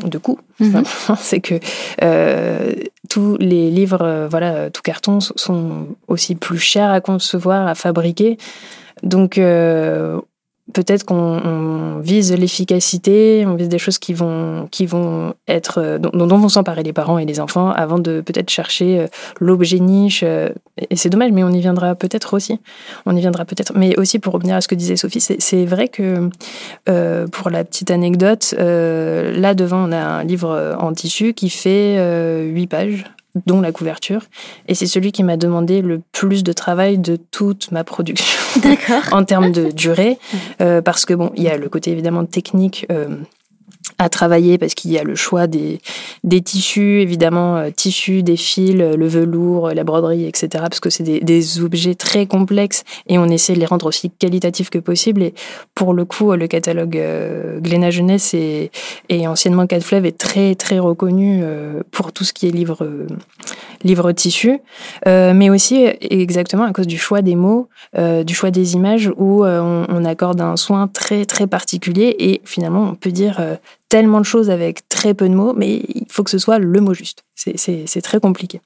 de 0.04 0.18
coût. 0.18 0.38
Mm-hmm. 0.60 1.16
C'est 1.18 1.40
que 1.40 1.60
tous 3.08 3.36
les 3.38 3.70
livres, 3.70 4.26
voilà, 4.30 4.70
tout 4.70 4.82
carton 4.82 5.20
sont 5.20 5.86
aussi 6.08 6.34
plus 6.34 6.58
chers 6.58 6.90
à 6.90 7.00
concevoir, 7.00 7.66
à 7.66 7.74
fabriquer. 7.74 8.38
Donc, 9.02 9.38
euh, 9.38 10.20
peut-être 10.72 11.04
qu'on 11.04 11.98
vise 12.00 12.32
l'efficacité, 12.32 13.44
on 13.46 13.54
vise 13.54 13.68
des 13.68 13.78
choses 13.78 13.98
qui 13.98 14.14
vont, 14.14 14.68
qui 14.70 14.86
vont 14.86 15.34
être, 15.48 15.78
euh, 15.78 15.98
dont, 15.98 16.26
vont 16.26 16.48
s'emparer 16.48 16.82
les 16.82 16.92
parents 16.92 17.18
et 17.18 17.24
les 17.24 17.40
enfants 17.40 17.70
avant 17.70 17.98
de 17.98 18.20
peut-être 18.20 18.50
chercher 18.50 19.00
euh, 19.00 19.06
l'objet 19.40 19.78
niche. 19.78 20.22
Et 20.22 20.96
c'est 20.96 21.10
dommage, 21.10 21.32
mais 21.32 21.44
on 21.44 21.50
y 21.50 21.60
viendra 21.60 21.94
peut-être 21.94 22.34
aussi. 22.34 22.60
On 23.06 23.16
y 23.16 23.20
viendra 23.20 23.44
peut-être. 23.44 23.72
Mais 23.76 23.98
aussi, 23.98 24.18
pour 24.18 24.34
revenir 24.34 24.56
à 24.56 24.60
ce 24.60 24.68
que 24.68 24.74
disait 24.74 24.96
Sophie, 24.96 25.20
c'est 25.20 25.64
vrai 25.66 25.88
que, 25.88 26.30
euh, 26.88 27.26
pour 27.28 27.50
la 27.50 27.64
petite 27.64 27.90
anecdote, 27.90 28.54
euh, 28.58 29.32
là 29.32 29.54
devant, 29.54 29.88
on 29.88 29.92
a 29.92 29.98
un 29.98 30.24
livre 30.24 30.76
en 30.80 30.92
tissu 30.92 31.34
qui 31.34 31.50
fait 31.50 31.96
euh, 31.98 32.44
8 32.44 32.66
pages 32.66 33.04
dont 33.46 33.60
la 33.60 33.72
couverture. 33.72 34.22
Et 34.68 34.74
c'est 34.74 34.86
celui 34.86 35.12
qui 35.12 35.22
m'a 35.22 35.36
demandé 35.36 35.82
le 35.82 36.02
plus 36.12 36.44
de 36.44 36.52
travail 36.52 36.98
de 36.98 37.16
toute 37.16 37.72
ma 37.72 37.84
production. 37.84 38.31
en 39.12 39.24
termes 39.24 39.52
de 39.52 39.70
durée. 39.70 40.18
Euh, 40.60 40.82
parce 40.82 41.04
que, 41.04 41.14
bon, 41.14 41.30
il 41.36 41.42
y 41.42 41.48
a 41.48 41.56
le 41.56 41.68
côté 41.68 41.90
évidemment 41.90 42.24
technique. 42.24 42.86
Euh, 44.02 44.06
à 44.06 44.08
travailler 44.08 44.58
parce 44.58 44.74
qu'il 44.74 44.90
y 44.90 44.98
a 44.98 45.04
le 45.04 45.14
choix 45.14 45.46
des, 45.46 45.80
des 46.24 46.42
tissus, 46.42 47.00
évidemment, 47.00 47.56
euh, 47.56 47.70
tissus, 47.70 48.22
des 48.22 48.36
fils, 48.36 48.74
le 48.74 49.06
velours, 49.06 49.70
la 49.70 49.84
broderie, 49.84 50.26
etc. 50.26 50.48
Parce 50.68 50.80
que 50.80 50.90
c'est 50.90 51.04
des, 51.04 51.60
objets 51.60 51.94
très 51.94 52.26
complexes 52.26 52.82
et 53.06 53.18
on 53.18 53.26
essaie 53.26 53.54
de 53.54 53.60
les 53.60 53.66
rendre 53.66 53.86
aussi 53.86 54.10
qualitatifs 54.10 54.70
que 54.70 54.78
possible. 54.78 55.22
Et 55.22 55.34
pour 55.74 55.94
le 55.94 56.04
coup, 56.04 56.32
le 56.32 56.46
catalogue 56.46 56.96
euh, 56.96 57.60
Jeunesse 57.90 58.34
et, 58.34 58.70
et 59.08 59.26
anciennement 59.26 59.66
Cat 59.66 59.80
Fleuve 59.80 60.06
est 60.06 60.18
très, 60.18 60.54
très 60.54 60.78
reconnu 60.78 61.40
euh, 61.42 61.82
pour 61.90 62.12
tout 62.12 62.24
ce 62.24 62.32
qui 62.32 62.46
est 62.46 62.50
livre, 62.50 62.84
euh, 62.84 63.06
livre 63.84 64.12
tissu. 64.12 64.60
Euh, 65.06 65.32
mais 65.34 65.50
aussi, 65.50 65.86
exactement, 66.00 66.64
à 66.64 66.72
cause 66.72 66.86
du 66.86 66.98
choix 66.98 67.22
des 67.22 67.36
mots, 67.36 67.68
du 68.24 68.34
choix 68.34 68.50
des 68.50 68.74
images 68.74 69.10
où 69.16 69.44
on, 69.44 69.86
on, 69.88 70.04
accorde 70.04 70.40
un 70.40 70.56
soin 70.56 70.88
très, 70.88 71.24
très 71.24 71.46
particulier 71.46 72.14
et 72.18 72.40
finalement, 72.44 72.88
on 72.90 72.94
peut 72.94 73.12
dire 73.12 73.40
tellement 73.92 74.20
de 74.20 74.24
choses 74.24 74.48
avec 74.48 74.88
très 74.88 75.12
peu 75.12 75.28
de 75.28 75.34
mots, 75.34 75.52
mais 75.54 75.82
il 75.94 76.06
faut 76.08 76.22
que 76.24 76.30
ce 76.30 76.38
soit 76.38 76.58
le 76.58 76.80
mot 76.80 76.94
juste. 76.94 77.24
C'est 77.34 78.02
très 78.02 78.20
compliqué. 78.20 78.60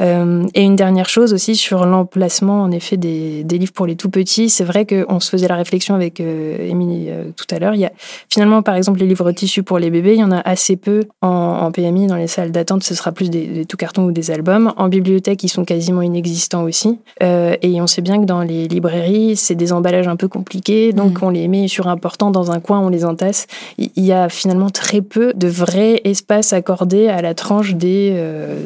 Euh, 0.00 0.46
et 0.54 0.62
une 0.62 0.76
dernière 0.76 1.08
chose 1.08 1.32
aussi 1.32 1.56
sur 1.56 1.84
l'emplacement, 1.86 2.62
en 2.62 2.70
effet, 2.70 2.96
des, 2.96 3.44
des, 3.44 3.58
livres 3.58 3.72
pour 3.72 3.86
les 3.86 3.96
tout 3.96 4.10
petits. 4.10 4.50
C'est 4.50 4.64
vrai 4.64 4.86
qu'on 4.86 5.20
se 5.20 5.30
faisait 5.30 5.48
la 5.48 5.56
réflexion 5.56 5.94
avec 5.94 6.20
euh, 6.20 6.68
Émilie 6.68 7.06
euh, 7.08 7.30
tout 7.36 7.46
à 7.50 7.58
l'heure. 7.58 7.74
Il 7.74 7.80
y 7.80 7.84
a 7.84 7.92
finalement, 8.28 8.62
par 8.62 8.74
exemple, 8.74 9.00
les 9.00 9.06
livres 9.06 9.30
tissus 9.32 9.62
pour 9.62 9.78
les 9.78 9.90
bébés, 9.90 10.14
il 10.14 10.20
y 10.20 10.24
en 10.24 10.32
a 10.32 10.40
assez 10.40 10.76
peu 10.76 11.04
en, 11.22 11.28
en 11.28 11.70
PMI, 11.72 12.06
dans 12.06 12.16
les 12.16 12.26
salles 12.26 12.52
d'attente. 12.52 12.84
Ce 12.84 12.94
sera 12.94 13.12
plus 13.12 13.30
des, 13.30 13.46
des, 13.46 13.64
tout 13.66 13.76
cartons 13.76 14.04
ou 14.04 14.12
des 14.12 14.30
albums. 14.30 14.72
En 14.76 14.88
bibliothèque, 14.88 15.42
ils 15.42 15.48
sont 15.48 15.64
quasiment 15.64 16.02
inexistants 16.02 16.64
aussi. 16.64 16.98
Et 17.20 17.80
on 17.80 17.86
sait 17.86 18.02
bien 18.02 18.20
que 18.20 18.26
dans 18.26 18.42
les 18.42 18.68
librairies, 18.68 19.36
c'est 19.36 19.54
des 19.54 19.72
emballages 19.72 20.08
un 20.08 20.16
peu 20.16 20.28
compliqués, 20.28 20.92
donc 20.92 21.20
mmh. 21.20 21.24
on 21.24 21.30
les 21.30 21.48
met 21.48 21.68
sur 21.68 21.88
important 21.88 22.30
dans 22.30 22.50
un 22.50 22.60
coin, 22.60 22.80
on 22.80 22.88
les 22.88 23.04
entasse. 23.04 23.46
Il 23.78 24.04
y 24.04 24.12
a 24.12 24.28
finalement 24.28 24.53
très 24.70 25.02
peu 25.02 25.32
de 25.34 25.48
vrai 25.48 26.00
espace 26.04 26.52
accordé 26.52 27.08
à 27.08 27.22
la 27.22 27.34
tranche 27.34 27.74
des 27.74 28.14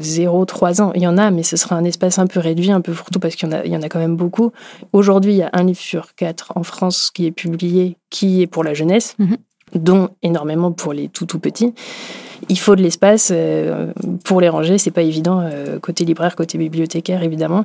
0-3 0.02 0.82
ans. 0.82 0.92
Il 0.94 1.02
y 1.02 1.06
en 1.06 1.18
a, 1.18 1.30
mais 1.30 1.42
ce 1.42 1.56
sera 1.56 1.76
un 1.76 1.84
espace 1.84 2.18
un 2.18 2.26
peu 2.26 2.40
réduit, 2.40 2.70
un 2.70 2.80
peu 2.80 2.92
fourre-tout, 2.92 3.20
parce 3.20 3.36
qu'il 3.36 3.48
y, 3.48 3.52
en 3.52 3.56
a, 3.56 3.64
il 3.64 3.72
y 3.72 3.76
en 3.76 3.82
a 3.82 3.88
quand 3.88 3.98
même 3.98 4.16
beaucoup. 4.16 4.52
Aujourd'hui, 4.92 5.32
il 5.32 5.38
y 5.38 5.42
a 5.42 5.50
un 5.52 5.64
livre 5.64 5.80
sur 5.80 6.14
quatre 6.14 6.52
en 6.54 6.62
France 6.62 7.10
qui 7.12 7.26
est 7.26 7.32
publié, 7.32 7.96
qui 8.10 8.42
est 8.42 8.46
pour 8.46 8.64
la 8.64 8.74
jeunesse, 8.74 9.14
mhm. 9.18 9.36
dont 9.74 10.10
énormément 10.22 10.72
pour 10.72 10.92
les 10.92 11.08
tout 11.08 11.26
tout 11.26 11.38
petits. 11.38 11.74
Il 12.48 12.58
faut 12.58 12.76
de 12.76 12.82
l'espace 12.82 13.30
euh, 13.32 13.92
pour 14.24 14.40
les 14.40 14.48
ranger, 14.48 14.78
c'est 14.78 14.90
pas 14.90 15.02
évident, 15.02 15.40
euh, 15.40 15.78
côté 15.80 16.04
libraire, 16.04 16.36
côté 16.36 16.56
bibliothécaire, 16.56 17.22
évidemment 17.22 17.64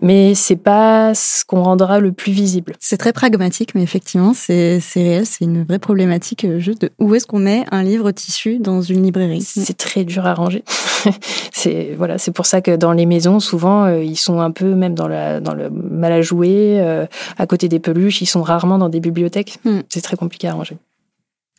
mais 0.00 0.34
c'est 0.34 0.56
pas 0.56 1.14
ce 1.14 1.44
qu'on 1.44 1.62
rendra 1.62 2.00
le 2.00 2.12
plus 2.12 2.32
visible. 2.32 2.74
C'est 2.80 2.96
très 2.96 3.12
pragmatique, 3.12 3.74
mais 3.74 3.82
effectivement, 3.82 4.32
c'est 4.34 4.80
réel, 4.94 5.26
c'est 5.26 5.44
une 5.44 5.64
vraie 5.64 5.78
problématique 5.78 6.44
euh, 6.44 6.58
juste 6.58 6.82
de 6.82 6.90
où 6.98 7.14
est-ce 7.14 7.26
qu'on 7.26 7.38
met 7.38 7.64
un 7.70 7.82
livre 7.82 8.10
tissu 8.10 8.58
dans 8.58 8.80
une 8.80 9.02
librairie. 9.02 9.42
C'est 9.42 9.76
très 9.76 10.04
dur 10.04 10.26
à 10.26 10.34
ranger. 10.34 10.64
c'est 11.52 11.94
voilà, 11.96 12.18
c'est 12.18 12.32
pour 12.32 12.46
ça 12.46 12.60
que 12.60 12.74
dans 12.74 12.92
les 12.92 13.06
maisons, 13.06 13.40
souvent, 13.40 13.84
euh, 13.84 14.02
ils 14.02 14.16
sont 14.16 14.40
un 14.40 14.50
peu 14.50 14.74
même 14.74 14.94
dans 14.94 15.08
la 15.08 15.40
dans 15.40 15.54
le 15.54 15.68
mal 15.70 16.12
à 16.12 16.22
jouer, 16.22 16.80
euh, 16.80 17.06
à 17.36 17.46
côté 17.46 17.68
des 17.68 17.78
peluches. 17.78 18.22
Ils 18.22 18.26
sont 18.26 18.42
rarement 18.42 18.78
dans 18.78 18.88
des 18.88 19.00
bibliothèques. 19.00 19.58
Hmm. 19.64 19.80
C'est 19.88 20.02
très 20.02 20.16
compliqué 20.16 20.48
à 20.48 20.54
ranger. 20.54 20.78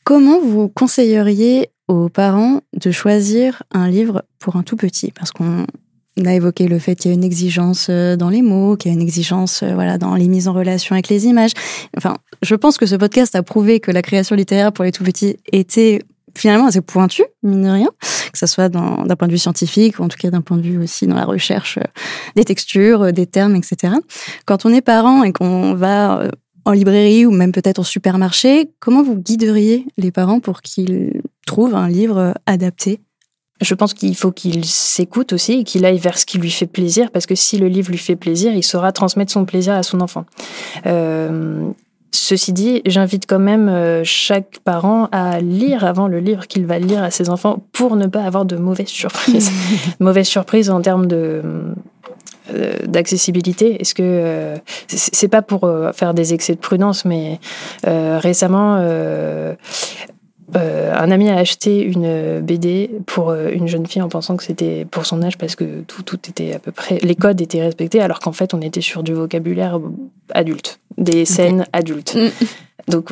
Comment 0.03 0.39
vous 0.39 0.67
conseilleriez 0.67 1.69
aux 1.88 2.09
parents 2.09 2.61
de 2.73 2.91
choisir 2.91 3.63
un 3.71 3.88
livre 3.88 4.23
pour 4.39 4.55
un 4.55 4.63
tout 4.63 4.75
petit? 4.75 5.11
Parce 5.11 5.31
qu'on 5.31 5.65
on 6.18 6.26
a 6.26 6.34
évoqué 6.34 6.68
le 6.68 6.80
fait 6.80 6.95
qu'il 6.95 7.09
y 7.09 7.14
a 7.14 7.16
une 7.16 7.24
exigence 7.24 7.88
euh, 7.89 8.16
dans 8.16 8.30
les 8.30 8.41
mots, 8.41 8.78
qu'il 8.78 8.91
y 8.91 8.93
a 8.93 8.95
une 8.95 9.01
exigence 9.01 9.64
euh, 9.64 9.74
voilà 9.74 9.97
dans 9.97 10.16
les 10.16 10.28
mises 10.28 10.47
en 10.47 10.53
relation 10.53 10.93
avec 10.93 11.09
les 11.09 11.26
images. 11.26 11.51
Enfin, 11.97 12.16
je 12.41 12.55
pense 12.55 12.78
que 12.78 12.86
ce 12.86 12.95
podcast 12.95 13.36
a 13.36 13.43
prouvé 13.43 13.80
que 13.80 13.91
la 13.91 14.01
création 14.01 14.36
littéraire 14.36 14.72
pour 14.72 14.84
les 14.84 14.91
tout 14.91 15.03
petits 15.03 15.38
était 15.51 16.03
finalement 16.36 16.68
assez 16.68 16.82
pointue, 16.82 17.26
mine 17.43 17.64
de 17.64 17.70
rien, 17.70 17.89
que 18.32 18.38
ce 18.38 18.47
soit 18.47 18.70
d'un 18.70 19.16
point 19.16 19.28
de 19.28 19.32
vue 19.32 19.38
scientifique 19.38 19.99
ou 19.99 20.03
en 20.03 20.07
tout 20.07 20.18
cas 20.18 20.32
d'un 20.32 20.41
point 20.41 20.57
de 20.57 20.64
vue 20.64 20.80
aussi 20.80 21.05
dans 21.07 21.16
la 21.16 21.26
recherche 21.26 21.78
euh, 21.78 21.86
des 22.36 22.43
textures, 22.43 23.11
des 23.14 23.28
termes, 23.28 23.55
etc. 23.55 23.95
Quand 24.45 24.66
on 24.66 24.74
est 24.74 24.82
parent 24.82 25.24
et 25.24 25.32
qu'on 25.32 25.74
va 25.74 26.28
en 26.66 26.72
librairie 26.72 27.26
ou 27.26 27.32
même 27.32 27.51
peut-être 27.51 27.80
au 27.80 27.84
supermarché, 27.84 28.72
comment 28.80 29.03
vous 29.03 29.16
guideriez 29.16 29.86
les 29.97 30.11
parents 30.11 30.39
pour 30.39 30.61
qu'ils 30.61 31.22
trouvent 31.45 31.76
un 31.76 31.89
livre 31.89 32.34
adapté? 32.45 33.01
Je 33.64 33.74
pense 33.74 33.93
qu'il 33.93 34.16
faut 34.16 34.32
qu'il 34.32 34.66
s'écoute 34.66 35.34
aussi 35.34 35.53
et 35.53 35.64
qu'il 35.64 35.86
aille 35.86 35.97
vers 35.97 36.18
ce 36.18 36.26
qui 36.26 36.38
lui 36.38 36.51
fait 36.51 36.68
plaisir, 36.68 37.11
parce 37.11 37.26
que 37.26 37.36
si 37.36 37.57
le 37.57 37.68
livre 37.68 37.91
lui 37.91 37.97
fait 37.97 38.16
plaisir, 38.16 38.53
il 38.53 38.64
saura 38.64 38.91
transmettre 38.91 39.32
son 39.32 39.45
plaisir 39.45 39.74
à 39.74 39.84
son 39.84 40.01
enfant. 40.01 40.26
Euh, 40.86 41.70
ceci 42.11 42.53
dit, 42.53 42.82
j'invite 42.86 43.26
quand 43.28 43.39
même 43.39 43.70
euh, 43.70 44.03
chaque 44.03 44.59
parent 44.64 45.07
à 45.11 45.39
lire 45.39 45.84
avant 45.84 46.07
le 46.07 46.20
livre 46.20 46.47
qu'il 46.47 46.66
va 46.66 46.80
lire 46.80 47.03
à 47.03 47.11
ses 47.11 47.30
enfants 47.30 47.66
pour 47.72 47.95
ne 47.95 48.07
pas 48.07 48.24
avoir 48.24 48.45
de 48.45 48.55
mauvaises 48.55 48.88
surprises. 48.88 49.51
mauvaises 49.99 50.28
surprises 50.28 50.70
en 50.70 50.82
termes 50.82 51.07
de 51.07 51.41
euh, 52.53 52.74
d'accessibilité 52.86 53.82
Est-ce 53.82 53.95
que 53.95 54.55
c'est 54.88 55.30
pas 55.30 55.41
pour 55.41 55.70
faire 55.93 56.14
des 56.14 56.34
excès 56.34 56.55
de 56.55 56.59
prudence, 56.59 57.05
mais 57.05 57.39
récemment 57.84 58.78
euh, 60.56 60.94
un 60.94 61.12
ami 61.12 61.30
a 61.30 61.36
acheté 61.36 61.82
une 61.82 62.41
BD 62.41 62.89
pour 63.06 63.30
euh, 63.30 63.50
une 63.52 63.68
jeune 63.68 63.86
fille 63.86 64.02
en 64.02 64.10
pensant 64.10 64.38
que 64.38 64.44
c'était 64.44 64.86
pour 64.89 65.06
son 65.06 65.22
âge 65.22 65.38
parce 65.38 65.56
que 65.56 65.82
tout, 65.82 66.04
tout 66.04 66.20
était 66.30 66.54
à 66.54 66.60
peu 66.60 66.72
près. 66.72 66.98
Les 67.02 67.16
codes 67.16 67.41
étaient 67.41 67.62
respectés 67.62 68.02
alors 68.02 68.20
qu'en 68.20 68.32
fait 68.32 68.54
on 68.54 68.62
était 68.62 68.82
sur 68.82 69.04
du 69.04 69.14
vocabulaire 69.14 69.80
adulte, 70.34 70.80
des 70.98 71.26
scènes 71.26 71.66
adultes. 71.74 72.16
Mm. 72.16 72.30
Donc, 72.89 73.12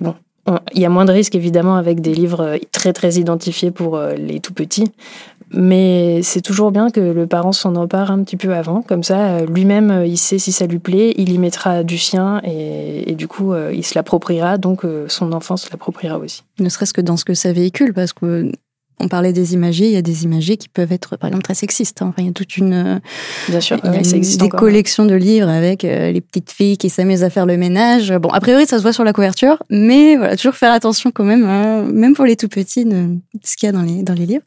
bon, 0.00 0.14
il 0.74 0.80
y 0.80 0.84
a 0.84 0.88
moins 0.88 1.04
de 1.04 1.12
risques 1.12 1.34
évidemment 1.34 1.76
avec 1.76 2.00
des 2.00 2.14
livres 2.14 2.58
très 2.72 2.92
très 2.92 3.14
identifiés 3.14 3.70
pour 3.70 3.96
euh, 3.96 4.14
les 4.14 4.40
tout 4.40 4.54
petits, 4.54 4.90
mais 5.52 6.22
c'est 6.22 6.40
toujours 6.40 6.70
bien 6.70 6.90
que 6.90 7.00
le 7.00 7.26
parent 7.26 7.52
s'en 7.52 7.74
empare 7.76 8.10
un 8.10 8.22
petit 8.22 8.36
peu 8.36 8.54
avant, 8.54 8.82
comme 8.82 9.02
ça 9.02 9.36
euh, 9.36 9.46
lui-même 9.46 9.90
euh, 9.90 10.06
il 10.06 10.18
sait 10.18 10.38
si 10.38 10.52
ça 10.52 10.66
lui 10.66 10.78
plaît, 10.78 11.14
il 11.16 11.32
y 11.32 11.38
mettra 11.38 11.82
du 11.82 11.98
sien 11.98 12.40
et, 12.44 13.14
du 13.14 13.28
coup 13.28 13.54
il 13.54 13.84
se 13.84 13.94
l'appropriera, 13.96 14.56
donc 14.56 14.82
son 15.08 15.32
enfant 15.32 15.56
se 15.56 15.68
l'appropriera 15.70 16.18
aussi. 16.18 16.44
Ne 16.58 16.68
serait-ce 16.68 16.94
que 16.94 17.00
dans 17.00 17.16
ce 17.16 17.24
que 17.24 17.34
ça 17.34 17.52
véhicule, 17.52 17.92
parce 17.92 18.12
que 18.12 18.50
on 19.00 19.08
parlait 19.08 19.32
des 19.32 19.54
imagiers, 19.54 19.86
il 19.86 19.92
y 19.92 19.96
a 19.96 20.02
des 20.02 20.24
imagiers 20.24 20.56
qui 20.56 20.68
peuvent 20.68 20.92
être, 20.92 21.16
par 21.16 21.28
exemple, 21.28 21.44
très 21.44 21.54
sexistes. 21.54 22.02
Hein. 22.02 22.08
Enfin, 22.10 22.22
il 22.22 22.26
y 22.26 22.30
a 22.30 22.32
toute 22.32 22.56
une, 22.56 23.00
bien 23.48 23.60
sûr, 23.60 23.78
il 23.82 23.92
y 23.92 23.98
a 23.98 24.36
des 24.38 24.48
collections 24.48 25.06
de 25.06 25.14
livres 25.14 25.48
avec 25.48 25.84
euh, 25.84 26.12
les 26.12 26.20
petites 26.20 26.50
filles 26.50 26.76
qui 26.76 26.90
s'amusent 26.90 27.24
à 27.24 27.30
faire 27.30 27.46
le 27.46 27.56
ménage. 27.56 28.12
Bon, 28.12 28.28
a 28.28 28.40
priori, 28.40 28.66
ça 28.66 28.78
se 28.78 28.82
voit 28.82 28.92
sur 28.92 29.04
la 29.04 29.12
couverture, 29.12 29.62
mais 29.70 30.16
voilà, 30.16 30.36
toujours 30.36 30.54
faire 30.54 30.72
attention 30.72 31.10
quand 31.10 31.24
même, 31.24 31.44
hein, 31.44 31.82
même 31.82 32.14
pour 32.14 32.26
les 32.26 32.36
tout 32.36 32.48
petits, 32.48 32.84
de, 32.84 33.16
ce 33.42 33.56
qu'il 33.56 33.66
y 33.66 33.70
a 33.70 33.72
dans 33.72 33.82
les 33.82 34.02
dans 34.02 34.14
les 34.14 34.26
livres. 34.26 34.44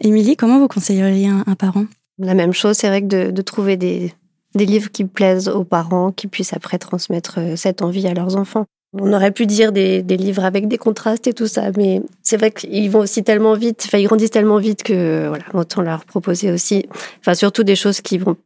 Émilie, 0.00 0.36
comment 0.36 0.58
vous 0.58 0.68
conseilleriez 0.68 1.28
un, 1.28 1.44
un 1.46 1.54
parent? 1.54 1.86
La 2.18 2.34
même 2.34 2.52
chose, 2.52 2.76
c'est 2.76 2.88
vrai 2.88 3.02
que 3.02 3.06
de, 3.06 3.30
de 3.30 3.42
trouver 3.42 3.76
des 3.76 4.12
des 4.54 4.66
livres 4.66 4.90
qui 4.90 5.04
plaisent 5.04 5.48
aux 5.48 5.64
parents, 5.64 6.10
qui 6.10 6.26
puissent 6.26 6.52
après 6.52 6.78
transmettre 6.78 7.36
euh, 7.38 7.56
cette 7.56 7.82
envie 7.82 8.06
à 8.06 8.14
leurs 8.14 8.36
enfants. 8.36 8.64
On 8.94 9.12
aurait 9.12 9.32
pu 9.32 9.44
dire 9.44 9.70
des, 9.70 10.02
livres 10.02 10.44
avec 10.44 10.66
des 10.66 10.78
contrastes 10.78 11.26
et 11.26 11.34
tout 11.34 11.46
ça, 11.46 11.70
mais 11.76 12.00
c'est 12.22 12.38
vrai 12.38 12.50
qu'ils 12.50 12.90
vont 12.90 13.00
aussi 13.00 13.22
tellement 13.22 13.52
vite, 13.54 13.82
enfin 13.86 13.98
ils 13.98 14.06
grandissent 14.06 14.30
tellement 14.30 14.56
vite 14.56 14.82
que 14.82 15.28
voilà, 15.28 15.44
autant 15.52 15.82
leur 15.82 16.06
proposer 16.06 16.50
aussi, 16.50 16.86
enfin 17.20 17.34
surtout 17.34 17.64
des 17.64 17.76
choses 17.76 18.00
qui 18.00 18.16
vont 18.16 18.36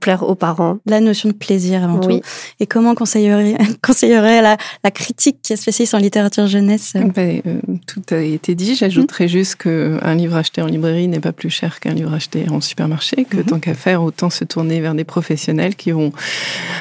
plaire 0.00 0.22
aux 0.22 0.34
parents. 0.34 0.78
La 0.86 1.00
notion 1.00 1.28
de 1.28 1.34
plaisir 1.34 1.84
avant 1.84 2.00
tout. 2.00 2.20
Et 2.58 2.66
comment 2.66 2.94
conseillerait, 2.94 3.56
conseillerait 3.82 4.42
la, 4.42 4.56
la 4.82 4.90
critique 4.90 5.38
qui 5.42 5.52
est 5.52 5.56
spécialiste 5.56 5.94
en 5.94 5.98
littérature 5.98 6.46
jeunesse? 6.46 6.94
Ben, 7.14 7.40
euh, 7.46 7.60
Tout 7.86 8.02
a 8.14 8.18
été 8.18 8.54
dit. 8.54 8.74
J'ajouterais 8.74 9.24
mhm. 9.24 9.30
juste 9.30 9.56
qu'un 9.56 10.14
livre 10.14 10.36
acheté 10.36 10.62
en 10.62 10.66
librairie 10.66 11.08
n'est 11.08 11.20
pas 11.20 11.32
plus 11.32 11.50
cher 11.50 11.80
qu'un 11.80 11.94
livre 11.94 12.12
acheté 12.12 12.46
en 12.50 12.60
supermarché, 12.60 13.24
que 13.24 13.38
mhm. 13.38 13.44
tant 13.44 13.60
qu'à 13.60 13.74
faire, 13.74 14.02
autant 14.02 14.30
se 14.30 14.44
tourner 14.44 14.80
vers 14.80 14.94
des 14.94 15.04
professionnels 15.04 15.76
qui 15.76 15.92
vont 15.92 16.12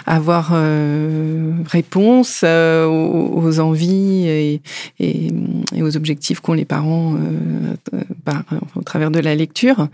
avoir 0.05 0.51
euh, 0.53 1.51
réponse 1.65 2.41
euh, 2.43 2.85
aux, 2.85 3.59
envies 3.59 4.27
et, 4.27 4.61
et, 4.99 5.27
et, 5.75 5.83
aux 5.83 5.97
objectifs 5.97 6.39
qu'ont 6.39 6.53
les 6.53 6.65
parents 6.65 7.15
euh, 7.15 8.03
par, 8.25 8.43
au 8.75 8.81
travers 8.81 9.11
de 9.11 9.19
la 9.19 9.35
lecture. 9.35 9.87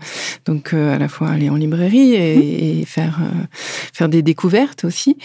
Donc 0.44 0.72
à 0.74 0.98
la 0.98 1.08
fois 1.08 1.28
aller 1.28 1.50
en 1.50 1.56
librairie 1.56 2.14
et, 2.14 2.80
et 2.80 2.84
faire 2.84 3.15
euh, 3.22 3.44
faire, 3.92 4.08
des 4.08 4.22
découvertes 4.22 4.84
aussi. 4.84 5.16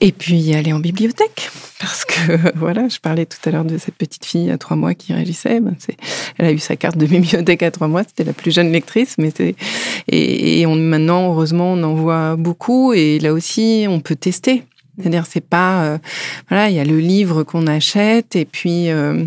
Et 0.00 0.12
puis 0.12 0.54
aller 0.54 0.72
en 0.72 0.78
bibliothèque. 0.78 1.50
Parce 1.78 2.04
que, 2.04 2.36
voilà, 2.56 2.88
je 2.88 2.98
parlais 2.98 3.26
tout 3.26 3.38
à 3.44 3.50
l'heure 3.50 3.64
de 3.64 3.78
cette 3.78 3.94
petite 3.94 4.24
fille 4.24 4.50
à 4.50 4.58
trois 4.58 4.76
mois 4.76 4.94
qui 4.94 5.12
réagissait. 5.12 5.60
Ben, 5.60 5.76
elle 6.38 6.46
a 6.46 6.52
eu 6.52 6.58
sa 6.58 6.76
carte 6.76 6.96
de 6.96 7.06
bibliothèque 7.06 7.62
à 7.62 7.70
trois 7.70 7.88
mois. 7.88 8.02
C'était 8.04 8.24
la 8.24 8.32
plus 8.32 8.54
jeune 8.54 8.72
lectrice. 8.72 9.16
Mais 9.18 9.32
et, 10.08 10.60
et 10.60 10.66
maintenant, 10.66 11.30
heureusement, 11.32 11.72
on 11.72 11.82
en 11.82 11.94
voit 11.94 12.36
beaucoup. 12.36 12.92
Et 12.92 13.18
là 13.18 13.32
aussi, 13.32 13.86
on 13.88 14.00
peut 14.00 14.16
tester. 14.16 14.64
C'est-à-dire, 15.00 15.24
c'est 15.26 15.44
pas 15.44 15.84
euh, 15.84 15.98
voilà, 16.48 16.68
il 16.68 16.76
y 16.76 16.80
a 16.80 16.84
le 16.84 16.98
livre 16.98 17.42
qu'on 17.42 17.66
achète 17.66 18.36
et 18.36 18.44
puis 18.44 18.90
euh, 18.90 19.24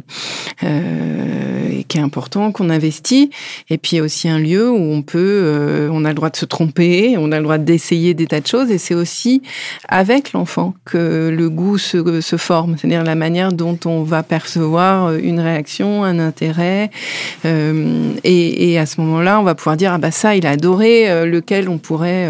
euh, 0.64 1.82
qui 1.88 1.98
est 1.98 2.02
important, 2.02 2.52
qu'on 2.52 2.70
investit, 2.70 3.30
et 3.70 3.78
puis 3.78 3.94
il 3.94 3.96
y 3.98 4.00
a 4.00 4.04
aussi 4.04 4.30
un 4.30 4.40
lieu 4.40 4.70
où 4.72 4.94
on 4.94 5.02
peut, 5.02 5.90
on 5.92 6.06
a 6.06 6.10
le 6.10 6.14
droit 6.14 6.30
de 6.30 6.36
se 6.36 6.46
tromper, 6.46 7.16
on 7.18 7.32
a 7.32 7.38
le 7.38 7.44
droit 7.44 7.58
d'essayer 7.58 8.14
des 8.14 8.28
tas 8.28 8.40
de 8.40 8.48
choses, 8.48 8.72
et 8.72 8.78
c'est 8.78 8.94
aussi 8.94 9.42
avec 9.90 10.34
l'enfant 10.34 10.74
que 10.86 11.34
le 11.36 11.50
goût 11.50 11.78
se, 11.78 12.22
se 12.22 12.38
forme, 12.38 12.78
c'est-à-dire 12.78 13.04
la 13.04 13.16
manière 13.16 13.52
dont 13.52 13.78
on 13.86 14.04
va 14.04 14.24
percevoir 14.24 15.14
une 15.16 15.40
réaction, 15.40 16.04
un 16.04 16.20
intérêt, 16.20 16.90
et, 17.44 18.72
et, 18.72 18.80
à 18.80 18.86
ce 18.86 19.02
moment-là, 19.02 19.40
on 19.40 19.44
va 19.44 19.56
pouvoir 19.56 19.78
dire 19.78 19.92
ah 19.94 19.98
bah 19.98 20.12
ça, 20.12 20.36
il 20.36 20.46
a 20.46 20.52
adoré, 20.52 21.26
lequel 21.26 21.70
on 21.70 21.78
pourrait 21.78 22.30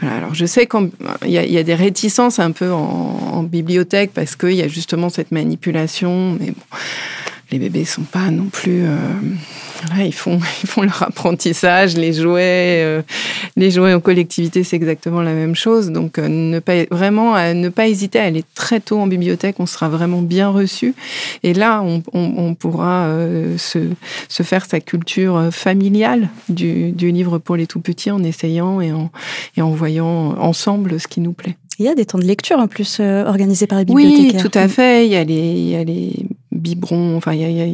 alors 0.00 0.34
je 0.34 0.44
sais 0.44 0.66
qu'il 0.66 0.90
y, 1.24 1.58
a 1.58 1.62
des 1.62 1.74
réticences 1.74 2.38
un 2.38 2.52
peu 2.52 2.70
en, 2.70 3.42
bibliothèque 3.42 4.10
parce 4.14 4.34
qu'il 4.34 4.54
y 4.54 4.62
a 4.62 4.68
justement 4.68 5.08
cette 5.08 5.30
manipulation, 5.30 6.36
mais 6.40 6.50
bon, 6.50 6.78
les 7.50 7.58
bébés 7.58 7.84
sont 7.84 8.02
pas 8.02 8.30
non 8.30 8.46
plus 8.46 8.84
euh, 8.84 8.96
ils 9.98 10.14
font, 10.14 10.38
ils 10.62 10.68
font 10.68 10.82
leur 10.82 11.02
apprentissage, 11.02 11.96
les 11.96 12.12
jouets, 12.12 12.82
euh, 12.84 13.02
les 13.56 13.70
jouets 13.70 13.94
en 13.94 14.00
collectivité, 14.00 14.64
c'est 14.64 14.76
exactement 14.76 15.22
la 15.22 15.32
même 15.32 15.54
chose. 15.54 15.90
Donc, 15.90 16.18
euh, 16.18 16.28
ne 16.28 16.58
pas, 16.58 16.84
vraiment, 16.90 17.34
ne 17.54 17.68
pas 17.68 17.88
hésiter 17.88 18.18
à 18.18 18.24
aller 18.24 18.44
très 18.54 18.80
tôt 18.80 18.98
en 18.98 19.06
bibliothèque, 19.06 19.56
on 19.58 19.66
sera 19.66 19.88
vraiment 19.88 20.22
bien 20.22 20.48
reçu. 20.48 20.94
Et 21.42 21.54
là, 21.54 21.82
on, 21.82 22.02
on, 22.12 22.54
pourra 22.54 23.06
euh, 23.06 23.58
se, 23.58 23.78
se, 24.28 24.42
faire 24.42 24.66
sa 24.66 24.80
culture 24.80 25.48
familiale 25.50 26.28
du, 26.48 26.92
du 26.92 27.10
livre 27.10 27.38
pour 27.38 27.56
les 27.56 27.66
tout 27.66 27.80
petits 27.80 28.10
en 28.10 28.22
essayant 28.22 28.80
et 28.80 28.92
en, 28.92 29.10
et 29.56 29.62
en 29.62 29.70
voyant 29.70 30.36
ensemble 30.38 31.00
ce 31.00 31.08
qui 31.08 31.20
nous 31.20 31.32
plaît. 31.32 31.56
Il 31.78 31.84
y 31.84 31.88
a 31.88 31.94
des 31.94 32.06
temps 32.06 32.18
de 32.18 32.24
lecture 32.24 32.58
en 32.58 32.68
plus 32.68 33.00
organisés 33.00 33.66
par 33.66 33.78
les 33.78 33.84
bibliothécaires. 33.84 34.40
Oui, 34.42 34.50
tout 34.50 34.58
à 34.58 34.66
fait. 34.66 35.06
Il 35.06 35.12
y 35.12 35.16
a 35.16 35.24
les, 35.24 35.34
il 35.34 35.68
y 35.68 35.76
a 35.76 35.84
les 35.84 36.26
biberon, 36.66 37.16
enfin 37.16 37.32
il 37.32 37.40
y 37.40 37.44
a, 37.44 37.48
y, 37.48 37.60
a, 37.62 37.66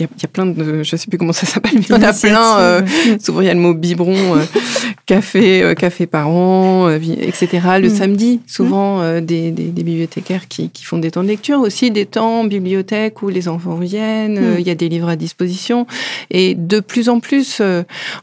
y 0.00 0.04
a, 0.04 0.28
plein 0.28 0.46
de, 0.46 0.82
je 0.82 0.96
sais 0.96 1.06
plus 1.06 1.18
comment 1.18 1.32
ça 1.32 1.46
s'appelle, 1.46 1.72
mais 1.74 1.82
il 1.82 1.90
y 1.90 1.94
en 1.94 2.02
a 2.02 2.12
plein. 2.12 2.58
Euh, 2.58 2.82
souvent 3.20 3.40
il 3.40 3.46
y 3.46 3.50
a 3.50 3.54
le 3.54 3.60
mot 3.60 3.74
biberon, 3.74 4.36
euh, 4.36 4.44
café, 5.06 5.62
euh, 5.62 5.74
café 5.74 6.06
par 6.06 6.28
an, 6.28 6.88
euh, 6.88 6.98
etc. 6.98 7.48
Le 7.80 7.88
mm. 7.88 7.94
samedi, 7.94 8.40
souvent 8.46 8.98
mm. 8.98 9.20
des, 9.20 9.50
des, 9.52 9.64
des, 9.68 9.82
bibliothécaires 9.82 10.48
qui, 10.48 10.70
qui, 10.70 10.84
font 10.84 10.98
des 10.98 11.12
temps 11.12 11.22
de 11.22 11.28
lecture, 11.28 11.60
aussi 11.60 11.90
des 11.90 12.06
temps 12.06 12.40
en 12.40 12.44
bibliothèque 12.44 13.22
où 13.22 13.28
les 13.28 13.48
enfants 13.48 13.76
viennent, 13.76 14.40
mm. 14.40 14.58
il 14.58 14.66
y 14.66 14.70
a 14.70 14.74
des 14.74 14.88
livres 14.88 15.08
à 15.08 15.16
disposition, 15.16 15.86
et 16.30 16.54
de 16.54 16.80
plus 16.80 17.08
en 17.08 17.20
plus 17.20 17.62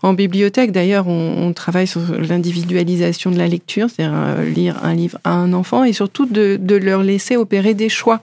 en 0.01 0.13
bibliothèque. 0.13 0.71
D'ailleurs, 0.71 1.07
on, 1.07 1.47
on, 1.47 1.53
travaille 1.53 1.87
sur 1.87 2.01
l'individualisation 2.19 3.31
de 3.31 3.37
la 3.37 3.47
lecture, 3.47 3.87
c'est-à-dire 3.89 4.43
lire 4.53 4.79
un 4.83 4.93
livre 4.93 5.17
à 5.23 5.31
un 5.31 5.53
enfant, 5.53 5.83
et 5.83 5.93
surtout 5.93 6.25
de, 6.25 6.57
de 6.61 6.75
leur 6.75 7.03
laisser 7.03 7.37
opérer 7.37 7.73
des 7.73 7.89
choix. 7.89 8.21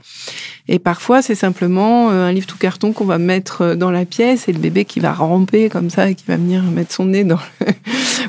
Et 0.72 0.78
parfois, 0.78 1.20
c'est 1.20 1.34
simplement 1.34 2.10
euh, 2.10 2.28
un 2.28 2.32
livre 2.32 2.46
tout 2.46 2.56
carton 2.56 2.92
qu'on 2.92 3.04
va 3.04 3.18
mettre 3.18 3.62
euh, 3.62 3.74
dans 3.74 3.90
la 3.90 4.04
pièce 4.04 4.48
et 4.48 4.52
le 4.52 4.60
bébé 4.60 4.84
qui 4.84 5.00
va 5.00 5.12
ramper 5.12 5.68
comme 5.68 5.90
ça 5.90 6.08
et 6.08 6.14
qui 6.14 6.24
va 6.28 6.36
venir 6.36 6.62
mettre 6.62 6.94
son 6.94 7.06
nez 7.06 7.24
dans 7.24 7.40
le... 7.58 7.72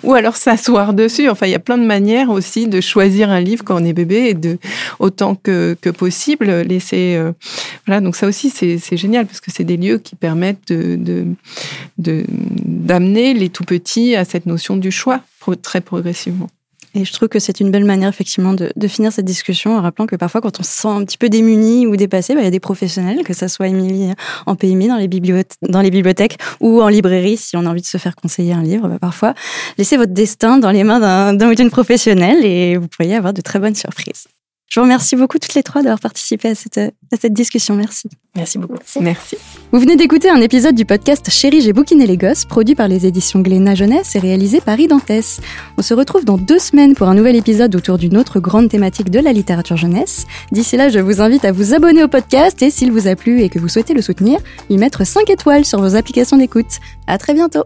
ou 0.04 0.14
alors 0.14 0.36
s'asseoir 0.36 0.93
dessus. 0.93 1.30
Enfin, 1.30 1.47
il 1.47 1.52
y 1.52 1.56
a 1.56 1.60
plein 1.60 1.78
de 1.78 1.86
manières 1.86 2.30
aussi 2.30 2.68
de 2.68 2.82
choisir 2.82 3.30
un 3.30 3.39
livre 3.39 3.64
quand 3.64 3.82
on 3.82 3.86
est 3.86 3.93
bébé 3.93 4.30
et 4.30 4.34
de 4.34 4.58
autant 4.99 5.36
que, 5.36 5.76
que 5.80 5.89
possible 5.89 6.49
laisser. 6.62 7.16
Euh, 7.16 7.32
voilà, 7.86 8.02
donc 8.02 8.16
ça 8.16 8.28
aussi 8.28 8.49
c'est 8.49 8.97
génial 8.97 9.26
parce 9.26 9.41
que 9.41 9.52
c'est 9.52 9.64
des 9.64 9.78
lieux 9.78 9.97
qui 9.97 10.16
permettent 10.16 10.70
de 10.70 11.26
d'amener 11.97 13.34
de, 13.34 13.39
les 13.39 13.49
tout 13.49 13.64
petits 13.64 14.16
à 14.16 14.26
cette 14.26 14.45
notion 14.45 14.76
du 14.76 14.91
choix 14.91 15.22
très 15.62 15.82
progressivement. 15.82 16.49
Et 16.94 17.06
je 17.06 17.14
trouve 17.14 17.30
que 17.30 17.39
c'est 17.39 17.60
une 17.60 17.72
belle 17.72 17.86
manière 17.86 18.10
effectivement 18.10 18.54
de, 18.54 18.72
de, 18.76 18.88
finir 18.88 19.14
cette 19.14 19.26
discussion 19.26 19.78
en 19.78 19.82
rappelant 19.82 20.08
que 20.08 20.16
parfois 20.16 20.42
quand 20.42 20.60
on 20.60 20.64
se 20.64 20.72
sent 20.72 20.88
un 20.89 21.06
petit 21.06 21.18
peu 21.18 21.30
démuni 21.30 21.88
ou 21.88 21.96
dépassé, 21.96 22.34
bah, 22.34 22.42
il 22.42 22.44
y 22.44 22.48
a 22.48 22.52
des 22.52 22.60
professionnels, 22.60 23.24
que 23.24 23.34
ça 23.34 23.48
soit 23.48 23.68
Émilie 23.68 24.12
en 24.46 24.56
PMI 24.56 24.89
dans 24.89 24.98
les, 24.98 25.08
bibliothèques, 25.08 25.58
dans 25.62 25.82
les 25.82 25.92
bibliothèques 25.92 26.38
ou 26.60 26.82
en 26.82 26.89
librairie 26.89 27.38
si 27.38 27.56
on 27.56 27.66
a 27.66 27.70
envie 27.70 27.82
de 27.82 27.86
se 27.86 27.98
faire 27.98 28.16
conseiller 28.16 28.54
un 28.54 28.64
livre. 28.64 28.89
Bah, 28.89 28.98
parfois, 29.00 29.34
laissez 29.78 29.96
votre 29.96 30.14
destin 30.14 30.58
dans 30.58 30.72
les 30.72 30.84
mains 30.84 31.34
d'un 31.34 31.50
ou 31.50 31.56
d'une 31.56 31.72
professionnelle 31.72 32.46
et 32.46 32.76
vous 32.78 32.88
pourriez 32.88 33.16
avoir 33.16 33.34
de 33.34 33.42
très 33.42 33.60
bonnes 33.60 33.76
surprises. 33.76 34.28
Je 34.72 34.80
vous 34.80 34.86
remercie 34.86 35.17
beaucoup 35.17 35.38
toutes 35.38 35.53
les 35.53 35.63
trois 35.63 35.82
d'avoir 35.82 35.99
participé 35.99 36.47
à 36.47 36.55
cette, 36.55 36.78
à 36.78 37.17
cette 37.19 37.34
discussion. 37.34 37.76
Merci. 37.76 38.09
Merci 38.38 38.57
beaucoup. 38.57 38.78
Merci. 39.01 39.36
Vous 39.74 39.82
venez 39.82 39.97
d'écouter 39.97 40.30
un 40.30 40.39
épisode 40.39 40.76
du 40.76 40.86
podcast 40.86 41.30
Chérie, 41.30 41.59
j'ai 41.59 41.74
bouquiné 41.74 42.07
les 42.07 42.15
gosses, 42.15 42.45
produit 42.45 42.74
par 42.74 42.88
les 42.88 43.05
éditions 43.05 43.41
Glénat 43.41 43.76
Jeunesse 43.76 44.15
et 44.15 44.19
réalisé 44.19 44.61
par 44.61 44.80
Identesse. 44.80 45.41
On 45.78 45.82
se 45.82 45.93
retrouve 45.93 46.24
dans 46.24 46.38
deux 46.38 46.57
semaines 46.57 46.95
pour 46.95 47.09
un 47.09 47.15
nouvel 47.15 47.36
épisode 47.36 47.76
autour 47.76 47.97
d'une 47.97 48.15
autre 48.15 48.39
grande 48.39 48.69
thématique 48.69 49.09
de 49.09 49.19
la 49.19 49.34
littérature 49.34 49.76
jeunesse. 49.76 50.26
D'ici 50.53 50.78
là, 50.78 50.88
je 50.88 50.99
vous 50.99 51.19
invite 51.19 51.43
à 51.43 51.51
vous 51.51 51.74
abonner 51.74 52.05
au 52.05 52.07
podcast 52.07 52.61
et 52.61 52.69
s'il 52.69 52.93
vous 52.93 53.09
a 53.09 53.17
plu 53.17 53.41
et 53.41 53.49
que 53.49 53.59
vous 53.59 53.67
souhaitez 53.67 53.93
le 53.93 54.01
soutenir, 54.01 54.39
y 54.69 54.78
mettre 54.78 55.05
5 55.05 55.30
étoiles 55.30 55.65
sur 55.65 55.82
vos 55.82 55.97
applications 55.97 56.38
d'écoute. 56.38 56.80
À 57.07 57.17
très 57.17 57.34
bientôt. 57.34 57.65